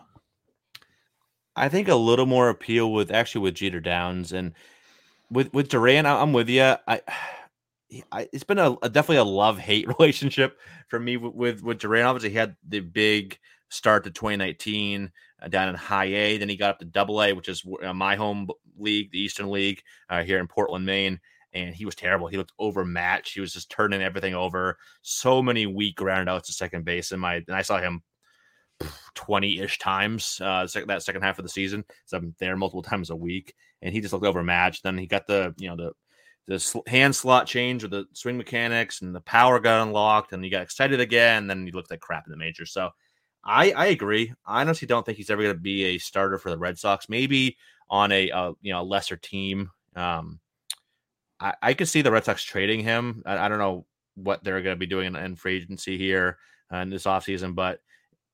I 1.55 1.69
think 1.69 1.87
a 1.87 1.95
little 1.95 2.25
more 2.25 2.49
appeal 2.49 2.91
with 2.91 3.11
actually 3.11 3.41
with 3.41 3.55
Jeter 3.55 3.79
Downs 3.79 4.33
and 4.33 4.53
with 5.31 5.53
with 5.53 5.69
Duran. 5.69 6.05
I'm 6.05 6.33
with 6.33 6.49
you. 6.49 6.75
I, 6.87 7.01
I 8.11 8.27
it's 8.33 8.43
been 8.43 8.59
a, 8.59 8.75
a 8.81 8.89
definitely 8.89 9.17
a 9.17 9.23
love 9.23 9.57
hate 9.57 9.87
relationship 9.99 10.59
for 10.87 10.99
me 10.99 11.15
with, 11.15 11.33
with 11.33 11.63
with 11.63 11.79
Duran. 11.79 12.05
Obviously, 12.05 12.31
he 12.31 12.37
had 12.37 12.57
the 12.67 12.81
big 12.81 13.37
start 13.69 14.03
to 14.03 14.11
2019 14.11 15.11
uh, 15.41 15.47
down 15.47 15.69
in 15.69 15.75
high 15.75 16.05
A. 16.05 16.37
Then 16.37 16.49
he 16.49 16.57
got 16.57 16.71
up 16.71 16.79
to 16.79 16.85
double 16.85 17.21
A, 17.21 17.33
which 17.33 17.47
is 17.47 17.63
uh, 17.83 17.93
my 17.93 18.15
home 18.15 18.47
league, 18.77 19.11
the 19.11 19.19
Eastern 19.19 19.49
League 19.49 19.81
uh, 20.09 20.23
here 20.23 20.39
in 20.39 20.47
Portland, 20.47 20.85
Maine. 20.85 21.19
And 21.55 21.73
he 21.73 21.85
was 21.85 21.95
terrible. 21.95 22.27
He 22.27 22.37
looked 22.37 22.51
overmatched. 22.59 23.33
He 23.33 23.41
was 23.41 23.53
just 23.53 23.71
turning 23.71 24.01
everything 24.01 24.35
over. 24.35 24.77
So 25.01 25.41
many 25.41 25.65
weak 25.65 25.95
ground 25.95 26.29
outs 26.29 26.47
to 26.47 26.53
second 26.53 26.85
base. 26.85 27.11
And 27.11 27.21
my 27.21 27.35
and 27.35 27.55
I 27.55 27.61
saw 27.63 27.79
him 27.79 28.03
20 29.15 29.59
ish 29.59 29.79
times 29.79 30.39
uh, 30.43 30.67
that 30.87 31.03
second 31.03 31.21
half 31.21 31.39
of 31.39 31.43
the 31.43 31.49
season. 31.49 31.85
So 32.05 32.17
I'm 32.17 32.35
there 32.39 32.57
multiple 32.57 32.83
times 32.83 33.09
a 33.09 33.15
week. 33.15 33.53
And 33.81 33.93
he 33.93 34.01
just 34.01 34.13
looked 34.13 34.25
overmatched. 34.25 34.83
Then 34.83 34.97
he 34.97 35.07
got 35.07 35.27
the, 35.27 35.53
you 35.57 35.69
know, 35.69 35.75
the 35.75 35.91
the 36.47 36.81
hand 36.85 37.15
slot 37.15 37.47
change 37.47 37.81
with 37.81 37.91
the 37.91 38.05
swing 38.13 38.37
mechanics 38.37 39.01
and 39.01 39.15
the 39.15 39.21
power 39.21 39.59
got 39.59 39.81
unlocked 39.81 40.31
and 40.31 40.43
he 40.43 40.51
got 40.51 40.61
excited 40.61 40.99
again. 40.99 41.43
And 41.43 41.49
then 41.49 41.65
he 41.65 41.71
looked 41.71 41.89
like 41.89 42.01
crap 42.01 42.27
in 42.27 42.31
the 42.31 42.37
major. 42.37 42.65
So 42.65 42.91
I 43.43 43.71
I 43.71 43.85
agree. 43.87 44.33
I 44.45 44.61
honestly 44.61 44.87
don't 44.87 45.05
think 45.05 45.17
he's 45.17 45.29
ever 45.29 45.43
going 45.43 45.55
to 45.55 45.61
be 45.61 45.85
a 45.85 45.97
starter 45.97 46.37
for 46.37 46.49
the 46.49 46.57
Red 46.57 46.77
Sox. 46.77 47.07
Maybe 47.07 47.57
on 47.89 48.11
a 48.11 48.31
uh, 48.31 48.53
you 48.61 48.73
know 48.73 48.81
a 48.81 48.83
lesser 48.83 49.15
team. 49.17 49.71
Um, 49.95 50.39
I 51.39 51.53
I 51.61 51.73
could 51.73 51.87
see 51.87 52.01
the 52.01 52.11
Red 52.11 52.25
Sox 52.25 52.43
trading 52.43 52.81
him. 52.81 53.23
I, 53.25 53.37
I 53.37 53.47
don't 53.49 53.59
know 53.59 53.85
what 54.15 54.43
they're 54.43 54.61
going 54.61 54.75
to 54.75 54.79
be 54.79 54.85
doing 54.85 55.07
in, 55.07 55.15
in 55.15 55.35
free 55.35 55.57
agency 55.57 55.97
here 55.97 56.37
uh, 56.73 56.77
in 56.77 56.89
this 56.89 57.03
offseason, 57.03 57.55
but 57.55 57.79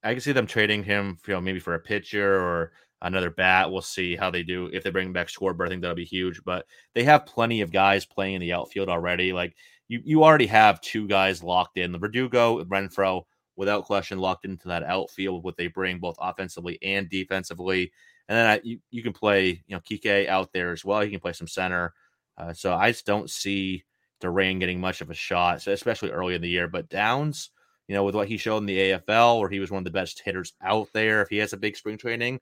I 0.03 0.13
can 0.13 0.21
see 0.21 0.31
them 0.31 0.47
trading 0.47 0.83
him, 0.83 1.17
you 1.27 1.33
know, 1.33 1.41
maybe 1.41 1.59
for 1.59 1.75
a 1.75 1.79
pitcher 1.79 2.39
or 2.39 2.71
another 3.01 3.29
bat. 3.29 3.71
We'll 3.71 3.81
see 3.81 4.15
how 4.15 4.29
they 4.31 4.43
do. 4.43 4.69
If 4.73 4.83
they 4.83 4.89
bring 4.89 5.13
back 5.13 5.27
Schwarber, 5.27 5.65
I 5.65 5.69
think 5.69 5.81
that'll 5.81 5.95
be 5.95 6.05
huge. 6.05 6.41
But 6.43 6.65
they 6.93 7.03
have 7.03 7.25
plenty 7.25 7.61
of 7.61 7.71
guys 7.71 8.05
playing 8.05 8.35
in 8.35 8.41
the 8.41 8.53
outfield 8.53 8.89
already. 8.89 9.33
Like 9.33 9.55
you, 9.87 10.01
you 10.03 10.23
already 10.23 10.47
have 10.47 10.81
two 10.81 11.07
guys 11.07 11.43
locked 11.43 11.77
in: 11.77 11.91
the 11.91 11.99
Verdugo, 11.99 12.63
Renfroe, 12.65 13.23
without 13.55 13.85
question 13.85 14.19
locked 14.19 14.45
into 14.45 14.67
that 14.67 14.83
outfield 14.83 15.43
what 15.43 15.57
they 15.57 15.67
bring 15.67 15.99
both 15.99 16.15
offensively 16.19 16.79
and 16.81 17.09
defensively. 17.09 17.91
And 18.29 18.37
then 18.37 18.47
I, 18.47 18.61
you, 18.63 18.79
you 18.91 19.03
can 19.03 19.13
play, 19.13 19.61
you 19.67 19.75
know, 19.75 19.81
Kike 19.81 20.27
out 20.27 20.53
there 20.53 20.71
as 20.71 20.85
well. 20.85 21.03
You 21.03 21.11
can 21.11 21.19
play 21.19 21.33
some 21.33 21.47
center. 21.47 21.93
Uh, 22.41 22.53
so 22.53 22.73
I 22.73 22.91
just 22.91 23.05
don't 23.05 23.29
see 23.29 23.83
Duran 24.19 24.59
getting 24.59 24.79
much 24.79 25.01
of 25.01 25.09
a 25.09 25.13
shot, 25.13 25.67
especially 25.67 26.09
early 26.09 26.35
in 26.35 26.41
the 26.41 26.49
year. 26.49 26.67
But 26.67 26.89
Downs, 26.89 27.51
you 27.87 27.95
know, 27.95 28.03
with 28.03 28.15
what 28.15 28.27
he 28.27 28.37
showed 28.37 28.57
in 28.57 28.65
the 28.65 28.79
AFL, 28.79 29.39
where 29.39 29.49
he 29.49 29.59
was 29.59 29.69
one 29.69 29.79
of 29.79 29.85
the 29.85 29.91
best 29.91 30.21
hitters 30.23 30.53
out 30.63 30.87
there, 30.93 31.21
if 31.21 31.29
he 31.29 31.37
has 31.37 31.53
a 31.53 31.57
big 31.57 31.77
spring 31.77 31.97
training, 31.97 32.39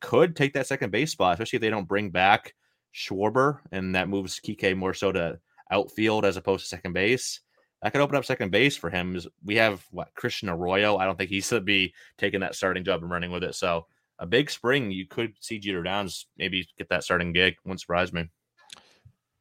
could 0.00 0.34
take 0.34 0.54
that 0.54 0.66
second 0.66 0.90
base 0.90 1.12
spot, 1.12 1.34
especially 1.34 1.58
if 1.58 1.60
they 1.60 1.70
don't 1.70 1.88
bring 1.88 2.10
back 2.10 2.54
Schwarber 2.94 3.58
and 3.70 3.94
that 3.94 4.08
moves 4.08 4.40
Kike 4.40 4.76
more 4.76 4.94
so 4.94 5.12
to 5.12 5.38
outfield 5.70 6.24
as 6.24 6.36
opposed 6.36 6.64
to 6.64 6.68
second 6.68 6.92
base 6.92 7.40
that 7.82 7.92
could 7.92 8.00
open 8.00 8.16
up 8.16 8.24
second 8.24 8.50
base 8.50 8.76
for 8.76 8.90
him. 8.90 9.18
We 9.44 9.56
have 9.56 9.84
what 9.90 10.14
Christian 10.14 10.48
Arroyo. 10.48 10.96
I 10.96 11.04
don't 11.04 11.18
think 11.18 11.30
he's 11.30 11.48
to 11.48 11.60
be 11.60 11.94
taking 12.16 12.40
that 12.40 12.54
starting 12.54 12.84
job 12.84 13.02
and 13.02 13.10
running 13.10 13.32
with 13.32 13.42
it. 13.42 13.56
So 13.56 13.86
a 14.20 14.26
big 14.26 14.50
spring, 14.50 14.92
you 14.92 15.06
could 15.06 15.34
see 15.40 15.58
Jeter 15.58 15.82
Downs 15.82 16.26
maybe 16.38 16.68
get 16.78 16.88
that 16.90 17.02
starting 17.02 17.32
gig. 17.32 17.56
Wouldn't 17.64 17.80
surprise 17.80 18.12
me. 18.12 18.28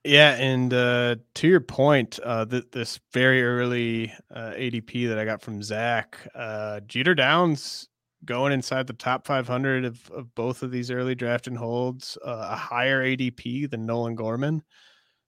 Yeah, 0.04 0.32
and 0.36 0.74
uh, 0.74 1.18
to 1.36 1.48
your 1.48 1.60
point, 1.60 2.20
uh, 2.24 2.46
th- 2.46 2.72
this 2.72 3.00
very 3.14 3.44
early 3.44 4.12
uh, 4.34 4.52
ADP 4.56 5.06
that 5.06 5.20
I 5.20 5.26
got 5.26 5.42
from 5.44 5.62
Zach, 5.62 6.18
uh, 6.34 6.80
Jeter 6.82 7.14
Downs 7.14 7.88
going 8.26 8.52
inside 8.52 8.88
the 8.88 8.94
top 8.94 9.28
500 9.28 9.86
of, 9.86 10.10
of 10.12 10.34
both 10.34 10.64
of 10.64 10.72
these 10.72 10.90
early 10.90 11.14
draft 11.14 11.46
and 11.48 11.58
holds, 11.58 12.18
uh, 12.26 12.48
a 12.52 12.56
higher 12.56 13.04
ADP 13.04 13.68
than 13.68 13.86
Nolan 13.86 14.16
Gorman. 14.16 14.64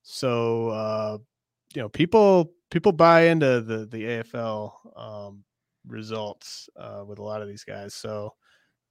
So, 0.03 0.69
uh, 0.69 1.17
you 1.75 1.81
know, 1.81 1.89
people 1.89 2.53
people 2.71 2.91
buy 2.93 3.23
into 3.23 3.61
the 3.61 3.85
the 3.87 4.05
AFL 4.05 4.73
um, 4.95 5.43
results 5.87 6.69
with 7.07 7.19
a 7.19 7.23
lot 7.23 7.41
of 7.41 7.47
these 7.47 7.63
guys. 7.63 7.93
So, 7.95 8.35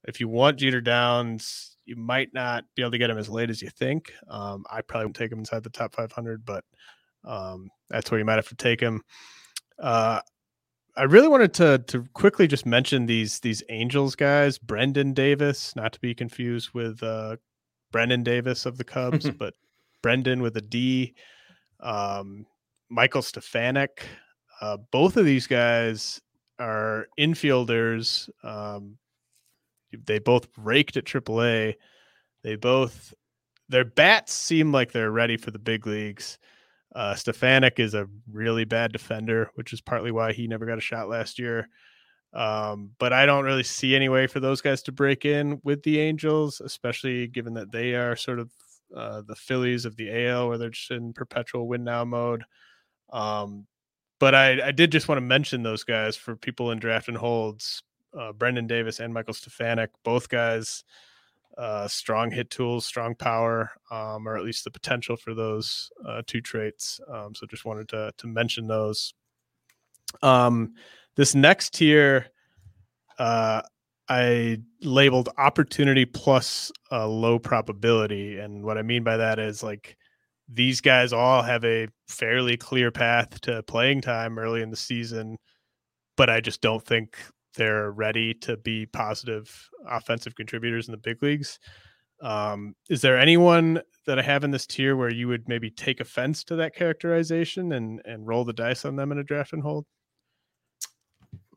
if 0.05 0.19
you 0.19 0.27
want 0.29 0.59
Jeter 0.59 0.81
Downs, 0.81 1.72
you 1.85 1.95
might 1.95 2.33
not 2.33 2.63
be 2.75 2.81
able 2.81 2.91
to 2.91 2.97
get 2.97 3.09
him 3.09 3.17
as 3.17 3.29
late 3.29 3.49
as 3.49 3.61
you 3.61 3.69
think. 3.69 4.13
Um, 4.29 4.65
I 4.69 4.81
probably 4.81 5.07
won't 5.07 5.15
take 5.15 5.31
him 5.31 5.39
inside 5.39 5.63
the 5.63 5.69
top 5.69 5.95
500, 5.95 6.45
but 6.45 6.63
um, 7.25 7.69
that's 7.89 8.11
where 8.11 8.19
you 8.19 8.25
might 8.25 8.35
have 8.35 8.47
to 8.49 8.55
take 8.55 8.79
him. 8.79 9.01
Uh, 9.79 10.21
I 10.95 11.03
really 11.03 11.27
wanted 11.27 11.53
to 11.55 11.79
to 11.87 12.05
quickly 12.13 12.47
just 12.47 12.65
mention 12.65 13.07
these 13.07 13.39
these 13.39 13.63
Angels 13.69 14.15
guys, 14.15 14.59
Brendon 14.59 15.13
Davis, 15.13 15.75
not 15.75 15.93
to 15.93 15.99
be 15.99 16.13
confused 16.13 16.69
with 16.73 17.01
uh, 17.01 17.37
Brennen 17.91 18.23
Davis 18.23 18.65
of 18.65 18.77
the 18.77 18.83
Cubs, 18.83 19.29
but 19.39 19.55
Brendon 20.03 20.41
with 20.41 20.55
a 20.57 20.61
D, 20.61 21.15
um, 21.79 22.45
Michael 22.89 23.23
Stefanic. 23.23 24.05
Uh, 24.61 24.77
both 24.91 25.17
of 25.17 25.25
these 25.25 25.47
guys 25.47 26.21
are 26.59 27.07
infielders. 27.19 28.29
Um, 28.43 28.97
they 30.05 30.19
both 30.19 30.47
raked 30.57 30.97
at 30.97 31.05
AAA. 31.05 31.75
They 32.43 32.55
both 32.55 33.13
their 33.69 33.85
bats 33.85 34.33
seem 34.33 34.71
like 34.71 34.91
they're 34.91 35.11
ready 35.11 35.37
for 35.37 35.51
the 35.51 35.59
big 35.59 35.87
leagues. 35.87 36.37
Uh, 36.95 37.15
Stefanic 37.15 37.79
is 37.79 37.93
a 37.93 38.07
really 38.31 38.65
bad 38.65 38.91
defender, 38.91 39.49
which 39.55 39.73
is 39.73 39.81
partly 39.81 40.11
why 40.11 40.33
he 40.33 40.47
never 40.47 40.65
got 40.65 40.77
a 40.77 40.81
shot 40.81 41.09
last 41.09 41.39
year. 41.39 41.67
Um, 42.33 42.91
but 42.99 43.13
I 43.13 43.25
don't 43.25 43.45
really 43.45 43.63
see 43.63 43.95
any 43.95 44.09
way 44.09 44.27
for 44.27 44.39
those 44.39 44.61
guys 44.61 44.81
to 44.83 44.91
break 44.91 45.25
in 45.25 45.59
with 45.63 45.83
the 45.83 45.99
Angels, 45.99 46.61
especially 46.61 47.27
given 47.27 47.53
that 47.55 47.71
they 47.71 47.95
are 47.95 48.15
sort 48.15 48.39
of 48.39 48.51
uh, 48.95 49.21
the 49.27 49.35
Phillies 49.35 49.85
of 49.85 49.95
the 49.95 50.27
AL, 50.27 50.49
where 50.49 50.57
they're 50.57 50.69
just 50.69 50.91
in 50.91 51.13
perpetual 51.13 51.67
win 51.67 51.83
now 51.83 52.05
mode. 52.05 52.43
Um, 53.11 53.67
but 54.19 54.35
I, 54.35 54.67
I 54.67 54.71
did 54.71 54.91
just 54.91 55.07
want 55.07 55.17
to 55.17 55.25
mention 55.25 55.63
those 55.63 55.83
guys 55.83 56.15
for 56.15 56.35
people 56.35 56.71
in 56.71 56.79
draft 56.79 57.07
and 57.07 57.17
holds 57.17 57.83
uh, 58.17 58.31
Brendon 58.33 58.67
Davis 58.67 58.99
and 58.99 59.13
Michael 59.13 59.33
Stefanic, 59.33 59.91
both 60.03 60.29
guys, 60.29 60.83
uh, 61.57 61.87
strong 61.87 62.31
hit 62.31 62.49
tools, 62.49 62.85
strong 62.85 63.15
power, 63.15 63.71
um, 63.91 64.27
or 64.27 64.37
at 64.37 64.43
least 64.43 64.63
the 64.63 64.71
potential 64.71 65.15
for 65.15 65.33
those 65.33 65.91
uh, 66.07 66.21
two 66.25 66.41
traits. 66.41 66.99
Um, 67.11 67.35
so 67.35 67.45
just 67.45 67.65
wanted 67.65 67.89
to 67.89 68.11
to 68.17 68.27
mention 68.27 68.67
those. 68.67 69.13
Um, 70.21 70.73
this 71.15 71.35
next 71.35 71.75
tier, 71.75 72.27
uh, 73.19 73.61
I 74.09 74.61
labeled 74.81 75.29
opportunity 75.37 76.05
plus 76.05 76.71
uh, 76.91 77.07
low 77.07 77.39
probability, 77.39 78.39
and 78.39 78.63
what 78.63 78.77
I 78.77 78.81
mean 78.81 79.03
by 79.03 79.17
that 79.17 79.39
is 79.39 79.61
like 79.61 79.95
these 80.49 80.81
guys 80.81 81.13
all 81.13 81.41
have 81.41 81.63
a 81.63 81.87
fairly 82.07 82.57
clear 82.57 82.91
path 82.91 83.39
to 83.41 83.63
playing 83.63 84.01
time 84.01 84.37
early 84.37 84.61
in 84.61 84.69
the 84.69 84.75
season, 84.75 85.37
but 86.17 86.29
I 86.29 86.41
just 86.41 86.61
don't 86.61 86.83
think 86.83 87.17
they're 87.55 87.91
ready 87.91 88.33
to 88.35 88.57
be 88.57 88.85
positive 88.85 89.69
offensive 89.87 90.35
contributors 90.35 90.87
in 90.87 90.91
the 90.91 90.97
big 90.97 91.21
leagues. 91.21 91.59
Um, 92.21 92.75
is 92.89 93.01
there 93.01 93.17
anyone 93.17 93.81
that 94.05 94.17
I 94.17 94.21
have 94.21 94.43
in 94.43 94.51
this 94.51 94.65
tier 94.65 94.95
where 94.95 95.11
you 95.11 95.27
would 95.27 95.47
maybe 95.47 95.69
take 95.69 95.99
offense 95.99 96.43
to 96.45 96.55
that 96.57 96.75
characterization 96.75 97.73
and 97.73 98.01
and 98.05 98.25
roll 98.25 98.45
the 98.45 98.53
dice 98.53 98.85
on 98.85 98.95
them 98.95 99.11
in 99.11 99.17
a 99.17 99.23
draft 99.23 99.53
and 99.53 99.61
hold? 99.61 99.85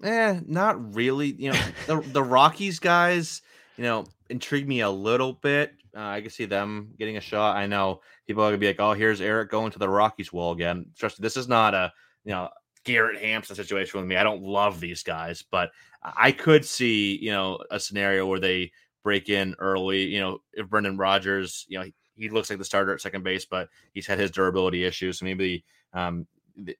Eh, 0.02 0.40
not 0.46 0.94
really. 0.94 1.32
You 1.38 1.52
know, 1.52 1.60
the 1.86 2.00
the 2.12 2.22
Rockies 2.22 2.78
guys, 2.78 3.42
you 3.76 3.84
know, 3.84 4.04
intrigue 4.28 4.68
me 4.68 4.80
a 4.80 4.90
little 4.90 5.34
bit. 5.34 5.72
Uh, 5.96 6.00
I 6.00 6.20
can 6.20 6.30
see 6.30 6.44
them 6.44 6.92
getting 6.98 7.16
a 7.16 7.20
shot. 7.20 7.56
I 7.56 7.66
know 7.66 8.00
people 8.26 8.42
are 8.42 8.48
gonna 8.48 8.58
be 8.58 8.66
like, 8.66 8.80
"Oh, 8.80 8.92
here's 8.92 9.20
Eric 9.20 9.50
going 9.50 9.70
to 9.72 9.78
the 9.78 9.88
Rockies 9.88 10.32
wall 10.32 10.52
again." 10.52 10.86
Trust 10.98 11.18
me, 11.18 11.22
this 11.22 11.36
is 11.36 11.48
not 11.48 11.74
a 11.74 11.92
you 12.24 12.32
know 12.32 12.50
Garrett 12.86 13.20
Hampson 13.20 13.56
situation 13.56 14.00
with 14.00 14.08
me. 14.08 14.16
I 14.16 14.22
don't 14.22 14.42
love 14.42 14.80
these 14.80 15.02
guys, 15.02 15.44
but 15.50 15.70
I 16.02 16.30
could 16.30 16.64
see, 16.64 17.18
you 17.20 17.32
know, 17.32 17.58
a 17.70 17.80
scenario 17.80 18.26
where 18.26 18.40
they 18.40 18.70
break 19.02 19.28
in 19.28 19.56
early. 19.58 20.04
You 20.04 20.20
know, 20.20 20.38
if 20.52 20.68
Brendan 20.68 20.96
Rodgers, 20.96 21.66
you 21.68 21.78
know, 21.78 21.84
he, 21.84 21.94
he 22.14 22.28
looks 22.30 22.48
like 22.48 22.60
the 22.60 22.64
starter 22.64 22.94
at 22.94 23.00
second 23.00 23.24
base, 23.24 23.44
but 23.44 23.68
he's 23.92 24.06
had 24.06 24.20
his 24.20 24.30
durability 24.30 24.84
issues. 24.84 25.18
So 25.18 25.24
maybe 25.24 25.64
um, 25.92 26.26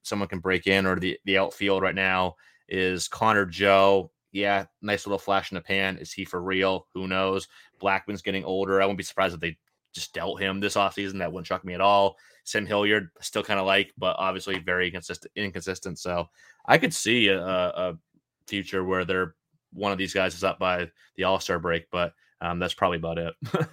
someone 0.02 0.28
can 0.28 0.38
break 0.38 0.68
in, 0.68 0.86
or 0.86 0.96
the 0.96 1.18
the 1.24 1.38
outfield 1.38 1.82
right 1.82 1.94
now 1.94 2.36
is 2.68 3.08
Connor 3.08 3.44
Joe. 3.44 4.12
Yeah, 4.30 4.66
nice 4.82 5.06
little 5.06 5.18
flash 5.18 5.50
in 5.50 5.56
the 5.56 5.60
pan. 5.60 5.98
Is 5.98 6.12
he 6.12 6.24
for 6.24 6.40
real? 6.40 6.86
Who 6.94 7.08
knows? 7.08 7.48
Blackmon's 7.80 8.22
getting 8.22 8.44
older. 8.44 8.80
I 8.80 8.84
wouldn't 8.84 8.98
be 8.98 9.04
surprised 9.04 9.34
if 9.34 9.40
they 9.40 9.56
just 9.92 10.14
dealt 10.14 10.40
him 10.40 10.60
this 10.60 10.76
offseason. 10.76 11.18
That 11.18 11.32
wouldn't 11.32 11.48
shock 11.48 11.64
me 11.64 11.74
at 11.74 11.80
all. 11.80 12.16
Sam 12.46 12.64
Hilliard 12.64 13.10
still 13.20 13.42
kind 13.42 13.60
of 13.60 13.66
like, 13.66 13.92
but 13.98 14.16
obviously 14.18 14.58
very 14.58 14.90
consistent, 14.90 15.32
inconsistent. 15.36 15.98
So 15.98 16.28
I 16.66 16.78
could 16.78 16.94
see 16.94 17.28
a, 17.28 17.40
a 17.40 17.98
future 18.46 18.84
where 18.84 19.04
they're 19.04 19.34
one 19.72 19.92
of 19.92 19.98
these 19.98 20.14
guys 20.14 20.34
is 20.34 20.44
up 20.44 20.58
by 20.58 20.88
the 21.16 21.24
All 21.24 21.40
Star 21.40 21.58
break, 21.58 21.86
but 21.90 22.12
um, 22.40 22.58
that's 22.58 22.74
probably 22.74 22.98
about 22.98 23.18
it. 23.18 23.34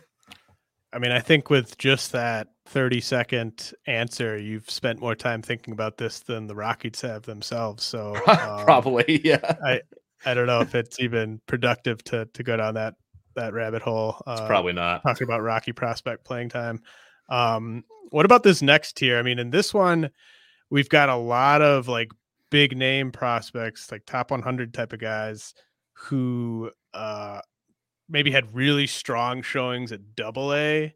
I 0.94 1.00
mean, 1.00 1.12
I 1.12 1.20
think 1.20 1.50
with 1.50 1.78
just 1.78 2.12
that 2.12 2.50
30 2.68 3.02
second 3.02 3.74
answer, 3.88 4.38
you've 4.38 4.70
spent 4.70 5.00
more 5.00 5.16
time 5.16 5.42
thinking 5.42 5.72
about 5.74 5.98
this 5.98 6.20
than 6.20 6.48
the 6.48 6.56
Rockies 6.56 7.02
have 7.02 7.24
themselves. 7.24 7.84
So 7.84 8.16
um, 8.28 8.66
probably, 8.66 9.22
yeah. 9.24 9.56
I 9.64 9.82
I 10.26 10.34
don't 10.34 10.48
know 10.48 10.62
if 10.62 10.74
it's 10.74 11.00
even 11.00 11.42
productive 11.48 12.04
to 12.06 12.26
to 12.26 12.44
go 12.44 12.58
down 12.58 12.74
that 12.74 12.96
that 13.36 13.54
rabbit 13.54 13.84
hole. 13.84 14.22
Uh, 14.26 14.48
probably 14.48 14.74
not 14.74 15.04
talking 15.04 15.26
about 15.26 15.42
Rocky 15.42 15.74
prospect 15.74 16.26
playing 16.26 16.50
time. 16.50 16.82
Um, 17.30 17.84
what 18.10 18.26
about 18.26 18.44
this 18.44 18.62
next 18.62 18.98
tier? 18.98 19.18
I 19.18 19.22
mean, 19.22 19.40
in 19.40 19.50
this 19.50 19.74
one, 19.74 20.10
we've 20.70 20.90
got 20.90 21.10
a 21.10 21.16
lot 21.16 21.62
of 21.62 21.88
like 21.88 22.10
big 22.50 22.78
name 22.78 23.12
prospects, 23.12 23.92
like 23.92 24.06
top 24.06 24.32
100 24.32 24.74
type 24.74 24.94
of 24.94 25.00
guys 25.00 25.54
who 25.94 26.72
uh, 26.94 27.40
maybe 28.10 28.32
had 28.32 28.54
really 28.56 28.88
strong 28.88 29.42
showings 29.42 29.92
at 29.92 30.16
double 30.16 30.54
A, 30.54 30.94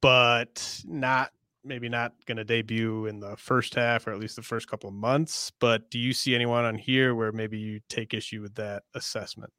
but 0.00 0.82
not 0.84 1.32
maybe 1.64 1.88
not 1.88 2.12
going 2.26 2.36
to 2.36 2.44
debut 2.44 3.06
in 3.06 3.20
the 3.20 3.36
first 3.36 3.74
half 3.74 4.06
or 4.06 4.12
at 4.12 4.18
least 4.18 4.36
the 4.36 4.42
first 4.42 4.68
couple 4.68 4.88
of 4.88 4.94
months. 4.94 5.52
But 5.60 5.90
do 5.90 5.98
you 5.98 6.12
see 6.12 6.34
anyone 6.34 6.64
on 6.64 6.76
here 6.76 7.14
where 7.14 7.32
maybe 7.32 7.58
you 7.58 7.80
take 7.88 8.14
issue 8.14 8.42
with 8.42 8.54
that 8.56 8.82
assessment? 8.94 9.52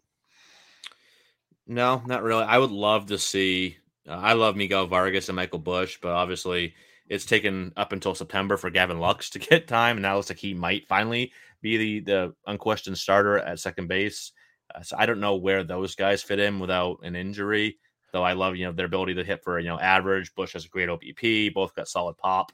No, 1.65 2.01
not 2.05 2.23
really. 2.23 2.43
I 2.43 2.57
would 2.57 2.71
love 2.71 3.05
to 3.07 3.17
see. 3.17 3.77
Uh, 4.07 4.13
I 4.13 4.33
love 4.33 4.55
Miguel 4.55 4.87
Vargas 4.87 5.29
and 5.29 5.35
Michael 5.35 5.59
Busch, 5.59 5.97
but 6.01 6.11
obviously 6.11 6.73
it's 7.07 7.25
taken 7.25 7.73
up 7.77 7.91
until 7.91 8.15
September 8.15 8.57
for 8.57 8.69
Gavin 8.69 8.99
Lux 8.99 9.29
to 9.31 9.39
get 9.39 9.67
time, 9.67 9.97
and 9.97 10.03
now 10.03 10.15
looks 10.15 10.29
like 10.29 10.39
he 10.39 10.53
might 10.53 10.87
finally 10.87 11.31
be 11.61 11.77
the 11.77 11.99
the 12.01 12.35
unquestioned 12.47 12.97
starter 12.97 13.37
at 13.37 13.59
second 13.59 13.87
base. 13.87 14.31
Uh, 14.73 14.81
so 14.81 14.95
I 14.97 15.05
don't 15.05 15.19
know 15.19 15.35
where 15.35 15.63
those 15.63 15.95
guys 15.95 16.21
fit 16.23 16.39
in 16.39 16.59
without 16.59 16.99
an 17.03 17.15
injury. 17.15 17.79
Though 18.11 18.23
I 18.23 18.33
love 18.33 18.55
you 18.55 18.65
know 18.65 18.71
their 18.71 18.85
ability 18.85 19.15
to 19.15 19.23
hit 19.23 19.43
for 19.43 19.59
you 19.59 19.67
know 19.67 19.79
average. 19.79 20.35
Busch 20.35 20.53
has 20.53 20.65
a 20.65 20.69
great 20.69 20.89
OBP. 20.89 21.53
Both 21.53 21.75
got 21.75 21.87
solid 21.87 22.17
pop. 22.17 22.51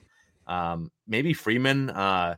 Um, 0.48 0.92
maybe 1.08 1.34
Freeman. 1.34 1.90
Uh, 1.90 2.36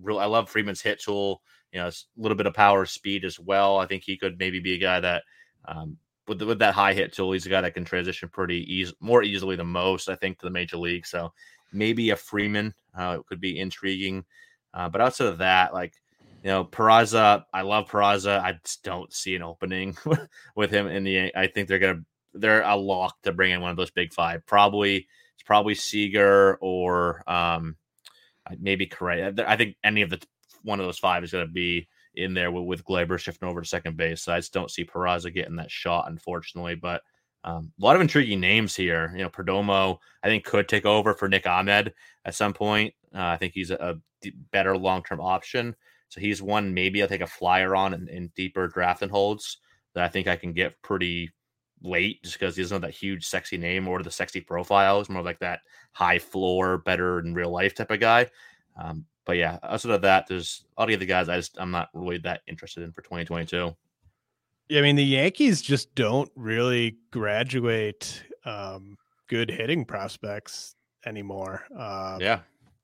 real. 0.00 0.18
I 0.18 0.26
love 0.26 0.50
Freeman's 0.50 0.82
hit 0.82 1.00
tool. 1.00 1.42
You 1.72 1.80
know, 1.80 1.88
a 1.88 1.92
little 2.16 2.36
bit 2.36 2.46
of 2.46 2.54
power, 2.54 2.86
speed 2.86 3.24
as 3.24 3.38
well. 3.38 3.78
I 3.78 3.86
think 3.86 4.04
he 4.04 4.16
could 4.16 4.38
maybe 4.38 4.60
be 4.60 4.74
a 4.74 4.78
guy 4.78 5.00
that 5.00 5.22
um, 5.64 5.96
with 6.26 6.42
with 6.42 6.58
that 6.60 6.74
high 6.74 6.94
hit 6.94 7.12
tool, 7.12 7.32
he's 7.32 7.46
a 7.46 7.50
guy 7.50 7.60
that 7.60 7.74
can 7.74 7.84
transition 7.84 8.28
pretty 8.28 8.64
easy, 8.72 8.94
more 9.00 9.22
easily 9.22 9.56
than 9.56 9.66
most, 9.66 10.08
I 10.08 10.14
think, 10.14 10.38
to 10.38 10.46
the 10.46 10.50
major 10.50 10.76
league. 10.76 11.06
So 11.06 11.32
maybe 11.72 12.10
a 12.10 12.16
Freeman 12.16 12.74
uh, 12.96 13.18
could 13.28 13.40
be 13.40 13.58
intriguing. 13.58 14.24
Uh, 14.72 14.88
but 14.88 15.00
outside 15.00 15.28
of 15.28 15.38
that, 15.38 15.72
like 15.72 15.94
you 16.42 16.50
know, 16.50 16.64
Peraza, 16.64 17.44
I 17.52 17.62
love 17.62 17.88
Peraza. 17.88 18.40
I 18.40 18.58
just 18.64 18.82
don't 18.82 19.12
see 19.12 19.34
an 19.34 19.42
opening 19.42 19.96
with 20.56 20.70
him 20.70 20.86
in 20.88 21.04
the. 21.04 21.34
I 21.34 21.46
think 21.46 21.68
they're 21.68 21.78
gonna 21.78 22.02
they're 22.34 22.62
a 22.62 22.76
lock 22.76 23.20
to 23.22 23.32
bring 23.32 23.52
in 23.52 23.60
one 23.60 23.70
of 23.70 23.76
those 23.76 23.90
big 23.90 24.12
five. 24.12 24.44
Probably 24.46 25.06
it's 25.34 25.42
probably 25.44 25.74
Seager 25.74 26.56
or 26.60 27.22
um, 27.30 27.76
maybe 28.58 28.86
Correa. 28.86 29.32
I 29.46 29.56
think 29.56 29.76
any 29.82 30.02
of 30.02 30.10
the 30.10 30.20
one 30.62 30.80
of 30.80 30.86
those 30.86 30.98
five 30.98 31.24
is 31.24 31.32
going 31.32 31.46
to 31.46 31.52
be 31.52 31.88
in 32.14 32.34
there 32.34 32.50
with, 32.50 32.64
with 32.64 32.84
Gleyber 32.84 33.18
shifting 33.18 33.48
over 33.48 33.60
to 33.60 33.66
second 33.66 33.96
base. 33.96 34.22
So 34.22 34.32
I 34.32 34.38
just 34.38 34.52
don't 34.52 34.70
see 34.70 34.84
Peraza 34.84 35.32
getting 35.32 35.56
that 35.56 35.70
shot, 35.70 36.08
unfortunately. 36.08 36.74
But 36.74 37.02
um, 37.44 37.72
a 37.78 37.84
lot 37.84 37.96
of 37.96 38.02
intriguing 38.02 38.40
names 38.40 38.74
here. 38.74 39.12
You 39.14 39.22
know, 39.22 39.30
Perdomo, 39.30 39.98
I 40.22 40.28
think, 40.28 40.44
could 40.44 40.68
take 40.68 40.86
over 40.86 41.14
for 41.14 41.28
Nick 41.28 41.46
Ahmed 41.46 41.92
at 42.24 42.34
some 42.34 42.52
point. 42.52 42.94
Uh, 43.14 43.22
I 43.22 43.36
think 43.36 43.52
he's 43.52 43.70
a 43.70 43.98
better 44.52 44.76
long 44.76 45.02
term 45.02 45.20
option. 45.20 45.76
So 46.08 46.20
he's 46.20 46.40
one 46.40 46.72
maybe 46.72 47.02
I'll 47.02 47.08
take 47.08 47.20
a 47.20 47.26
flyer 47.26 47.74
on 47.74 47.92
in, 47.92 48.08
in 48.08 48.32
deeper 48.36 48.68
draft 48.68 49.02
and 49.02 49.10
holds 49.10 49.58
that 49.94 50.04
I 50.04 50.08
think 50.08 50.26
I 50.26 50.36
can 50.36 50.52
get 50.52 50.80
pretty 50.82 51.30
late 51.82 52.22
just 52.22 52.38
because 52.38 52.56
he 52.56 52.62
doesn't 52.62 52.76
have 52.76 52.82
that 52.82 52.96
huge 52.96 53.26
sexy 53.26 53.56
name 53.56 53.88
or 53.88 54.02
the 54.02 54.10
sexy 54.10 54.40
profile. 54.40 54.98
He's 54.98 55.08
more 55.08 55.22
like 55.22 55.40
that 55.40 55.60
high 55.92 56.18
floor, 56.18 56.78
better 56.78 57.18
in 57.20 57.34
real 57.34 57.50
life 57.50 57.74
type 57.74 57.90
of 57.90 58.00
guy. 58.00 58.28
Um, 58.80 59.04
but 59.24 59.36
yeah, 59.36 59.58
outside 59.62 59.92
of 59.92 60.02
that, 60.02 60.26
there's 60.26 60.64
all 60.76 60.86
the 60.86 60.94
other 60.94 61.04
guys 61.04 61.28
I 61.28 61.36
just 61.36 61.56
I'm 61.58 61.70
not 61.70 61.88
really 61.94 62.18
that 62.18 62.42
interested 62.46 62.82
in 62.82 62.92
for 62.92 63.02
2022. 63.02 63.74
Yeah, 64.68 64.78
I 64.78 64.82
mean 64.82 64.96
the 64.96 65.04
Yankees 65.04 65.62
just 65.62 65.94
don't 65.94 66.30
really 66.36 66.96
graduate 67.10 68.22
um, 68.44 68.96
good 69.28 69.50
hitting 69.50 69.84
prospects 69.84 70.74
anymore. 71.06 71.64
Uh, 71.76 72.18
yeah, 72.20 72.40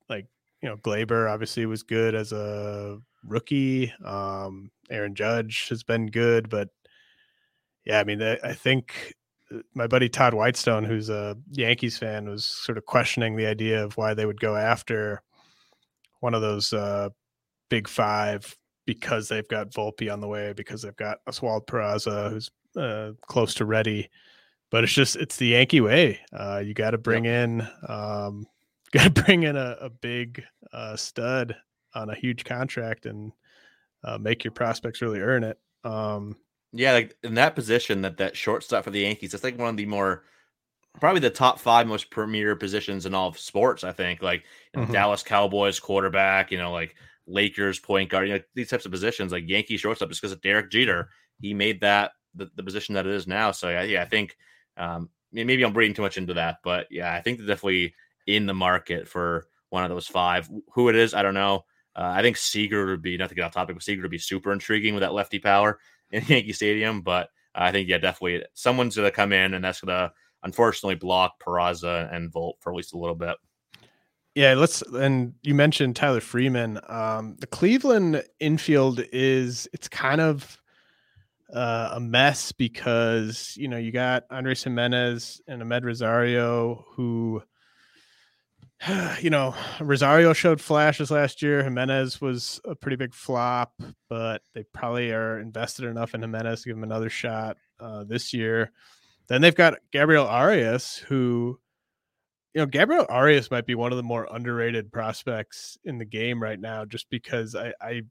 like 0.09 0.27
you 0.63 0.69
know 0.69 0.77
Gleyber 0.77 1.31
obviously 1.31 1.67
was 1.67 1.83
good 1.83 2.15
as 2.15 2.33
a 2.33 2.99
rookie. 3.25 3.93
Um, 4.05 4.71
Aaron 4.91 5.15
Judge 5.15 5.69
has 5.69 5.83
been 5.83 6.07
good, 6.07 6.49
but 6.49 6.69
yeah, 7.85 8.01
I 8.01 8.05
mean 8.05 8.23
I 8.23 8.53
think 8.53 9.15
uh, 9.55 9.59
my 9.75 9.87
buddy 9.87 10.09
Todd 10.09 10.35
Whitestone, 10.35 10.85
who's 10.85 11.11
a 11.11 11.37
Yankees 11.51 11.99
fan, 11.99 12.29
was 12.29 12.45
sort 12.45 12.79
of 12.79 12.87
questioning 12.87 13.37
the 13.37 13.47
idea 13.47 13.83
of 13.85 13.97
why 13.97 14.15
they 14.15 14.27
would 14.27 14.41
go 14.41 14.57
after 14.57 15.23
one 16.21 16.35
of 16.35 16.43
those 16.43 16.73
uh, 16.73 17.09
big 17.69 17.89
five 17.89 18.57
because 18.87 19.29
they've 19.29 19.49
got 19.49 19.71
Volpe 19.71 20.13
on 20.13 20.21
the 20.21 20.29
way, 20.29 20.53
because 20.53 20.83
they've 20.83 20.97
got 20.97 21.19
Oswald 21.27 21.67
Peraza, 21.67 22.31
who's 22.31 22.51
uh, 22.77 23.13
close 23.27 23.55
to 23.55 23.65
ready. 23.65 24.09
But 24.71 24.85
it's 24.85 24.93
just 24.93 25.17
it's 25.17 25.37
the 25.37 25.49
Yankee 25.49 25.81
way. 25.81 26.21
Uh, 26.33 26.63
you 26.65 26.75
got 26.75 26.91
to 26.91 26.99
bring 26.99 27.25
yep. 27.25 27.45
in, 27.45 27.69
um, 27.89 28.47
got 28.93 29.15
to 29.15 29.23
bring 29.23 29.43
in 29.43 29.57
a, 29.57 29.77
a 29.81 29.91
big 29.91 30.43
uh, 30.73 30.97
stud 30.97 31.57
on 31.95 32.11
a 32.11 32.15
huge 32.15 32.45
contract 32.45 33.07
and 33.07 33.33
uh, 34.05 34.19
make 34.19 34.45
your 34.45 34.53
prospects 34.53 35.03
really 35.03 35.21
earn 35.21 35.45
it. 35.45 35.59
Um, 35.85 36.37
yeah, 36.73 36.93
like 36.93 37.17
in 37.23 37.35
that 37.35 37.57
position, 37.57 38.03
that 38.03 38.19
that 38.19 38.37
shortstop 38.37 38.85
for 38.85 38.91
the 38.91 39.01
Yankees, 39.01 39.33
that's 39.33 39.45
like 39.45 39.59
one 39.59 39.71
of 39.71 39.77
the 39.77 39.87
more 39.87 40.25
probably 40.99 41.21
the 41.21 41.31
top 41.31 41.59
five 41.59 41.87
most 41.87 42.11
premier 42.11 42.57
positions 42.57 43.07
in 43.07 43.15
all 43.15 43.29
of 43.29 43.39
sports. 43.39 43.85
I 43.85 43.93
think 43.93 44.23
like 44.23 44.45
you 44.75 44.81
know, 44.81 44.85
mm-hmm. 44.85 44.93
Dallas 44.93 45.23
Cowboys 45.23 45.79
quarterback, 45.79 46.51
you 46.51 46.59
know, 46.59 46.73
like 46.73 46.97
Lakers 47.27 47.79
point 47.79 48.11
guard, 48.11 48.29
you 48.29 48.35
know, 48.35 48.41
these 48.55 48.69
types 48.69 48.87
of 48.87 48.93
positions, 48.93 49.33
like 49.33 49.49
Yankee 49.49 49.77
shortstop, 49.77 50.09
just 50.09 50.21
because 50.21 50.33
of 50.33 50.43
Derek 50.43 50.71
Jeter, 50.71 51.11
he 51.41 51.55
made 51.55 51.81
that 51.81 52.13
the, 52.35 52.51
the 52.57 52.63
position 52.63 52.95
that 52.95 53.07
it 53.07 53.13
is 53.13 53.27
now. 53.27 53.51
So 53.51 53.69
yeah, 53.69 53.83
yeah 53.83 54.03
I 54.03 54.07
think 54.07 54.37
um, 54.77 55.11
maybe 55.33 55.63
I'm 55.63 55.75
reading 55.75 55.95
too 55.95 56.03
much 56.03 56.19
into 56.19 56.35
that, 56.35 56.59
but 56.63 56.87
yeah, 56.91 57.13
I 57.13 57.21
think 57.21 57.39
they're 57.39 57.47
definitely 57.47 57.95
in 58.27 58.47
the 58.47 58.55
market 58.55 59.09
for 59.09 59.47
one 59.71 59.85
of 59.85 59.91
those 59.91 60.07
five. 60.07 60.49
Who 60.73 60.89
it 60.89 60.97
is, 60.97 61.15
I 61.15 61.23
don't 61.23 61.35
know. 61.35 61.65
Uh, 61.97 62.13
I 62.15 62.23
think 62.23 62.37
Seager 62.37 62.87
would 62.87 63.03
be 63.03 63.17
not 63.17 63.29
to 63.29 63.35
get 63.35 63.45
off 63.45 63.53
topic, 63.53 63.77
but 63.77 63.83
Seager 63.83 64.03
would 64.03 64.11
be 64.11 64.19
super 64.19 64.53
intriguing 64.53 64.95
with 64.95 65.03
that 65.03 65.13
lefty 65.13 65.39
power 65.39 65.79
in 66.11 66.25
Yankee 66.27 66.53
Stadium. 66.53 67.03
But 67.03 67.31
I 67.55 67.73
think 67.73 67.89
yeah, 67.89 67.99
definitely 67.99 68.45
someone's 68.55 68.97
gonna 68.97 69.11
come 69.11 69.33
in 69.33 69.55
and 69.55 69.65
that's 69.65 69.81
gonna 69.81 70.13
unfortunately 70.43 70.95
block 70.95 71.43
Peraza 71.43 72.13
and 72.15 72.33
Volt 72.33 72.57
for 72.61 72.73
at 72.73 72.77
least 72.77 72.95
a 72.95 72.99
little 72.99 73.17
bit. 73.17 73.37
Yeah, 74.35 74.55
let's 74.55 74.83
and 74.83 75.35
you 75.43 75.55
mentioned 75.55 75.97
Tyler 75.97 76.21
Freeman. 76.21 76.81
Um, 76.89 77.37
the 77.41 77.47
Cleveland 77.47 78.23
infield 78.39 79.03
is 79.13 79.69
it's 79.73 79.89
kind 79.89 80.21
of 80.21 80.61
uh, 81.53 81.91
a 81.95 82.01
mess 82.01 82.53
because 82.53 83.55
you 83.57 83.67
know 83.67 83.77
you 83.77 83.91
got 83.91 84.25
Andres 84.31 84.65
Giménez 84.65 85.41
and 85.49 85.63
Amed 85.63 85.85
Rosario 85.85 86.85
who 86.95 87.43
you 89.21 89.31
know 89.31 89.55
Rosario 89.81 90.33
showed 90.33 90.61
flashes 90.61 91.11
last 91.11 91.43
year. 91.43 91.65
Giménez 91.65 92.21
was 92.21 92.61
a 92.65 92.75
pretty 92.75 92.97
big 92.97 93.13
flop, 93.13 93.73
but 94.09 94.43
they 94.55 94.63
probably 94.73 95.11
are 95.13 95.41
invested 95.41 95.87
enough 95.87 96.15
in 96.15 96.21
Jimenez 96.21 96.63
to 96.63 96.69
give 96.69 96.77
him 96.77 96.85
another 96.85 97.11
shot 97.11 97.57
uh, 97.81 98.05
this 98.05 98.33
year. 98.33 98.71
Then 99.31 99.43
they've 99.43 99.55
got 99.55 99.79
Gabriel 99.93 100.27
Arias, 100.27 100.97
who, 100.97 101.61
you 102.53 102.61
know, 102.61 102.67
Gabriel 102.67 103.07
Arias 103.09 103.49
might 103.49 103.65
be 103.65 103.77
one 103.77 103.93
of 103.93 103.97
the 103.97 104.03
more 104.03 104.29
underrated 104.29 104.91
prospects 104.91 105.79
in 105.85 105.99
the 105.99 106.05
game 106.05 106.43
right 106.43 106.59
now, 106.59 106.85
just 106.85 107.09
because 107.11 107.55
I, 107.55 107.73
I, 107.81 108.03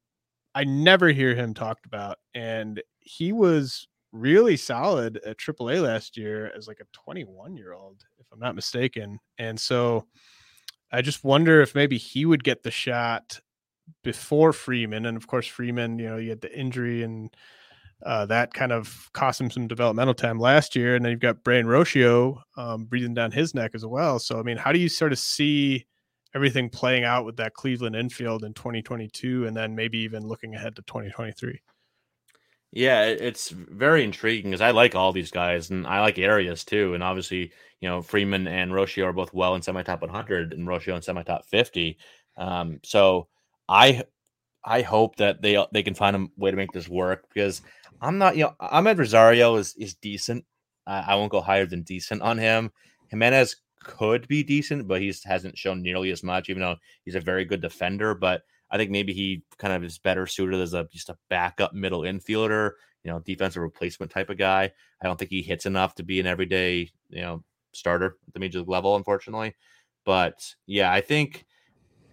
I 0.56 0.64
never 0.64 1.10
hear 1.10 1.36
him 1.36 1.54
talked 1.54 1.86
about, 1.86 2.20
and 2.34 2.82
he 3.02 3.34
was 3.34 3.86
really 4.14 4.56
solid 4.56 5.18
at 5.26 5.38
AAA 5.38 5.84
last 5.84 6.16
year 6.16 6.54
as 6.58 6.70
like 6.70 6.80
a 6.80 6.88
21 6.94 7.58
year 7.58 7.74
old, 7.74 8.02
if 8.18 8.26
I'm 8.32 8.40
not 8.40 8.56
mistaken. 8.56 9.20
And 9.38 9.60
so 9.60 10.08
I 10.90 11.02
just 11.02 11.26
wonder 11.26 11.62
if 11.62 11.76
maybe 11.76 11.98
he 11.98 12.26
would 12.26 12.46
get 12.46 12.64
the 12.64 12.72
shot 12.72 13.42
before 14.06 14.54
Freeman. 14.54 15.06
And 15.06 15.18
of 15.18 15.28
course, 15.28 15.48
Freeman, 15.48 16.00
you 16.00 16.08
know, 16.08 16.18
you 16.18 16.30
had 16.30 16.42
the 16.42 16.58
injury 16.58 17.04
and 17.04 17.30
uh, 18.06 18.26
that 18.28 18.54
kind 18.54 18.72
of 18.72 19.10
cost 19.14 19.42
him 19.42 19.52
some 19.52 19.68
developmental 19.68 20.14
time 20.14 20.40
last 20.40 20.76
year. 20.76 20.96
And 20.96 21.04
then 21.04 21.12
you've 21.12 21.20
got 21.20 21.44
Brayan 21.44 21.66
Rocchio 21.66 22.42
um, 22.58 22.86
breathing 22.86 23.14
down 23.14 23.32
his 23.32 23.54
neck 23.54 23.72
as 23.74 23.86
well. 23.86 24.20
So, 24.20 24.40
I 24.40 24.44
mean, 24.44 24.58
how 24.58 24.72
do 24.72 24.80
you 24.80 24.90
sort 24.90 25.12
of 25.12 25.20
see 25.20 25.86
everything 26.36 26.70
playing 26.70 27.04
out 27.04 27.26
with 27.26 27.38
that 27.38 27.54
Cleveland 27.54 27.96
infield 27.96 28.44
in 28.44 28.54
2022 28.54 29.48
and 29.48 29.56
then 29.56 29.76
maybe 29.76 29.98
even 30.00 30.26
looking 30.26 30.56
ahead 30.56 30.76
to 30.78 30.82
2023? 30.84 31.60
Yeah, 32.72 33.06
it's 33.06 33.50
very 33.50 34.04
intriguing 34.04 34.52
because 34.52 34.62
I 34.62 34.72
like 34.72 34.94
all 34.94 35.12
these 35.12 35.32
guys 35.32 35.72
and 35.72 35.88
I 35.88 36.02
like 36.02 36.20
Arias 36.20 36.64
too. 36.64 36.94
And 36.94 37.04
obviously, 37.04 37.52
you 37.82 37.90
know, 37.90 38.02
Freeman 38.02 38.48
and 38.48 38.72
Rocchio 38.72 39.06
are 39.06 39.14
both 39.14 39.34
well 39.34 39.56
in 39.56 39.62
semi 39.62 39.82
top 39.82 40.02
100 40.02 40.54
and 40.54 40.68
Rocchio 40.68 40.96
in 40.96 41.02
semi 41.02 41.24
top 41.24 41.46
50. 41.48 41.98
Um, 42.38 42.80
so 42.84 43.28
I 43.68 44.04
I 44.64 44.82
hope 44.82 45.16
that 45.18 45.42
they 45.42 45.64
they 45.72 45.84
can 45.84 45.96
find 45.96 46.16
a 46.16 46.28
way 46.38 46.52
to 46.52 46.58
make 46.58 46.72
this 46.72 46.90
work 46.90 47.26
because 47.34 47.62
I'm 48.02 48.18
not, 48.18 48.36
you 48.38 48.44
know, 48.44 48.56
Amed 48.62 48.98
Rosario 48.98 49.56
is 49.56 49.76
is 49.76 49.94
decent. 49.96 50.46
Uh, 50.86 51.04
I 51.06 51.16
won't 51.16 51.32
go 51.32 51.42
higher 51.42 51.66
than 51.66 51.84
decent 51.84 52.22
on 52.22 52.38
him. 52.38 52.72
Giménez 53.14 53.56
could 53.84 54.28
be 54.28 54.44
decent, 54.44 54.88
but 54.88 55.02
he 55.02 55.14
hasn't 55.26 55.58
shown 55.58 55.82
nearly 55.82 56.12
as 56.12 56.24
much, 56.24 56.50
even 56.50 56.62
though 56.62 56.76
he's 57.06 57.16
a 57.16 57.22
very 57.22 57.46
good 57.46 57.62
defender. 57.62 58.14
But 58.16 58.44
I 58.72 58.78
think 58.78 58.92
maybe 58.92 59.14
he 59.14 59.44
kind 59.58 59.74
of 59.74 59.84
is 59.84 59.98
better 59.98 60.28
suited 60.28 60.60
as 60.60 60.74
a 60.74 60.88
just 60.92 61.10
a 61.10 61.18
backup 61.30 61.74
middle 61.74 62.02
infielder, 62.02 62.72
you 63.04 63.12
know, 63.12 63.20
defensive 63.20 63.62
replacement 63.62 64.12
type 64.12 64.30
of 64.30 64.38
guy. 64.38 64.72
I 65.02 65.08
don't 65.08 65.18
think 65.18 65.32
he 65.32 65.42
hits 65.42 65.66
enough 65.66 65.96
to 65.96 66.04
be 66.04 66.20
an 66.20 66.28
everyday, 66.28 66.92
you 67.10 67.22
know, 67.22 67.44
starter 67.74 68.18
at 68.28 68.34
the 68.34 68.40
major 68.40 68.60
league 68.60 68.70
level, 68.70 68.96
unfortunately. 68.96 69.56
But 70.06 70.56
yeah, 70.66 70.92
I 70.92 71.02
think 71.02 71.46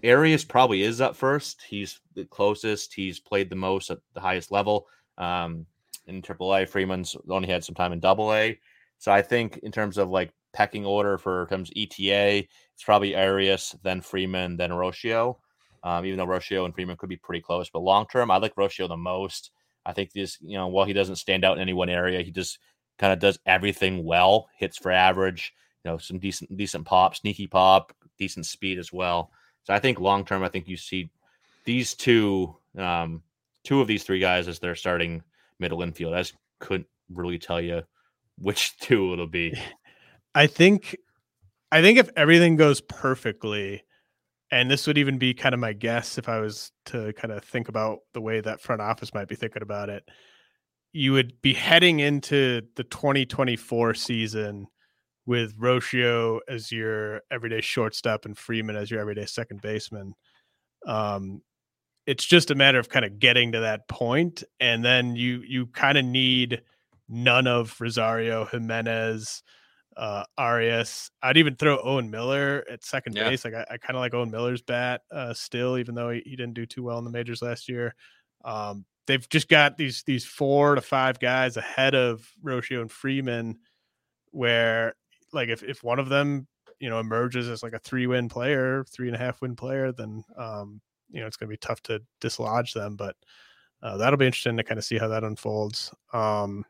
Arias 0.05 0.44
probably 0.44 0.82
is 0.82 1.01
up 1.01 1.16
first. 1.16 1.62
He's 1.68 2.01
the 2.14 2.24
closest. 2.24 2.94
He's 2.94 3.18
played 3.18 3.51
the 3.51 3.56
most 3.56 3.90
at 3.90 3.98
the 4.14 4.20
highest 4.20 4.51
level. 4.51 4.86
Um, 5.18 5.66
in 6.06 6.23
AAA. 6.23 6.68
Freeman's 6.68 7.16
only 7.28 7.48
had 7.48 7.64
some 7.64 7.74
time 7.74 7.93
in 7.93 8.01
Double 8.01 8.32
A, 8.32 8.59
so 8.98 9.12
I 9.12 9.23
think 9.23 9.59
in 9.59 9.73
terms 9.73 9.98
of 9.98 10.09
like 10.09 10.32
pecking 10.52 10.86
order 10.86 11.18
for 11.18 11.47
terms 11.47 11.70
ETA, 11.77 12.47
it's 12.74 12.85
probably 12.85 13.16
Arias, 13.16 13.77
then 13.82 14.01
Freeman, 14.01 14.56
then 14.56 14.70
Rocchio. 14.70 15.36
Um, 15.82 16.05
even 16.05 16.18
though 16.18 16.27
Rocchio 16.27 16.64
and 16.64 16.74
Freeman 16.74 16.97
could 16.97 17.09
be 17.09 17.16
pretty 17.16 17.43
close, 17.43 17.70
but 17.70 17.81
long 17.81 18.06
term, 18.10 18.31
I 18.31 18.39
like 18.39 18.56
Rocchio 18.56 18.89
the 18.89 18.97
most. 18.97 19.51
I 19.85 19.93
think 19.93 20.12
this, 20.12 20.39
you 20.40 20.56
know, 20.56 20.66
while 20.66 20.86
he 20.86 20.93
doesn't 20.93 21.16
stand 21.16 21.44
out 21.44 21.56
in 21.56 21.62
any 21.62 21.74
one 21.74 21.89
area, 21.89 22.23
he 22.23 22.32
just 22.32 22.59
kind 22.98 23.12
of 23.12 23.20
does 23.20 23.39
everything 23.47 24.05
well. 24.05 24.48
Hits 24.56 24.78
for 24.78 24.90
average, 24.90 25.52
you 25.85 25.90
know, 25.90 25.98
some 25.98 26.18
decent 26.18 26.56
decent 26.56 26.85
pop, 26.86 27.14
sneaky 27.14 27.47
pop, 27.47 27.94
decent 28.18 28.47
speed 28.47 28.78
as 28.78 28.93
well. 28.93 29.31
So 29.66 29.74
I 29.74 29.80
think 29.80 29.98
long 29.98 30.24
term, 30.24 30.43
I 30.43 30.48
think 30.48 30.68
you 30.68 30.76
see 30.76 31.10
these 31.64 31.94
two, 31.94 32.56
um, 32.78 33.22
two 33.64 33.80
of 33.80 33.88
these 33.88 34.05
three 34.05 34.20
guys 34.20 34.47
as 34.47 34.60
they're 34.60 34.76
starting 34.76 35.22
middle 35.59 35.82
infield. 35.82 36.14
I 36.14 36.24
couldn't 36.60 36.86
really 37.10 37.38
tell 37.38 37.60
you 37.60 37.82
which 38.38 38.76
two 38.80 39.12
it'll 39.12 39.26
be. 39.26 39.59
I 40.34 40.47
think 40.47 40.97
I 41.72 41.82
think 41.82 41.98
if 41.98 42.10
everything 42.16 42.56
goes 42.56 42.80
perfectly, 42.80 43.82
and 44.52 44.70
this 44.70 44.86
would 44.86 44.98
even 44.98 45.18
be 45.18 45.34
kind 45.34 45.52
of 45.55 45.60
my 45.60 45.72
guess 45.72 46.16
if 46.16 46.28
I 46.28 46.38
was 46.38 46.70
to 46.86 47.12
kind 47.14 47.32
of 47.32 47.43
think 47.43 47.68
about 47.68 48.01
the 48.14 48.20
way 48.20 48.40
that 48.40 48.60
front 48.60 48.80
office 48.80 49.12
might 49.12 49.26
be 49.26 49.34
thinking 49.34 49.62
about 49.62 49.88
it, 49.88 50.09
you 50.93 51.12
would 51.12 51.43
be 51.43 51.55
heading 51.55 51.98
into 51.98 52.62
the 52.76 52.84
2024 52.84 53.94
season 53.94 54.68
with 55.26 55.58
Rocchio 55.58 56.40
as 56.48 56.72
your 56.72 57.22
everyday 57.30 57.60
shortstop 57.60 58.24
and 58.24 58.38
Freeman 58.38 58.76
as 58.76 58.90
your 58.90 59.00
everyday 59.00 59.26
second 59.26 59.60
baseman. 59.60 60.14
Um, 60.86 61.42
it's 62.06 62.24
just 62.24 62.50
a 62.50 62.54
matter 62.54 62.78
of 62.78 62.88
kind 62.88 63.04
of 63.04 63.18
getting 63.18 63.52
to 63.52 63.60
that 63.60 63.86
point 63.88 64.44
and 64.60 64.84
then 64.84 65.16
you 65.16 65.42
you 65.46 65.66
kind 65.66 65.98
of 65.98 66.04
need 66.04 66.62
none 67.08 67.46
of 67.46 67.78
rosario 67.80 68.44
Giménez, 68.46 69.42
uh 69.96 70.24
arias 70.38 71.10
i'd 71.22 71.36
even 71.36 71.56
throw 71.56 71.78
owen 71.82 72.10
miller 72.10 72.64
at 72.70 72.84
second 72.84 73.16
yeah. 73.16 73.28
base 73.28 73.44
like 73.44 73.54
i, 73.54 73.66
I 73.70 73.78
kind 73.78 73.96
of 73.96 74.00
like 74.00 74.14
owen 74.14 74.30
miller's 74.30 74.62
bat 74.62 75.02
uh 75.10 75.34
still 75.34 75.78
even 75.78 75.94
though 75.94 76.10
he, 76.10 76.22
he, 76.24 76.36
didn't 76.36 76.54
do 76.54 76.66
too 76.66 76.82
well 76.82 76.98
in 76.98 77.04
the 77.04 77.10
majors 77.10 77.42
last 77.42 77.68
year 77.68 77.94
um 78.44 78.84
they've 79.06 79.28
just 79.28 79.48
got 79.48 79.76
these 79.76 80.02
these 80.04 80.24
four 80.24 80.74
to 80.74 80.80
five 80.80 81.18
guys 81.18 81.56
ahead 81.56 81.94
of 81.94 82.28
rocchio 82.44 82.80
and 82.82 82.90
freeman 82.90 83.58
where 84.32 84.94
like 85.32 85.48
if, 85.48 85.62
if 85.62 85.82
one 85.82 85.98
of 85.98 86.08
them 86.08 86.46
you 86.80 86.90
know 86.90 87.00
emerges 87.00 87.48
as 87.48 87.62
like 87.62 87.72
a 87.72 87.78
three 87.78 88.06
win 88.06 88.28
player 88.28 88.84
three 88.92 89.08
and 89.08 89.16
a 89.16 89.18
half 89.18 89.40
win 89.40 89.56
player 89.56 89.92
then 89.92 90.22
um 90.36 90.80
you 91.10 91.20
know 91.20 91.26
it's 91.26 91.36
going 91.36 91.48
to 91.48 91.52
be 91.52 91.58
tough 91.58 91.82
to 91.82 92.00
dislodge 92.20 92.72
them, 92.72 92.96
but 92.96 93.16
uh, 93.82 93.96
that'll 93.96 94.16
be 94.16 94.26
interesting 94.26 94.56
to 94.56 94.64
kind 94.64 94.78
of 94.78 94.84
see 94.84 94.98
how 94.98 95.08
that 95.08 95.24
unfolds. 95.24 95.92
Um, 96.12 96.64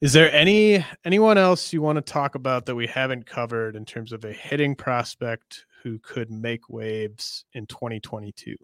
Is 0.00 0.12
there 0.12 0.32
any 0.32 0.84
anyone 1.04 1.38
else 1.38 1.72
you 1.72 1.82
want 1.82 1.96
to 1.96 2.02
talk 2.02 2.34
about 2.34 2.66
that 2.66 2.74
we 2.74 2.86
haven't 2.86 3.26
covered 3.26 3.76
in 3.76 3.84
terms 3.84 4.12
of 4.12 4.24
a 4.24 4.32
hitting 4.32 4.74
prospect 4.74 5.66
who 5.82 5.98
could 6.00 6.30
make 6.30 6.68
waves 6.68 7.44
in 7.52 7.66
2022? 7.66 8.56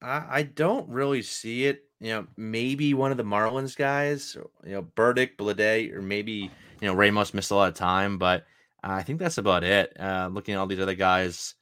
I, 0.00 0.24
I 0.30 0.42
don't 0.42 0.88
really 0.88 1.22
see 1.22 1.66
it. 1.66 1.87
You 2.00 2.10
know, 2.10 2.26
maybe 2.36 2.94
one 2.94 3.10
of 3.10 3.16
the 3.16 3.24
Marlins 3.24 3.76
guys, 3.76 4.36
you 4.64 4.72
know, 4.72 4.82
Burdick, 4.82 5.36
Bleday, 5.36 5.92
or 5.92 6.00
maybe 6.00 6.50
you 6.80 6.86
know 6.86 6.94
Ramos 6.94 7.34
missed 7.34 7.50
a 7.50 7.56
lot 7.56 7.68
of 7.68 7.74
time, 7.74 8.18
but 8.18 8.44
I 8.82 9.02
think 9.02 9.18
that's 9.18 9.38
about 9.38 9.64
it. 9.64 9.92
Uh, 9.98 10.28
looking 10.32 10.54
at 10.54 10.58
all 10.58 10.66
these 10.66 10.80
other 10.80 10.94
guys, 10.94 11.54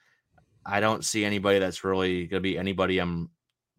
I 0.65 0.81
don't 0.81 1.05
see 1.05 1.25
anybody 1.25 1.59
that's 1.59 1.85
really 1.85 2.27
going 2.27 2.43
to 2.43 2.49
be 2.49 2.59
anybody 2.59 2.99
I'm 2.99 3.31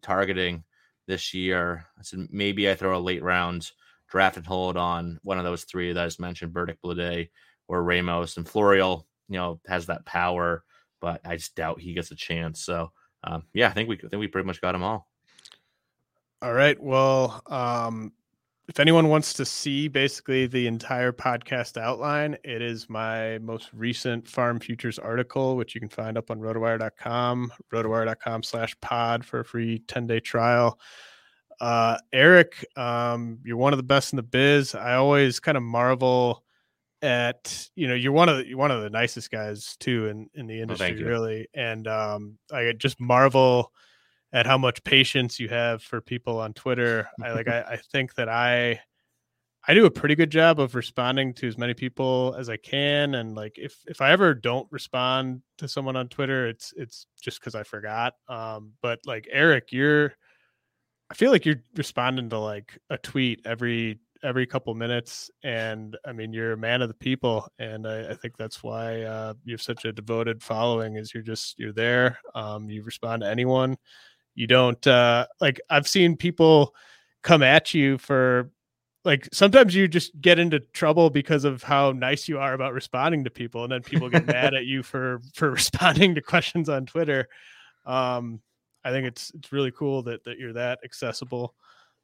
targeting 0.02 0.64
this 1.06 1.32
year. 1.32 1.86
So 2.02 2.26
maybe 2.30 2.68
I 2.70 2.74
throw 2.74 2.96
a 2.96 3.00
late 3.00 3.22
round 3.22 3.70
draft 4.08 4.36
and 4.36 4.46
hold 4.46 4.76
on 4.76 5.20
one 5.22 5.38
of 5.38 5.44
those 5.44 5.64
three 5.64 5.92
that 5.92 6.02
I 6.02 6.06
just 6.06 6.20
mentioned, 6.20 6.52
Burdick, 6.52 6.80
Bleday, 6.82 7.28
or 7.68 7.82
Ramos, 7.82 8.36
and 8.36 8.46
Florial. 8.46 9.04
You 9.28 9.36
know, 9.36 9.60
has 9.68 9.86
that 9.86 10.06
power, 10.06 10.64
but 11.00 11.20
I 11.24 11.36
just 11.36 11.54
doubt 11.54 11.80
he 11.80 11.92
gets 11.92 12.10
a 12.10 12.16
chance. 12.16 12.64
So 12.64 12.90
um, 13.24 13.44
yeah, 13.52 13.68
I 13.68 13.72
think 13.72 13.88
we 13.88 13.96
I 13.96 14.08
think 14.08 14.20
we 14.20 14.28
pretty 14.28 14.46
much 14.46 14.60
got 14.60 14.72
them 14.72 14.82
all. 14.82 15.08
All 16.40 16.52
right. 16.52 16.80
Well, 16.80 17.42
um, 17.46 18.12
if 18.68 18.78
anyone 18.78 19.08
wants 19.08 19.32
to 19.34 19.44
see 19.44 19.88
basically 19.88 20.46
the 20.46 20.66
entire 20.66 21.10
podcast 21.10 21.80
outline, 21.80 22.36
it 22.44 22.62
is 22.62 22.88
my 22.88 23.38
most 23.38 23.70
recent 23.72 24.28
Farm 24.28 24.60
Futures 24.60 24.98
article, 24.98 25.56
which 25.56 25.74
you 25.74 25.80
can 25.80 25.88
find 25.88 26.18
up 26.18 26.30
on 26.30 26.38
rotowire.com, 26.38 27.52
rotowire.com 27.72 28.42
slash 28.42 28.76
pod 28.80 29.24
for 29.24 29.40
a 29.40 29.44
free 29.44 29.80
10 29.88 30.06
day 30.06 30.20
trial. 30.20 30.78
Uh, 31.60 31.98
Eric, 32.12 32.64
um, 32.76 33.38
you're 33.44 33.56
one 33.56 33.72
of 33.72 33.78
the 33.78 33.82
best 33.82 34.12
in 34.12 34.16
the 34.18 34.22
biz. 34.22 34.74
I 34.74 34.94
always 34.94 35.40
kind 35.40 35.56
of 35.56 35.64
marvel 35.64 36.44
at 37.00 37.68
you 37.76 37.86
know 37.86 37.94
you're 37.94 38.12
one 38.12 38.28
of 38.28 38.38
the 38.38 38.46
you're 38.48 38.58
one 38.58 38.72
of 38.72 38.82
the 38.82 38.90
nicest 38.90 39.30
guys 39.30 39.76
too 39.78 40.08
in 40.08 40.28
in 40.34 40.48
the 40.48 40.60
industry 40.60 41.00
really 41.00 41.46
and 41.54 41.86
um 41.86 42.36
i 42.52 42.72
just 42.76 43.00
marvel 43.00 43.70
at 44.32 44.46
how 44.46 44.58
much 44.58 44.82
patience 44.84 45.40
you 45.40 45.48
have 45.48 45.82
for 45.82 46.00
people 46.00 46.38
on 46.38 46.52
twitter 46.52 47.08
i 47.22 47.32
like 47.32 47.48
I, 47.48 47.60
I 47.60 47.76
think 47.76 48.14
that 48.14 48.28
i 48.28 48.80
i 49.66 49.74
do 49.74 49.86
a 49.86 49.90
pretty 49.90 50.14
good 50.14 50.30
job 50.30 50.60
of 50.60 50.74
responding 50.74 51.34
to 51.34 51.48
as 51.48 51.58
many 51.58 51.74
people 51.74 52.34
as 52.38 52.48
i 52.48 52.56
can 52.56 53.14
and 53.14 53.34
like 53.34 53.58
if 53.58 53.76
if 53.86 54.00
i 54.00 54.10
ever 54.10 54.34
don't 54.34 54.68
respond 54.70 55.42
to 55.58 55.68
someone 55.68 55.96
on 55.96 56.08
twitter 56.08 56.46
it's 56.46 56.72
it's 56.76 57.06
just 57.20 57.40
because 57.40 57.54
i 57.54 57.62
forgot 57.62 58.14
um 58.28 58.72
but 58.82 58.98
like 59.06 59.28
eric 59.30 59.72
you're 59.72 60.12
i 61.10 61.14
feel 61.14 61.30
like 61.30 61.46
you're 61.46 61.62
responding 61.76 62.28
to 62.28 62.38
like 62.38 62.78
a 62.90 62.98
tweet 62.98 63.40
every 63.44 63.98
every 64.22 64.46
couple 64.46 64.74
minutes. 64.74 65.30
And 65.42 65.96
I 66.04 66.12
mean, 66.12 66.32
you're 66.32 66.52
a 66.52 66.56
man 66.56 66.82
of 66.82 66.88
the 66.88 66.94
people, 66.94 67.48
and 67.58 67.86
I, 67.86 68.10
I 68.10 68.14
think 68.14 68.36
that's 68.36 68.62
why 68.62 69.02
uh, 69.02 69.34
you 69.44 69.54
have 69.54 69.62
such 69.62 69.84
a 69.84 69.92
devoted 69.92 70.42
following. 70.42 70.96
Is 70.96 71.12
you're 71.14 71.22
just 71.22 71.58
you're 71.58 71.72
there. 71.72 72.18
Um, 72.34 72.68
you 72.68 72.82
respond 72.82 73.22
to 73.22 73.28
anyone. 73.28 73.76
You 74.38 74.46
don't 74.46 74.86
uh, 74.86 75.26
like. 75.40 75.60
I've 75.68 75.88
seen 75.88 76.16
people 76.16 76.74
come 77.22 77.42
at 77.42 77.74
you 77.74 77.98
for 77.98 78.50
like 79.04 79.28
sometimes 79.32 79.74
you 79.74 79.88
just 79.88 80.18
get 80.20 80.38
into 80.38 80.60
trouble 80.60 81.10
because 81.10 81.44
of 81.44 81.62
how 81.62 81.92
nice 81.92 82.28
you 82.28 82.38
are 82.38 82.52
about 82.52 82.72
responding 82.72 83.24
to 83.24 83.30
people 83.30 83.64
and 83.64 83.72
then 83.72 83.82
people 83.82 84.08
get 84.08 84.26
mad 84.28 84.54
at 84.54 84.66
you 84.66 84.82
for 84.82 85.20
for 85.34 85.50
responding 85.60 86.14
to 86.14 86.20
questions 86.20 86.68
on 86.68 86.86
twitter 86.86 87.28
um 87.86 88.40
i 88.84 88.90
think 88.90 89.06
it's 89.06 89.32
it's 89.34 89.52
really 89.52 89.72
cool 89.72 90.02
that 90.02 90.22
that 90.24 90.38
you're 90.38 90.52
that 90.52 90.78
accessible 90.84 91.54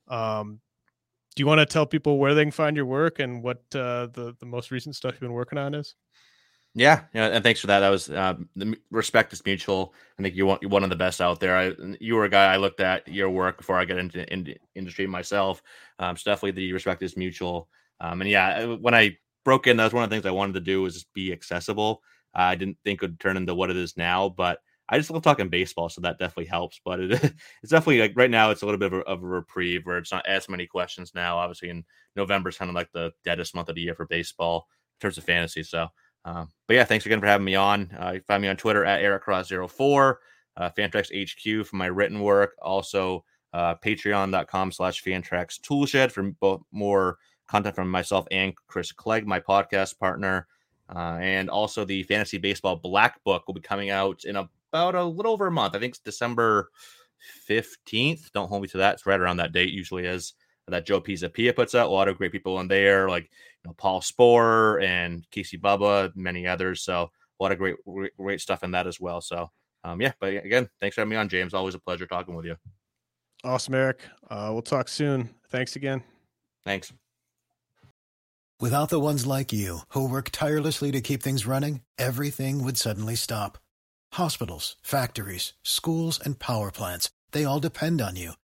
um 0.08 0.60
do 1.34 1.40
you 1.40 1.46
want 1.46 1.58
to 1.58 1.66
tell 1.66 1.84
people 1.84 2.18
where 2.18 2.34
they 2.34 2.44
can 2.44 2.52
find 2.52 2.76
your 2.76 2.86
work 2.86 3.18
and 3.18 3.42
what 3.42 3.58
uh, 3.74 4.06
the 4.12 4.36
the 4.38 4.46
most 4.46 4.70
recent 4.70 4.94
stuff 4.94 5.14
you've 5.14 5.20
been 5.20 5.32
working 5.32 5.58
on 5.58 5.74
is? 5.74 5.96
Yeah, 6.76 7.02
yeah, 7.14 7.26
and 7.26 7.44
thanks 7.44 7.60
for 7.60 7.68
that. 7.68 7.80
That 7.80 7.90
was 7.90 8.10
uh, 8.10 8.34
the 8.56 8.76
respect 8.90 9.32
is 9.32 9.44
mutual. 9.44 9.94
I 10.18 10.22
think 10.22 10.34
you 10.34 10.44
want 10.44 10.60
you're 10.60 10.70
one 10.70 10.82
of 10.82 10.90
the 10.90 10.96
best 10.96 11.20
out 11.20 11.38
there. 11.38 11.56
I, 11.56 11.72
you 12.00 12.16
were 12.16 12.24
a 12.24 12.28
guy 12.28 12.52
I 12.52 12.56
looked 12.56 12.80
at 12.80 13.06
your 13.06 13.30
work 13.30 13.58
before 13.58 13.78
I 13.78 13.84
got 13.84 13.98
into, 13.98 14.30
into 14.32 14.56
industry 14.74 15.06
myself. 15.06 15.62
Um, 16.00 16.16
so 16.16 16.30
definitely 16.30 16.50
the 16.52 16.72
respect 16.72 17.02
is 17.02 17.16
mutual. 17.16 17.68
Um, 18.00 18.20
and 18.22 18.28
yeah, 18.30 18.64
uh, 18.64 18.76
when 18.76 18.92
I 18.94 19.16
broke 19.44 19.68
in, 19.68 19.76
that 19.76 19.84
was 19.84 19.92
one 19.92 20.02
of 20.02 20.10
the 20.10 20.16
things 20.16 20.26
I 20.26 20.32
wanted 20.32 20.54
to 20.54 20.60
do 20.60 20.82
was 20.82 20.94
just 20.94 21.12
be 21.14 21.32
accessible. 21.32 22.02
Uh, 22.36 22.42
I 22.42 22.54
didn't 22.56 22.78
think 22.84 23.00
it 23.02 23.06
would 23.06 23.20
turn 23.20 23.36
into 23.36 23.54
what 23.54 23.70
it 23.70 23.76
is 23.76 23.96
now, 23.96 24.28
but 24.28 24.58
I 24.88 24.98
just 24.98 25.10
love 25.10 25.22
talking 25.22 25.48
baseball, 25.48 25.88
so 25.88 26.00
that 26.00 26.18
definitely 26.18 26.46
helps. 26.46 26.80
But 26.84 26.98
it, 26.98 27.12
it's 27.62 27.70
definitely 27.70 28.00
like 28.00 28.14
right 28.16 28.30
now, 28.30 28.50
it's 28.50 28.62
a 28.62 28.66
little 28.66 28.80
bit 28.80 28.92
of 28.92 28.98
a, 28.98 29.02
of 29.02 29.22
a, 29.22 29.26
reprieve 29.26 29.86
where 29.86 29.98
it's 29.98 30.12
not 30.12 30.26
as 30.26 30.48
many 30.48 30.66
questions 30.66 31.12
now. 31.14 31.38
Obviously, 31.38 31.70
in 31.70 31.84
November 32.16 32.48
is 32.48 32.58
kind 32.58 32.68
of 32.68 32.74
like 32.74 32.90
the 32.92 33.12
deadest 33.24 33.54
month 33.54 33.68
of 33.68 33.76
the 33.76 33.80
year 33.82 33.94
for 33.94 34.06
baseball 34.06 34.66
in 34.98 35.06
terms 35.06 35.18
of 35.18 35.24
fantasy. 35.24 35.62
So, 35.62 35.86
um, 36.24 36.48
but 36.66 36.74
yeah, 36.74 36.84
thanks 36.84 37.06
again 37.06 37.20
for 37.20 37.26
having 37.26 37.44
me 37.44 37.54
on. 37.54 37.90
Uh, 37.98 38.12
you 38.14 38.20
find 38.26 38.42
me 38.42 38.48
on 38.48 38.56
Twitter 38.56 38.84
at 38.84 39.02
EricCross04, 39.02 40.16
uh, 40.56 40.70
Fantrax 40.76 41.10
HQ 41.12 41.66
for 41.66 41.76
my 41.76 41.86
written 41.86 42.20
work. 42.20 42.54
Also, 42.62 43.24
uh, 43.52 43.74
patreon.com 43.76 44.72
slash 44.72 45.02
Fantrax 45.02 45.60
Toolshed 45.60 46.10
for 46.10 46.22
both 46.40 46.62
more 46.72 47.18
content 47.46 47.74
from 47.74 47.90
myself 47.90 48.26
and 48.30 48.54
Chris 48.66 48.90
Clegg, 48.92 49.26
my 49.26 49.40
podcast 49.40 49.98
partner. 49.98 50.46
Uh, 50.94 51.18
and 51.20 51.48
also 51.48 51.84
the 51.84 52.02
fantasy 52.04 52.38
baseball 52.38 52.76
black 52.76 53.22
book 53.24 53.44
will 53.46 53.54
be 53.54 53.60
coming 53.60 53.90
out 53.90 54.24
in 54.24 54.36
about 54.36 54.94
a 54.94 55.02
little 55.02 55.32
over 55.32 55.46
a 55.46 55.52
month. 55.52 55.74
I 55.74 55.78
think 55.78 55.92
it's 55.92 55.98
December 55.98 56.70
15th. 57.48 58.32
Don't 58.32 58.48
hold 58.48 58.62
me 58.62 58.68
to 58.68 58.78
that. 58.78 58.94
It's 58.94 59.06
right 59.06 59.20
around 59.20 59.38
that 59.38 59.52
date, 59.52 59.70
usually 59.70 60.04
is 60.04 60.34
that 60.68 60.86
Joe 60.86 61.00
Pisapia 61.00 61.54
puts 61.54 61.74
out. 61.74 61.88
A 61.88 61.90
lot 61.90 62.08
of 62.08 62.16
great 62.16 62.32
people 62.32 62.60
in 62.60 62.68
there, 62.68 63.08
like 63.08 63.24
you 63.24 63.68
know, 63.68 63.74
Paul 63.76 64.00
Sporer 64.00 64.82
and 64.82 65.28
Casey 65.30 65.58
Bubba, 65.58 66.14
many 66.16 66.46
others. 66.46 66.82
So 66.82 67.10
a 67.38 67.42
lot 67.42 67.52
of 67.52 67.58
great, 67.58 67.76
great 68.16 68.40
stuff 68.40 68.62
in 68.62 68.70
that 68.72 68.86
as 68.86 69.00
well. 69.00 69.20
So 69.20 69.48
um, 69.84 70.00
yeah, 70.00 70.12
but 70.20 70.34
again, 70.34 70.68
thanks 70.80 70.94
for 70.94 71.02
having 71.02 71.10
me 71.10 71.16
on, 71.16 71.28
James. 71.28 71.54
Always 71.54 71.74
a 71.74 71.80
pleasure 71.80 72.06
talking 72.06 72.34
with 72.34 72.46
you. 72.46 72.56
Awesome, 73.42 73.74
Eric. 73.74 74.00
Uh, 74.30 74.48
we'll 74.52 74.62
talk 74.62 74.88
soon. 74.88 75.28
Thanks 75.50 75.76
again. 75.76 76.02
Thanks. 76.64 76.92
Without 78.60 78.88
the 78.88 79.00
ones 79.00 79.26
like 79.26 79.52
you 79.52 79.80
who 79.88 80.08
work 80.08 80.30
tirelessly 80.30 80.90
to 80.92 81.00
keep 81.00 81.22
things 81.22 81.44
running, 81.44 81.82
everything 81.98 82.64
would 82.64 82.78
suddenly 82.78 83.16
stop 83.16 83.58
Hospitals, 84.14 84.76
factories, 84.80 85.54
schools, 85.64 86.20
and 86.24 86.38
power 86.38 86.70
plants, 86.70 87.10
they 87.32 87.44
all 87.44 87.58
depend 87.58 88.00
on 88.00 88.14
you. 88.14 88.34